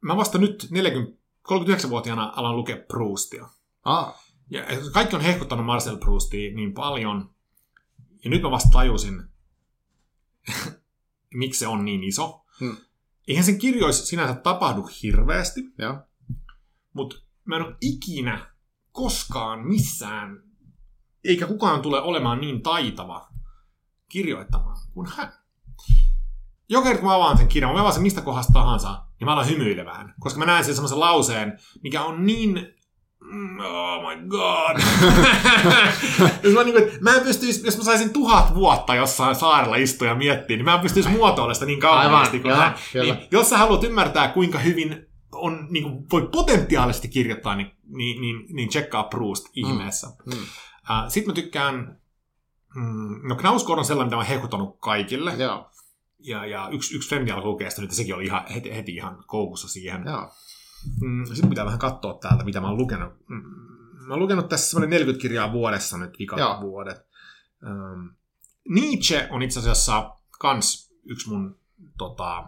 mä 0.00 0.16
vasta 0.16 0.38
nyt 0.38 0.66
40, 0.70 1.22
39-vuotiaana 1.48 2.32
alan 2.36 2.56
lukea 2.56 2.76
Proustia. 2.88 3.48
Ah, 3.84 4.14
Ja 4.50 4.62
kaikki 4.92 5.16
on 5.16 5.22
hehkuttanut 5.22 5.66
Marcel 5.66 5.96
Proustia 5.96 6.54
niin 6.54 6.74
paljon, 6.74 7.34
ja 8.24 8.30
nyt 8.30 8.42
mä 8.42 8.50
vasta 8.50 8.68
tajusin, 8.72 9.22
miksi 11.34 11.58
se 11.58 11.66
on 11.68 11.84
niin 11.84 12.04
iso. 12.04 12.44
Hmm. 12.60 12.76
Eihän 13.28 13.44
sen 13.44 13.58
kirjoissa 13.58 14.06
sinänsä 14.06 14.34
tapahdu 14.34 14.88
hirveästi, 15.02 15.60
mutta 16.92 17.16
mä 17.44 17.56
en 17.56 17.62
ole 17.62 17.76
ikinä 17.80 18.54
koskaan 18.92 19.66
missään, 19.66 20.42
eikä 21.24 21.46
kukaan 21.46 21.82
tule 21.82 22.00
olemaan 22.02 22.40
niin 22.40 22.62
taitava 22.62 23.31
kirjoittamaan 24.12 24.76
kuin 24.94 25.08
hän. 25.16 25.32
Joka 26.68 26.86
kerta 26.86 27.00
kun 27.00 27.08
mä 27.08 27.16
avaan 27.16 27.38
sen 27.38 27.48
kirjan, 27.48 27.72
mä 27.72 27.80
avaan 27.80 27.94
sen 27.94 28.02
mistä 28.02 28.20
kohdasta 28.20 28.52
tahansa, 28.52 29.02
niin 29.20 29.26
mä 29.26 29.32
alan 29.32 29.48
hymyilemään. 29.48 30.14
Koska 30.20 30.38
mä 30.38 30.46
näen 30.46 30.64
sen 30.64 30.74
semmoisen 30.74 31.00
lauseen, 31.00 31.58
mikä 31.82 32.02
on 32.02 32.26
niin... 32.26 32.74
Mm, 33.20 33.58
Oh 33.60 34.08
my 34.08 34.28
god. 34.28 34.80
jos 36.42 36.54
mä, 36.54 36.64
niin 36.64 36.74
kuin, 36.74 36.98
mä 37.00 37.14
en 37.14 37.22
pystyisi, 37.22 37.66
jos 37.66 37.76
mä 37.76 37.84
saisin 37.84 38.12
tuhat 38.12 38.54
vuotta 38.54 38.94
jossain 38.94 39.34
saarella 39.34 39.76
istua 39.76 40.08
ja 40.08 40.14
miettiä, 40.14 40.56
niin 40.56 40.64
mä 40.64 40.74
en 40.74 40.80
pystyisi 40.80 41.08
muotoilemaan 41.08 41.54
sitä 41.54 41.66
niin 41.66 41.80
kauniisti 41.80 42.40
kuin 42.40 42.54
hän. 42.54 42.74
Niin, 42.94 43.16
jos 43.30 43.50
sä 43.50 43.58
haluat 43.58 43.84
ymmärtää, 43.84 44.28
kuinka 44.28 44.58
hyvin 44.58 45.06
on, 45.32 45.66
niin 45.70 45.82
kuin, 45.82 46.06
voi 46.12 46.28
potentiaalisesti 46.32 47.08
kirjoittaa, 47.08 47.56
niin, 47.56 47.70
niin, 47.84 48.20
niin, 48.20 48.36
niin 48.52 48.68
tsekkaa 48.68 49.02
Proust 49.02 49.46
ihmeessä. 49.54 50.06
Mm. 50.26 50.32
Uh, 50.32 51.08
Sitten 51.08 51.30
mä 51.30 51.34
tykkään, 51.34 52.01
mm, 52.74 53.28
no 53.28 53.36
Knausgård 53.36 53.78
on 53.78 53.84
sellainen, 53.84 54.06
mitä 54.06 54.16
mä 54.16 54.20
oon 54.20 54.28
hehkuttanut 54.28 54.80
kaikille. 54.80 55.34
Joo. 55.34 55.70
Ja, 56.18 56.46
ja 56.46 56.68
yksi, 56.72 56.96
yksi 56.96 57.08
frendi 57.08 57.30
alkoi 57.30 57.50
lukea 57.50 57.70
sitä 57.70 57.82
nyt, 57.82 57.90
sekin 57.90 58.14
oli 58.14 58.24
ihan, 58.24 58.46
heti, 58.54 58.74
heti 58.74 58.94
ihan 58.94 59.24
koukussa 59.26 59.68
siihen. 59.68 60.02
Joo. 60.06 60.30
Mm, 61.00 61.24
Sitten 61.26 61.48
pitää 61.48 61.64
vähän 61.64 61.78
katsoa 61.78 62.18
täältä, 62.22 62.44
mitä 62.44 62.60
mä 62.60 62.66
oon 62.68 62.78
lukenut. 62.78 63.12
Mm, 63.28 63.42
Mä 64.06 64.14
oon 64.14 64.20
lukenut 64.22 64.48
tässä 64.48 64.70
semmoinen 64.70 64.90
40 64.90 65.22
kirjaa 65.22 65.52
vuodessa 65.52 65.98
nyt 65.98 66.18
vikat 66.18 66.38
Joo. 66.38 66.60
vuodet. 66.60 66.96
Um, 67.66 68.10
Nietzsche 68.68 69.28
on 69.30 69.42
itse 69.42 69.60
asiassa 69.60 70.10
kans 70.38 70.92
yksi 71.04 71.28
mun 71.28 71.58
tota, 71.98 72.44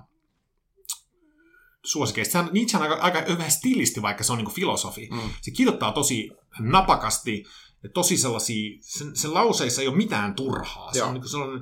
suosikeista. 1.84 2.48
Nietzsche 2.52 2.76
on 2.78 2.82
aika, 2.82 2.94
aika 2.94 3.32
hyvä 3.32 3.48
stilisti, 3.48 4.02
vaikka 4.02 4.24
se 4.24 4.32
on 4.32 4.38
niinku 4.38 4.52
filosofi. 4.52 5.08
Mm. 5.12 5.20
Se 5.40 5.50
kirjoittaa 5.50 5.92
tosi 5.92 6.30
napakasti 6.60 7.44
ja 7.84 7.90
tosi 7.94 8.16
sellaisia, 8.16 8.78
sen, 8.80 9.16
sen 9.16 9.34
lauseissa 9.34 9.82
ei 9.82 9.88
ole 9.88 9.96
mitään 9.96 10.34
turhaa. 10.34 10.92
Se 10.92 10.98
Joo. 10.98 11.08
on, 11.08 11.14
niinku 11.14 11.28
sellainen, 11.28 11.60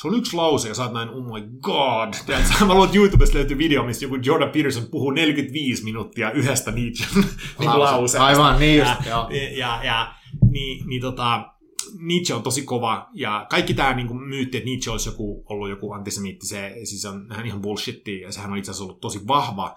se 0.00 0.08
on 0.08 0.14
yksi 0.14 0.36
lause 0.36 0.68
ja 0.68 0.74
sä 0.74 0.82
oot 0.82 0.92
näin, 0.92 1.08
oh 1.08 1.24
my 1.24 1.48
god. 1.60 2.14
Tiedätkö, 2.26 2.64
mä 2.64 2.74
luulen, 2.74 2.86
että 2.88 2.98
YouTubesta 2.98 3.38
löytyy 3.38 3.58
video, 3.58 3.84
missä 3.84 4.04
joku 4.04 4.16
Jordan 4.16 4.50
Peterson 4.50 4.86
puhuu 4.90 5.10
45 5.10 5.84
minuuttia 5.84 6.30
yhdestä 6.30 6.70
Nietzschen 6.70 7.24
niin 7.58 7.68
Lause. 7.68 7.78
lauseesta. 7.78 8.26
Aivan, 8.26 8.58
niin 8.58 8.78
ja, 8.78 8.96
just, 8.96 9.06
joo. 9.06 9.28
ja, 9.56 9.84
ja, 9.84 10.14
niin, 10.50 10.86
niin 10.86 11.00
tota, 11.00 11.54
Nietzsche 12.00 12.34
on 12.34 12.42
tosi 12.42 12.62
kova, 12.62 13.08
ja 13.14 13.46
kaikki 13.50 13.74
tämä 13.74 13.94
niinku, 13.94 14.14
myytti, 14.14 14.56
että 14.56 14.66
Nietzsche 14.68 14.90
olisi 14.90 15.08
joku, 15.08 15.44
ollut 15.48 15.70
joku 15.70 15.92
antisemiitti, 15.92 16.46
se 16.46 16.76
siis 16.84 17.04
on 17.04 17.26
ihan 17.44 17.62
bullshittia, 17.62 18.26
ja 18.26 18.32
sehän 18.32 18.52
on 18.52 18.58
itse 18.58 18.70
asiassa 18.70 18.84
ollut 18.84 19.00
tosi 19.00 19.26
vahva 19.26 19.74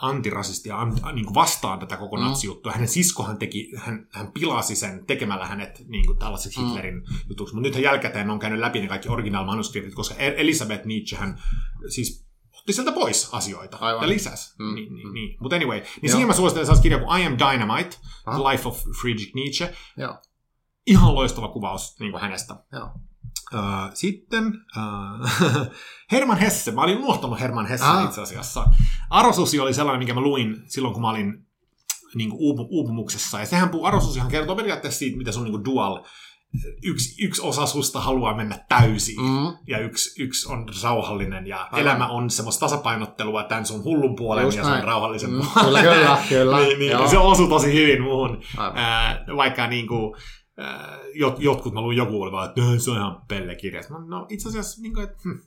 antirasisti 0.00 0.68
ja 0.68 0.76
niin 1.12 1.24
kuin 1.24 1.34
vastaan 1.34 1.78
tätä 1.78 1.96
koko 1.96 2.16
Mm. 2.16 2.22
natsijuttua. 2.22 2.72
Hänen 2.72 2.88
siskohan 2.88 3.38
teki, 3.38 3.72
hän, 3.76 4.06
hän 4.12 4.32
pilasi 4.32 4.76
sen 4.76 5.06
tekemällä 5.06 5.46
hänet 5.46 5.82
niin 5.88 6.06
kuin 6.06 6.18
tällaiseksi 6.18 6.60
Mm. 6.60 6.66
Hitlerin 6.66 7.02
jutuksi. 7.28 7.54
Mutta 7.54 7.68
nythän 7.68 7.82
jälkikäteen 7.82 8.30
on 8.30 8.38
käynyt 8.38 8.60
läpi 8.60 8.80
ne 8.80 8.88
kaikki 8.88 9.08
original-manuskriptit, 9.08 9.94
koska 9.94 10.14
E- 10.14 10.34
Elisabeth 10.36 10.86
Nietzsche 10.86 11.16
hän 11.18 11.38
siis 11.88 12.26
otti 12.58 12.72
sieltä 12.72 12.92
pois 12.92 13.28
asioita 13.32 13.76
Aivan. 13.80 14.02
ja 14.02 14.08
lisäsi. 14.08 14.54
Mm, 14.58 14.74
Niin, 14.74 14.94
niin, 14.94 15.08
mm. 15.08 15.14
niin. 15.14 15.36
Mutta 15.40 15.56
anyway, 15.56 15.78
niin 15.80 15.88
Joo. 16.02 16.10
siihen 16.12 16.26
mä 16.26 16.34
suosittelen 16.34 16.66
sellaista 16.66 16.82
kirjaa 16.82 17.00
kuin 17.00 17.20
I 17.20 17.26
Am 17.26 17.32
Dynamite, 17.38 17.96
Ah. 18.26 18.34
The 18.34 18.44
Life 18.52 18.68
of 18.68 18.82
Friedrich 19.00 19.34
Nietzsche. 19.34 19.74
Joo. 19.96 20.18
Ihan 20.86 21.14
loistava 21.14 21.48
kuvaus 21.48 22.00
niin 22.00 22.10
kuin 22.12 22.20
hänestä. 22.20 22.56
Joo. 22.72 22.90
Uh, 23.54 23.60
sitten 23.94 24.46
uh, 24.76 25.28
Herman 26.12 26.38
Hesse. 26.38 26.70
Mä 26.72 26.82
olin 26.82 26.98
unohtanut 26.98 27.40
Herman 27.40 27.66
Hesse 27.66 27.86
Ah. 27.86 28.04
itse 28.04 28.20
asiassa. 28.22 28.64
Arosusi 29.10 29.60
oli 29.60 29.74
sellainen, 29.74 29.98
minkä 29.98 30.14
mä 30.14 30.20
luin 30.20 30.56
silloin, 30.66 30.92
kun 30.94 31.02
mä 31.02 31.10
olin 31.10 31.46
niin 32.14 32.30
kuin 32.30 32.40
uupu, 32.40 32.66
uupumuksessa. 32.70 33.40
Ja 33.40 33.46
sehän 33.46 33.68
puhuu, 33.68 33.86
Arosusihan 33.86 34.28
kertoo 34.30 34.56
periaatteessa 34.56 34.98
siitä, 34.98 35.16
mitä 35.18 35.32
sun 35.32 35.44
niin 35.44 35.52
kuin 35.52 35.64
dual, 35.64 36.04
yksi, 36.84 37.24
yksi 37.24 37.42
osa 37.42 37.66
susta 37.66 38.00
haluaa 38.00 38.36
mennä 38.36 38.58
täysiin. 38.68 39.20
Mm. 39.20 39.56
Ja 39.68 39.78
yksi, 39.78 40.22
yksi 40.22 40.52
on 40.52 40.66
rauhallinen 40.82 41.46
ja 41.46 41.62
Aivan. 41.62 41.80
elämä 41.80 42.08
on 42.08 42.30
semmoista 42.30 42.60
tasapainottelua 42.60 43.42
tämän 43.44 43.66
sun 43.66 43.84
hullun 43.84 44.16
puolen 44.16 44.44
Just 44.44 44.58
ja 44.58 44.64
sun 44.64 44.84
rauhallisen 44.84 45.30
Mm, 45.30 45.40
puolen. 45.54 45.84
kyllä, 45.84 45.94
kyllä, 45.94 46.18
kyllä. 46.28 46.58
niin, 46.64 46.78
niin, 46.78 46.92
Joo. 46.92 47.08
se 47.08 47.18
osui 47.18 47.48
tosi 47.48 47.72
hyvin 47.74 48.02
muuhun. 48.02 48.42
Aivan. 48.56 48.78
Ää, 48.78 49.24
vaikka 49.36 49.66
niin 49.66 49.86
kuin, 49.86 50.14
jot, 51.14 51.36
jotkut, 51.38 51.74
mä 51.74 51.80
luin 51.80 51.96
joku 51.96 52.22
oli 52.22 52.32
vaan, 52.32 52.48
että 52.48 52.60
"Nö, 52.60 52.78
se 52.78 52.90
on 52.90 52.96
ihan 52.96 53.22
pellekirja. 53.28 53.82
No, 53.90 53.98
no 53.98 54.26
itse 54.28 54.48
asiassa, 54.48 54.82
niin 54.82 54.94
kuin, 54.94 55.04
että, 55.04 55.16
hm, 55.24 55.28
mun 55.28 55.38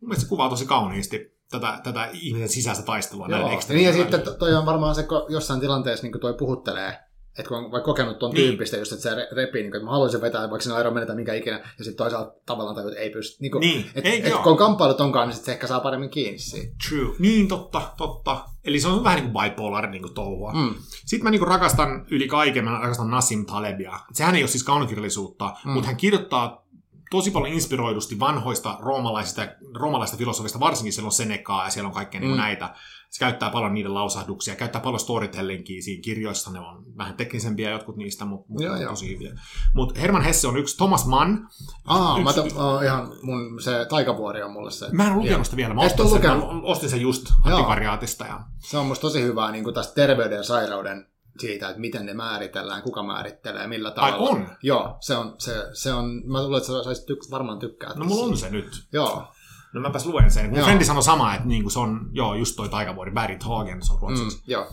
mielestä 0.00 0.22
se 0.22 0.28
kuvaa 0.28 0.48
tosi 0.48 0.66
kauniisti 0.66 1.36
tätä, 1.50 1.80
tätä 1.84 2.08
ihmisen 2.12 2.48
sisäistä 2.48 2.84
taistelua. 2.84 3.26
Joo. 3.28 3.48
niin 3.68 3.84
ja 3.84 3.92
sitten 3.92 4.22
toi 4.38 4.54
on 4.54 4.66
varmaan 4.66 4.94
se, 4.94 5.02
kun 5.02 5.26
jossain 5.28 5.60
tilanteessa 5.60 6.06
niin 6.06 6.20
toi 6.20 6.34
puhuttelee, 6.34 6.98
että 7.38 7.48
kun 7.48 7.58
on 7.58 7.70
vaikka 7.72 7.84
kokenut 7.84 8.18
tuon 8.18 8.34
Niin. 8.34 8.46
tyyppistä, 8.48 8.76
just, 8.76 8.92
että 8.92 9.02
se 9.02 9.10
re- 9.10 9.34
repii, 9.36 9.62
niin 9.62 9.70
kuin, 9.70 9.78
että 9.78 9.84
mä 9.84 9.90
haluaisin 9.90 10.20
vetää, 10.20 10.40
vaikka 10.50 10.60
siinä 10.60 10.76
aero 10.76 10.90
menetä 10.90 11.14
mikä 11.14 11.34
ikinä, 11.34 11.56
ja 11.78 11.84
sitten 11.84 11.96
toisaalta 11.96 12.34
tavallaan 12.46 12.74
tajut, 12.76 12.92
että 12.92 13.02
ei 13.02 13.10
pysty. 13.10 13.36
Niin, 13.42 13.52
kuin, 13.52 13.60
Niin, 13.60 13.90
et, 13.94 14.06
eikö 14.06 14.26
et, 14.26 14.30
joo? 14.32 14.42
kun 14.42 14.52
on 14.52 14.58
kamppailut 14.58 15.00
onkaan, 15.00 15.28
niin 15.28 15.36
sit 15.36 15.44
se 15.44 15.52
ehkä 15.52 15.66
saa 15.66 15.80
paremmin 15.80 16.10
kiinni 16.10 16.38
siitä. 16.38 16.74
True. 16.88 17.14
Niin, 17.18 17.48
totta, 17.48 17.82
totta. 17.96 18.44
Eli 18.66 18.80
se 18.80 18.88
on 18.88 19.04
vähän 19.04 19.18
niin 19.22 19.32
kuin 19.32 19.44
bipolar 19.44 19.86
niin 19.86 20.02
kuin 20.02 20.14
touhua. 20.14 20.52
Mm. 20.52 20.74
Sitten 21.04 21.24
mä 21.24 21.30
niinku 21.30 21.44
rakastan 21.46 22.06
yli 22.10 22.28
kaiken, 22.28 22.64
mä 22.64 22.70
rakastan 22.70 23.10
Nassim 23.10 23.46
Talebia. 23.46 24.00
Sehän 24.12 24.34
ei 24.34 24.42
ole 24.42 24.48
siis 24.48 24.64
kaunokirjallisuutta, 24.64 25.54
Mm. 25.64 25.70
mutta 25.70 25.86
hän 25.86 25.96
kirjoittaa 25.96 26.66
tosi 27.10 27.30
paljon 27.30 27.54
inspiroidusti 27.54 28.18
vanhoista 28.20 28.76
roomalaisista, 28.80 29.46
roomalaisista 29.74 30.18
filosofista, 30.18 30.60
varsinkin 30.60 30.92
siellä 30.92 31.06
on 31.06 31.12
Senecaa 31.12 31.64
ja 31.64 31.70
siellä 31.70 31.88
on 31.88 31.94
kaikkea 31.94 32.20
mm. 32.20 32.26
Mm. 32.26 32.36
näitä. 32.36 32.74
Se 33.10 33.18
käyttää 33.18 33.50
paljon 33.50 33.74
niiden 33.74 33.94
lausahduksia, 33.94 34.56
käyttää 34.56 34.80
paljon 34.80 35.00
storytellingia 35.00 35.82
siinä 35.82 36.02
kirjoissa, 36.02 36.50
ne 36.50 36.60
on 36.60 36.84
vähän 36.96 37.14
teknisempiä 37.16 37.70
jotkut 37.70 37.96
niistä, 37.96 38.24
mutta 38.24 38.46
mut 38.48 38.62
joo. 38.62 38.88
tosi 38.88 39.14
hyviä. 39.14 39.40
Mutta 39.74 40.00
Herman 40.00 40.22
Hesse 40.22 40.48
on 40.48 40.56
yksi, 40.56 40.76
Thomas 40.76 41.06
Mann, 41.06 41.48
Aa, 41.84 42.22
mä 42.22 42.30
Yksi- 42.30 42.54
to, 42.54 42.74
oh, 42.74 42.82
ihan 42.82 43.12
mun 43.22 43.62
se 43.62 43.86
taikavuori 43.88 44.42
on 44.42 44.52
mulle 44.52 44.70
se. 44.70 44.86
mä 44.92 45.06
en 45.06 45.16
lukenut 45.16 45.44
sitä 45.44 45.56
vielä, 45.56 45.74
mä 45.74 45.80
ostin 45.80 46.08
sen, 46.08 46.22
mä 46.22 46.42
ostin 46.62 46.90
sen 46.90 47.00
just 47.00 47.26
antikvariaatista. 47.44 48.26
Ja... 48.26 48.40
Se 48.58 48.78
on 48.78 48.86
musta 48.86 49.02
tosi 49.02 49.22
hyvää 49.22 49.52
niin 49.52 49.74
tästä 49.74 49.94
terveyden 49.94 50.36
ja 50.36 50.42
sairauden 50.42 51.06
siitä, 51.38 51.68
että 51.68 51.80
miten 51.80 52.06
ne 52.06 52.14
määritellään, 52.14 52.82
kuka 52.82 53.02
määrittelee, 53.02 53.66
millä 53.66 53.88
Ai 53.96 54.12
tavalla. 54.12 54.30
on? 54.30 54.48
Joo, 54.62 54.96
se 55.00 55.16
on, 55.16 55.34
se, 55.38 55.52
se 55.72 55.92
on, 55.92 56.22
mä 56.24 56.42
luulen, 56.42 56.58
että 56.58 56.94
sä 56.94 57.30
varmaan 57.30 57.58
tykkää. 57.58 57.92
No 57.94 58.04
mulla 58.04 58.26
on 58.26 58.36
se 58.36 58.50
nyt. 58.50 58.86
Joo, 58.92 59.28
No 59.76 59.82
mäpäs 59.82 60.06
luen 60.06 60.30
sen. 60.30 60.50
Mun 60.50 60.64
frendi 60.64 60.84
sanoi 60.84 61.02
sama, 61.02 61.34
että 61.34 61.48
niinku 61.48 61.70
se 61.70 61.78
on, 61.78 62.10
joo, 62.12 62.34
just 62.34 62.56
toi 62.56 62.68
taikavuori, 62.68 63.10
Berit 63.10 63.42
Hagen, 63.42 63.82
se 63.82 63.92
on 63.92 63.98
mm, 63.98 64.02
ruotsiksi. 64.02 64.42
joo. 64.46 64.66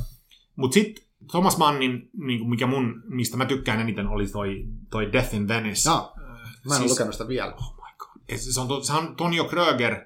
Mut 0.56 0.74
sit 0.74 1.08
Thomas 1.32 1.58
Mannin, 1.58 2.10
niinku, 2.18 2.48
mikä 2.48 2.68
mun, 2.68 3.04
mistä 3.06 3.38
mä 3.38 3.46
tykkään 3.46 3.80
eniten, 3.80 4.08
oli 4.08 4.28
toi, 4.28 4.66
toi 4.90 5.12
Death 5.14 5.36
in 5.36 5.48
Venice. 5.48 5.90
Joo. 5.90 6.14
Äh, 6.18 6.40
Mä 6.66 6.76
en 6.76 6.82
ole 6.82 6.90
lukenut 6.90 7.14
sitä 7.14 7.28
vielä. 7.28 7.54
Oh 7.54 7.76
my 7.76 7.98
god. 7.98 8.38
Se 8.38 8.60
on, 8.62 8.68
to- 8.68 8.84
se 8.84 8.94
on 8.94 9.16
Tonio 9.16 9.44
Kröger, 9.46 10.06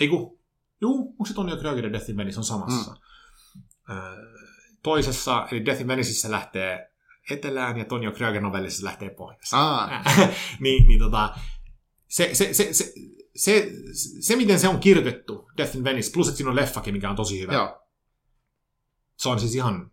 ei 0.00 0.08
juu, 0.80 1.06
onko 1.10 1.24
se 1.26 1.34
Tonio 1.34 1.56
Kröger 1.56 1.84
ja 1.84 1.92
Death 1.92 2.10
in 2.10 2.16
Venice 2.16 2.38
on 2.38 2.44
samassa? 2.44 2.90
Mm. 3.88 3.94
toisessa, 4.82 5.48
eli 5.50 5.64
Death 5.64 5.80
in 5.80 5.88
Venicissä 5.88 6.30
lähtee 6.30 6.92
etelään 7.30 7.78
ja 7.78 7.84
Tonio 7.84 8.12
Kröger 8.12 8.42
novellissa 8.42 8.84
lähtee 8.86 9.10
pohjoiseen. 9.10 9.62
Aa, 9.62 10.02
niin, 10.60 10.88
niin 10.88 11.00
tota, 11.00 11.34
se, 12.08 12.30
se, 12.32 12.54
se, 12.54 12.72
se, 12.72 12.92
se, 13.36 13.72
se, 14.20 14.36
miten 14.36 14.58
se 14.60 14.68
on 14.68 14.80
kirjoitettu, 14.80 15.50
Death 15.56 15.76
in 15.76 15.84
Venice, 15.84 16.10
plus 16.14 16.28
että 16.28 16.36
siinä 16.36 16.50
on 16.50 16.56
leffakin, 16.56 16.94
mikä 16.94 17.10
on 17.10 17.16
tosi 17.16 17.40
hyvä. 17.40 17.52
joo. 17.52 17.78
Se 19.16 19.28
on 19.28 19.40
siis 19.40 19.54
ihan 19.54 19.90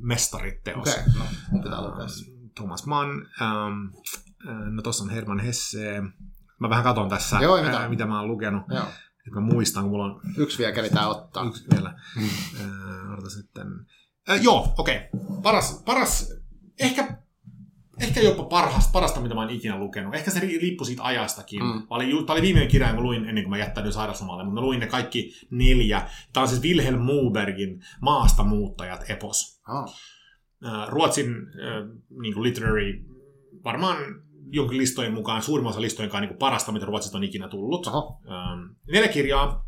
mestariteos. 0.00 0.88
Okei, 0.88 1.02
no, 1.18 1.24
mun 1.50 1.62
pitää 1.62 1.82
lukea 1.82 2.08
se. 2.08 2.24
Thomas 2.54 2.86
Mann, 2.86 3.26
ähm, 3.42 3.86
äh, 4.48 4.72
no 4.72 4.82
tossa 4.82 5.04
on 5.04 5.10
Herman 5.10 5.38
Hesse. 5.38 6.02
Mä 6.60 6.70
vähän 6.70 6.84
katon 6.84 7.08
tässä, 7.08 7.38
Joo, 7.42 7.56
ei 7.56 7.64
mitään. 7.64 7.84
äh, 7.84 7.90
mitä 7.90 8.06
mä 8.06 8.20
oon 8.20 8.28
lukenut. 8.28 8.62
Joo. 8.70 8.84
Että 9.26 9.34
mä 9.34 9.40
muistan, 9.40 9.82
kun 9.82 9.90
mulla 9.90 10.04
on 10.04 10.20
Yksi 10.36 10.58
vielä 10.58 10.72
keritään 10.72 11.08
ottaa. 11.08 11.44
yksi 11.44 11.64
vielä. 11.74 11.94
Äh, 12.60 13.12
odotas 13.12 13.32
sitten. 13.34 13.66
Äh, 14.30 14.42
joo, 14.42 14.74
okei. 14.78 14.96
Okay. 15.12 15.42
Paras, 15.42 15.82
paras, 15.84 16.32
ehkä, 16.80 17.22
ehkä 18.00 18.20
jopa 18.20 18.44
parhasta, 18.44 18.92
parasta, 18.92 19.20
mitä 19.20 19.34
mä 19.34 19.40
oon 19.40 19.50
ikinä 19.50 19.78
lukenut. 19.78 20.14
Ehkä 20.14 20.30
se 20.30 20.40
ri- 20.40 20.60
riippui 20.62 20.86
siitä 20.86 21.02
ajastakin. 21.04 21.62
Mm. 21.64 21.82
Oli, 21.90 22.10
ju- 22.10 22.22
tää 22.22 22.34
oli 22.34 22.42
viimeinen 22.42 22.70
kirja, 22.70 22.94
kun 22.94 23.02
luin 23.02 23.24
ennen 23.28 23.44
kuin 23.44 23.50
mä 23.50 23.58
jättäydyin 23.58 23.92
sairauslomalle, 23.92 24.44
mutta 24.44 24.54
mä 24.60 24.66
luin 24.66 24.80
ne 24.80 24.86
kaikki 24.86 25.32
neljä. 25.50 26.08
Tämä 26.32 26.42
on 26.42 26.48
siis 26.48 26.62
Wilhelm 26.62 27.00
Muubergin 27.00 27.80
Maasta 28.00 28.44
muuttajat 28.44 29.10
epos. 29.10 29.62
Äh, 30.66 30.88
Ruotsin 30.88 31.26
äh, 31.28 31.98
niin 32.22 32.34
kuin 32.34 32.42
literary, 32.42 33.04
varmaan 33.64 33.96
jonkin 34.50 34.78
listojen 34.78 35.14
mukaan, 35.14 35.42
suurimman 35.42 35.70
osa 35.70 35.80
listojen 35.80 36.10
kanssa 36.10 36.28
niin 36.28 36.38
parasta, 36.38 36.72
mitä 36.72 36.86
Ruotsista 36.86 37.18
on 37.18 37.24
ikinä 37.24 37.48
tullut. 37.48 37.86
oho. 37.86 38.20
Ähm, 38.30 38.74
neljä 38.92 39.08
kirjaa. 39.08 39.67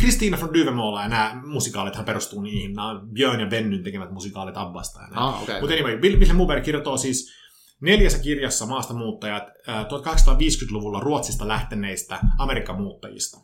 Kristiina 0.00 0.40
von 0.40 0.54
Duvemola 0.54 1.02
ja 1.02 1.08
nämä 1.08 1.42
musikaalithan 1.46 2.04
perustuu 2.04 2.40
niihin. 2.40 2.72
Nämä 2.72 2.88
on 2.88 3.08
Björn 3.12 3.40
ja 3.40 3.50
Vennyn 3.50 3.82
tekemät 3.82 4.10
musikaalit 4.10 4.56
Abbasta. 4.56 5.00
Ah, 5.14 5.42
okei. 5.42 5.60
Mutta 5.60 5.74
anyway, 5.74 6.00
Wilhelm 6.00 6.36
Muuberg 6.36 6.64
kirjoittaa 6.64 6.96
siis 6.96 7.32
neljässä 7.80 8.18
kirjassa 8.18 8.66
maastamuuttajat 8.66 9.42
äh, 9.68 9.84
1850-luvulla 9.84 11.00
Ruotsista 11.00 11.48
lähteneistä 11.48 12.18
Amerikan 12.38 12.76
muuttajista. 12.76 13.38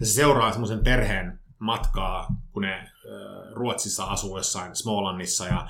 Ja 0.00 0.06
se 0.06 0.12
seuraa 0.12 0.52
semmoisen 0.52 0.84
perheen 0.84 1.39
matkaa, 1.60 2.26
kun 2.52 2.62
ne 2.62 2.90
Ruotsissa 3.52 4.04
asuu 4.04 4.36
jossain 4.36 4.76
Smallannissa 4.76 5.46
ja 5.46 5.66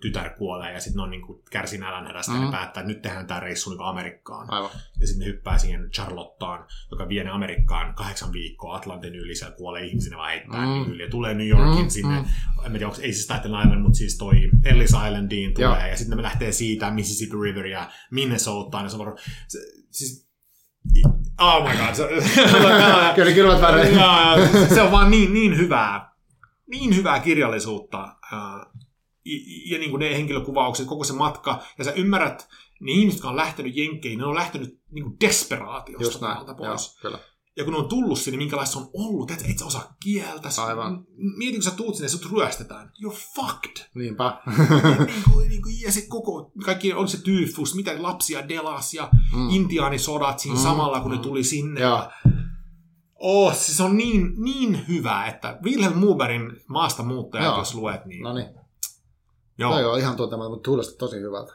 tytär 0.00 0.30
kuolee 0.30 0.72
ja 0.72 0.80
sitten 0.80 0.96
ne 0.96 1.02
on 1.02 1.10
niin 1.10 1.22
kärsii 1.50 1.78
nälänhädästä 1.78 2.32
mm. 2.32 2.38
ja 2.38 2.44
ne 2.44 2.50
päättää, 2.50 2.80
että 2.80 2.92
nyt 2.92 3.02
tehdään 3.02 3.26
tämä 3.26 3.40
reissu 3.40 3.70
niin 3.70 3.82
Amerikkaan. 3.82 4.50
Aivan. 4.52 4.70
Ja 5.00 5.06
sitten 5.06 5.20
ne 5.20 5.32
hyppää 5.32 5.58
siihen 5.58 5.90
Charlottaan, 5.90 6.66
joka 6.90 7.08
vie 7.08 7.24
ne 7.24 7.30
Amerikkaan 7.30 7.94
kahdeksan 7.94 8.32
viikkoa 8.32 8.76
Atlantin 8.76 9.14
yli, 9.14 9.34
siellä 9.34 9.56
kuolee 9.56 9.84
ihmisiä, 9.84 10.10
ne 10.10 10.16
vaan 10.16 10.30
heittää 10.30 10.60
Mm. 10.66 10.72
mm. 10.72 10.92
yli. 10.92 11.02
Ja 11.02 11.10
tulee 11.10 11.34
New 11.34 11.48
Yorkin 11.48 11.84
Mm, 11.84 11.88
sinne, 11.90 12.24
en 12.64 12.72
tiedä, 12.72 12.86
onko, 12.86 12.98
ei 13.02 13.12
siis 13.12 13.24
Staten 13.24 13.50
Island, 13.62 13.82
mutta 13.82 13.96
siis 13.96 14.18
toi 14.18 14.50
Ellis 14.64 14.90
Islandiin 14.90 15.54
tulee, 15.54 15.68
Joo. 15.68 15.76
ja 15.86 15.96
sitten 15.96 16.16
ne 16.16 16.22
lähtee 16.22 16.52
siitä 16.52 16.90
Mississippi 16.90 17.36
River 17.42 17.66
ja 17.66 17.90
Minnesotaan, 18.10 18.84
ja 18.84 18.88
se 18.90 18.96
on 18.96 19.06
varo- 19.06 19.18
se, 19.48 19.58
siis, 19.90 20.31
oh 21.40 21.68
my 21.68 21.76
god, 21.76 21.94
se, 21.94 22.08
Kyllä 23.14 23.32
kylmät 23.32 23.60
väreet. 23.60 23.94
ja, 23.94 24.36
se 24.74 24.82
on 24.82 24.92
vaan 24.92 25.10
niin, 25.10 25.34
niin 25.34 25.56
hyvää, 25.56 26.12
niin 26.66 26.96
hyvää 26.96 27.20
kirjallisuutta. 27.20 28.16
Ja, 28.32 28.66
ja 29.70 29.78
niin 29.78 29.90
kuin 29.90 30.00
ne 30.00 30.14
henkilökuvaukset, 30.16 30.86
koko 30.86 31.04
se 31.04 31.12
matka, 31.12 31.62
ja 31.78 31.84
sä 31.84 31.92
ymmärrät, 31.92 32.48
ne 32.80 32.92
ihmiset, 32.92 33.18
jotka 33.18 33.28
on 33.28 33.36
lähtenyt 33.36 33.76
jenkkeihin, 33.76 34.18
ne 34.18 34.24
on 34.24 34.34
lähtenyt 34.34 34.80
niin 34.90 35.04
kuin 35.04 35.16
desperaatiosta 35.20 36.04
Just 36.04 36.20
näin. 36.20 36.34
täältä 36.34 36.54
Joo, 36.62 36.68
pois. 36.68 36.98
kyllä. 37.02 37.18
Ja 37.56 37.64
kun 37.64 37.72
ne 37.72 37.78
on 37.78 37.88
tullut 37.88 38.18
sinne, 38.18 38.38
minkälaista 38.38 38.72
se 38.72 38.78
on 38.78 38.90
ollut, 38.92 39.30
että 39.30 39.44
et 39.48 39.58
sä 39.58 39.64
osaa 39.66 39.96
kieltä. 40.02 40.48
Aivan. 40.66 41.04
Mieti, 41.36 41.56
kun 41.56 41.62
sä 41.62 41.70
tuut 41.70 41.94
sinne 41.94 42.04
ja 42.04 42.10
sut 42.10 42.32
ryöstetään. 42.32 42.92
You're 43.04 43.16
fucked. 43.34 43.86
Niinpä. 43.94 44.42
niin 45.06 45.22
kuin, 45.32 45.48
niin 45.48 45.62
kuin, 45.62 45.80
ja 45.80 45.92
se 45.92 46.06
koko, 46.08 46.52
kaikki, 46.64 46.92
on 46.92 47.08
se 47.08 47.22
tyyfus, 47.22 47.74
mitä 47.74 48.02
lapsia 48.02 48.48
delas 48.48 48.94
ja 48.94 49.08
Mm. 49.36 49.50
intiaanisodat 49.50 50.38
siinä 50.38 50.56
Mm, 50.56 50.62
samalla, 50.62 51.00
kun 51.00 51.10
ne 51.10 51.16
mm. 51.16 51.22
tuli 51.22 51.44
sinne. 51.44 51.80
Joo. 51.80 51.96
Ja, 51.98 52.10
oh, 53.14 53.54
siis 53.56 53.80
on 53.80 53.96
niin, 53.96 54.34
niin 54.44 54.84
hyvä, 54.88 55.26
että 55.26 55.58
Wilhelm 55.62 55.98
Muuberin 55.98 56.60
maasta 56.66 57.02
muuttajat, 57.02 57.44
Joo. 57.46 57.58
jos 57.58 57.74
luet, 57.74 58.04
niin 58.04 58.22
No 58.22 58.32
niin. 58.34 58.48
joo, 59.58 59.72
Toi 59.72 59.84
on 59.84 59.98
ihan 59.98 60.16
tuntematon, 60.16 60.52
mutta 60.52 60.68
kuulosti 60.68 60.96
tosi 60.98 61.16
hyvältä. 61.16 61.52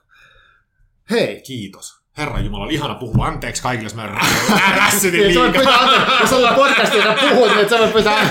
Hei! 1.10 1.42
kiitos. 1.42 1.94
Herra 2.18 2.40
Jumala, 2.40 2.68
ihana 2.70 2.96
puhua. 2.96 3.26
Anteeksi 3.26 3.62
kaikille, 3.64 3.86
jos 3.86 3.96
mä 3.96 4.08
rä- 4.08 4.76
rässytin 4.78 5.20
voit 5.20 5.28
liikaa. 5.28 5.52
pyytää, 5.52 5.78
anteeksi, 5.80 6.12
jos 6.22 6.34
ollaan 6.34 6.56
podcastia, 6.56 7.04
sä 7.04 7.16
puhut, 7.30 7.56
niin 7.56 7.70
sä 7.70 7.80
voit 7.80 7.94
pyytää. 7.94 8.30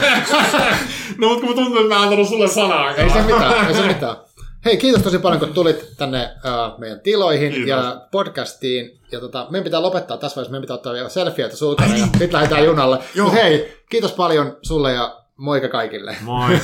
No, 1.19 1.29
mutta 1.29 1.41
kun 1.41 1.49
mä 1.49 1.55
tuntuu, 1.55 1.83
että 1.83 1.95
mä 1.95 2.03
antanut 2.03 2.29
sulle 2.29 2.49
sanaa. 2.49 2.91
Ei 2.95 3.11
se 3.11 3.23
mitään, 3.23 3.69
ei 3.69 3.75
se 3.75 3.83
mitään. 3.87 4.17
Hei, 4.65 4.77
kiitos 4.77 5.03
tosi 5.03 5.19
paljon, 5.19 5.41
kun 5.41 5.55
tulit 5.55 5.97
tänne 5.97 6.31
uh, 6.45 6.79
meidän 6.79 7.01
tiloihin 7.01 7.53
Kiitos. 7.53 7.69
ja 7.69 8.01
podcastiin. 8.11 9.01
Ja 9.13 9.21
tota, 9.21 9.47
meidän 9.51 9.65
pitää 9.65 9.83
lopettaa 9.83 10.17
tässä 10.17 10.37
vaiheessa, 10.37 10.51
meidän 10.51 10.63
pitää 10.63 10.75
ottaa 10.75 10.93
vielä 10.93 11.09
selfieitä 11.09 11.57
sulta 11.57 11.83
ja 11.85 11.97
sitten 11.97 12.33
lähdetään 12.33 12.65
junalle. 12.65 12.99
Joo. 13.15 13.27
Mut 13.27 13.35
hei, 13.35 13.83
kiitos 13.91 14.13
paljon 14.13 14.57
sulle 14.63 14.93
ja 14.93 15.17
moika 15.37 15.69
kaikille. 15.69 16.17
Moi! 16.21 16.51